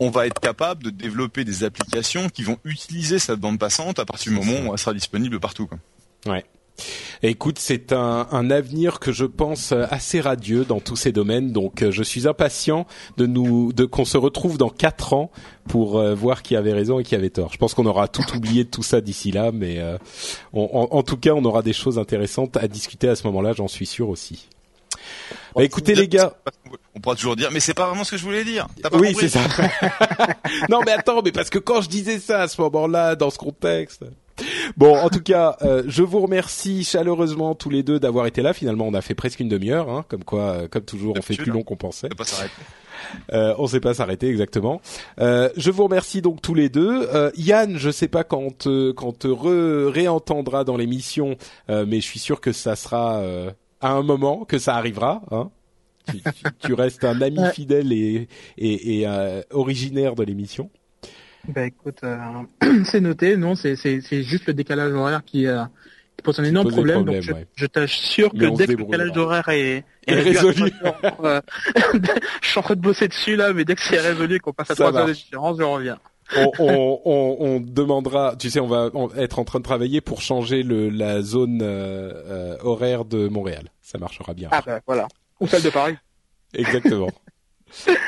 on 0.00 0.10
va 0.10 0.26
être 0.26 0.40
capable 0.40 0.82
de 0.82 0.90
développer 0.90 1.44
des 1.44 1.64
applications 1.64 2.28
qui 2.28 2.42
vont 2.42 2.58
utiliser 2.64 3.18
cette 3.18 3.40
bande 3.40 3.58
passante 3.58 3.98
à 3.98 4.04
partir 4.04 4.32
du 4.32 4.38
moment 4.38 4.68
où 4.68 4.72
elle 4.72 4.78
sera 4.78 4.94
disponible 4.94 5.40
partout. 5.40 5.66
Quoi. 5.66 5.78
Ouais. 6.26 6.44
Écoute, 7.22 7.58
c'est 7.58 7.92
un, 7.92 8.26
un, 8.32 8.50
avenir 8.50 8.98
que 8.98 9.12
je 9.12 9.24
pense 9.24 9.72
assez 9.72 10.20
radieux 10.20 10.64
dans 10.64 10.80
tous 10.80 10.96
ces 10.96 11.12
domaines. 11.12 11.52
Donc, 11.52 11.82
euh, 11.82 11.90
je 11.90 12.02
suis 12.02 12.26
impatient 12.28 12.86
de 13.16 13.26
nous, 13.26 13.72
de 13.72 13.84
qu'on 13.84 14.04
se 14.04 14.18
retrouve 14.18 14.58
dans 14.58 14.68
quatre 14.68 15.14
ans 15.14 15.30
pour 15.68 15.98
euh, 15.98 16.14
voir 16.14 16.42
qui 16.42 16.56
avait 16.56 16.72
raison 16.72 16.98
et 16.98 17.04
qui 17.04 17.14
avait 17.14 17.30
tort. 17.30 17.52
Je 17.52 17.58
pense 17.58 17.74
qu'on 17.74 17.86
aura 17.86 18.08
tout 18.08 18.24
oublié 18.36 18.64
de 18.64 18.70
tout 18.70 18.82
ça 18.82 19.00
d'ici 19.00 19.30
là, 19.30 19.52
mais 19.52 19.78
euh, 19.78 19.96
en, 20.52 21.02
tout 21.02 21.16
cas, 21.16 21.30
on 21.30 21.44
aura 21.44 21.62
des 21.62 21.72
choses 21.72 21.98
intéressantes 21.98 22.56
à 22.56 22.68
discuter 22.68 23.08
à 23.08 23.16
ce 23.16 23.26
moment-là. 23.28 23.52
J'en 23.52 23.68
suis 23.68 23.86
sûr 23.86 24.08
aussi. 24.08 24.48
Bah, 25.54 25.62
écoutez 25.62 25.94
les 25.94 26.08
gars, 26.08 26.34
on 26.94 27.00
pourra 27.00 27.16
toujours 27.16 27.36
dire, 27.36 27.50
mais 27.52 27.60
c'est 27.60 27.74
pas 27.74 27.86
vraiment 27.86 28.04
ce 28.04 28.12
que 28.12 28.16
je 28.16 28.24
voulais 28.24 28.44
dire. 28.44 28.66
oui, 28.92 29.14
c'est 29.18 29.28
ça. 29.28 29.40
non, 30.68 30.80
mais 30.84 30.92
attends, 30.92 31.22
mais 31.22 31.32
parce 31.32 31.50
que 31.50 31.58
quand 31.58 31.80
je 31.80 31.88
disais 31.88 32.18
ça 32.18 32.42
à 32.42 32.48
ce 32.48 32.60
moment-là, 32.60 33.16
dans 33.16 33.30
ce 33.30 33.38
contexte. 33.38 34.04
Bon, 34.76 34.96
en 34.96 35.10
tout 35.10 35.22
cas, 35.22 35.56
euh, 35.62 35.84
je 35.86 36.02
vous 36.02 36.20
remercie 36.20 36.82
chaleureusement 36.82 37.54
tous 37.54 37.70
les 37.70 37.84
deux 37.84 38.00
d'avoir 38.00 38.26
été 38.26 38.42
là. 38.42 38.52
Finalement, 38.52 38.86
on 38.88 38.94
a 38.94 39.00
fait 39.00 39.14
presque 39.14 39.38
une 39.38 39.48
demi-heure, 39.48 39.88
hein, 39.88 40.04
comme 40.08 40.24
quoi, 40.24 40.40
euh, 40.40 40.68
comme 40.68 40.84
toujours, 40.84 41.14
on 41.16 41.22
fait 41.22 41.36
plus 41.36 41.52
long 41.52 41.62
qu'on 41.62 41.76
pensait. 41.76 42.08
On 42.12 42.16
pas 42.16 42.24
s'arrêter. 42.24 42.62
Euh, 43.32 43.54
on 43.58 43.66
sait 43.66 43.80
pas 43.80 43.94
s'arrêter 43.94 44.28
exactement. 44.28 44.80
Euh, 45.20 45.48
je 45.56 45.70
vous 45.70 45.84
remercie 45.84 46.22
donc 46.22 46.42
tous 46.42 46.54
les 46.54 46.68
deux. 46.68 47.08
Euh, 47.12 47.30
Yann, 47.36 47.76
je 47.76 47.90
sais 47.90 48.08
pas 48.08 48.24
quand 48.24 48.68
quand 48.96 49.18
te 49.18 49.28
réentendra 49.28 50.64
dans 50.64 50.76
l'émission, 50.76 51.36
mais 51.68 52.00
je 52.00 52.06
suis 52.06 52.18
sûr 52.18 52.40
que 52.40 52.52
ça 52.52 52.76
sera 52.76 53.22
à 53.84 53.92
un 53.92 54.02
moment 54.02 54.44
que 54.46 54.58
ça 54.58 54.76
arrivera. 54.76 55.22
Hein 55.30 55.50
tu, 56.60 56.74
restes 56.74 57.04
un 57.04 57.20
ami 57.20 57.40
fidèle 57.52 57.92
et, 57.92 58.28
et, 58.58 59.00
et 59.00 59.06
euh, 59.06 59.42
originaire 59.50 60.14
de 60.14 60.24
l'émission. 60.24 60.70
Bah 61.48 61.66
écoute, 61.66 61.98
euh, 62.02 62.16
c'est 62.84 63.00
noté. 63.00 63.36
Non, 63.36 63.54
c'est 63.54 63.76
c'est 63.76 64.22
juste 64.22 64.46
le 64.46 64.54
décalage 64.54 64.92
horaire 64.92 65.22
qui, 65.24 65.46
euh, 65.46 65.62
qui 66.16 66.22
pose 66.22 66.40
un 66.40 66.44
énorme 66.44 66.70
problème. 66.70 67.04
donc 67.04 67.22
je, 67.54 67.66
t'assure 67.66 68.30
que 68.32 68.56
dès 68.56 68.66
que 68.66 68.72
le 68.72 68.76
décalage 68.84 69.16
horaire 69.16 69.48
est, 69.50 69.84
est, 70.06 70.14
résolu, 70.14 70.72
euh, 71.22 71.40
je 72.42 72.48
suis 72.48 72.58
en 72.58 72.62
train 72.62 72.76
de 72.76 72.80
bosser 72.80 73.08
dessus 73.08 73.36
là, 73.36 73.52
mais 73.52 73.66
dès 73.66 73.74
que 73.74 73.82
c'est 73.82 74.00
résolu, 74.00 74.40
qu'on 74.40 74.54
passe 74.54 74.70
à 74.70 74.74
trois 74.74 74.96
heures 74.96 75.06
de 75.06 75.12
différence, 75.12 75.58
je 75.58 75.62
reviens. 75.62 75.98
On, 76.36 76.50
on, 76.58 77.00
on, 77.04 77.36
on, 77.38 77.60
demandera, 77.60 78.36
tu 78.36 78.50
sais, 78.50 78.60
on 78.60 78.66
va 78.66 78.90
être 79.16 79.38
en 79.38 79.44
train 79.44 79.58
de 79.58 79.64
travailler 79.64 80.00
pour 80.00 80.20
changer 80.22 80.62
le, 80.62 80.88
la 80.88 81.22
zone 81.22 81.60
euh, 81.62 82.56
horaire 82.62 83.04
de 83.04 83.28
Montréal. 83.28 83.68
Ça 83.82 83.98
marchera 83.98 84.34
bien. 84.34 84.48
Ah 84.52 84.62
ben 84.64 84.80
voilà. 84.86 85.06
Ou 85.40 85.46
celle 85.46 85.62
de 85.62 85.70
Paris. 85.70 85.96
Exactement. 86.54 87.10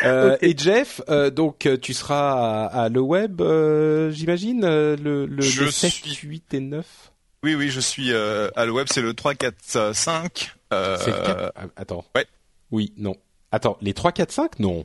Euh, 0.05 0.37
Et 0.43 0.57
Jeff, 0.57 1.01
euh, 1.09 1.31
donc 1.31 1.69
tu 1.83 1.95
seras 1.95 2.67
à, 2.67 2.89
le 2.89 3.01
web, 3.01 3.41
euh, 3.41 4.11
j'imagine, 4.11 4.63
le, 4.63 5.27
le, 5.27 5.43
7, 5.43 5.93
8 5.93 6.55
et 6.55 6.61
9 6.61 6.87
Oui, 7.43 7.55
oui, 7.55 7.71
je 7.71 7.81
suis 7.81 8.13
euh, 8.13 8.49
à 8.57 8.65
le 8.65 8.73
web, 8.73 8.87
c'est 8.91 9.03
le 9.03 9.15
345. 9.15 10.55
Euh... 10.73 10.97
C'est 11.01 11.11
le 11.11 11.53
Attends. 11.77 12.05
Ouais. 12.15 12.27
Oui, 12.71 12.93
non. 12.97 13.17
Attends, 13.53 13.77
les 13.81 13.95
3, 13.95 14.13
4, 14.13 14.33
5 14.33 14.59
Non. 14.59 14.85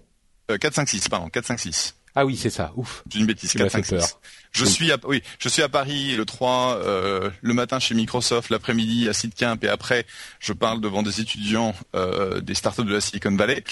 Euh, 0.50 0.58
4, 0.58 0.74
5, 0.76 0.90
6, 0.90 1.10
pardon, 1.10 1.30
4, 1.30 1.46
5, 1.46 1.60
6. 1.60 1.96
Ah 2.16 2.26
oui, 2.26 2.36
c'est 2.36 2.50
ça. 2.50 2.72
Ouf. 2.76 3.04
J'ai 3.10 3.20
une 3.20 3.26
bêtise. 3.26 3.54
4, 3.54 3.72
5, 3.72 3.86
6. 3.86 4.18
Je 4.52 4.66
suis 4.66 4.92
à, 4.92 4.98
oui, 5.06 5.24
je 5.40 5.48
suis 5.48 5.62
à 5.62 5.70
Paris 5.70 6.16
le 6.18 6.26
3, 6.26 6.82
euh, 6.84 7.30
le 7.42 7.54
matin 7.54 7.80
chez 7.80 7.96
Microsoft, 7.96 8.50
l'après-midi 8.50 9.08
à 9.08 9.14
Sitecamp 9.14 9.56
et 9.62 9.70
après 9.70 10.06
je 10.40 10.52
parle 10.52 10.82
devant 10.82 11.04
des 11.04 11.22
étudiants 11.22 11.74
euh, 11.96 12.42
des 12.42 12.54
startups 12.54 12.84
de 12.84 12.94
la 12.94 13.00
Silicon 13.00 13.34
Valley. 13.38 13.64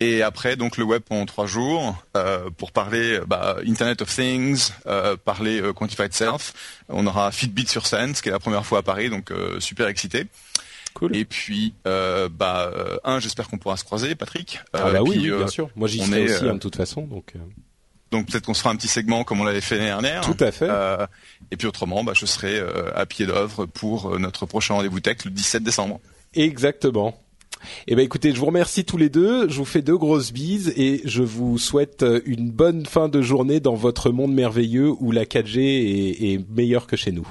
Et 0.00 0.22
après 0.22 0.56
donc 0.56 0.78
le 0.78 0.84
web 0.84 1.02
pendant 1.06 1.26
trois 1.26 1.46
jours 1.46 2.02
euh, 2.16 2.48
pour 2.56 2.72
parler 2.72 3.20
bah, 3.26 3.56
Internet 3.66 4.00
of 4.00 4.14
Things, 4.14 4.70
euh, 4.86 5.16
parler 5.22 5.60
euh, 5.60 5.74
Quantified 5.74 6.14
Self. 6.14 6.54
On 6.88 7.06
aura 7.06 7.30
Fitbit 7.30 7.66
sur 7.66 7.86
scène, 7.86 8.14
ce 8.14 8.22
qui 8.22 8.30
est 8.30 8.32
la 8.32 8.38
première 8.40 8.64
fois 8.64 8.78
à 8.78 8.82
Paris, 8.82 9.10
donc 9.10 9.30
euh, 9.30 9.60
super 9.60 9.86
excité. 9.86 10.26
Cool. 10.94 11.14
Et 11.14 11.24
puis, 11.26 11.74
euh, 11.86 12.28
bah, 12.30 12.70
un, 13.04 13.18
j'espère 13.18 13.48
qu'on 13.48 13.56
pourra 13.56 13.78
se 13.78 13.84
croiser, 13.84 14.14
Patrick. 14.14 14.60
ah 14.74 14.90
bah 14.90 15.02
oui, 15.02 15.30
oui 15.30 15.30
bien 15.30 15.46
sûr. 15.46 15.70
Moi, 15.74 15.88
j'y 15.88 16.04
serai 16.04 16.24
aussi, 16.24 16.48
hein, 16.48 16.54
de 16.54 16.58
toute 16.58 16.76
façon, 16.76 17.02
donc. 17.02 17.32
Donc 18.12 18.26
peut-être 18.26 18.44
qu'on 18.44 18.54
se 18.54 18.60
fera 18.60 18.70
un 18.72 18.76
petit 18.76 18.88
segment 18.88 19.24
comme 19.24 19.40
on 19.40 19.44
l'avait 19.44 19.62
fait 19.62 19.76
l'année 19.76 19.88
dernière. 19.88 20.20
Tout 20.20 20.36
à 20.38 20.52
fait. 20.52 20.68
Euh, 20.68 21.06
et 21.50 21.56
puis 21.56 21.66
autrement, 21.66 22.04
bah, 22.04 22.12
je 22.14 22.26
serai 22.26 22.58
euh, 22.58 22.94
à 22.94 23.06
pied 23.06 23.26
d'œuvre 23.26 23.64
pour 23.66 24.12
euh, 24.14 24.18
notre 24.18 24.44
prochain 24.46 24.74
rendez-vous 24.74 25.00
tech 25.00 25.24
le 25.24 25.30
17 25.30 25.62
décembre. 25.64 25.98
Exactement. 26.34 27.18
Eh 27.86 27.94
ben 27.94 28.02
écoutez, 28.02 28.32
je 28.32 28.38
vous 28.38 28.46
remercie 28.46 28.84
tous 28.84 28.96
les 28.96 29.08
deux, 29.08 29.48
je 29.48 29.56
vous 29.56 29.64
fais 29.64 29.82
deux 29.82 29.96
grosses 29.96 30.32
bises 30.32 30.72
et 30.76 31.00
je 31.04 31.22
vous 31.22 31.58
souhaite 31.58 32.04
une 32.26 32.50
bonne 32.50 32.86
fin 32.86 33.08
de 33.08 33.22
journée 33.22 33.60
dans 33.60 33.74
votre 33.74 34.10
monde 34.10 34.34
merveilleux 34.34 34.90
où 34.98 35.10
la 35.12 35.24
4G 35.24 35.58
est, 35.60 36.32
est 36.32 36.50
meilleure 36.50 36.86
que 36.86 36.96
chez 36.96 37.12
nous. 37.12 37.26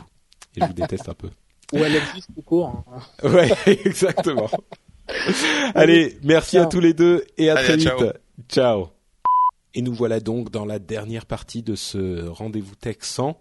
Et 0.56 0.62
je 0.62 0.66
vous 0.66 0.74
déteste 0.74 1.10
un 1.10 1.14
peu. 1.14 1.30
Où 1.74 1.78
elle 1.78 1.96
existe 1.96 2.30
tout 2.34 2.42
court. 2.42 2.84
Hein. 3.24 3.30
Ouais, 3.30 3.52
exactement. 3.86 4.50
Allez, 5.76 6.18
merci 6.24 6.56
ciao. 6.56 6.64
à 6.64 6.66
tous 6.68 6.80
les 6.80 6.94
deux 6.94 7.26
et 7.38 7.50
à 7.50 7.58
Allez, 7.58 7.68
très 7.68 7.78
ciao. 7.78 8.00
vite. 8.00 8.14
Ciao. 8.50 9.01
Et 9.74 9.82
nous 9.82 9.94
voilà 9.94 10.20
donc 10.20 10.52
dans 10.52 10.66
la 10.66 10.80
dernière 10.80 11.26
partie 11.26 11.64
de 11.64 11.76
ce 11.76 12.28
rendez-vous 12.28 12.76
100. 13.00 13.40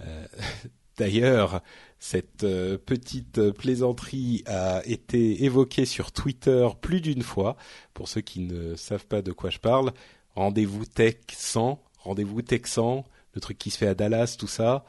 Euh, 0.00 0.26
D'ailleurs, 0.96 1.60
cette 1.98 2.44
euh, 2.44 2.78
petite 2.78 3.50
plaisanterie 3.50 4.44
a 4.46 4.82
été 4.86 5.42
évoquée 5.42 5.86
sur 5.86 6.12
Twitter 6.12 6.68
plus 6.80 7.00
d'une 7.00 7.22
fois. 7.22 7.56
Pour 7.94 8.08
ceux 8.08 8.20
qui 8.20 8.40
ne 8.40 8.76
savent 8.76 9.06
pas 9.06 9.20
de 9.20 9.32
quoi 9.32 9.50
je 9.50 9.58
parle, 9.58 9.92
rendez-vous 10.36 10.84
tech 10.84 11.16
100, 11.32 11.82
rendez-vous 11.98 12.42
100, 12.64 13.04
le 13.34 13.40
truc 13.40 13.58
qui 13.58 13.70
se 13.70 13.78
fait 13.78 13.88
à 13.88 13.94
Dallas, 13.94 14.36
tout 14.38 14.46
ça. 14.46 14.84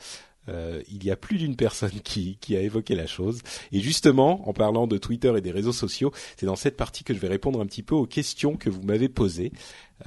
Euh, 0.49 0.81
il 0.91 1.03
y 1.03 1.11
a 1.11 1.15
plus 1.15 1.37
d'une 1.37 1.55
personne 1.55 2.01
qui, 2.03 2.37
qui, 2.39 2.55
a 2.55 2.61
évoqué 2.61 2.95
la 2.95 3.07
chose. 3.07 3.41
Et 3.71 3.79
justement, 3.79 4.47
en 4.47 4.53
parlant 4.53 4.87
de 4.87 4.97
Twitter 4.97 5.33
et 5.37 5.41
des 5.41 5.51
réseaux 5.51 5.73
sociaux, 5.73 6.11
c'est 6.37 6.45
dans 6.45 6.55
cette 6.55 6.77
partie 6.77 7.03
que 7.03 7.13
je 7.13 7.19
vais 7.19 7.27
répondre 7.27 7.61
un 7.61 7.65
petit 7.65 7.83
peu 7.83 7.95
aux 7.95 8.05
questions 8.05 8.55
que 8.55 8.69
vous 8.69 8.81
m'avez 8.83 9.09
posées 9.09 9.51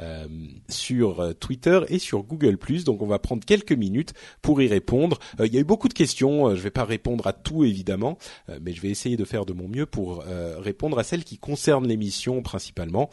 euh, 0.00 0.26
sur 0.68 1.34
Twitter 1.38 1.80
et 1.88 1.98
sur 1.98 2.22
Google+. 2.22 2.56
Donc 2.84 3.02
on 3.02 3.06
va 3.06 3.18
prendre 3.18 3.44
quelques 3.44 3.72
minutes 3.72 4.14
pour 4.42 4.60
y 4.60 4.68
répondre. 4.68 5.18
Euh, 5.40 5.46
il 5.46 5.54
y 5.54 5.56
a 5.56 5.60
eu 5.60 5.64
beaucoup 5.64 5.88
de 5.88 5.94
questions. 5.94 6.54
Je 6.54 6.60
vais 6.60 6.70
pas 6.70 6.84
répondre 6.84 7.26
à 7.26 7.32
tout 7.32 7.64
évidemment, 7.64 8.18
euh, 8.48 8.58
mais 8.62 8.72
je 8.72 8.80
vais 8.80 8.90
essayer 8.90 9.16
de 9.16 9.24
faire 9.24 9.46
de 9.46 9.52
mon 9.52 9.68
mieux 9.68 9.86
pour 9.86 10.24
euh, 10.26 10.58
répondre 10.58 10.98
à 10.98 11.04
celles 11.04 11.24
qui 11.24 11.38
concernent 11.38 11.86
l'émission 11.86 12.42
principalement. 12.42 13.10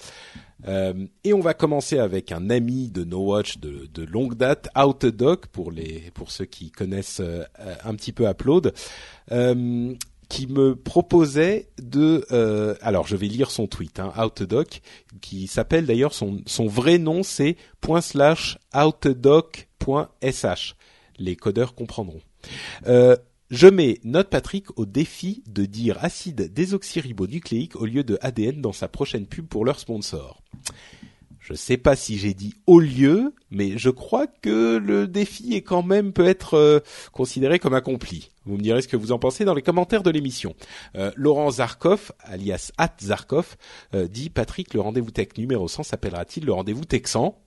Euh, 0.68 0.94
et 1.24 1.34
on 1.34 1.42
va 1.42 1.54
commencer 1.54 2.00
avec 2.00 2.32
un 2.32 2.50
ami 2.50 2.90
de 2.90 3.04
No 3.04 3.20
Watch 3.20 3.60
de, 3.60 4.04
longue 4.04 4.36
date, 4.36 4.70
Outdoc, 4.76 5.48
pour 5.48 5.72
les 5.72 6.12
pour 6.14 6.32
ceux 6.32 6.46
qui 6.46 6.72
connaissent 6.72 7.22
euh, 7.22 7.44
un 7.84 7.96
petit 7.96 8.12
peu 8.12 8.30
Upload, 8.30 8.74
euh, 9.32 9.94
qui 10.30 10.48
me 10.48 10.76
proposait 10.76 11.70
de. 11.82 12.26
alors 12.82 13.08
je 13.08 13.16
vais 13.16 13.28
lire 13.28 13.52
son 13.52 13.68
tweet, 13.68 14.00
hein, 14.00 14.14
Outdoc, 14.18 14.82
qui 15.22 15.48
s'appelle 15.48 15.86
d'ailleurs 15.86 16.14
son 16.14 16.42
son 16.46 16.68
vrai 16.68 16.98
nom 16.98 17.24
c'est 17.24 17.58
point 17.82 18.02
slash 18.02 18.58
outdoc.sh. 18.74 20.76
Les 21.18 21.36
codeurs 21.36 21.76
comprendront. 21.76 22.22
Je 23.52 23.68
mets 23.68 24.00
Note 24.04 24.32
Patrick 24.32 24.66
au 24.76 24.88
défi 24.88 25.44
de 25.48 25.66
dire 25.66 26.04
acide 26.04 26.52
désoxyribonucléique 26.52 27.76
au 27.76 27.86
lieu 27.86 28.04
de 28.04 28.18
ADN 28.22 28.60
dans 28.60 28.74
sa 28.74 28.88
prochaine 28.88 29.28
pub 29.28 29.46
pour 29.46 29.66
leur 29.66 29.80
sponsor. 29.80 30.42
Je 31.40 31.54
sais 31.54 31.78
pas 31.78 31.96
si 31.96 32.18
j'ai 32.18 32.34
dit 32.34 32.56
au 32.66 32.80
lieu, 32.80 33.36
mais 33.52 33.78
je 33.78 33.92
crois 33.92 34.26
que 34.26 34.78
le 34.78 35.08
défi 35.08 35.54
est 35.54 35.62
quand 35.62 35.84
même 35.84 36.12
peut 36.12 36.26
être 36.26 36.56
euh, 36.56 36.80
considéré 37.12 37.60
comme 37.60 37.76
accompli. 37.76 38.32
Vous 38.46 38.58
me 38.58 38.64
direz 38.64 38.82
ce 38.82 38.88
que 38.88 38.98
vous 38.98 39.12
en 39.12 39.20
pensez 39.20 39.46
dans 39.46 39.54
les 39.54 39.62
commentaires 39.62 40.02
de 40.02 40.10
l'émission. 40.10 40.56
Euh, 40.96 41.12
Laurent 41.16 41.52
Zarkov, 41.52 42.14
alias 42.22 42.72
At 42.80 42.96
Zarkov, 43.00 43.58
euh, 43.94 44.08
dit 44.08 44.32
Patrick, 44.32 44.74
le 44.74 44.82
rendez-vous 44.82 45.12
tech 45.12 45.38
numéro 45.38 45.68
100 45.68 45.84
s'appellera-t-il 45.84 46.48
le 46.48 46.52
rendez-vous 46.52 46.86
texan 46.86 47.40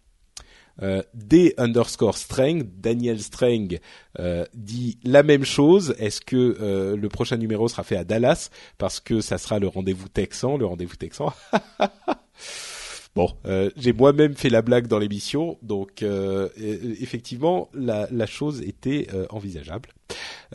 euh, 0.83 1.03
D 1.15 1.55
underscore 1.59 2.17
Strang, 2.17 2.63
Daniel 2.77 3.21
Strang 3.21 3.79
euh, 4.19 4.45
dit 4.55 4.99
la 5.05 5.23
même 5.23 5.45
chose. 5.45 5.95
Est-ce 5.99 6.21
que 6.21 6.57
euh, 6.61 6.97
le 6.97 7.09
prochain 7.09 7.37
numéro 7.37 7.69
sera 7.69 7.83
fait 7.83 7.97
à 7.97 8.05
Dallas? 8.05 8.51
Parce 8.79 9.01
que 9.01 9.21
ça 9.21 9.39
sera 9.39 9.59
le 9.59 9.69
rendez-vous 9.69 10.09
texan, 10.09 10.57
le 10.57 10.67
rendez-vous 10.67 10.97
texan 10.97 11.33
Bon, 13.15 13.31
euh, 13.47 13.71
j'ai 13.77 13.93
moi-même 13.93 14.35
fait 14.35 14.51
la 14.51 14.63
blague 14.63 14.87
dans 14.87 14.99
l'émission, 14.99 15.59
donc 15.63 16.03
euh, 16.03 16.49
effectivement 16.57 17.69
la, 17.75 18.27
chose 18.27 18.63
était 18.63 19.09
euh, 19.13 19.27
envisageable. 19.31 19.91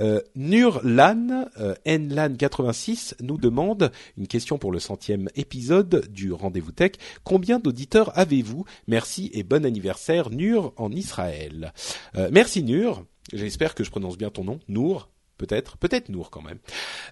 Euh, 0.01 0.21
Nurlan, 0.35 1.47
euh, 1.59 1.75
Nlan86 1.85 3.15
nous 3.21 3.37
demande 3.37 3.91
une 4.17 4.27
question 4.27 4.57
pour 4.57 4.71
le 4.71 4.79
centième 4.79 5.29
épisode 5.35 6.07
du 6.09 6.31
Rendez-vous 6.31 6.71
Tech. 6.71 6.93
Combien 7.23 7.59
d'auditeurs 7.59 8.17
avez-vous? 8.17 8.65
Merci 8.87 9.29
et 9.33 9.43
bon 9.43 9.65
anniversaire 9.65 10.29
Nur 10.29 10.73
en 10.77 10.91
Israël. 10.91 11.73
Euh, 12.15 12.29
merci 12.31 12.63
Nur. 12.63 13.05
J'espère 13.31 13.75
que 13.75 13.83
je 13.83 13.91
prononce 13.91 14.17
bien 14.17 14.29
ton 14.29 14.43
nom, 14.43 14.59
Nour 14.67 15.09
peut-être, 15.37 15.77
peut-être 15.77 16.09
Nour 16.09 16.29
quand 16.29 16.41
même. 16.41 16.59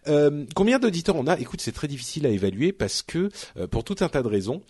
Euh, 0.07 0.45
combien 0.55 0.79
d'auditeurs 0.79 1.15
on 1.15 1.27
a? 1.27 1.39
Écoute, 1.39 1.61
c'est 1.61 1.71
très 1.71 1.87
difficile 1.87 2.25
à 2.25 2.29
évaluer 2.29 2.71
parce 2.71 3.01
que 3.01 3.29
euh, 3.57 3.67
pour 3.67 3.83
tout 3.83 3.95
un 4.01 4.09
tas 4.09 4.21
de 4.21 4.27
raisons, 4.27 4.61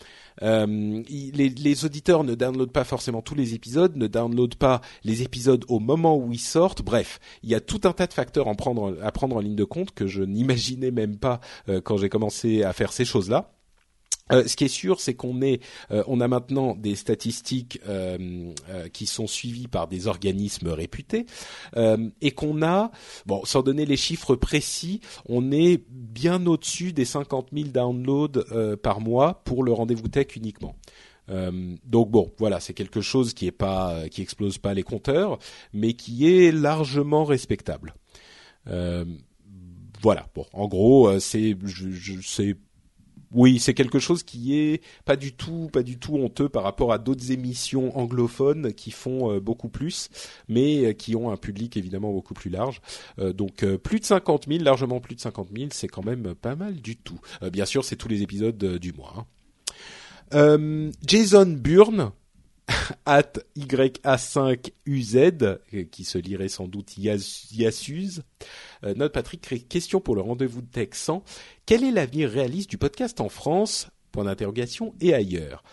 euh, 0.41 1.03
les, 1.09 1.85
auditeurs 1.85 2.23
ne 2.23 2.35
downloadent 2.35 2.71
pas 2.71 2.83
forcément 2.83 3.21
tous 3.21 3.35
les 3.35 3.53
épisodes, 3.53 3.95
ne 3.95 4.07
downloadent 4.07 4.55
pas 4.55 4.81
les 5.03 5.21
épisodes 5.23 5.63
au 5.67 5.79
moment 5.79 6.17
où 6.17 6.31
ils 6.31 6.39
sortent. 6.39 6.81
Bref, 6.81 7.19
il 7.43 7.49
y 7.49 7.55
a 7.55 7.59
tout 7.59 7.81
un 7.83 7.93
tas 7.93 8.07
de 8.07 8.13
facteurs 8.13 8.47
à 8.47 8.53
prendre 8.55 9.35
en 9.35 9.39
ligne 9.39 9.55
de 9.55 9.63
compte 9.63 9.91
que 9.91 10.07
je 10.07 10.23
n'imaginais 10.23 10.91
même 10.91 11.17
pas 11.17 11.39
euh, 11.69 11.81
quand 11.81 11.97
j'ai 11.97 12.09
commencé 12.09 12.63
à 12.63 12.73
faire 12.73 12.93
ces 12.93 13.05
choses-là. 13.05 13.53
Euh, 14.31 14.47
ce 14.47 14.55
qui 14.55 14.65
est 14.65 14.69
sûr, 14.69 14.99
c'est 14.99 15.13
qu'on 15.13 15.39
euh, 15.41 15.59
a 15.91 16.27
maintenant 16.27 16.75
des 16.75 16.95
statistiques 16.95 17.79
euh, 17.87 18.53
qui 18.93 19.05
sont 19.05 19.27
suivies 19.27 19.67
par 19.67 19.87
des 19.87 20.07
organismes 20.07 20.69
réputés 20.69 21.25
et 22.21 22.31
qu'on 22.31 22.61
a, 22.61 22.91
sans 23.43 23.61
donner 23.61 23.85
les 23.85 23.97
chiffres 23.97 24.35
précis, 24.35 25.01
on 25.27 25.51
est 25.51 25.83
bien 25.89 26.45
au-dessus 26.45 26.93
des 26.93 27.05
50 27.05 27.49
000 27.53 27.69
downloads 27.69 28.77
par 28.81 29.01
mois 29.01 29.41
pour 29.43 29.63
le 29.63 29.71
rendez-vous 29.71 30.07
tech 30.07 30.35
uniquement. 30.35 30.75
Euh, 31.29 31.75
donc 31.85 32.09
bon, 32.09 32.31
voilà, 32.37 32.59
c'est 32.59 32.73
quelque 32.73 33.01
chose 33.01 33.33
qui 33.33 33.47
est 33.47 33.51
pas, 33.51 34.09
qui 34.09 34.21
explose 34.21 34.57
pas 34.57 34.73
les 34.73 34.83
compteurs, 34.83 35.39
mais 35.73 35.93
qui 35.93 36.27
est 36.27 36.51
largement 36.51 37.23
respectable. 37.23 37.93
Euh, 38.67 39.05
voilà. 40.01 40.27
Bon, 40.35 40.45
en 40.53 40.67
gros, 40.67 41.19
c'est 41.19 41.55
oui, 43.33 43.59
c'est 43.59 43.73
quelque 43.73 43.99
chose 43.99 44.23
qui 44.23 44.57
est 44.57 44.81
pas 45.05 45.15
du 45.15 45.33
tout, 45.33 45.69
pas 45.71 45.83
du 45.83 45.97
tout 45.97 46.15
honteux 46.15 46.49
par 46.49 46.63
rapport 46.63 46.91
à 46.91 46.97
d'autres 46.97 47.31
émissions 47.31 47.97
anglophones 47.97 48.73
qui 48.73 48.91
font 48.91 49.31
euh, 49.31 49.39
beaucoup 49.39 49.69
plus, 49.69 50.09
mais 50.49 50.85
euh, 50.85 50.93
qui 50.93 51.15
ont 51.15 51.31
un 51.31 51.37
public 51.37 51.77
évidemment 51.77 52.11
beaucoup 52.11 52.33
plus 52.33 52.49
large. 52.49 52.81
Euh, 53.19 53.31
donc 53.33 53.65
plus 53.77 53.99
de 53.99 54.05
50 54.05 54.47
000, 54.47 54.63
largement 54.63 54.99
plus 54.99 55.15
de 55.15 55.21
50 55.21 55.49
000, 55.55 55.69
c'est 55.71 55.87
quand 55.87 56.03
même 56.05 56.35
pas 56.35 56.55
mal 56.55 56.75
du 56.75 56.97
tout. 56.97 57.19
bien 57.51 57.65
sûr, 57.65 57.85
c'est 57.85 57.95
tous 57.95 58.07
les 58.07 58.21
épisodes 58.21 58.57
du 58.57 58.93
mois. 58.93 59.25
Hein. 60.33 60.89
Jason 61.05 61.45
Burn, 61.45 62.11
at 63.05 63.33
YA5UZ, 63.57 65.59
qui 65.89 66.03
se 66.03 66.17
lirait 66.17 66.49
sans 66.49 66.67
doute 66.67 66.97
Yasuz. 66.97 68.21
Euh, 68.83 68.93
note 68.95 69.13
Patrick, 69.13 69.69
question 69.69 70.01
pour 70.01 70.15
le 70.15 70.21
rendez-vous 70.21 70.61
de 70.61 70.67
Tech 70.67 70.89
100. 70.93 71.23
Quel 71.65 71.83
est 71.83 71.91
l'avenir 71.91 72.29
réaliste 72.29 72.69
du 72.69 72.77
podcast 72.77 73.21
en 73.21 73.29
France? 73.29 73.89
Point 74.11 74.25
d'interrogation 74.25 74.93
et 74.99 75.13
ailleurs. 75.13 75.63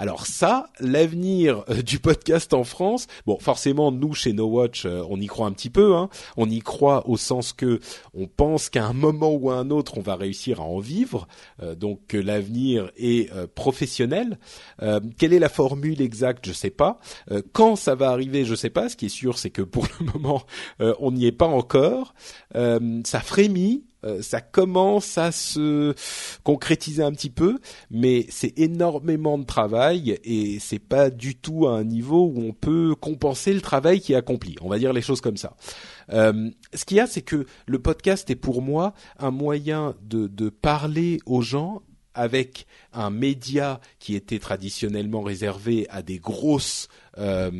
Alors 0.00 0.26
ça, 0.26 0.70
l'avenir 0.78 1.64
euh, 1.68 1.82
du 1.82 1.98
podcast 1.98 2.54
en 2.54 2.62
France, 2.62 3.08
bon, 3.26 3.36
forcément, 3.40 3.90
nous 3.90 4.14
chez 4.14 4.32
No 4.32 4.46
Watch, 4.46 4.86
euh, 4.86 5.02
on 5.10 5.20
y 5.20 5.26
croit 5.26 5.48
un 5.48 5.52
petit 5.52 5.70
peu. 5.70 5.96
Hein. 5.96 6.08
On 6.36 6.48
y 6.48 6.60
croit 6.60 7.08
au 7.08 7.16
sens 7.16 7.52
que 7.52 7.80
on 8.14 8.28
pense 8.28 8.70
qu'à 8.70 8.86
un 8.86 8.92
moment 8.92 9.34
ou 9.34 9.50
à 9.50 9.56
un 9.56 9.70
autre, 9.70 9.98
on 9.98 10.00
va 10.00 10.14
réussir 10.14 10.60
à 10.60 10.64
en 10.64 10.78
vivre. 10.78 11.26
Euh, 11.60 11.74
donc 11.74 12.06
que 12.06 12.16
l'avenir 12.16 12.92
est 12.96 13.28
professionnel. 13.54 14.38
quelle 15.18 15.32
est 15.32 15.38
la 15.40 15.48
formule 15.48 16.00
exacte 16.00 16.46
Je 16.46 16.52
sais 16.52 16.70
pas. 16.70 16.98
quand 17.52 17.74
ça 17.74 17.94
va 17.94 18.10
arriver, 18.10 18.44
je 18.44 18.54
sais 18.54 18.70
pas. 18.70 18.88
Ce 18.88 18.96
qui 18.96 19.06
est 19.06 19.08
sûr, 19.08 19.36
c'est 19.36 19.50
que 19.50 19.62
pour 19.62 19.86
le 19.98 20.06
moment, 20.12 20.42
on 20.78 21.10
n'y 21.10 21.26
est 21.26 21.32
pas 21.32 21.46
encore. 21.46 22.14
ça 22.52 23.20
frémit 23.20 23.84
euh, 24.04 24.22
ça 24.22 24.40
commence 24.40 25.18
à 25.18 25.32
se 25.32 25.94
concrétiser 26.44 27.02
un 27.02 27.12
petit 27.12 27.30
peu, 27.30 27.58
mais 27.90 28.26
c'est 28.28 28.58
énormément 28.58 29.38
de 29.38 29.44
travail 29.44 30.18
et 30.24 30.58
c'est 30.60 30.78
pas 30.78 31.10
du 31.10 31.34
tout 31.34 31.66
à 31.66 31.78
un 31.78 31.84
niveau 31.84 32.26
où 32.26 32.40
on 32.40 32.52
peut 32.52 32.94
compenser 32.94 33.52
le 33.52 33.60
travail 33.60 34.00
qui 34.00 34.12
est 34.12 34.16
accompli. 34.16 34.54
On 34.60 34.68
va 34.68 34.78
dire 34.78 34.92
les 34.92 35.02
choses 35.02 35.20
comme 35.20 35.36
ça. 35.36 35.56
Euh, 36.12 36.50
ce 36.74 36.84
qu'il 36.84 36.96
y 36.96 37.00
a, 37.00 37.06
c'est 37.06 37.22
que 37.22 37.46
le 37.66 37.78
podcast 37.78 38.30
est 38.30 38.36
pour 38.36 38.62
moi 38.62 38.94
un 39.18 39.30
moyen 39.30 39.94
de, 40.02 40.26
de 40.26 40.48
parler 40.48 41.18
aux 41.26 41.42
gens 41.42 41.82
avec 42.18 42.66
un 42.92 43.10
média 43.10 43.80
qui 44.00 44.16
était 44.16 44.40
traditionnellement 44.40 45.22
réservé 45.22 45.86
à 45.88 46.02
des 46.02 46.18
grosses 46.18 46.88
euh, 47.16 47.50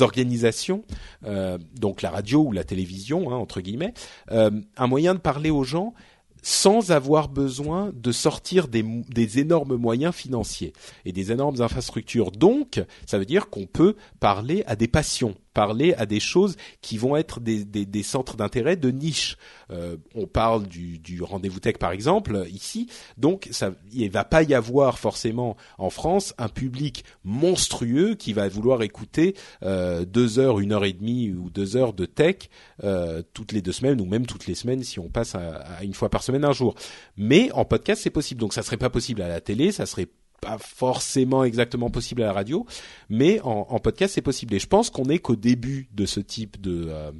organisations, 0.00 0.84
euh, 1.24 1.58
donc 1.74 2.00
la 2.02 2.10
radio 2.10 2.42
ou 2.42 2.52
la 2.52 2.64
télévision 2.64 3.32
hein, 3.32 3.36
entre 3.36 3.60
guillemets, 3.60 3.92
euh, 4.30 4.50
un 4.76 4.86
moyen 4.86 5.14
de 5.14 5.18
parler 5.20 5.50
aux 5.50 5.64
gens 5.64 5.94
sans 6.42 6.90
avoir 6.90 7.28
besoin 7.28 7.92
de 7.94 8.12
sortir 8.12 8.68
des, 8.68 9.38
énormes 9.38 9.76
moyens 9.76 10.14
financiers 10.14 10.72
et 11.04 11.12
des 11.12 11.32
énormes 11.32 11.60
infrastructures. 11.60 12.30
Donc, 12.30 12.82
ça 13.04 13.18
veut 13.18 13.26
dire 13.26 13.50
qu'on 13.50 13.66
peut 13.66 13.94
parler 14.20 14.64
à 14.66 14.74
des 14.74 14.88
passions 14.88 15.34
parler 15.52 15.94
à 15.94 16.06
des 16.06 16.20
choses 16.20 16.56
qui 16.80 16.98
vont 16.98 17.16
être 17.16 17.40
des, 17.40 17.64
des, 17.64 17.86
des 17.86 18.02
centres 18.02 18.36
d'intérêt 18.36 18.76
de 18.76 18.90
niche. 18.90 19.36
Euh, 19.70 19.96
on 20.14 20.26
parle 20.26 20.66
du, 20.66 20.98
du 20.98 21.22
rendez-vous 21.22 21.60
tech 21.60 21.76
par 21.78 21.92
exemple 21.92 22.44
ici, 22.50 22.88
donc 23.16 23.48
ça, 23.50 23.72
il 23.92 24.10
va 24.10 24.24
pas 24.24 24.42
y 24.42 24.54
avoir 24.54 24.98
forcément 24.98 25.56
en 25.78 25.90
France 25.90 26.34
un 26.38 26.48
public 26.48 27.04
monstrueux 27.24 28.14
qui 28.14 28.32
va 28.32 28.48
vouloir 28.48 28.82
écouter 28.82 29.34
euh, 29.62 30.04
deux 30.04 30.38
heures, 30.38 30.60
une 30.60 30.72
heure 30.72 30.84
et 30.84 30.92
demie 30.92 31.32
ou 31.32 31.50
deux 31.50 31.76
heures 31.76 31.92
de 31.92 32.06
tech 32.06 32.48
euh, 32.84 33.22
toutes 33.32 33.52
les 33.52 33.62
deux 33.62 33.72
semaines 33.72 34.00
ou 34.00 34.06
même 34.06 34.26
toutes 34.26 34.46
les 34.46 34.54
semaines 34.54 34.82
si 34.82 34.98
on 34.98 35.08
passe 35.08 35.34
à, 35.34 35.56
à 35.56 35.84
une 35.84 35.94
fois 35.94 36.08
par 36.08 36.22
semaine 36.22 36.44
un 36.44 36.52
jour. 36.52 36.74
Mais 37.16 37.50
en 37.52 37.64
podcast 37.64 38.02
c'est 38.02 38.10
possible, 38.10 38.40
donc 38.40 38.54
ça 38.54 38.62
serait 38.62 38.76
pas 38.76 38.90
possible 38.90 39.22
à 39.22 39.28
la 39.28 39.40
télé, 39.40 39.72
ça 39.72 39.86
serait 39.86 40.08
pas 40.40 40.58
forcément 40.58 41.44
exactement 41.44 41.90
possible 41.90 42.22
à 42.22 42.26
la 42.26 42.32
radio, 42.32 42.66
mais 43.08 43.40
en, 43.42 43.78
podcast 43.78 44.14
c'est 44.14 44.22
possible. 44.22 44.54
Et 44.54 44.58
je 44.58 44.66
pense 44.66 44.90
qu'on 44.90 45.04
est 45.04 45.18
qu'au 45.18 45.36
début 45.36 45.88
de 45.92 46.06
ce 46.06 46.20
type 46.20 46.60
de, 46.60 46.86
euh, 46.88 47.10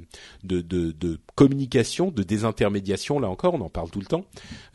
de, 0.43 0.61
de, 0.61 1.19
communication, 1.35 2.11
de 2.11 2.23
désintermédiation. 2.23 3.19
Là 3.19 3.29
encore, 3.29 3.53
on 3.53 3.61
en 3.61 3.69
parle 3.69 3.89
tout 3.89 3.99
le 3.99 4.05
temps, 4.05 4.25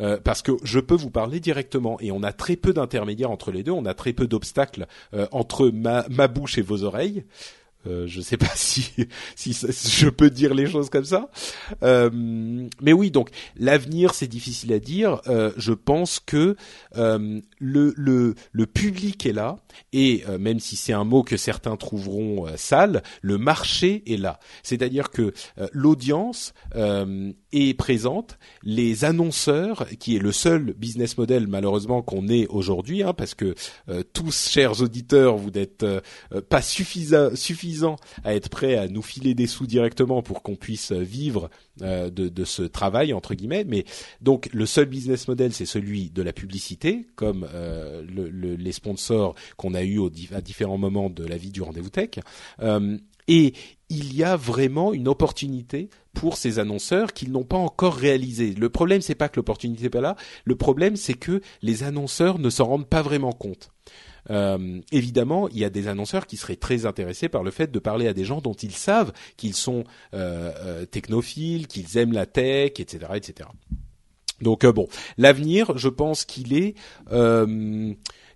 euh, 0.00 0.18
parce 0.22 0.42
que 0.42 0.52
je 0.62 0.80
peux 0.80 0.94
vous 0.94 1.10
parler 1.10 1.40
directement 1.40 1.98
et 2.00 2.10
on 2.10 2.22
a 2.22 2.32
très 2.32 2.56
peu 2.56 2.72
d'intermédiaires 2.72 3.30
entre 3.30 3.52
les 3.52 3.62
deux. 3.62 3.72
On 3.72 3.86
a 3.86 3.94
très 3.94 4.12
peu 4.12 4.26
d'obstacles 4.26 4.86
euh, 5.14 5.26
entre 5.32 5.70
ma 5.70 6.28
bouche 6.28 6.58
et 6.58 6.62
vos 6.62 6.82
oreilles. 6.84 7.24
Euh, 7.86 8.06
je 8.06 8.20
sais 8.20 8.36
pas 8.36 8.50
si 8.54 8.90
je 9.36 10.08
peux 10.08 10.30
dire 10.30 10.54
les 10.54 10.66
choses 10.66 10.90
comme 10.90 11.04
ça. 11.04 11.30
Euh, 11.82 12.10
mais 12.80 12.92
oui, 12.92 13.10
donc 13.10 13.30
l'avenir 13.56 14.14
c'est 14.14 14.26
difficile 14.26 14.72
à 14.72 14.78
dire. 14.78 15.20
Euh, 15.28 15.52
je 15.56 15.72
pense 15.72 16.20
que 16.20 16.56
le 16.94 17.42
le 17.96 18.34
le 18.52 18.66
public 18.66 19.26
est 19.26 19.32
là 19.32 19.56
et 19.92 20.24
même 20.38 20.60
si 20.60 20.76
c'est 20.76 20.92
un 20.92 21.04
mot 21.04 21.22
que 21.22 21.36
certains 21.36 21.76
trouveront 21.76 22.46
sale, 22.56 23.02
le 23.22 23.38
marché 23.38 24.02
est 24.06 24.16
là. 24.16 24.38
C'est-à-dire 24.62 25.10
que 25.10 25.32
l'audience 25.72 26.54
est 27.52 27.74
présente, 27.74 28.38
les 28.62 29.04
annonceurs, 29.04 29.86
qui 29.98 30.16
est 30.16 30.18
le 30.18 30.32
seul 30.32 30.74
business 30.74 31.18
model 31.18 31.46
malheureusement 31.46 32.02
qu'on 32.02 32.28
ait 32.28 32.46
aujourd'hui, 32.48 33.02
hein, 33.02 33.12
parce 33.12 33.34
que 33.34 33.54
tous, 34.12 34.48
chers 34.48 34.80
auditeurs, 34.82 35.36
vous 35.36 35.50
n'êtes 35.50 35.84
pas 36.48 36.62
suffisants 36.62 37.75
à 38.24 38.34
être 38.34 38.48
prêt 38.48 38.76
à 38.76 38.88
nous 38.88 39.02
filer 39.02 39.34
des 39.34 39.46
sous 39.46 39.66
directement 39.66 40.22
pour 40.22 40.42
qu'on 40.42 40.56
puisse 40.56 40.92
vivre 40.92 41.50
euh, 41.82 42.10
de, 42.10 42.44
ce 42.44 42.62
travail 42.62 43.12
entre 43.12 43.34
guillemets. 43.34 43.64
Mais 43.64 43.84
donc 44.20 44.48
le 44.52 44.66
seul 44.66 44.86
business 44.86 45.28
model, 45.28 45.52
c'est 45.52 45.66
celui 45.66 46.10
de 46.10 46.22
la 46.22 46.32
publicité, 46.32 47.06
comme 47.16 47.46
euh, 47.52 48.02
le, 48.08 48.56
les 48.56 48.72
sponsors 48.72 49.34
qu'on 49.56 49.74
a 49.74 49.82
eu 49.82 50.00
à 50.32 50.40
différents 50.40 50.78
moments 50.78 51.10
de 51.10 51.24
la 51.24 51.36
vie 51.36 51.50
du 51.50 51.62
rendez-vous 51.62 51.90
tech. 51.90 52.10
Euh, 52.60 52.98
et 53.28 53.54
il 53.88 54.14
y 54.14 54.22
a 54.22 54.36
vraiment 54.36 54.92
une 54.92 55.08
opportunité 55.08 55.90
pour 56.14 56.36
ces 56.36 56.58
annonceurs 56.58 57.12
qu'ils 57.12 57.32
n'ont 57.32 57.44
pas 57.44 57.56
encore 57.56 57.94
réalisé. 57.94 58.54
Le 58.54 58.68
problème, 58.68 59.00
c'est 59.00 59.14
pas 59.14 59.28
que 59.28 59.36
l'opportunité 59.36 59.84
n'est 59.84 59.90
pas 59.90 60.00
là. 60.00 60.16
Le 60.44 60.56
problème, 60.56 60.96
c'est 60.96 61.14
que 61.14 61.40
les 61.62 61.82
annonceurs 61.82 62.38
ne 62.38 62.50
s'en 62.50 62.66
rendent 62.66 62.88
pas 62.88 63.02
vraiment 63.02 63.32
compte. 63.32 63.70
Euh, 64.30 64.80
évidemment, 64.92 65.48
il 65.48 65.58
y 65.58 65.64
a 65.64 65.70
des 65.70 65.88
annonceurs 65.88 66.26
qui 66.26 66.36
seraient 66.36 66.56
très 66.56 66.86
intéressés 66.86 67.28
par 67.28 67.42
le 67.42 67.50
fait 67.50 67.70
de 67.70 67.78
parler 67.78 68.08
à 68.08 68.12
des 68.12 68.24
gens 68.24 68.40
dont 68.40 68.54
ils 68.54 68.72
savent 68.72 69.12
qu'ils 69.36 69.54
sont 69.54 69.84
euh, 70.14 70.52
euh 70.60 70.86
technophiles, 70.86 71.66
qu'ils 71.66 71.96
aiment 71.98 72.12
la 72.12 72.26
tech, 72.26 72.72
etc., 72.78 73.12
etc. 73.14 73.48
Donc 74.40 74.64
euh, 74.64 74.72
bon, 74.72 74.88
l'avenir, 75.18 75.76
je 75.76 75.88
pense 75.88 76.24
qu'il 76.24 76.54
est 76.54 76.74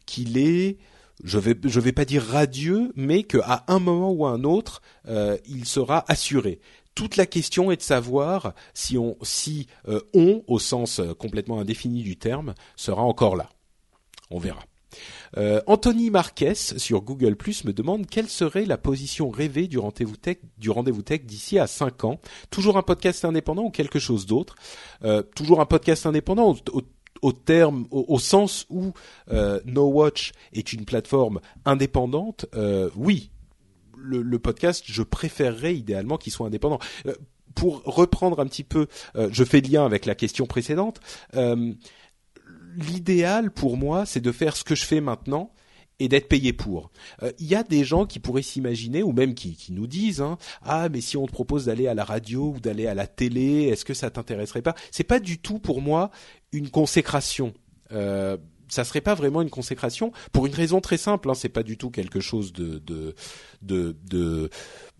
qu'il 0.07 0.39
est 0.39 0.79
je 1.23 1.39
vais 1.39 1.55
je 1.65 1.81
vais 1.81 1.93
pas 1.93 2.05
dire 2.05 2.23
radieux, 2.23 2.93
mais 2.97 3.25
qu'à 3.25 3.65
un 3.69 3.79
moment 3.79 4.11
ou 4.11 4.27
à 4.27 4.31
un 4.31 4.45
autre, 4.45 4.81
il 5.07 5.67
sera 5.67 6.05
assuré 6.09 6.61
toute 6.97 7.17
la 7.17 7.25
question 7.25 7.71
est 7.71 7.77
de 7.77 7.83
savoir 7.83 8.53
si 8.75 8.99
on 8.99 9.17
si 9.23 9.69
on 10.12 10.43
au 10.47 10.59
sens 10.59 11.01
complètement 11.19 11.61
indéfini 11.61 12.03
du 12.03 12.17
terme 12.17 12.55
sera 12.77 13.03
encore 13.03 13.37
là. 13.37 13.49
On 14.31 14.39
verra. 14.39 14.61
Euh, 15.37 15.61
Anthony 15.67 16.11
Marquez 16.11 16.55
sur 16.55 17.03
Google 17.03 17.37
Plus 17.37 17.65
me 17.65 17.73
demande 17.73 18.07
quelle 18.07 18.29
serait 18.29 18.65
la 18.65 18.79
position 18.79 19.31
rêvée 19.31 19.69
du 19.69 19.79
rendez-vous 19.79 20.17
tech 20.17 21.21
d'ici 21.25 21.59
à 21.59 21.67
5 21.67 22.05
ans. 22.05 22.21
Toujours 22.51 22.77
un 22.77 22.83
podcast 22.83 23.25
indépendant 23.25 23.65
ou 23.65 23.71
quelque 23.71 23.99
chose 23.99 24.27
d'autre? 24.27 24.57
Euh, 25.05 25.23
Toujours 25.35 25.61
un 25.61 25.67
podcast 25.67 26.07
indépendant 26.07 26.57
au, 27.23 27.33
terme, 27.33 27.87
au, 27.91 28.19
sens 28.19 28.67
où 28.71 28.93
euh, 29.31 29.61
No 29.65 29.87
Watch 29.87 30.33
est 30.53 30.73
une 30.73 30.85
plateforme 30.85 31.41
indépendante. 31.65 32.47
oui, 32.97 33.31
le, 33.97 34.23
le, 34.23 34.39
podcast, 34.39 34.85
je 34.87 35.03
préférerais 35.03 35.75
idéalement 35.77 36.17
qu'il 36.17 36.33
soit 36.33 36.47
indépendant 36.47 36.79
pour 37.55 37.83
reprendre 37.85 38.41
un 38.41 38.47
petit 38.47 38.65
peu, 38.65 38.87
je 39.15 39.45
fais 39.45 39.61
lien 39.61 39.85
avec 39.85 40.07
la 40.07 40.15
question 40.15 40.47
précédente. 40.47 41.01
Euh, 42.71 42.83
l'idéal 42.91 43.51
pour 43.51 43.77
moi, 43.77 44.07
c'est 44.07 44.21
de 44.21 44.33
faire 44.33 44.57
ce 44.57 44.65
que 44.65 44.75
je 44.75 44.85
fais 44.85 45.01
maintenant 45.01 45.53
et 45.99 46.09
d'être 46.09 46.29
payé 46.29 46.53
pour. 46.53 46.91
Euh, 47.23 47.31
il 47.39 47.47
y 47.47 47.55
a 47.55 47.63
des 47.63 47.85
gens 47.85 48.07
qui 48.07 48.19
pourraient 48.19 48.43
s'imaginer, 48.43 49.03
ou 49.03 49.13
même 49.13 49.35
qui, 49.35 49.55
qui 49.55 49.73
nous 49.73 49.87
disent, 49.87 50.23
hein, 50.23 50.39
ah 50.63 50.89
mais 50.89 51.01
si 51.01 51.17
on 51.17 51.27
te 51.27 51.33
propose 51.33 51.67
d'aller 51.67 51.87
à 51.87 51.95
la 51.95 52.05
radio 52.05 52.55
ou 52.57 52.61
d'aller 52.61 52.87
à 52.87 52.95
la 52.95 53.07
télé, 53.07 53.65
est-ce 53.65 53.85
que 53.85 53.95
ça 53.95 54.11
t'intéresserait 54.11 54.63
pas? 54.63 54.75
C'est 54.91 55.05
pas 55.05 55.21
du 55.21 55.39
tout 55.39 55.59
pour 55.59 55.83
moi 55.83 56.11
une 56.53 56.71
consécration. 56.71 57.53
Euh, 57.93 58.39
ça 58.69 58.85
serait 58.85 59.01
pas 59.01 59.15
vraiment 59.15 59.43
une 59.43 59.51
consécration 59.51 60.13
pour 60.33 60.47
une 60.47 60.55
raison 60.55 60.81
très 60.81 60.97
simple. 60.97 61.29
Hein, 61.29 61.35
c'est 61.35 61.49
pas 61.49 61.65
du 61.65 61.77
tout 61.77 61.91
quelque 61.91 62.21
chose 62.21 62.53
de 62.53 62.79
de, 62.79 63.15
de, 63.63 63.97
de 64.09 64.49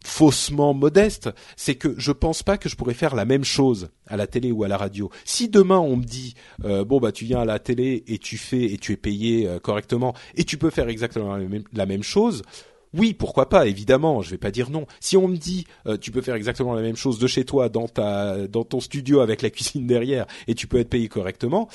faussement 0.05 0.75
modeste, 0.75 1.31
c'est 1.57 1.75
que 1.75 1.95
je 1.99 2.13
pense 2.13 2.43
pas 2.43 2.59
que 2.59 2.69
je 2.69 2.77
pourrais 2.77 2.95
faire 2.95 3.15
la 3.15 3.25
même 3.25 3.45
chose 3.45 3.91
à 4.07 4.17
la 4.17 4.27
télé 4.27 4.51
ou 4.53 4.65
à 4.65 4.69
la 4.69 4.77
radio. 4.77 5.11
Si 5.25 5.49
demain 5.49 5.79
on 5.79 5.97
me 5.97 6.05
dit 6.05 6.35
euh, 6.65 6.85
bon 6.85 7.01
bah 7.01 7.13
tu 7.13 7.25
viens 7.25 7.41
à 7.41 7.45
la 7.45 7.59
télé 7.59 8.05
et 8.07 8.19
tu 8.19 8.39
fais 8.39 8.63
et 8.63 8.79
tu 8.79 8.93
es 8.93 8.97
payé 8.97 9.47
euh, 9.47 9.59
correctement 9.59 10.15
et 10.35 10.45
tu 10.45 10.57
peux 10.57 10.71
faire 10.71 10.89
exactement 10.89 11.37
la 11.73 11.87
même, 11.87 12.03
chose, 12.03 12.43
oui, 12.95 13.15
pourquoi 13.15 13.49
pas, 13.49 13.67
évidemment, 13.67 14.23
je 14.23 14.31
vais 14.31 14.39
pas 14.39 14.51
dire 14.51 14.71
non. 14.71 14.87
Si 15.01 15.17
on 15.17 15.29
me 15.29 15.37
dit 15.37 15.67
euh, 15.87 15.97
tu 15.97 16.11
peux 16.11 16.23
faire 16.23 16.35
exactement 16.35 16.75
la 16.75 16.83
même 16.83 16.97
chose 16.97 17.19
de 17.19 17.27
chez 17.27 17.45
toi 17.45 17.69
dans 17.69 17.89
ta 17.89 18.47
dans 18.49 18.65
ton 18.65 18.81
studio 18.81 19.21
avec 19.21 19.43
la 19.43 19.51
cuisine 19.51 19.87
derrière 19.87 20.27
et 20.47 20.55
tu 20.55 20.67
peux 20.67 20.79
être 20.79 20.89
payé 20.89 21.09
correctement, 21.09 21.69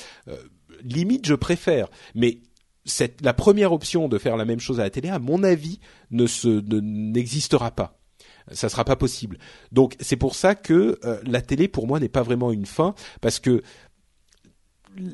limite 0.82 1.26
je 1.26 1.34
préfère. 1.34 1.88
Mais 2.14 2.38
cette, 2.84 3.20
la 3.22 3.34
première 3.34 3.72
option 3.72 4.08
de 4.08 4.18
faire 4.18 4.36
la 4.36 4.44
même 4.44 4.60
chose 4.60 4.80
à 4.80 4.84
la 4.84 4.90
télé, 4.90 5.08
à 5.08 5.18
mon 5.18 5.42
avis, 5.42 5.80
ne 6.10 6.26
se 6.26 6.48
n'existera 6.48 7.70
pas 7.70 7.95
ça 8.52 8.68
sera 8.68 8.84
pas 8.84 8.96
possible. 8.96 9.38
Donc 9.72 9.96
c'est 10.00 10.16
pour 10.16 10.34
ça 10.34 10.54
que 10.54 10.98
euh, 11.04 11.20
la 11.24 11.40
télé 11.40 11.68
pour 11.68 11.86
moi 11.86 12.00
n'est 12.00 12.08
pas 12.08 12.22
vraiment 12.22 12.52
une 12.52 12.66
fin 12.66 12.94
parce 13.20 13.40
que 13.40 13.62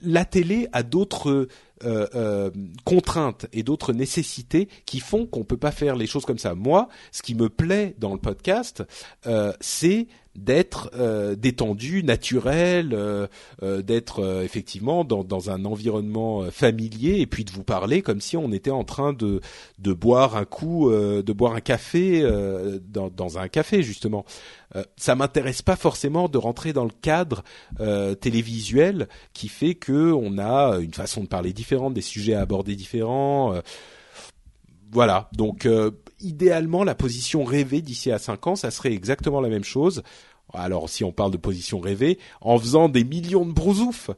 la 0.04 0.24
télé 0.24 0.68
a 0.72 0.84
d'autres 0.84 1.48
euh, 1.84 2.06
euh, 2.14 2.50
contraintes 2.84 3.46
et 3.52 3.64
d'autres 3.64 3.92
nécessités 3.92 4.68
qui 4.86 5.00
font 5.00 5.26
qu'on 5.26 5.42
peut 5.42 5.56
pas 5.56 5.72
faire 5.72 5.96
les 5.96 6.06
choses 6.06 6.24
comme 6.24 6.38
ça. 6.38 6.54
Moi, 6.54 6.88
ce 7.10 7.22
qui 7.22 7.34
me 7.34 7.48
plaît 7.48 7.96
dans 7.98 8.12
le 8.12 8.20
podcast, 8.20 8.84
c'est 9.60 10.06
d'être 10.34 10.90
euh, 10.94 11.34
détendu, 11.34 12.02
naturel, 12.02 12.90
euh, 12.92 13.26
euh, 13.62 13.82
d'être 13.82 14.42
effectivement 14.42 15.04
dans, 15.04 15.24
dans, 15.24 15.50
un 15.50 15.64
environnement 15.64 16.50
familier 16.50 17.20
et 17.20 17.26
puis 17.26 17.44
de 17.44 17.50
vous 17.50 17.64
parler 17.64 18.00
comme 18.00 18.20
si 18.20 18.36
on 18.36 18.52
était 18.52 18.70
en 18.70 18.84
train 18.84 19.12
de, 19.12 19.40
de 19.78 19.92
boire 19.92 20.36
un 20.36 20.44
coup, 20.44 20.90
de 20.90 21.32
boire 21.32 21.54
un 21.54 21.60
café 21.60 22.22
dans, 22.88 23.10
dans, 23.10 23.38
un 23.38 23.48
café 23.48 23.82
justement. 23.82 24.24
ça 24.96 25.14
m'intéresse 25.14 25.62
pas 25.62 25.76
forcément 25.76 26.28
de 26.28 26.38
rentrer 26.38 26.72
dans 26.72 26.84
le 26.84 26.92
cadre 27.02 27.42
télévisuel 28.20 29.08
qui 29.32 29.48
fait 29.48 29.74
que 29.74 30.12
on 30.12 30.38
a 30.38 30.78
une 30.78 30.94
façon 30.94 31.22
de 31.22 31.28
parler 31.28 31.52
différente, 31.52 31.94
des 31.94 32.02
sujets 32.02 32.34
à 32.34 32.40
aborder 32.42 32.76
différents 32.76 33.60
voilà, 34.92 35.30
donc 35.32 35.66
idéalement, 36.22 36.84
la 36.84 36.94
position 36.94 37.44
rêvée 37.44 37.82
d'ici 37.82 38.10
à 38.10 38.18
5 38.18 38.46
ans, 38.46 38.56
ça 38.56 38.70
serait 38.70 38.92
exactement 38.92 39.40
la 39.40 39.48
même 39.48 39.64
chose. 39.64 40.02
Alors, 40.54 40.88
si 40.88 41.02
on 41.04 41.12
parle 41.12 41.30
de 41.30 41.38
position 41.38 41.80
rêvée, 41.80 42.18
en 42.40 42.58
faisant 42.58 42.88
des 42.88 43.04
millions 43.04 43.46
de 43.46 43.52
brousoufs, 43.52 44.10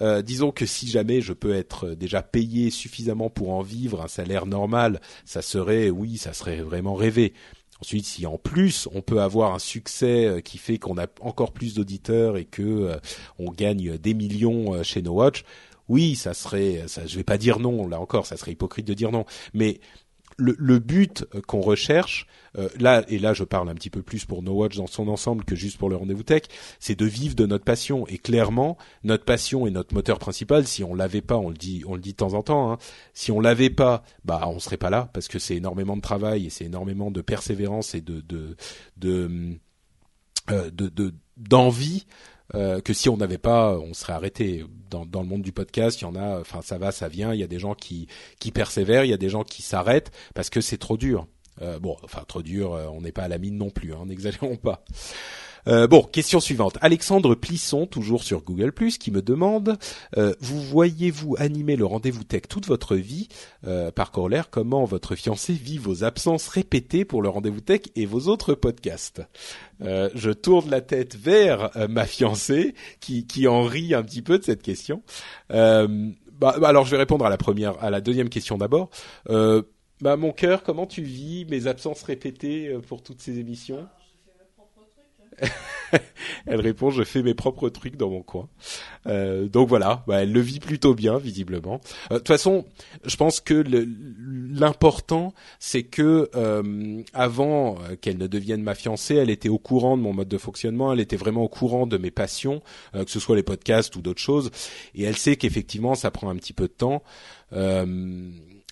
euh, 0.00 0.22
disons 0.22 0.52
que 0.52 0.66
si 0.66 0.88
jamais 0.88 1.20
je 1.20 1.32
peux 1.32 1.54
être 1.54 1.90
déjà 1.90 2.22
payé 2.22 2.70
suffisamment 2.70 3.28
pour 3.28 3.50
en 3.50 3.62
vivre, 3.62 4.00
un 4.00 4.08
salaire 4.08 4.46
normal, 4.46 5.00
ça 5.24 5.42
serait, 5.42 5.90
oui, 5.90 6.16
ça 6.16 6.32
serait 6.32 6.62
vraiment 6.62 6.94
rêvé. 6.94 7.32
Ensuite, 7.80 8.04
si 8.04 8.26
en 8.26 8.36
plus 8.36 8.88
on 8.92 9.00
peut 9.00 9.20
avoir 9.20 9.54
un 9.54 9.58
succès 9.58 10.26
euh, 10.26 10.40
qui 10.40 10.58
fait 10.58 10.78
qu'on 10.78 10.98
a 10.98 11.06
encore 11.22 11.52
plus 11.52 11.74
d'auditeurs 11.74 12.36
et 12.36 12.44
que 12.44 12.62
euh, 12.62 12.96
on 13.38 13.50
gagne 13.50 13.96
des 13.96 14.14
millions 14.14 14.82
chez 14.82 15.02
No 15.02 15.12
Watch, 15.12 15.44
oui, 15.88 16.14
ça 16.14 16.34
serait, 16.34 16.84
ça, 16.86 17.04
je 17.06 17.16
vais 17.16 17.24
pas 17.24 17.38
dire 17.38 17.58
non, 17.58 17.88
là 17.88 17.98
encore, 17.98 18.26
ça 18.26 18.36
serait 18.36 18.52
hypocrite 18.52 18.86
de 18.86 18.94
dire 18.94 19.10
non, 19.10 19.24
mais 19.54 19.80
le, 20.40 20.78
but 20.78 21.26
euh, 21.34 21.40
qu'on 21.40 21.60
recherche, 21.60 22.26
euh, 22.58 22.68
là 22.78 23.04
et 23.08 23.18
là 23.18 23.32
je 23.32 23.44
parle 23.44 23.68
un 23.68 23.74
petit 23.74 23.90
peu 23.90 24.02
plus 24.02 24.24
pour 24.24 24.42
No 24.42 24.52
Watch 24.52 24.76
dans 24.76 24.86
son 24.86 25.08
ensemble 25.08 25.44
que 25.44 25.54
juste 25.54 25.78
pour 25.78 25.88
le 25.88 25.96
rendez-vous 25.96 26.22
tech, 26.22 26.42
c'est 26.78 26.98
de 26.98 27.06
vivre 27.06 27.34
de 27.34 27.46
notre 27.46 27.64
passion. 27.64 28.06
Et 28.08 28.18
clairement, 28.18 28.76
notre 29.04 29.24
passion 29.24 29.66
est 29.66 29.70
notre 29.70 29.94
moteur 29.94 30.18
principal. 30.18 30.66
Si 30.66 30.82
on 30.82 30.94
l'avait 30.94 31.20
pas, 31.20 31.36
on 31.36 31.50
le 31.50 31.56
dit, 31.56 31.82
on 31.86 31.94
le 31.94 32.00
dit 32.00 32.12
de 32.12 32.16
temps 32.16 32.34
en 32.34 32.42
temps. 32.42 32.72
Hein, 32.72 32.78
si 33.14 33.30
on 33.30 33.40
l'avait 33.40 33.70
pas, 33.70 34.02
bah 34.24 34.42
on 34.46 34.58
serait 34.58 34.76
pas 34.76 34.90
là 34.90 35.10
parce 35.12 35.28
que 35.28 35.38
c'est 35.38 35.56
énormément 35.56 35.96
de 35.96 36.02
travail 36.02 36.46
et 36.46 36.50
c'est 36.50 36.64
énormément 36.64 37.10
de 37.10 37.20
persévérance 37.20 37.94
et 37.94 38.00
de 38.00 38.20
de 38.20 38.56
de, 38.96 39.58
euh, 40.50 40.70
de 40.70 41.14
d'envie 41.36 42.06
euh, 42.54 42.80
que 42.80 42.92
si 42.92 43.08
on 43.08 43.16
n'avait 43.16 43.38
pas, 43.38 43.78
on 43.78 43.94
serait 43.94 44.12
arrêté. 44.12 44.64
Dans, 44.90 45.06
dans, 45.06 45.22
le 45.22 45.28
monde 45.28 45.42
du 45.42 45.52
podcast, 45.52 46.00
il 46.00 46.04
y 46.04 46.06
en 46.06 46.16
a, 46.16 46.40
enfin 46.40 46.62
ça 46.62 46.76
va, 46.76 46.90
ça 46.90 47.06
vient. 47.06 47.32
Il 47.32 47.38
y 47.38 47.44
a 47.44 47.46
des 47.46 47.60
gens 47.60 47.74
qui 47.74 48.08
qui 48.40 48.50
persévèrent, 48.50 49.04
il 49.04 49.10
y 49.10 49.14
a 49.14 49.18
des 49.18 49.28
gens 49.28 49.44
qui 49.44 49.62
s'arrêtent 49.62 50.10
parce 50.34 50.50
que 50.50 50.60
c'est 50.60 50.78
trop 50.78 50.96
dur. 50.96 51.28
Euh, 51.62 51.78
bon, 51.78 51.96
enfin 52.02 52.24
trop 52.26 52.42
dur, 52.42 52.74
euh, 52.74 52.86
on 52.88 53.02
n'est 53.02 53.12
pas 53.12 53.24
à 53.24 53.28
la 53.28 53.38
mine 53.38 53.56
non 53.56 53.70
plus, 53.70 53.92
hein, 53.92 54.02
n'exagérons 54.06 54.56
pas. 54.56 54.84
Euh, 55.68 55.86
bon, 55.86 56.02
question 56.02 56.40
suivante. 56.40 56.78
Alexandre 56.80 57.34
Plisson, 57.34 57.86
toujours 57.86 58.22
sur 58.22 58.42
Google+, 58.42 58.72
qui 58.72 59.10
me 59.10 59.22
demande 59.22 59.78
euh, 60.16 60.34
vous 60.40 60.60
voyez-vous 60.60 61.36
animer 61.38 61.76
le 61.76 61.84
rendez-vous 61.84 62.24
tech 62.24 62.42
toute 62.48 62.66
votre 62.66 62.96
vie 62.96 63.28
euh, 63.66 63.90
Par 63.90 64.10
corollaire, 64.10 64.50
comment 64.50 64.84
votre 64.84 65.14
fiancé 65.14 65.52
vit 65.52 65.78
vos 65.78 66.04
absences 66.04 66.48
répétées 66.48 67.04
pour 67.04 67.22
le 67.22 67.28
rendez-vous 67.28 67.60
tech 67.60 67.82
et 67.96 68.06
vos 68.06 68.28
autres 68.28 68.54
podcasts? 68.54 69.22
Je 69.80 70.30
tourne 70.30 70.68
la 70.68 70.82
tête 70.82 71.16
vers 71.16 71.70
ma 71.88 72.04
fiancée, 72.04 72.74
qui, 73.00 73.48
en 73.48 73.62
rit 73.62 73.94
un 73.94 74.02
petit 74.02 74.20
peu 74.20 74.38
de 74.38 74.44
cette 74.44 74.62
question. 74.62 75.02
Bah, 75.48 75.86
bah, 76.38 76.68
alors, 76.68 76.84
je 76.84 76.90
vais 76.90 76.98
répondre 76.98 77.24
à 77.24 77.30
la 77.30 77.38
première, 77.38 77.82
à 77.82 77.90
la 77.90 78.00
deuxième 78.02 78.28
question 78.28 78.58
d'abord. 78.58 78.90
bah, 79.26 80.16
mon 80.16 80.32
cœur, 80.32 80.62
comment 80.62 80.86
tu 80.86 81.02
vis 81.02 81.46
mes 81.46 81.66
absences 81.66 82.02
répétées 82.02 82.76
pour 82.88 83.02
toutes 83.02 83.22
ces 83.22 83.38
émissions? 83.38 83.86
elle 86.46 86.60
répond 86.60 86.90
je 86.90 87.02
fais 87.02 87.22
mes 87.22 87.34
propres 87.34 87.68
trucs 87.68 87.96
dans 87.96 88.10
mon 88.10 88.22
coin. 88.22 88.48
Euh, 89.06 89.48
donc 89.48 89.68
voilà, 89.68 90.04
bah, 90.06 90.22
elle 90.22 90.32
le 90.32 90.40
vit 90.40 90.60
plutôt 90.60 90.94
bien 90.94 91.18
visiblement. 91.18 91.80
Euh, 92.10 92.14
de 92.14 92.18
toute 92.18 92.28
façon, 92.28 92.64
je 93.04 93.16
pense 93.16 93.40
que 93.40 93.64
l'important 93.64 95.32
c'est 95.58 95.82
que 95.82 96.28
euh, 96.34 97.02
avant 97.12 97.78
qu'elle 98.00 98.18
ne 98.18 98.26
devienne 98.26 98.62
ma 98.62 98.74
fiancée, 98.74 99.16
elle 99.16 99.30
était 99.30 99.48
au 99.48 99.58
courant 99.58 99.96
de 99.96 100.02
mon 100.02 100.12
mode 100.12 100.28
de 100.28 100.38
fonctionnement, 100.38 100.92
elle 100.92 101.00
était 101.00 101.16
vraiment 101.16 101.42
au 101.42 101.48
courant 101.48 101.86
de 101.86 101.96
mes 101.96 102.10
passions, 102.10 102.62
que 102.92 103.10
ce 103.10 103.20
soit 103.20 103.36
les 103.36 103.42
podcasts 103.42 103.94
ou 103.96 104.02
d'autres 104.02 104.20
choses, 104.20 104.50
et 104.94 105.04
elle 105.04 105.16
sait 105.16 105.36
qu'effectivement 105.36 105.94
ça 105.94 106.10
prend 106.10 106.28
un 106.30 106.36
petit 106.36 106.52
peu 106.52 106.64
de 106.64 106.72
temps. 106.72 107.02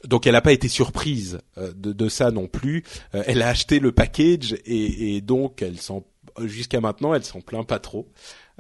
donc 0.05 0.27
elle 0.27 0.33
n'a 0.33 0.41
pas 0.41 0.53
été 0.53 0.69
surprise 0.69 1.41
de, 1.57 1.93
de, 1.93 2.09
ça 2.09 2.31
non 2.31 2.47
plus. 2.47 2.85
elle 3.13 3.43
a 3.43 3.49
acheté 3.49 3.79
le 3.81 3.93
package 3.93 4.57
et, 4.65 5.17
et 5.17 5.21
donc 5.21 5.63
elle 5.63 5.79
s'en 5.79 6.05
jusqu'à 6.45 6.81
maintenant, 6.81 7.15
elle 7.15 7.25
s'en 7.25 7.41
plaint 7.41 7.67
pas 7.67 7.79
trop. 7.79 8.09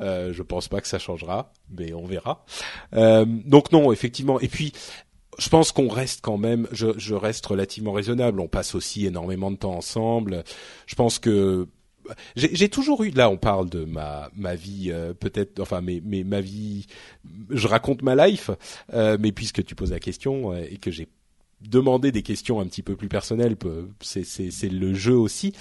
Euh, 0.00 0.32
je 0.32 0.42
pense 0.42 0.68
pas 0.68 0.80
que 0.80 0.88
ça 0.88 0.98
changera, 0.98 1.52
mais 1.76 1.92
on 1.92 2.06
verra. 2.06 2.44
Euh, 2.94 3.24
donc 3.26 3.72
non, 3.72 3.92
effectivement. 3.92 4.40
Et 4.40 4.48
puis, 4.48 4.72
je 5.38 5.48
pense 5.48 5.72
qu'on 5.72 5.88
reste 5.88 6.20
quand 6.22 6.38
même. 6.38 6.68
Je, 6.72 6.98
je, 6.98 7.14
reste 7.14 7.44
relativement 7.46 7.92
raisonnable. 7.92 8.40
On 8.40 8.48
passe 8.48 8.74
aussi 8.74 9.06
énormément 9.06 9.50
de 9.50 9.56
temps 9.56 9.74
ensemble. 9.74 10.44
Je 10.86 10.94
pense 10.94 11.18
que 11.18 11.68
j'ai 12.36 12.68
toujours 12.68 13.02
eu. 13.04 13.10
Là, 13.10 13.30
on 13.30 13.36
parle 13.36 13.68
de 13.68 13.84
ma 13.84 14.30
ma 14.34 14.54
vie, 14.54 14.90
euh, 14.90 15.12
peut-être. 15.14 15.60
Enfin, 15.60 15.80
mais 15.80 16.00
mais 16.04 16.24
ma 16.24 16.40
vie. 16.40 16.86
Je 17.50 17.66
raconte 17.68 18.02
ma 18.02 18.14
life. 18.26 18.50
Euh, 18.92 19.16
mais 19.20 19.32
puisque 19.32 19.64
tu 19.64 19.74
poses 19.74 19.90
la 19.90 20.00
question 20.00 20.52
euh, 20.52 20.64
et 20.68 20.78
que 20.78 20.90
j'ai 20.90 21.08
demander 21.60 22.12
des 22.12 22.22
questions 22.22 22.60
un 22.60 22.66
petit 22.66 22.82
peu 22.82 22.96
plus 22.96 23.08
personnelles, 23.08 23.56
c'est 24.00 24.72
le 24.72 24.94
jeu 24.94 25.16
aussi. 25.16 25.52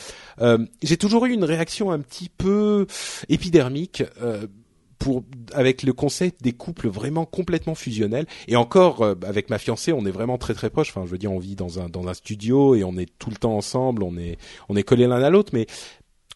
Euh, 0.41 0.65
J'ai 0.83 0.97
toujours 0.97 1.25
eu 1.25 1.31
une 1.31 1.43
réaction 1.43 1.91
un 1.91 1.99
petit 1.99 2.29
peu 2.29 2.87
épidermique. 3.29 4.03
Euh, 4.21 4.47
pour 4.99 5.23
avec 5.53 5.83
le 5.83 5.93
concept 5.93 6.41
des 6.41 6.53
couples 6.53 6.87
vraiment 6.87 7.25
complètement 7.25 7.75
fusionnels 7.75 8.25
et 8.47 8.55
encore 8.55 9.03
euh, 9.03 9.13
avec 9.27 9.51
ma 9.51 9.59
fiancée 9.59 9.93
on 9.93 10.03
est 10.07 10.11
vraiment 10.11 10.39
très 10.39 10.55
très 10.55 10.71
proches 10.71 10.89
enfin 10.89 11.05
je 11.05 11.11
veux 11.11 11.19
dire 11.19 11.31
on 11.31 11.37
vit 11.37 11.55
dans 11.55 11.79
un 11.79 11.87
dans 11.87 12.07
un 12.07 12.15
studio 12.15 12.73
et 12.73 12.83
on 12.83 12.97
est 12.97 13.07
tout 13.19 13.29
le 13.29 13.35
temps 13.35 13.55
ensemble 13.55 14.01
on 14.01 14.17
est 14.17 14.39
on 14.69 14.75
est 14.75 14.81
collés 14.81 15.05
l'un 15.05 15.21
à 15.21 15.29
l'autre 15.29 15.51
mais 15.53 15.67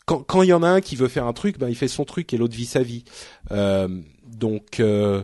quand 0.06 0.20
quand 0.22 0.44
il 0.44 0.50
y 0.50 0.54
en 0.54 0.62
a 0.62 0.70
un 0.70 0.80
qui 0.80 0.96
veut 0.96 1.08
faire 1.08 1.26
un 1.26 1.34
truc 1.34 1.58
ben 1.58 1.70
il 1.70 1.76
fait 1.76 1.88
son 1.88 2.06
truc 2.06 2.34
et 2.34 2.38
l'autre 2.38 2.56
vit 2.56 2.68
sa 2.68 2.84
vie 2.84 3.04
euh, 3.50 3.88
donc 4.28 4.80
euh, 4.80 5.24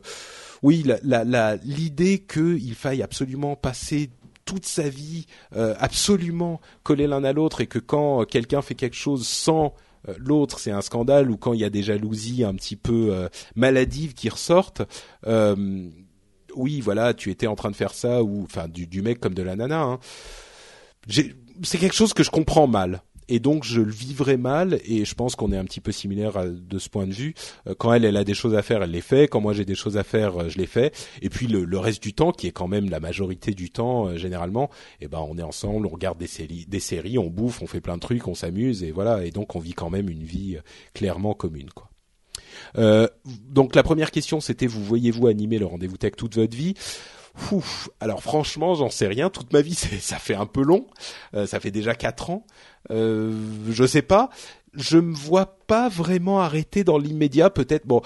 oui, 0.63 0.83
l'idée 0.83 0.99
la, 1.03 1.23
la, 1.23 1.57
qu'il 1.57 2.75
faille 2.75 3.01
absolument 3.01 3.55
passer 3.55 4.09
toute 4.47 4.65
sa 4.65 4.89
vie 4.89 5.27
euh, 5.55 5.75
absolument 5.77 6.59
collés 6.81 7.05
l'un 7.05 7.23
à 7.23 7.33
l'autre 7.33 7.61
et 7.61 7.67
que 7.67 7.79
quand 7.79 8.25
quelqu'un 8.25 8.63
fait 8.63 8.75
quelque 8.75 8.95
chose 8.95 9.27
sans 9.27 9.75
euh, 10.07 10.15
l'autre 10.17 10.59
c'est 10.59 10.71
un 10.71 10.81
scandale 10.81 11.29
ou 11.29 11.37
quand 11.37 11.53
il 11.53 11.59
y 11.59 11.65
a 11.65 11.69
des 11.69 11.83
jalousies 11.83 12.45
un 12.45 12.55
petit 12.55 12.77
peu 12.77 13.09
euh, 13.11 13.27
maladives 13.55 14.13
qui 14.13 14.29
ressortent 14.29 14.81
oui 16.55 16.81
voilà 16.81 17.13
tu 17.13 17.29
étais 17.29 17.45
en 17.45 17.55
train 17.55 17.69
de 17.69 17.75
faire 17.75 17.93
ça 17.93 18.23
ou 18.23 18.43
enfin 18.43 18.67
du, 18.67 18.87
du 18.87 19.01
mec 19.01 19.19
comme 19.19 19.33
de 19.33 19.43
la 19.43 19.55
nana 19.55 19.81
hein. 19.81 19.99
c'est 21.07 21.77
quelque 21.77 21.93
chose 21.93 22.13
que 22.13 22.23
je 22.23 22.31
comprends 22.31 22.67
mal 22.67 23.03
et 23.29 23.39
donc 23.39 23.63
je 23.63 23.81
le 23.81 23.91
vivrai 23.91 24.37
mal 24.37 24.79
et 24.85 25.05
je 25.05 25.15
pense 25.15 25.35
qu'on 25.35 25.51
est 25.51 25.57
un 25.57 25.65
petit 25.65 25.81
peu 25.81 25.91
similaire 25.91 26.33
de 26.45 26.79
ce 26.79 26.89
point 26.89 27.07
de 27.07 27.13
vue. 27.13 27.33
Euh, 27.67 27.75
quand 27.77 27.93
elle, 27.93 28.05
elle 28.05 28.17
a 28.17 28.23
des 28.23 28.33
choses 28.33 28.55
à 28.55 28.61
faire, 28.61 28.83
elle 28.83 28.91
les 28.91 29.01
fait. 29.01 29.27
Quand 29.27 29.41
moi 29.41 29.53
j'ai 29.53 29.65
des 29.65 29.75
choses 29.75 29.97
à 29.97 30.03
faire, 30.03 30.41
euh, 30.41 30.49
je 30.49 30.57
les 30.57 30.65
fais. 30.65 30.91
Et 31.21 31.29
puis 31.29 31.47
le, 31.47 31.65
le, 31.65 31.79
reste 31.79 32.01
du 32.01 32.13
temps, 32.13 32.31
qui 32.31 32.47
est 32.47 32.51
quand 32.51 32.67
même 32.67 32.89
la 32.89 32.99
majorité 32.99 33.53
du 33.53 33.69
temps 33.69 34.07
euh, 34.07 34.17
généralement, 34.17 34.69
eh 35.01 35.07
ben 35.07 35.19
on 35.19 35.37
est 35.37 35.43
ensemble, 35.43 35.87
on 35.87 35.89
regarde 35.89 36.17
des 36.17 36.27
séries, 36.27 36.65
des 36.67 36.79
séries, 36.79 37.17
on 37.17 37.29
bouffe, 37.29 37.61
on 37.61 37.67
fait 37.67 37.81
plein 37.81 37.95
de 37.95 38.01
trucs, 38.01 38.27
on 38.27 38.35
s'amuse 38.35 38.83
et 38.83 38.91
voilà. 38.91 39.25
Et 39.25 39.31
donc 39.31 39.55
on 39.55 39.59
vit 39.59 39.73
quand 39.73 39.89
même 39.89 40.09
une 40.09 40.23
vie 40.23 40.57
clairement 40.93 41.33
commune, 41.33 41.69
quoi. 41.71 41.89
Euh, 42.77 43.07
donc 43.49 43.75
la 43.75 43.83
première 43.83 44.11
question 44.11 44.39
c'était 44.39 44.67
vous 44.67 44.83
voyez-vous 44.83 45.27
animer 45.27 45.59
le 45.59 45.65
rendez-vous 45.65 45.97
tech 45.97 46.13
toute 46.17 46.35
votre 46.35 46.55
vie? 46.55 46.73
Ouf, 47.51 47.89
alors 47.99 48.21
franchement, 48.21 48.75
j'en 48.75 48.89
sais 48.89 49.07
rien. 49.07 49.29
Toute 49.29 49.53
ma 49.53 49.61
vie, 49.61 49.75
ça 50.01 50.17
fait 50.17 50.35
un 50.35 50.45
peu 50.45 50.63
long. 50.63 50.87
Euh, 51.33 51.47
ça 51.47 51.59
fait 51.59 51.71
déjà 51.71 51.95
quatre 51.95 52.29
ans. 52.29 52.45
Euh, 52.91 53.33
je 53.69 53.85
sais 53.85 54.01
pas. 54.01 54.29
Je 54.73 54.97
me 54.97 55.13
vois 55.13 55.57
pas 55.67 55.89
vraiment 55.89 56.39
arrêter 56.39 56.83
dans 56.83 56.97
l'immédiat. 56.97 57.49
Peut-être. 57.49 57.85
Bon, 57.85 58.01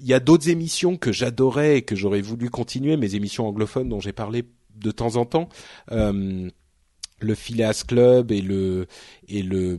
il 0.00 0.06
y 0.06 0.14
a 0.14 0.20
d'autres 0.20 0.48
émissions 0.48 0.96
que 0.96 1.12
j'adorais 1.12 1.78
et 1.78 1.82
que 1.82 1.96
j'aurais 1.96 2.20
voulu 2.20 2.50
continuer. 2.50 2.96
Mes 2.96 3.14
émissions 3.14 3.46
anglophones 3.46 3.88
dont 3.88 4.00
j'ai 4.00 4.12
parlé 4.12 4.44
de 4.76 4.90
temps 4.90 5.16
en 5.16 5.24
temps. 5.24 5.48
Euh, 5.92 6.48
le 7.20 7.34
Phileas 7.34 7.84
Club 7.86 8.32
et 8.32 8.40
le 8.40 8.86
et 9.28 9.42
le 9.42 9.78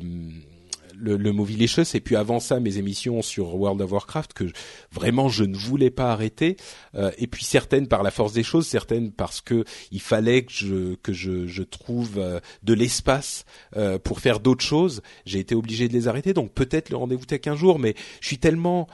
le, 1.01 1.17
le 1.17 1.31
Movilicious 1.31 1.95
et 1.95 1.99
puis 1.99 2.15
avant 2.15 2.39
ça 2.39 2.59
mes 2.59 2.77
émissions 2.77 3.21
sur 3.21 3.55
World 3.55 3.81
of 3.81 3.91
Warcraft 3.91 4.33
que 4.33 4.45
vraiment 4.91 5.29
je 5.29 5.43
ne 5.43 5.55
voulais 5.55 5.89
pas 5.89 6.11
arrêter. 6.11 6.57
Euh, 6.95 7.11
et 7.17 7.27
puis 7.27 7.43
certaines 7.43 7.87
par 7.87 8.03
la 8.03 8.11
force 8.11 8.33
des 8.33 8.43
choses 8.43 8.67
certaines 8.67 9.11
parce 9.11 9.41
que 9.41 9.65
il 9.91 10.01
fallait 10.01 10.43
que 10.43 10.51
je 10.51 10.95
que 10.95 11.13
je, 11.13 11.47
je 11.47 11.63
trouve 11.63 12.17
euh, 12.17 12.39
de 12.63 12.73
l'espace 12.73 13.45
euh, 13.75 13.97
pour 13.99 14.19
faire 14.19 14.39
d'autres 14.39 14.63
choses. 14.63 15.01
J'ai 15.25 15.39
été 15.39 15.55
obligé 15.55 15.87
de 15.87 15.93
les 15.93 16.07
arrêter. 16.07 16.33
Donc 16.33 16.53
peut-être 16.53 16.89
le 16.89 16.97
rendez-vous 16.97 17.25
tech 17.25 17.41
un 17.47 17.55
jour 17.55 17.79
mais 17.79 17.95
je 18.21 18.27
suis 18.27 18.37
tellement 18.37 18.87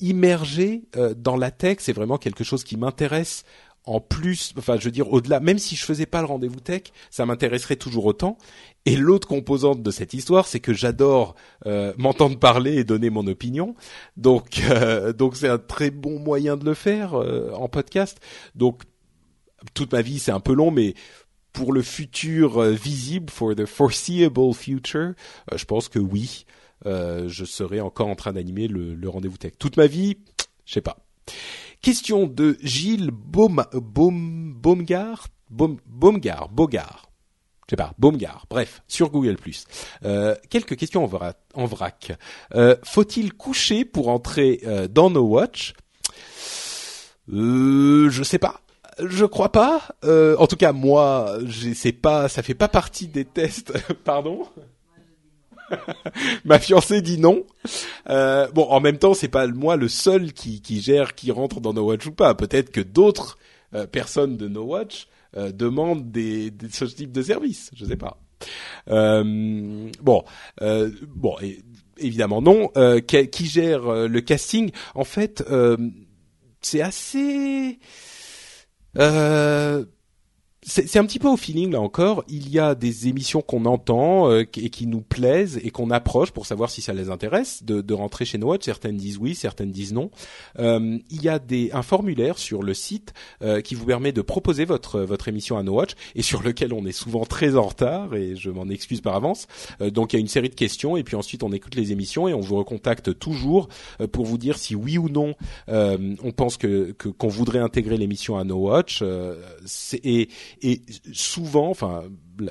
immergé 0.00 0.84
dans 1.16 1.36
la 1.36 1.50
tech 1.50 1.76
c'est 1.80 1.92
vraiment 1.92 2.16
quelque 2.16 2.42
chose 2.42 2.64
qui 2.64 2.78
m'intéresse 2.78 3.44
en 3.84 4.00
plus, 4.00 4.52
enfin, 4.58 4.76
je 4.78 4.84
veux 4.84 4.90
dire, 4.90 5.12
au-delà, 5.12 5.40
même 5.40 5.58
si 5.58 5.74
je 5.74 5.84
faisais 5.84 6.06
pas 6.06 6.20
le 6.20 6.26
rendez-vous 6.26 6.60
tech, 6.60 6.82
ça 7.10 7.24
m'intéresserait 7.24 7.76
toujours 7.76 8.04
autant. 8.04 8.36
Et 8.84 8.96
l'autre 8.96 9.26
composante 9.26 9.82
de 9.82 9.90
cette 9.90 10.14
histoire, 10.14 10.46
c'est 10.46 10.60
que 10.60 10.72
j'adore 10.72 11.34
euh, 11.66 11.92
m'entendre 11.96 12.38
parler 12.38 12.76
et 12.76 12.84
donner 12.84 13.10
mon 13.10 13.26
opinion. 13.26 13.74
Donc, 14.16 14.62
euh, 14.70 15.12
donc 15.12 15.36
c'est 15.36 15.48
un 15.48 15.58
très 15.58 15.90
bon 15.90 16.18
moyen 16.18 16.56
de 16.56 16.64
le 16.64 16.74
faire 16.74 17.14
euh, 17.14 17.52
en 17.54 17.68
podcast. 17.68 18.20
Donc, 18.54 18.82
toute 19.74 19.92
ma 19.92 20.02
vie, 20.02 20.18
c'est 20.18 20.32
un 20.32 20.40
peu 20.40 20.54
long, 20.54 20.70
mais 20.70 20.94
pour 21.52 21.72
le 21.72 21.82
futur 21.82 22.62
visible, 22.62 23.30
for 23.30 23.54
the 23.54 23.66
foreseeable 23.66 24.54
future, 24.54 25.14
je 25.52 25.64
pense 25.64 25.88
que 25.88 25.98
oui, 25.98 26.46
je 26.86 27.44
serai 27.44 27.80
encore 27.80 28.06
en 28.06 28.14
train 28.14 28.32
d'animer 28.32 28.68
le, 28.68 28.94
le 28.94 29.08
rendez-vous 29.08 29.36
tech. 29.36 29.54
Toute 29.58 29.76
ma 29.76 29.88
vie, 29.88 30.16
je 30.64 30.74
sais 30.74 30.80
pas. 30.80 30.96
Question 31.82 32.26
de 32.26 32.58
Gilles 32.62 33.10
Baum, 33.10 33.64
Baum, 33.72 34.52
Baumgart, 34.54 35.28
Baum. 35.48 35.78
Je 37.70 37.76
sais 37.76 37.76
pas, 37.76 37.94
Baumgart. 37.98 38.46
Bref, 38.50 38.82
sur 38.86 39.10
Google+. 39.10 39.36
Euh, 40.04 40.34
quelques 40.50 40.76
questions 40.76 41.08
en 41.54 41.66
vrac. 41.66 42.12
Euh, 42.54 42.76
faut-il 42.82 43.32
coucher 43.32 43.84
pour 43.84 44.08
entrer 44.08 44.60
euh, 44.66 44.88
dans 44.88 45.08
No 45.08 45.22
Watch 45.22 45.74
euh, 47.32 48.10
Je 48.10 48.22
sais 48.24 48.38
pas. 48.38 48.60
Je 48.98 49.24
crois 49.24 49.52
pas. 49.52 49.82
Euh, 50.04 50.36
en 50.38 50.46
tout 50.46 50.56
cas, 50.56 50.72
moi, 50.72 51.38
c'est 51.74 51.92
pas, 51.92 52.28
ça 52.28 52.42
fait 52.42 52.54
pas 52.54 52.68
partie 52.68 53.08
des 53.08 53.24
tests. 53.24 53.72
Pardon? 54.04 54.46
Ma 56.44 56.58
fiancée 56.58 57.02
dit 57.02 57.18
non. 57.18 57.44
Euh, 58.08 58.48
bon, 58.52 58.64
en 58.64 58.80
même 58.80 58.98
temps, 58.98 59.14
c'est 59.14 59.28
pas 59.28 59.46
moi 59.46 59.76
le 59.76 59.88
seul 59.88 60.32
qui, 60.32 60.60
qui 60.62 60.80
gère 60.80 61.14
qui 61.14 61.30
rentre 61.30 61.60
dans 61.60 61.72
No 61.72 61.82
Watch 61.82 62.06
ou 62.06 62.12
pas. 62.12 62.34
Peut-être 62.34 62.70
que 62.70 62.80
d'autres 62.80 63.38
euh, 63.74 63.86
personnes 63.86 64.36
de 64.36 64.48
No 64.48 64.64
Watch 64.64 65.08
euh, 65.36 65.52
demandent 65.52 66.10
des, 66.10 66.50
des, 66.50 66.68
ce 66.70 66.84
type 66.84 67.12
de 67.12 67.22
service. 67.22 67.70
Je 67.74 67.84
sais 67.84 67.96
pas. 67.96 68.18
Euh, 68.88 69.90
bon, 70.00 70.24
euh, 70.62 70.90
bon, 71.08 71.36
évidemment 71.98 72.40
non. 72.40 72.70
Qui, 73.06 73.28
qui, 73.28 73.46
gère 73.46 74.08
le 74.08 74.20
casting? 74.20 74.70
En 74.94 75.04
fait, 75.04 75.44
c'est 76.60 76.80
assez. 76.80 77.78
Euh, 78.98 79.84
c'est 80.62 80.98
un 80.98 81.06
petit 81.06 81.18
peu 81.18 81.28
au 81.28 81.38
feeling 81.38 81.72
là 81.72 81.80
encore. 81.80 82.22
Il 82.28 82.50
y 82.50 82.58
a 82.58 82.74
des 82.74 83.08
émissions 83.08 83.40
qu'on 83.40 83.64
entend 83.64 84.30
euh, 84.30 84.40
et 84.40 84.68
qui 84.68 84.86
nous 84.86 85.00
plaisent 85.00 85.58
et 85.62 85.70
qu'on 85.70 85.90
approche 85.90 86.32
pour 86.32 86.44
savoir 86.44 86.68
si 86.68 86.82
ça 86.82 86.92
les 86.92 87.08
intéresse 87.08 87.64
de, 87.64 87.80
de 87.80 87.94
rentrer 87.94 88.26
chez 88.26 88.36
No 88.36 88.54
Certaines 88.60 88.98
disent 88.98 89.16
oui, 89.16 89.34
certaines 89.34 89.70
disent 89.70 89.94
non. 89.94 90.10
Euh, 90.58 90.98
il 91.10 91.22
y 91.22 91.30
a 91.30 91.38
des, 91.38 91.70
un 91.72 91.82
formulaire 91.82 92.36
sur 92.36 92.62
le 92.62 92.74
site 92.74 93.14
euh, 93.42 93.62
qui 93.62 93.74
vous 93.74 93.86
permet 93.86 94.12
de 94.12 94.20
proposer 94.20 94.66
votre 94.66 95.00
votre 95.00 95.28
émission 95.28 95.56
à 95.56 95.62
No 95.62 95.76
Watch 95.76 95.92
et 96.14 96.20
sur 96.20 96.42
lequel 96.42 96.74
on 96.74 96.84
est 96.84 96.92
souvent 96.92 97.24
très 97.24 97.56
en 97.56 97.62
retard 97.62 98.14
et 98.14 98.36
je 98.36 98.50
m'en 98.50 98.68
excuse 98.68 99.00
par 99.00 99.14
avance. 99.14 99.46
Euh, 99.80 99.90
donc 99.90 100.12
il 100.12 100.16
y 100.16 100.18
a 100.18 100.20
une 100.20 100.28
série 100.28 100.50
de 100.50 100.54
questions 100.54 100.98
et 100.98 101.04
puis 101.04 101.16
ensuite 101.16 101.42
on 101.42 101.52
écoute 101.52 101.74
les 101.74 101.92
émissions 101.92 102.28
et 102.28 102.34
on 102.34 102.40
vous 102.40 102.56
recontacte 102.56 103.18
toujours 103.18 103.68
euh, 104.02 104.06
pour 104.06 104.26
vous 104.26 104.36
dire 104.36 104.58
si 104.58 104.74
oui 104.74 104.98
ou 104.98 105.08
non 105.08 105.34
on 105.68 106.32
pense 106.32 106.56
que 106.56 106.92
qu'on 106.92 107.28
voudrait 107.28 107.60
intégrer 107.60 107.96
l'émission 107.96 108.36
à 108.36 108.44
No 108.44 108.56
Watch. 108.56 109.02
et 110.04 110.28
et 110.62 110.82
souvent, 111.12 111.70
enfin 111.70 112.04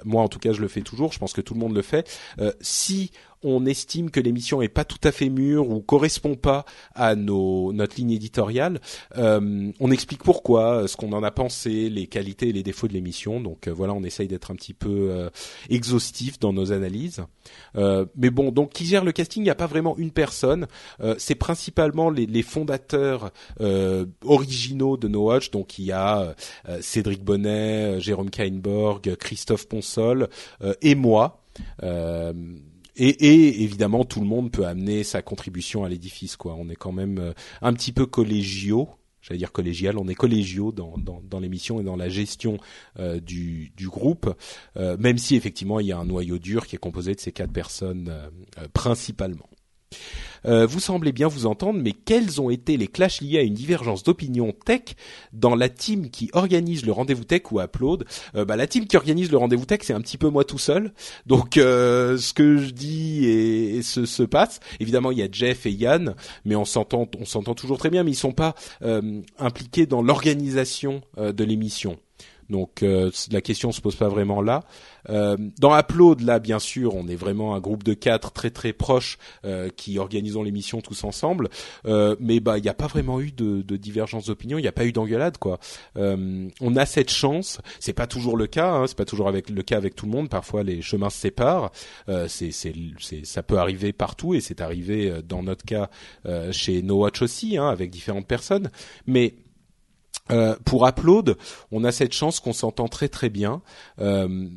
moi 0.05 0.23
en 0.23 0.27
tout 0.27 0.39
cas 0.39 0.53
je 0.53 0.61
le 0.61 0.67
fais 0.67 0.81
toujours, 0.81 1.11
je 1.11 1.19
pense 1.19 1.33
que 1.33 1.41
tout 1.41 1.53
le 1.53 1.59
monde 1.59 1.75
le 1.75 1.81
fait. 1.81 2.09
Euh, 2.39 2.51
si 2.61 3.11
on 3.41 3.65
estime 3.65 4.11
que 4.11 4.19
l'émission 4.19 4.61
est 4.61 4.67
pas 4.67 4.83
tout 4.83 4.99
à 5.03 5.13
fait 5.13 5.29
mûre 5.29 5.69
ou 5.69 5.79
correspond 5.79 6.35
pas 6.35 6.65
à 6.93 7.15
nos, 7.15 7.71
notre 7.71 7.95
ligne 7.95 8.11
éditoriale, 8.11 8.81
euh, 9.17 9.71
on 9.79 9.91
explique 9.91 10.23
pourquoi, 10.23 10.89
ce 10.89 10.97
qu'on 10.97 11.13
en 11.13 11.23
a 11.23 11.31
pensé, 11.31 11.89
les 11.89 12.07
qualités 12.07 12.49
et 12.49 12.51
les 12.51 12.63
défauts 12.63 12.89
de 12.89 12.93
l'émission. 12.93 13.39
Donc 13.39 13.67
euh, 13.67 13.71
voilà, 13.71 13.93
on 13.93 14.03
essaye 14.03 14.27
d'être 14.27 14.51
un 14.51 14.55
petit 14.55 14.73
peu 14.73 14.89
euh, 15.11 15.29
exhaustif 15.69 16.37
dans 16.39 16.51
nos 16.51 16.73
analyses. 16.73 17.23
Euh, 17.77 18.05
mais 18.17 18.29
bon, 18.29 18.51
donc 18.51 18.73
qui 18.73 18.85
gère 18.85 19.05
le 19.05 19.13
casting? 19.13 19.41
Il 19.41 19.45
n'y 19.45 19.49
a 19.51 19.55
pas 19.55 19.67
vraiment 19.67 19.95
une 19.97 20.11
personne. 20.11 20.67
Euh, 20.99 21.15
c'est 21.17 21.35
principalement 21.35 22.09
les, 22.09 22.25
les 22.25 22.43
fondateurs 22.43 23.31
originaux 24.25 24.97
de 24.97 25.07
No 25.07 25.27
Watch. 25.27 25.49
Donc 25.51 25.79
il 25.79 25.85
y 25.85 25.91
a 25.93 26.35
Cédric 26.81 27.23
Bonnet, 27.23 28.01
Jérôme 28.01 28.29
Kainborg, 28.29 29.15
Christophe 29.15 29.67
Ponsol 29.79 30.29
et 30.81 30.95
moi. 30.95 31.43
Euh, 31.83 32.33
et, 33.01 33.63
évidemment, 33.63 34.03
tout 34.03 34.19
le 34.19 34.25
monde 34.25 34.51
peut 34.51 34.65
amener 34.65 35.03
sa 35.03 35.21
contribution 35.21 35.85
à 35.85 35.89
l'édifice. 35.89 36.35
Quoi, 36.35 36.55
on 36.55 36.69
est 36.69 36.75
quand 36.75 36.91
même 36.91 37.17
euh, 37.17 37.33
un 37.61 37.73
petit 37.73 37.93
peu 37.93 38.05
collégiaux. 38.05 38.89
J'allais 39.21 39.37
dire 39.37 39.51
collégial, 39.51 39.97
on 39.97 40.07
est 40.07 40.15
collégiaux 40.15 40.71
dans, 40.71 40.95
dans, 40.97 41.39
l'émission 41.39 41.79
et 41.79 41.83
dans 41.83 41.95
la 41.95 42.09
gestion 42.09 42.57
euh, 42.99 43.19
du, 43.19 43.71
du, 43.75 43.89
groupe, 43.89 44.33
euh, 44.77 44.95
même 44.97 45.17
si 45.17 45.35
effectivement 45.35 45.81
il 45.81 45.87
y 45.87 45.91
a 45.91 45.97
un 45.97 46.05
noyau 46.05 46.39
dur 46.39 46.65
qui 46.65 46.77
est 46.77 46.79
composé 46.79 47.15
de 47.15 47.19
ces 47.19 47.33
quatre 47.33 47.51
personnes 47.51 48.07
euh, 48.09 48.67
principalement. 48.73 49.49
Euh, 50.45 50.65
vous 50.65 50.79
semblez 50.79 51.11
bien 51.11 51.27
vous 51.27 51.45
entendre, 51.45 51.79
mais 51.81 51.91
quels 51.91 52.39
ont 52.39 52.49
été 52.49 52.77
les 52.77 52.87
clashs 52.87 53.21
liés 53.21 53.39
à 53.39 53.41
une 53.41 53.53
divergence 53.53 54.03
d'opinion 54.03 54.53
tech 54.65 54.81
dans 55.33 55.55
la 55.55 55.69
team 55.69 56.09
qui 56.09 56.29
organise 56.33 56.85
le 56.85 56.91
rendez-vous 56.91 57.23
tech 57.23 57.51
ou 57.51 57.59
Upload 57.59 58.05
euh, 58.35 58.45
bah, 58.45 58.55
La 58.55 58.67
team 58.67 58.87
qui 58.87 58.97
organise 58.97 59.31
le 59.31 59.37
rendez-vous 59.37 59.65
tech, 59.65 59.79
c'est 59.83 59.93
un 59.93 60.01
petit 60.01 60.17
peu 60.17 60.29
moi 60.29 60.43
tout 60.43 60.57
seul. 60.57 60.93
Donc 61.25 61.57
euh, 61.57 62.17
ce 62.17 62.33
que 62.33 62.57
je 62.57 62.71
dis 62.71 63.25
et, 63.25 63.77
et 63.77 63.83
se, 63.83 64.05
se, 64.05 64.23
passe. 64.23 64.59
Évidemment, 64.79 65.11
il 65.11 65.17
y 65.17 65.23
a 65.23 65.27
Jeff 65.31 65.65
et 65.65 65.71
Yann, 65.71 66.15
mais 66.45 66.55
on 66.55 66.65
s'entend, 66.65 67.07
on 67.19 67.25
s'entend 67.25 67.55
toujours 67.55 67.77
très 67.77 67.89
bien, 67.89 68.03
mais 68.03 68.11
ils 68.11 68.15
sont 68.15 68.31
pas 68.31 68.55
euh, 68.81 69.21
impliqués 69.37 69.85
dans 69.85 70.01
l'organisation 70.01 71.01
euh, 71.17 71.31
de 71.31 71.43
l'émission. 71.43 71.97
Donc 72.49 72.83
euh, 72.83 73.11
la 73.31 73.41
question 73.41 73.71
se 73.71 73.81
pose 73.81 73.95
pas 73.95 74.09
vraiment 74.09 74.41
là. 74.41 74.63
Euh, 75.09 75.37
dans 75.59 75.77
Upload, 75.77 76.21
là, 76.21 76.39
bien 76.39 76.59
sûr, 76.59 76.95
on 76.95 77.07
est 77.07 77.15
vraiment 77.15 77.55
un 77.55 77.59
groupe 77.59 77.83
de 77.83 77.93
quatre 77.93 78.31
très 78.31 78.49
très 78.49 78.73
proches 78.73 79.17
euh, 79.45 79.69
qui 79.75 79.99
organisons 79.99 80.43
l'émission 80.43 80.81
tous 80.81 81.03
ensemble. 81.03 81.49
Euh, 81.85 82.15
mais 82.19 82.39
bah, 82.39 82.57
il 82.57 82.63
n'y 82.63 82.69
a 82.69 82.73
pas 82.73 82.87
vraiment 82.87 83.21
eu 83.21 83.31
de, 83.31 83.61
de 83.61 83.77
divergence 83.77 84.25
d'opinion. 84.25 84.57
Il 84.57 84.61
n'y 84.61 84.67
a 84.67 84.73
pas 84.73 84.85
eu 84.85 84.91
d'engueulade, 84.91 85.37
quoi. 85.37 85.59
Euh, 85.97 86.47
on 86.61 86.75
a 86.75 86.85
cette 86.85 87.11
chance. 87.11 87.59
C'est 87.79 87.93
pas 87.93 88.07
toujours 88.07 88.37
le 88.37 88.47
cas. 88.47 88.71
Hein, 88.71 88.87
c'est 88.87 88.97
pas 88.97 89.05
toujours 89.05 89.27
avec 89.27 89.49
le 89.49 89.61
cas 89.63 89.77
avec 89.77 89.95
tout 89.95 90.05
le 90.05 90.11
monde. 90.11 90.29
Parfois, 90.29 90.63
les 90.63 90.81
chemins 90.81 91.09
se 91.09 91.19
séparent. 91.19 91.71
Euh, 92.07 92.27
c'est, 92.27 92.51
c'est, 92.51 92.73
ça 93.23 93.43
peut 93.43 93.57
arriver 93.57 93.93
partout 93.93 94.33
et 94.33 94.41
c'est 94.41 94.61
arrivé 94.61 95.13
dans 95.27 95.43
notre 95.43 95.65
cas 95.65 95.89
chez 96.51 96.81
No 96.81 96.99
Watch 96.99 97.21
aussi, 97.21 97.57
hein, 97.57 97.67
avec 97.67 97.89
différentes 97.89 98.27
personnes. 98.27 98.69
Mais 99.07 99.35
euh, 100.31 100.55
pour 100.65 100.87
Upload, 100.87 101.37
on 101.71 101.83
a 101.83 101.91
cette 101.91 102.13
chance 102.13 102.39
qu'on 102.39 102.53
s'entend 102.53 102.87
très 102.87 103.09
très 103.09 103.29
bien. 103.29 103.61
Euh, 103.99 104.49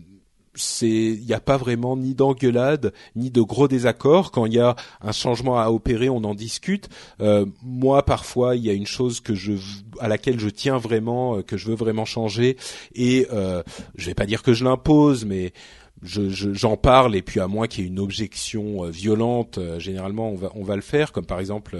c'est 0.55 0.89
il 0.89 1.25
n'y 1.25 1.33
a 1.33 1.41
pas 1.41 1.57
vraiment 1.57 1.97
ni 1.97 2.15
d'engueulade 2.15 2.93
ni 3.17 3.31
de 3.31 3.41
gros 3.41 3.69
désaccords. 3.69 4.31
Quand 4.31 4.47
il 4.47 4.55
y 4.55 4.61
a 4.61 4.77
un 5.01 5.13
changement 5.13 5.59
à 5.59 5.71
opérer 5.71 6.09
on 6.09 6.25
en 6.25 6.35
discute. 6.35 6.89
Euh, 7.21 7.47
moi 7.63 8.05
parfois 8.05 8.57
il 8.57 8.65
y 8.65 8.71
a 8.71 8.73
une 8.73 8.87
chose 8.87 9.21
que 9.21 9.35
je 9.35 9.53
à 10.01 10.09
laquelle 10.09 10.39
je 10.39 10.49
tiens 10.49 10.79
vraiment 10.79 11.39
euh, 11.39 11.43
que 11.43 11.57
je 11.57 11.69
veux 11.69 11.77
vraiment 11.77 12.05
changer. 12.05 12.57
Et 12.95 13.27
euh, 13.33 13.63
je 13.97 14.07
vais 14.07 14.15
pas 14.15 14.27
dire 14.27 14.43
que 14.43 14.53
je 14.53 14.65
l'impose 14.65 15.25
mais 15.25 15.53
j'en 16.03 16.29
je, 16.31 16.77
parle. 16.77 17.17
Et 17.17 17.23
puis 17.23 17.41
à 17.41 17.47
moins 17.47 17.67
qu'il 17.67 17.85
y 17.85 17.87
ait 17.87 17.91
une 17.91 18.01
objection 18.01 18.85
euh, 18.85 18.91
violente 18.91 19.59
généralement 19.79 20.31
on 20.31 20.37
va 20.37 20.53
on 20.55 20.65
va 20.65 20.77
le 20.77 20.83
faire. 20.83 21.13
Comme 21.13 21.27
par 21.27 21.41
exemple 21.41 21.79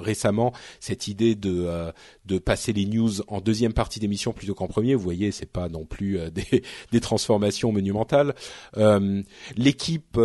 récemment 0.00 0.52
cette 0.80 1.08
idée 1.08 1.34
de 1.34 1.64
euh, 1.66 1.92
de 2.24 2.38
passer 2.38 2.72
les 2.72 2.86
news 2.86 3.20
en 3.28 3.40
deuxième 3.40 3.72
partie 3.72 4.00
d'émission 4.00 4.32
plutôt 4.32 4.54
qu'en 4.54 4.66
premier. 4.66 4.94
Vous 4.94 5.02
voyez, 5.02 5.32
c'est 5.32 5.50
pas 5.50 5.68
non 5.68 5.84
plus 5.84 6.18
euh, 6.18 6.30
des, 6.36 6.62
des 6.92 7.00
transformations 7.00 7.72
monumentales. 7.72 8.34
Euh, 8.76 9.22
l'équipe 9.56 10.18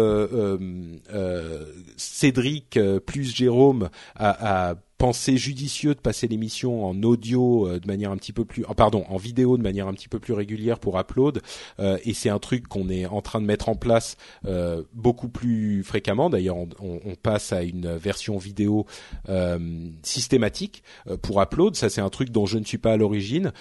Cédric 1.97 2.79
plus 3.05 3.35
Jérôme 3.35 3.89
a, 4.15 4.69
a 4.69 4.75
pensé 5.01 5.35
judicieux 5.35 5.95
de 5.95 5.99
passer 5.99 6.27
l'émission 6.27 6.85
en 6.85 7.01
audio 7.01 7.67
euh, 7.67 7.79
de 7.79 7.87
manière 7.87 8.11
un 8.11 8.17
petit 8.17 8.33
peu 8.33 8.45
plus, 8.45 8.63
oh, 8.69 8.75
pardon, 8.75 9.03
en 9.09 9.17
vidéo 9.17 9.57
de 9.57 9.63
manière 9.63 9.87
un 9.87 9.93
petit 9.93 10.07
peu 10.07 10.19
plus 10.19 10.33
régulière 10.33 10.77
pour 10.77 10.99
Upload. 10.99 11.41
Euh, 11.79 11.97
et 12.05 12.13
c'est 12.13 12.29
un 12.29 12.37
truc 12.37 12.67
qu'on 12.67 12.87
est 12.87 13.07
en 13.07 13.21
train 13.21 13.41
de 13.41 13.47
mettre 13.47 13.67
en 13.67 13.73
place 13.73 14.15
euh, 14.45 14.83
beaucoup 14.93 15.27
plus 15.27 15.83
fréquemment. 15.83 16.29
D'ailleurs, 16.29 16.57
on, 16.57 16.69
on, 16.79 17.15
passe 17.15 17.51
à 17.51 17.63
une 17.63 17.95
version 17.97 18.37
vidéo 18.37 18.85
systématique 20.03 20.83
pour 21.21 21.41
Upload. 21.41 21.75
Ça, 21.75 21.89
c'est 21.89 22.01
un 22.01 22.09
truc 22.09 22.29
dont 22.29 22.45
je 22.45 22.57
ne 22.57 22.63
suis 22.63 22.77
pas 22.77 22.93
à 22.93 22.97
l'origine, 22.97 23.51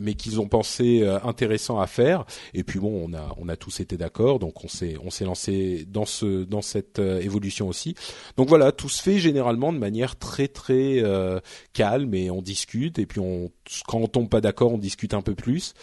mais 0.00 0.14
qu'ils 0.14 0.40
ont 0.40 0.48
pensé 0.48 1.06
intéressant 1.24 1.78
à 1.78 1.86
faire. 1.86 2.26
Et 2.52 2.62
puis 2.62 2.78
bon, 2.78 3.08
on 3.08 3.14
a 3.14 3.34
on 3.38 3.48
a 3.48 3.56
tous 3.56 3.80
été 3.80 3.96
d'accord, 3.96 4.38
donc 4.38 4.64
on 4.64 4.68
s'est 4.68 4.96
on 5.02 5.10
s'est 5.10 5.24
lancé 5.24 5.86
dans 5.88 6.04
ce 6.04 6.44
dans 6.44 6.62
cette 6.62 6.98
évolution 6.98 7.68
aussi. 7.68 7.94
Donc 8.36 8.48
voilà, 8.48 8.70
tout 8.70 8.90
se 8.90 9.02
fait 9.02 9.18
généralement 9.18 9.72
de 9.72 9.78
manière 9.78 10.16
très 10.16 10.48
très 10.48 10.85
euh, 11.02 11.40
calme 11.72 12.14
et 12.14 12.30
on 12.30 12.42
discute. 12.42 12.98
Et 12.98 13.06
puis 13.06 13.20
on, 13.20 13.50
quand 13.86 13.98
on 13.98 14.06
tombe 14.06 14.28
pas 14.28 14.40
d'accord, 14.40 14.72
on 14.72 14.78
discute 14.78 15.14
un 15.14 15.22
peu 15.22 15.34
plus. 15.34 15.74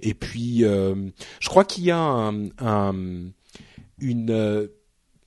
Et 0.00 0.14
puis, 0.14 0.64
euh, 0.64 0.94
je 1.40 1.48
crois 1.48 1.64
qu'il 1.64 1.84
y 1.84 1.90
a 1.90 1.98
un, 1.98 2.48
un 2.58 2.94
euh, 4.02 4.68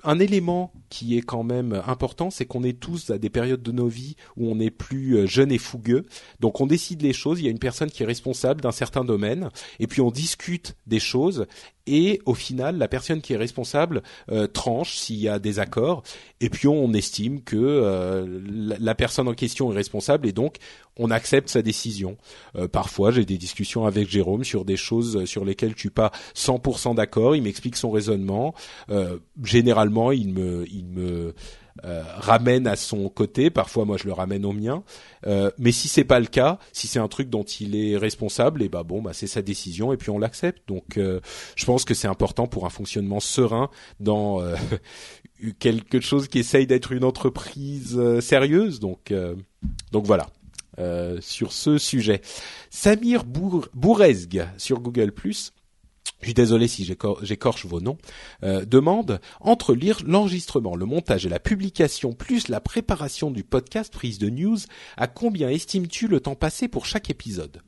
un 0.03 0.19
élément 0.19 0.71
qui 0.89 1.17
est 1.17 1.21
quand 1.21 1.43
même 1.43 1.81
important, 1.85 2.29
c'est 2.29 2.45
qu'on 2.45 2.63
est 2.63 2.79
tous 2.79 3.09
à 3.11 3.17
des 3.17 3.29
périodes 3.29 3.61
de 3.61 3.71
nos 3.71 3.87
vies 3.87 4.15
où 4.37 4.49
on 4.49 4.59
est 4.59 4.71
plus 4.71 5.17
euh, 5.17 5.27
jeune 5.27 5.51
et 5.51 5.57
fougueux. 5.57 6.05
Donc 6.39 6.61
on 6.61 6.65
décide 6.65 7.01
les 7.01 7.13
choses, 7.13 7.39
il 7.39 7.45
y 7.45 7.47
a 7.47 7.51
une 7.51 7.59
personne 7.59 7.89
qui 7.89 8.03
est 8.03 8.05
responsable 8.05 8.61
d'un 8.61 8.71
certain 8.71 9.03
domaine, 9.03 9.49
et 9.79 9.87
puis 9.87 10.01
on 10.01 10.11
discute 10.11 10.75
des 10.87 10.99
choses, 10.99 11.45
et 11.85 12.21
au 12.25 12.35
final, 12.35 12.77
la 12.77 12.87
personne 12.87 13.21
qui 13.21 13.33
est 13.33 13.37
responsable 13.37 14.03
euh, 14.31 14.45
tranche 14.45 14.95
s'il 14.95 15.17
y 15.17 15.27
a 15.27 15.39
des 15.39 15.59
accords, 15.59 16.03
et 16.39 16.49
puis 16.49 16.67
on 16.67 16.93
estime 16.93 17.41
que 17.41 17.55
euh, 17.57 18.41
la, 18.79 18.95
personne 18.95 19.27
en 19.27 19.33
question 19.33 19.71
est 19.71 19.75
responsable, 19.75 20.27
et 20.27 20.31
donc 20.31 20.57
on 20.97 21.11
accepte 21.11 21.49
sa 21.49 21.61
décision. 21.61 22.17
parfois, 22.73 23.11
j'ai 23.11 23.23
des 23.23 23.37
discussions 23.37 23.85
avec 23.85 24.09
Jérôme 24.09 24.43
sur 24.43 24.65
des 24.65 24.75
choses 24.75 25.23
sur 25.23 25.45
lesquelles 25.45 25.71
je 25.73 25.79
suis 25.79 25.89
pas 25.89 26.11
100% 26.35 26.95
d'accord, 26.95 27.37
il 27.37 27.41
m'explique 27.41 27.77
son 27.77 27.89
raisonnement. 27.89 28.53
généralement 29.41 30.11
il 30.11 30.33
me, 30.33 30.65
il 30.69 30.78
me 30.85 31.33
euh, 31.85 32.03
ramène 32.17 32.67
à 32.67 32.75
son 32.75 33.07
côté. 33.09 33.49
Parfois, 33.49 33.85
moi, 33.85 33.97
je 33.97 34.05
le 34.05 34.13
ramène 34.13 34.45
au 34.45 34.51
mien. 34.51 34.83
Euh, 35.27 35.49
mais 35.57 35.71
si 35.71 35.87
c'est 35.87 36.03
pas 36.03 36.19
le 36.19 36.25
cas, 36.25 36.59
si 36.73 36.87
c'est 36.87 36.99
un 36.99 37.07
truc 37.07 37.29
dont 37.29 37.43
il 37.43 37.75
est 37.75 37.95
responsable, 37.95 38.61
et 38.61 38.65
eh 38.65 38.69
bah 38.69 38.83
bon, 38.83 39.03
c'est 39.13 39.27
sa 39.27 39.41
décision 39.41 39.93
et 39.93 39.97
puis 39.97 40.09
on 40.09 40.19
l'accepte. 40.19 40.67
Donc, 40.67 40.97
euh, 40.97 41.21
je 41.55 41.65
pense 41.65 41.85
que 41.85 41.93
c'est 41.93 42.07
important 42.07 42.47
pour 42.47 42.65
un 42.65 42.69
fonctionnement 42.69 43.19
serein 43.19 43.69
dans 43.99 44.41
quelque 45.59 46.01
chose 46.01 46.27
qui 46.27 46.39
essaye 46.39 46.67
d'être 46.67 46.91
une 46.91 47.03
entreprise 47.03 47.99
sérieuse. 48.19 48.79
Donc, 48.79 49.13
donc 49.91 50.05
voilà. 50.05 50.27
sur 51.21 51.53
ce 51.53 51.77
sujet, 51.77 52.21
Samir 52.69 53.23
Bourrezg 53.23 54.47
sur 54.57 54.79
Google 54.79 55.11
je 56.21 56.25
suis 56.25 56.33
désolé 56.33 56.67
si 56.67 56.85
j'écorche 56.85 57.65
vos 57.65 57.79
noms, 57.79 57.97
euh, 58.43 58.65
demande 58.65 59.21
entre 59.39 59.75
l'enregistrement, 60.05 60.75
le 60.75 60.85
montage 60.85 61.25
et 61.25 61.29
la 61.29 61.39
publication, 61.39 62.13
plus 62.13 62.49
la 62.49 62.59
préparation 62.59 63.31
du 63.31 63.43
podcast 63.43 63.93
prise 63.93 64.19
de 64.19 64.29
news, 64.29 64.57
à 64.97 65.07
combien 65.07 65.49
estimes-tu 65.49 66.07
le 66.07 66.19
temps 66.19 66.35
passé 66.35 66.67
pour 66.67 66.85
chaque 66.85 67.09
épisode? 67.09 67.61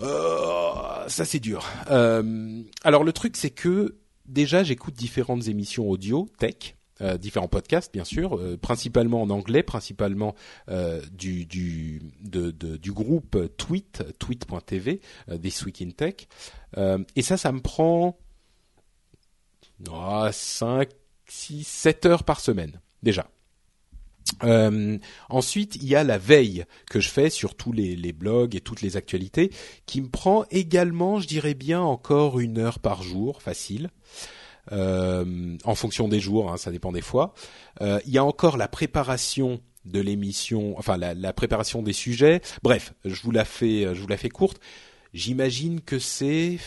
Euh, 0.00 1.08
Ça 1.08 1.24
c'est 1.24 1.40
dur. 1.40 1.66
Euh, 1.90 2.62
alors 2.84 3.04
le 3.04 3.12
truc 3.12 3.36
c'est 3.36 3.50
que 3.50 3.96
déjà 4.26 4.62
j'écoute 4.62 4.94
différentes 4.94 5.48
émissions 5.48 5.88
audio 5.88 6.28
tech. 6.38 6.76
Euh, 7.02 7.18
différents 7.18 7.48
podcasts 7.48 7.92
bien 7.92 8.04
sûr, 8.04 8.38
euh, 8.38 8.56
principalement 8.56 9.22
en 9.22 9.30
anglais, 9.30 9.64
principalement 9.64 10.36
euh, 10.68 11.02
du 11.10 11.46
du 11.46 12.00
de, 12.20 12.50
du 12.52 12.92
groupe 12.92 13.36
Tweet, 13.56 14.04
tweet.tv, 14.18 15.00
This 15.42 15.64
Week 15.64 15.82
in 15.82 15.90
Tech. 15.90 16.28
et 17.16 17.22
ça, 17.22 17.36
ça 17.36 17.50
me 17.50 17.60
prend 17.60 18.18
5, 20.30 20.88
6, 21.26 21.66
7 21.66 22.06
heures 22.06 22.24
par 22.24 22.38
semaine 22.40 22.80
déjà. 23.02 23.28
ensuite, 25.28 25.76
il 25.76 25.86
y 25.86 25.96
a 25.96 26.04
la 26.04 26.18
veille 26.18 26.64
que 26.88 27.00
je 27.00 27.08
fais 27.08 27.30
sur 27.30 27.56
tous 27.56 27.72
les, 27.72 27.96
les, 27.96 28.12
blogs 28.12 28.54
et 28.54 28.60
toutes 28.60 28.80
les 28.80 28.96
actualités, 28.96 29.50
qui 29.86 30.00
me 30.00 30.08
prend 30.08 30.44
également, 30.50 31.18
je 31.18 31.26
dirais 31.26 31.54
bien, 31.54 31.80
encore 31.80 32.38
une 32.38 32.58
heure 32.58 32.78
par 32.78 33.02
jour, 33.02 33.42
facile. 33.42 33.90
Euh, 34.70 35.56
en 35.64 35.74
fonction 35.74 36.08
des 36.08 36.20
jours, 36.20 36.52
hein, 36.52 36.56
ça 36.56 36.70
dépend 36.70 36.92
des 36.92 37.00
fois. 37.00 37.34
Euh, 37.80 37.98
il 38.06 38.12
y 38.12 38.18
a 38.18 38.24
encore 38.24 38.56
la 38.56 38.68
préparation 38.68 39.60
de 39.84 40.00
l'émission, 40.00 40.78
enfin 40.78 40.96
la, 40.96 41.14
la, 41.14 41.32
préparation 41.32 41.82
des 41.82 41.92
sujets. 41.92 42.40
Bref, 42.62 42.94
je 43.04 43.20
vous 43.22 43.32
la 43.32 43.44
fais, 43.44 43.94
je 43.94 44.00
vous 44.00 44.06
la 44.06 44.16
fais 44.16 44.28
courte. 44.28 44.60
J'imagine 45.12 45.80
que 45.80 45.98
c'est 45.98 46.58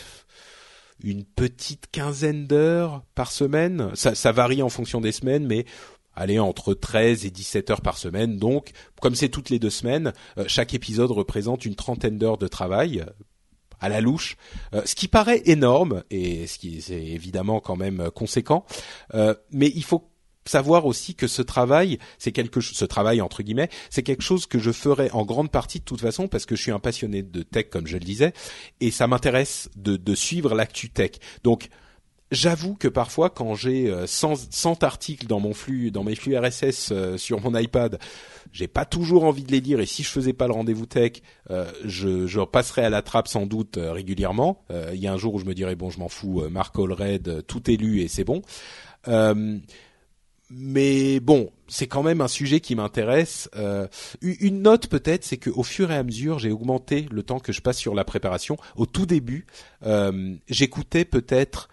une 1.03 1.23
petite 1.23 1.87
quinzaine 1.91 2.47
d'heures 2.47 3.03
par 3.15 3.31
semaine. 3.31 3.91
Ça, 3.95 4.15
ça, 4.15 4.31
varie 4.31 4.61
en 4.61 4.69
fonction 4.69 5.01
des 5.01 5.11
semaines, 5.11 5.45
mais 5.45 5.65
allez 6.15 6.39
entre 6.39 6.73
13 6.73 7.25
et 7.25 7.31
17 7.31 7.71
heures 7.71 7.81
par 7.81 7.97
semaine. 7.97 8.37
Donc, 8.37 8.71
comme 9.01 9.15
c'est 9.15 9.29
toutes 9.29 9.49
les 9.49 9.59
deux 9.59 9.69
semaines, 9.69 10.13
euh, 10.37 10.45
chaque 10.47 10.73
épisode 10.73 11.11
représente 11.11 11.65
une 11.65 11.75
trentaine 11.75 12.17
d'heures 12.17 12.37
de 12.37 12.47
travail 12.47 13.05
à 13.85 13.89
la 13.89 14.01
louche, 14.01 14.35
euh, 14.73 14.81
ce 14.85 14.95
qui 14.95 15.07
paraît 15.07 15.43
énorme 15.45 16.03
et 16.09 16.47
ce 16.47 16.57
qui 16.57 16.77
est 16.77 16.89
évidemment 16.89 17.59
quand 17.59 17.75
même 17.75 18.01
euh, 18.01 18.09
conséquent, 18.09 18.65
euh, 19.13 19.35
mais 19.51 19.71
il 19.75 19.83
faut 19.83 20.09
savoir 20.47 20.85
aussi 20.85 21.15
que 21.15 21.27
ce 21.27 21.41
travail, 21.43 21.99
c'est 22.17 22.31
quelque 22.31 22.61
chose, 22.61 22.75
ce 22.75 22.85
travail 22.85 23.21
entre 23.21 23.43
guillemets, 23.43 23.69
c'est 23.91 24.03
quelque 24.03 24.23
chose 24.23 24.47
que 24.47 24.57
je 24.57 24.71
ferai 24.71 25.09
en 25.11 25.23
grande 25.23 25.51
partie 25.51 25.79
de 25.79 25.85
toute 25.85 26.01
façon 26.01 26.27
parce 26.27 26.45
que 26.45 26.55
je 26.55 26.61
suis 26.63 26.71
un 26.71 26.79
passionné 26.79 27.21
de 27.21 27.43
tech 27.43 27.69
comme 27.69 27.85
je 27.87 27.97
le 27.97 28.03
disais 28.03 28.33
et 28.81 28.89
ça 28.89 29.07
m'intéresse 29.07 29.69
de, 29.75 29.97
de 29.97 30.15
suivre 30.15 30.55
l'actu 30.55 30.89
tech. 30.89 31.11
Donc 31.43 31.69
J'avoue 32.35 32.75
que 32.75 32.89
parfois, 32.89 33.29
quand 33.29 33.55
j'ai 33.55 33.93
100, 34.05 34.51
100, 34.51 34.83
articles 34.83 35.25
dans 35.25 35.39
mon 35.39 35.53
flux, 35.53 35.89
dans 35.89 36.03
mes 36.03 36.15
flux 36.15 36.37
RSS 36.37 36.91
sur 37.15 37.39
mon 37.41 37.57
iPad, 37.57 37.97
j'ai 38.55 38.67
pas 38.69 38.85
toujours 38.85 39.25
envie 39.25 39.43
de 39.43 39.51
les 39.51 39.59
lire 39.59 39.81
et 39.81 39.85
si 39.85 40.01
je 40.01 40.07
faisais 40.07 40.31
pas 40.31 40.47
le 40.47 40.53
rendez-vous 40.53 40.85
tech, 40.85 41.21
euh, 41.49 41.69
je, 41.83 42.43
passerais 42.45 42.85
à 42.85 42.89
la 42.89 43.01
trappe 43.01 43.27
sans 43.27 43.45
doute 43.45 43.77
euh, 43.77 43.91
régulièrement. 43.91 44.63
Euh, 44.71 44.91
il 44.93 45.01
y 45.01 45.07
a 45.07 45.13
un 45.13 45.17
jour 45.17 45.33
où 45.33 45.39
je 45.39 45.45
me 45.45 45.53
dirais 45.53 45.75
bon, 45.75 45.89
je 45.89 45.99
m'en 45.99 46.07
fous, 46.07 46.43
Marc 46.49 46.79
Allred, 46.79 47.45
tout 47.47 47.69
est 47.69 47.75
lu 47.75 47.99
et 47.99 48.07
c'est 48.07 48.23
bon. 48.23 48.41
mais 50.49 51.19
bon, 51.19 51.51
c'est 51.67 51.87
quand 51.87 52.03
même 52.03 52.21
un 52.21 52.29
sujet 52.29 52.61
qui 52.61 52.75
m'intéresse. 52.75 53.49
une 54.21 54.61
note 54.61 54.87
peut-être, 54.87 55.25
c'est 55.25 55.37
qu'au 55.37 55.63
fur 55.63 55.91
et 55.91 55.95
à 55.95 56.03
mesure, 56.03 56.39
j'ai 56.39 56.51
augmenté 56.51 57.07
le 57.11 57.23
temps 57.23 57.39
que 57.39 57.51
je 57.51 57.61
passe 57.61 57.77
sur 57.77 57.93
la 57.93 58.05
préparation. 58.05 58.55
Au 58.77 58.85
tout 58.85 59.05
début, 59.05 59.47
j'écoutais 60.47 61.03
peut-être 61.03 61.67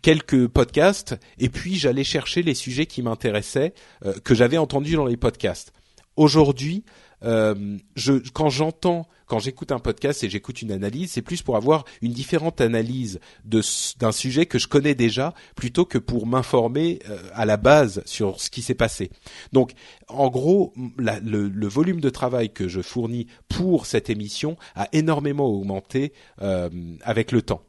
quelques 0.00 0.48
podcasts 0.48 1.18
et 1.38 1.48
puis 1.48 1.76
j'allais 1.76 2.04
chercher 2.04 2.42
les 2.42 2.54
sujets 2.54 2.86
qui 2.86 3.02
m'intéressaient 3.02 3.74
euh, 4.04 4.14
que 4.24 4.34
j'avais 4.34 4.58
entendus 4.58 4.96
dans 4.96 5.06
les 5.06 5.16
podcasts. 5.16 5.72
Aujourd'hui, 6.16 6.84
euh, 7.24 7.78
je, 7.94 8.14
quand 8.32 8.50
j'entends, 8.50 9.06
quand 9.26 9.38
j'écoute 9.38 9.72
un 9.72 9.78
podcast 9.78 10.24
et 10.24 10.30
j'écoute 10.30 10.60
une 10.62 10.72
analyse, 10.72 11.12
c'est 11.12 11.22
plus 11.22 11.42
pour 11.42 11.56
avoir 11.56 11.84
une 12.00 12.12
différente 12.12 12.60
analyse 12.60 13.20
d'un 13.44 14.12
sujet 14.12 14.46
que 14.46 14.58
je 14.58 14.66
connais 14.66 14.94
déjà, 14.94 15.34
plutôt 15.56 15.84
que 15.84 15.98
pour 15.98 16.26
m'informer 16.26 16.98
euh, 17.08 17.18
à 17.32 17.44
la 17.46 17.56
base 17.56 18.02
sur 18.04 18.40
ce 18.40 18.50
qui 18.50 18.62
s'est 18.62 18.74
passé. 18.74 19.10
Donc, 19.52 19.72
en 20.08 20.28
gros, 20.28 20.74
le, 20.98 21.48
le, 21.48 21.68
volume 21.68 22.00
de 22.00 22.10
travail 22.10 22.52
que 22.52 22.68
je 22.68 22.82
fournis 22.82 23.26
pour 23.48 23.86
cette 23.86 24.10
émission 24.10 24.56
a 24.74 24.88
énormément 24.92 25.46
augmenté 25.46 26.12
euh, 26.42 26.68
avec 27.02 27.32
le 27.32 27.42
temps. 27.42 27.62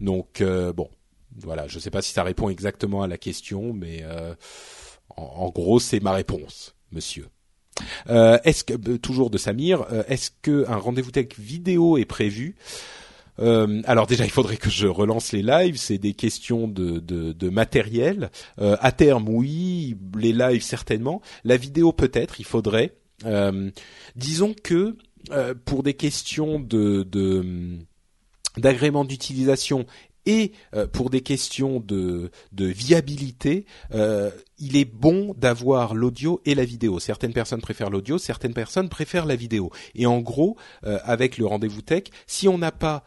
Donc, 0.00 0.42
bon, 0.76 0.88
voilà, 1.36 1.68
je 1.68 1.76
ne 1.76 1.80
sais 1.80 1.90
pas 1.90 2.02
si 2.02 2.12
ça 2.12 2.22
répond 2.22 2.48
exactement 2.48 3.02
à 3.02 3.06
la 3.06 3.18
question, 3.18 3.72
mais 3.72 4.00
euh, 4.02 4.34
en, 5.16 5.50
gros, 5.50 5.78
c'est 5.78 6.00
ma 6.00 6.12
réponse, 6.12 6.74
monsieur. 6.92 7.28
Euh, 8.08 8.38
est-ce 8.44 8.64
que 8.64 8.74
euh, 8.74 8.98
toujours 8.98 9.30
de 9.30 9.38
Samir, 9.38 9.86
est-ce 10.08 10.30
que 10.42 10.64
un 10.68 10.76
rendez-vous 10.76 11.10
tech 11.10 11.28
vidéo 11.38 11.96
est 11.98 12.04
prévu? 12.04 12.56
Alors 13.40 14.08
déjà, 14.08 14.24
il 14.24 14.32
faudrait 14.32 14.56
que 14.56 14.68
je 14.68 14.88
relance 14.88 15.30
les 15.30 15.42
lives. 15.42 15.76
C'est 15.76 15.98
des 15.98 16.12
questions 16.12 16.66
de, 16.66 16.98
de, 16.98 17.30
de 17.30 17.48
matériel. 17.50 18.32
à 18.58 18.90
terme, 18.90 19.28
oui. 19.28 19.96
Les 20.18 20.32
lives, 20.32 20.64
certainement. 20.64 21.22
La 21.44 21.56
vidéo, 21.56 21.92
peut-être. 21.92 22.40
Il 22.40 22.44
faudrait. 22.44 22.96
disons 24.16 24.56
que 24.60 24.96
pour 25.64 25.84
des 25.84 25.94
questions 25.94 26.58
de, 26.58 27.04
de 27.04 27.78
d'agrément 28.58 29.04
d'utilisation 29.04 29.86
et 30.28 30.52
euh, 30.74 30.86
pour 30.86 31.08
des 31.10 31.22
questions 31.22 31.80
de, 31.80 32.30
de 32.52 32.66
viabilité, 32.66 33.64
euh, 33.94 34.30
il 34.58 34.76
est 34.76 34.84
bon 34.84 35.34
d'avoir 35.36 35.94
l'audio 35.94 36.40
et 36.44 36.54
la 36.54 36.64
vidéo. 36.64 36.98
Certaines 36.98 37.32
personnes 37.32 37.60
préfèrent 37.60 37.90
l'audio, 37.90 38.18
certaines 38.18 38.54
personnes 38.54 38.88
préfèrent 38.88 39.26
la 39.26 39.36
vidéo. 39.36 39.70
Et 39.94 40.06
en 40.06 40.20
gros, 40.20 40.56
euh, 40.84 40.98
avec 41.04 41.38
le 41.38 41.46
rendez-vous 41.46 41.82
tech, 41.82 42.04
si 42.26 42.48
on 42.48 42.58
n'a 42.58 42.72
pas 42.72 43.04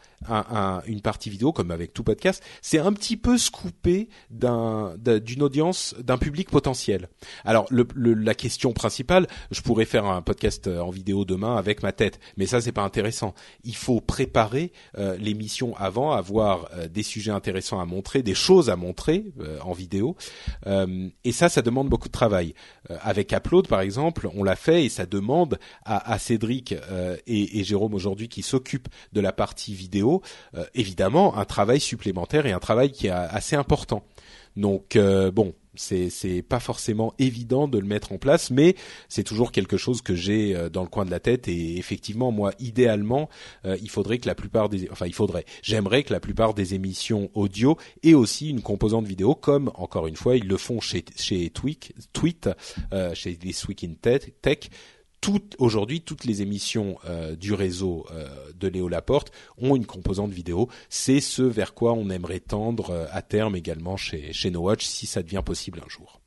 une 0.86 1.00
partie 1.00 1.30
vidéo, 1.30 1.52
comme 1.52 1.72
avec 1.72 1.92
tout 1.92 2.04
podcast, 2.04 2.44
c'est 2.60 2.78
un 2.78 2.92
petit 2.92 3.16
peu 3.16 3.36
scoopé 3.36 4.08
d'un, 4.30 4.94
d'une 4.96 5.42
audience, 5.42 5.96
d'un 5.98 6.16
public 6.16 6.48
potentiel. 6.48 7.08
Alors, 7.44 7.66
le, 7.70 7.84
la 7.96 8.34
question 8.34 8.72
principale, 8.72 9.26
je 9.50 9.60
pourrais 9.62 9.84
faire 9.84 10.04
un 10.04 10.22
podcast 10.22 10.68
euh, 10.68 10.78
en 10.78 10.90
vidéo 10.90 11.24
demain 11.24 11.56
avec 11.56 11.82
ma 11.82 11.90
tête, 11.90 12.20
mais 12.36 12.46
ça, 12.46 12.60
c'est 12.60 12.70
pas 12.70 12.84
intéressant. 12.84 13.34
Il 13.64 13.74
faut 13.74 14.00
préparer 14.00 14.70
euh, 14.96 15.16
l'émission 15.16 15.74
avant, 15.76 16.12
avoir 16.12 16.70
des 16.88 17.02
sujets 17.02 17.32
intéressants 17.32 17.80
à 17.80 17.84
montrer, 17.84 18.22
des 18.22 18.34
choses 18.34 18.70
à 18.70 18.76
montrer 18.76 19.24
en 19.62 19.72
vidéo, 19.72 20.16
et 21.24 21.32
ça, 21.32 21.41
ça 21.48 21.62
demande 21.62 21.88
beaucoup 21.88 22.08
de 22.08 22.12
travail. 22.12 22.54
Euh, 22.90 22.96
avec 23.02 23.32
Upload, 23.32 23.68
par 23.68 23.80
exemple, 23.80 24.28
on 24.34 24.44
l'a 24.44 24.56
fait 24.56 24.84
et 24.84 24.88
ça 24.88 25.06
demande 25.06 25.58
à, 25.84 26.18
Cédric 26.18 26.72
euh, 26.72 27.16
et, 27.26 27.64
Jérôme 27.64 27.94
aujourd'hui 27.94 28.28
qui 28.28 28.42
s'occupent 28.42 28.88
de 29.12 29.20
la 29.20 29.32
partie 29.32 29.74
vidéo, 29.74 30.22
euh, 30.56 30.64
évidemment, 30.74 31.36
un 31.36 31.44
travail 31.44 31.80
supplémentaire 31.80 32.46
et 32.46 32.52
un 32.52 32.58
travail 32.58 32.92
qui 32.92 33.06
est 33.06 33.10
assez 33.10 33.56
important. 33.56 34.04
Donc 34.56 34.96
bon, 34.96 35.54
c'est 35.74 36.10
c'est 36.10 36.42
pas 36.42 36.60
forcément 36.60 37.14
évident 37.18 37.68
de 37.68 37.78
le 37.78 37.86
mettre 37.86 38.12
en 38.12 38.18
place, 38.18 38.50
mais 38.50 38.76
c'est 39.08 39.22
toujours 39.22 39.52
quelque 39.52 39.76
chose 39.76 40.02
que 40.02 40.14
j'ai 40.14 40.54
euh, 40.54 40.68
dans 40.68 40.82
le 40.82 40.88
coin 40.88 41.04
de 41.04 41.10
la 41.10 41.20
tête. 41.20 41.48
Et 41.48 41.78
effectivement, 41.78 42.30
moi, 42.30 42.52
idéalement, 42.58 43.28
euh, 43.64 43.76
il 43.82 43.90
faudrait 43.90 44.18
que 44.18 44.26
la 44.26 44.34
plupart 44.34 44.68
des, 44.68 44.88
enfin, 44.90 45.06
il 45.06 45.14
faudrait, 45.14 45.44
j'aimerais 45.62 46.02
que 46.02 46.12
la 46.12 46.20
plupart 46.20 46.54
des 46.54 46.74
émissions 46.74 47.30
audio 47.34 47.76
aient 48.02 48.14
aussi 48.14 48.50
une 48.50 48.62
composante 48.62 49.06
vidéo, 49.06 49.34
comme 49.34 49.70
encore 49.74 50.06
une 50.06 50.16
fois, 50.16 50.36
ils 50.36 50.46
le 50.46 50.56
font 50.56 50.80
chez 50.80 51.04
chez 51.16 51.50
Tweet, 51.50 51.92
Tweet, 52.12 52.50
euh, 52.92 53.14
chez 53.14 53.36
This 53.36 53.66
Week 53.66 53.84
in 53.84 53.94
Tech 54.00 54.70
aujourd'hui, 55.58 56.00
toutes 56.00 56.24
les 56.24 56.42
émissions 56.42 56.98
euh, 57.04 57.36
du 57.36 57.52
réseau 57.52 58.06
euh, 58.10 58.28
de 58.58 58.68
Léo 58.68 58.88
Laporte 58.88 59.32
ont 59.58 59.76
une 59.76 59.86
composante 59.86 60.30
vidéo. 60.30 60.68
C'est 60.88 61.20
ce 61.20 61.42
vers 61.42 61.74
quoi 61.74 61.92
on 61.92 62.10
aimerait 62.10 62.40
tendre 62.40 62.90
euh, 62.90 63.06
à 63.10 63.22
terme 63.22 63.56
également 63.56 63.96
chez, 63.96 64.32
chez 64.32 64.50
No 64.50 64.60
Watch, 64.62 64.84
si 64.84 65.06
ça 65.06 65.22
devient 65.22 65.42
possible 65.44 65.80
un 65.84 65.88
jour. 65.88 66.20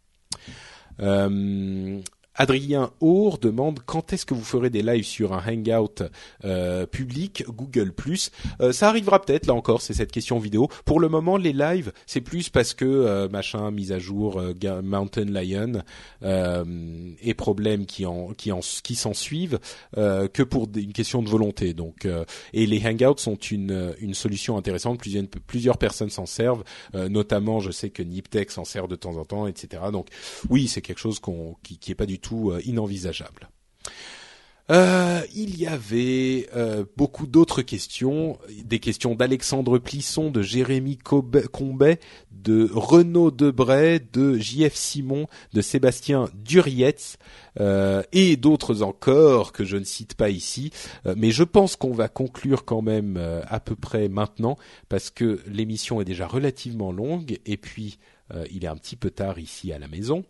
Adrien 2.35 2.91
Our 3.01 3.37
demande 3.37 3.79
quand 3.85 4.11
est-ce 4.11 4.25
que 4.25 4.33
vous 4.33 4.43
ferez 4.43 4.69
des 4.69 4.81
lives 4.81 5.05
sur 5.05 5.33
un 5.33 5.41
hangout 5.45 6.03
euh, 6.43 6.85
public 6.85 7.45
Google 7.47 7.93
euh, 8.61 8.71
Ça 8.73 8.89
arrivera 8.89 9.21
peut-être 9.21 9.47
là 9.47 9.53
encore, 9.53 9.81
c'est 9.81 9.93
cette 9.93 10.11
question 10.11 10.37
vidéo. 10.37 10.67
Pour 10.83 10.99
le 10.99 11.07
moment, 11.07 11.37
les 11.37 11.53
lives, 11.53 11.93
c'est 12.05 12.21
plus 12.21 12.49
parce 12.49 12.73
que 12.73 12.85
euh, 12.85 13.29
machin 13.29 13.71
mise 13.71 13.91
à 13.91 13.99
jour 13.99 14.39
euh, 14.39 14.81
Mountain 14.81 15.25
Lion 15.25 15.83
et 17.21 17.33
problèmes 17.33 17.85
qui 17.85 18.05
en 18.05 18.33
qui 18.33 18.51
en 18.51 18.59
qui 18.59 18.95
s'en 18.95 19.13
suivent 19.13 19.59
que 19.95 20.43
pour 20.43 20.67
une 20.75 20.93
question 20.93 21.21
de 21.21 21.29
volonté. 21.29 21.73
Donc 21.73 22.07
et 22.53 22.65
les 22.65 22.85
hangouts 22.85 23.17
sont 23.17 23.35
une 23.35 23.93
une 23.99 24.13
solution 24.13 24.57
intéressante. 24.57 24.99
Plusieurs 24.99 25.25
plusieurs 25.47 25.77
personnes 25.77 26.09
s'en 26.09 26.25
servent, 26.25 26.63
notamment 26.93 27.59
je 27.59 27.71
sais 27.71 27.89
que 27.89 28.03
Niptech 28.03 28.51
s'en 28.51 28.65
sert 28.65 28.87
de 28.87 28.95
temps 28.95 29.17
en 29.17 29.25
temps, 29.25 29.47
etc. 29.47 29.83
Donc 29.91 30.07
oui, 30.49 30.67
c'est 30.67 30.81
quelque 30.81 30.99
chose 30.99 31.19
qu'on 31.19 31.55
qui, 31.63 31.77
qui 31.77 31.91
est 31.91 31.95
pas 31.95 32.05
du 32.05 32.19
tout 32.19 32.24
euh, 32.33 32.61
inenvisageable. 32.65 33.49
Euh, 34.71 35.21
il 35.35 35.59
y 35.59 35.67
avait 35.67 36.49
euh, 36.55 36.85
beaucoup 36.97 37.27
d'autres 37.27 37.61
questions, 37.61 38.39
des 38.63 38.79
questions 38.79 39.13
d'Alexandre 39.13 39.77
Plisson, 39.77 40.31
de 40.31 40.41
Jérémy 40.41 40.97
Combet, 40.97 41.99
de 42.31 42.67
Renaud 42.73 43.29
Debray, 43.29 43.99
de 44.11 44.39
JF 44.39 44.73
Simon, 44.73 45.27
de 45.53 45.61
Sébastien 45.61 46.29
Durietz 46.33 47.17
et 48.11 48.35
d'autres 48.37 48.81
encore 48.81 49.53
que 49.53 49.63
je 49.63 49.77
ne 49.77 49.85
cite 49.85 50.15
pas 50.15 50.29
ici. 50.29 50.71
mais 51.15 51.31
je 51.31 51.43
pense 51.43 51.77
qu'on 51.77 51.93
va 51.93 52.09
conclure 52.09 52.65
quand 52.65 52.81
même 52.81 53.17
à 53.47 53.59
peu 53.61 53.75
près 53.75 54.09
maintenant 54.09 54.57
parce 54.89 55.09
que 55.09 55.39
l'émission 55.47 56.01
est 56.01 56.05
déjà 56.05 56.27
relativement 56.27 56.91
longue 56.91 57.39
et 57.45 57.55
puis 57.55 57.97
euh, 58.33 58.45
il 58.51 58.65
est 58.65 58.67
un 58.67 58.75
petit 58.75 58.95
peu 58.95 59.11
tard 59.11 59.37
ici 59.37 59.71
à 59.71 59.77
la 59.77 59.87
maison. 59.87 60.23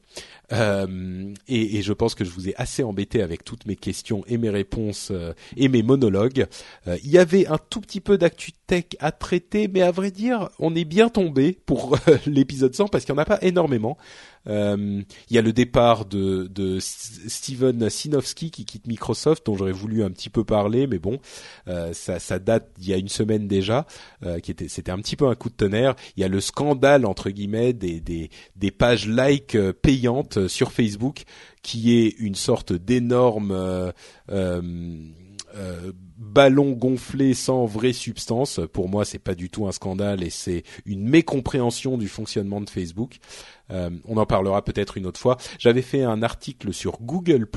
Euh, 0.51 1.33
et, 1.47 1.77
et, 1.77 1.81
je 1.81 1.93
pense 1.93 2.13
que 2.13 2.25
je 2.25 2.29
vous 2.29 2.49
ai 2.49 2.55
assez 2.57 2.83
embêté 2.83 3.21
avec 3.21 3.45
toutes 3.45 3.65
mes 3.65 3.77
questions 3.77 4.23
et 4.27 4.37
mes 4.37 4.49
réponses 4.49 5.09
euh, 5.11 5.33
et 5.55 5.69
mes 5.69 5.81
monologues. 5.81 6.45
il 6.87 7.09
y 7.09 7.17
avait 7.17 7.47
un 7.47 7.57
tout 7.57 7.79
petit 7.79 8.01
peu 8.01 8.17
d'actu 8.17 8.51
tech 8.67 8.85
à 8.99 9.11
traiter, 9.11 9.67
mais 9.67 9.81
à 9.81 9.91
vrai 9.91 10.11
dire, 10.11 10.49
on 10.59 10.75
est 10.75 10.85
bien 10.85 11.09
tombé 11.09 11.57
pour 11.65 11.97
l'épisode 12.25 12.75
100 12.75 12.89
parce 12.89 13.05
qu'il 13.05 13.13
n'y 13.13 13.19
en 13.19 13.23
a 13.23 13.25
pas 13.25 13.39
énormément. 13.41 13.97
Euh, 14.47 15.01
il 15.29 15.35
y 15.35 15.39
a 15.39 15.41
le 15.41 15.53
départ 15.53 16.05
de, 16.05 16.79
Steven 16.79 17.89
Sinofsky 17.89 18.51
qui 18.51 18.65
quitte 18.65 18.87
Microsoft, 18.87 19.45
dont 19.45 19.55
j'aurais 19.55 19.71
voulu 19.71 20.03
un 20.03 20.11
petit 20.11 20.29
peu 20.29 20.43
parler, 20.43 20.87
mais 20.87 20.99
bon, 20.99 21.19
euh, 21.67 21.93
ça, 21.93 22.39
date 22.39 22.69
d'il 22.77 22.89
y 22.89 22.93
a 22.93 22.97
une 22.97 23.09
semaine 23.09 23.47
déjà, 23.47 23.85
euh, 24.23 24.39
qui 24.39 24.51
était, 24.51 24.67
c'était 24.67 24.91
un 24.91 24.99
petit 24.99 25.15
peu 25.15 25.27
un 25.27 25.35
coup 25.35 25.49
de 25.49 25.55
tonnerre. 25.55 25.95
Il 26.17 26.21
y 26.21 26.23
a 26.23 26.27
le 26.27 26.41
scandale 26.41 27.05
entre 27.05 27.29
guillemets 27.29 27.73
des, 27.73 27.99
des, 27.99 28.71
pages 28.71 29.07
like 29.07 29.57
payantes 29.81 30.47
sur 30.47 30.71
Facebook, 30.71 31.23
qui 31.61 31.97
est 31.97 32.15
une 32.19 32.35
sorte 32.35 32.73
d'énorme 32.73 33.51
euh, 35.55 35.91
ballon 36.17 36.71
gonflé 36.71 37.33
sans 37.33 37.65
vraie 37.65 37.93
substance. 37.93 38.59
Pour 38.73 38.89
moi, 38.89 39.05
c'est 39.05 39.19
pas 39.19 39.35
du 39.35 39.49
tout 39.49 39.67
un 39.67 39.71
scandale 39.71 40.23
et 40.23 40.29
c'est 40.29 40.63
une 40.85 41.07
mécompréhension 41.07 41.97
du 41.97 42.07
fonctionnement 42.07 42.61
de 42.61 42.69
Facebook. 42.69 43.17
Euh, 43.71 43.89
on 44.05 44.17
en 44.17 44.25
parlera 44.25 44.63
peut-être 44.63 44.97
une 44.97 45.05
autre 45.05 45.19
fois. 45.19 45.37
J'avais 45.59 45.81
fait 45.81 46.03
un 46.03 46.21
article 46.21 46.73
sur 46.73 46.99
Google 47.01 47.47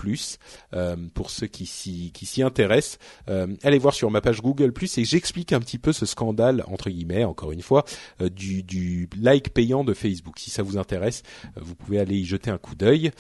euh, 0.74 0.96
pour 1.14 1.30
ceux 1.30 1.46
qui 1.46 1.66
s'y 1.66 2.42
intéressent. 2.42 2.98
Euh, 3.28 3.54
allez 3.62 3.78
voir 3.78 3.94
sur 3.94 4.10
ma 4.10 4.20
page 4.20 4.40
Google 4.40 4.72
et 4.96 5.04
j'explique 5.04 5.52
un 5.52 5.60
petit 5.60 5.78
peu 5.78 5.92
ce 5.92 6.06
scandale 6.06 6.64
entre 6.66 6.90
guillemets, 6.90 7.24
encore 7.24 7.52
une 7.52 7.62
fois, 7.62 7.84
euh, 8.20 8.28
du, 8.28 8.62
du 8.62 9.08
like 9.20 9.50
payant 9.50 9.84
de 9.84 9.94
Facebook. 9.94 10.38
Si 10.38 10.50
ça 10.50 10.62
vous 10.62 10.78
intéresse, 10.78 11.22
vous 11.56 11.74
pouvez 11.74 11.98
aller 11.98 12.16
y 12.16 12.24
jeter 12.24 12.50
un 12.50 12.58
coup 12.58 12.74
d'œil 12.74 13.10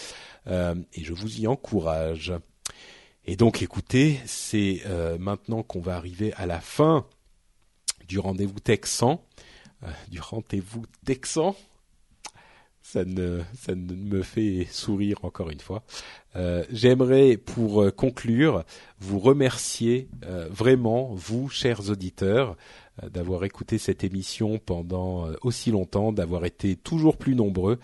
et 0.46 1.04
je 1.04 1.12
vous 1.12 1.40
y 1.40 1.46
encourage. 1.46 2.32
Et 3.30 3.36
donc, 3.36 3.60
écoutez, 3.60 4.18
c'est 4.24 4.80
euh, 4.86 5.18
maintenant 5.18 5.62
qu'on 5.62 5.80
va 5.80 5.96
arriver 5.96 6.32
à 6.38 6.46
la 6.46 6.60
fin 6.62 7.04
du 8.08 8.18
rendez-vous 8.18 8.58
texan, 8.58 9.22
euh, 9.82 9.88
du 10.10 10.18
rendez-vous 10.18 10.84
texan. 11.04 11.54
Ça 12.80 13.04
ne, 13.04 13.42
ça 13.54 13.74
ne 13.74 13.94
me 13.94 14.22
fait 14.22 14.66
sourire 14.70 15.18
encore 15.26 15.50
une 15.50 15.60
fois. 15.60 15.82
Euh, 16.36 16.64
J'aimerais, 16.72 17.36
pour 17.36 17.82
euh, 17.82 17.90
conclure, 17.90 18.64
vous 18.98 19.18
remercier 19.18 20.08
euh, 20.24 20.48
vraiment, 20.50 21.12
vous, 21.12 21.50
chers 21.50 21.90
auditeurs, 21.90 22.56
d'avoir 23.12 23.44
écouté 23.44 23.76
cette 23.76 24.04
émission 24.04 24.58
pendant 24.58 25.28
aussi 25.42 25.70
longtemps, 25.70 26.12
d'avoir 26.12 26.46
été 26.46 26.74
toujours 26.76 27.16
plus 27.16 27.36
nombreux, 27.36 27.78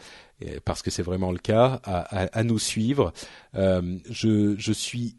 parce 0.64 0.82
que 0.82 0.90
c'est 0.90 1.04
vraiment 1.04 1.30
le 1.30 1.38
cas, 1.38 1.80
à, 1.84 2.00
à, 2.22 2.24
à 2.36 2.42
nous 2.42 2.58
suivre. 2.58 3.12
je, 3.54 4.56
je 4.58 4.72
suis 4.72 5.14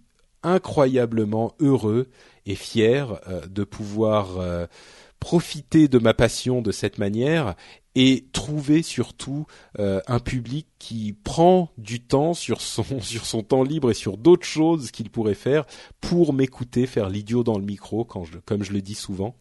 incroyablement 0.46 1.54
heureux 1.60 2.08
et 2.46 2.56
fier 2.56 3.20
euh, 3.28 3.46
de 3.48 3.64
pouvoir 3.64 4.38
euh, 4.40 4.68
profiter 5.20 5.88
de 5.88 5.98
ma 5.98 6.14
passion 6.14 6.62
de 6.62 6.72
cette 6.72 7.00
manière 7.00 7.56
et 7.96 8.26
trouver 8.32 8.84
surtout 8.84 9.48
euh, 9.80 10.02
un 10.08 10.20
public 10.20 10.68
qui 10.80 11.14
prend 11.24 11.72
du 11.78 12.00
temps 12.00 12.34
sur 12.34 12.62
son 12.62 13.44
temps 13.44 13.64
libre 13.64 13.90
et 13.90 13.96
sur 13.96 14.18
d'autres 14.18 14.46
choses 14.46 14.92
qu'il 14.92 15.10
pourrait 15.10 15.34
faire 15.34 15.66
pour 16.00 16.32
m'écouter 16.32 16.86
faire 16.86 17.10
l'idiot 17.10 17.44
dans 17.44 17.58
le 17.58 17.66
micro 17.66 18.06
comme 18.06 18.64
je 18.64 18.74
le 18.74 18.82
dis 18.82 18.96
souvent. 18.96 19.36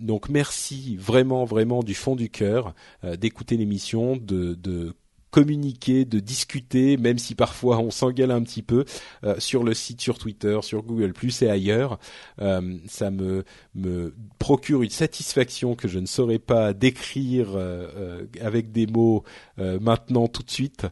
donc 0.00 0.28
merci 0.28 0.96
vraiment 0.96 1.44
vraiment 1.44 1.84
du 1.84 1.94
fond 1.94 2.16
du 2.16 2.28
cœur 2.28 2.74
d'écouter 3.04 3.56
l'émission, 3.56 4.16
de 4.16 4.94
communiquer, 5.34 6.04
de 6.04 6.20
discuter, 6.20 6.96
même 6.96 7.18
si 7.18 7.34
parfois 7.34 7.80
on 7.80 7.90
s'engueule 7.90 8.30
un 8.30 8.40
petit 8.44 8.62
peu 8.62 8.84
euh, 9.24 9.34
sur 9.38 9.64
le 9.64 9.74
site, 9.74 10.00
sur 10.00 10.16
Twitter, 10.16 10.60
sur 10.62 10.84
Google 10.84 11.12
et 11.40 11.50
ailleurs. 11.50 11.98
Euh, 12.40 12.78
ça 12.86 13.10
me 13.10 13.42
me 13.74 14.14
procure 14.38 14.84
une 14.84 14.90
satisfaction 14.90 15.74
que 15.74 15.88
je 15.88 15.98
ne 15.98 16.06
saurais 16.06 16.38
pas 16.38 16.72
décrire 16.72 17.48
euh, 17.56 18.26
avec 18.40 18.70
des 18.70 18.86
mots 18.86 19.24
maintenant 19.58 20.28
tout 20.28 20.44
de 20.44 20.50
suite. 20.50 20.86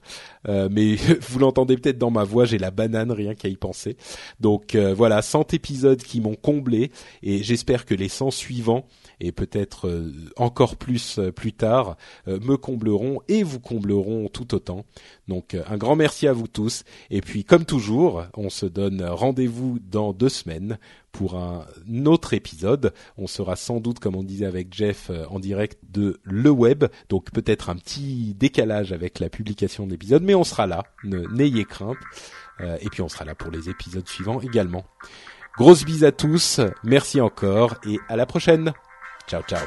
mais 0.48 0.97
vous 1.28 1.39
l'entendez 1.39 1.77
peut-être 1.77 1.98
dans 1.98 2.10
ma 2.10 2.24
voix, 2.24 2.44
j'ai 2.44 2.59
la 2.59 2.73
banane 2.73 3.12
rien 3.12 3.36
qu'à 3.36 3.48
y 3.48 3.56
penser. 3.56 3.97
Donc 4.40 4.74
voilà, 4.74 5.23
100 5.23 5.55
épisodes 5.55 6.02
qui 6.02 6.20
m'ont 6.20 6.35
comblé 6.35 6.90
et 7.23 7.44
j'espère 7.44 7.86
que 7.86 7.94
les 7.94 8.09
100 8.09 8.32
suivants 8.32 8.86
et 9.20 9.32
peut-être 9.32 9.89
euh, 9.89 10.12
encore 10.36 10.76
plus 10.76 11.18
euh, 11.18 11.32
plus 11.32 11.52
tard 11.52 11.97
euh, 12.28 12.39
me 12.40 12.56
combleront 12.56 13.20
et 13.28 13.43
vous 13.43 13.60
combleront 13.60 14.28
tout 14.28 14.55
autant. 14.55 14.84
Donc 15.28 15.56
un 15.68 15.76
grand 15.76 15.97
merci 15.97 16.26
à 16.28 16.32
vous 16.32 16.48
tous 16.48 16.84
et 17.10 17.20
puis 17.20 17.44
comme 17.44 17.64
toujours, 17.64 18.24
on 18.36 18.51
se 18.51 18.66
donne 18.66 19.02
rendez-vous 19.02 19.78
dans 19.80 20.12
deux 20.12 20.28
semaines 20.28 20.78
pour 21.12 21.36
un 21.36 21.66
autre 22.06 22.32
épisode. 22.32 22.94
On 23.18 23.26
sera 23.26 23.55
sans 23.55 23.80
doute, 23.80 23.98
comme 23.98 24.16
on 24.16 24.22
disait 24.22 24.47
avec 24.47 24.72
Jeff, 24.72 25.10
en 25.28 25.39
direct 25.40 25.78
de 25.90 26.20
le 26.22 26.51
web, 26.51 26.84
donc 27.10 27.30
peut-être 27.32 27.68
un 27.68 27.76
petit 27.76 28.34
décalage 28.34 28.93
avec 28.93 29.18
la 29.18 29.28
publication 29.28 29.86
de 29.86 29.93
l'épisode, 29.93 30.22
mais 30.22 30.34
on 30.34 30.44
sera 30.44 30.66
là, 30.66 30.84
n'ayez 31.05 31.64
crainte. 31.66 31.98
et 32.60 32.89
puis 32.90 33.02
on 33.02 33.09
sera 33.09 33.26
là 33.26 33.34
pour 33.34 33.51
les 33.51 33.68
épisodes 33.68 34.09
suivants 34.09 34.40
également. 34.40 34.84
Grosse 35.59 35.84
bise 35.84 36.05
à 36.05 36.12
tous, 36.12 36.60
merci 36.82 37.20
encore 37.20 37.74
et 37.86 37.98
à 38.09 38.16
la 38.16 38.24
prochaine. 38.24 38.72
Ciao, 39.32 39.42
ciao. 39.44 39.66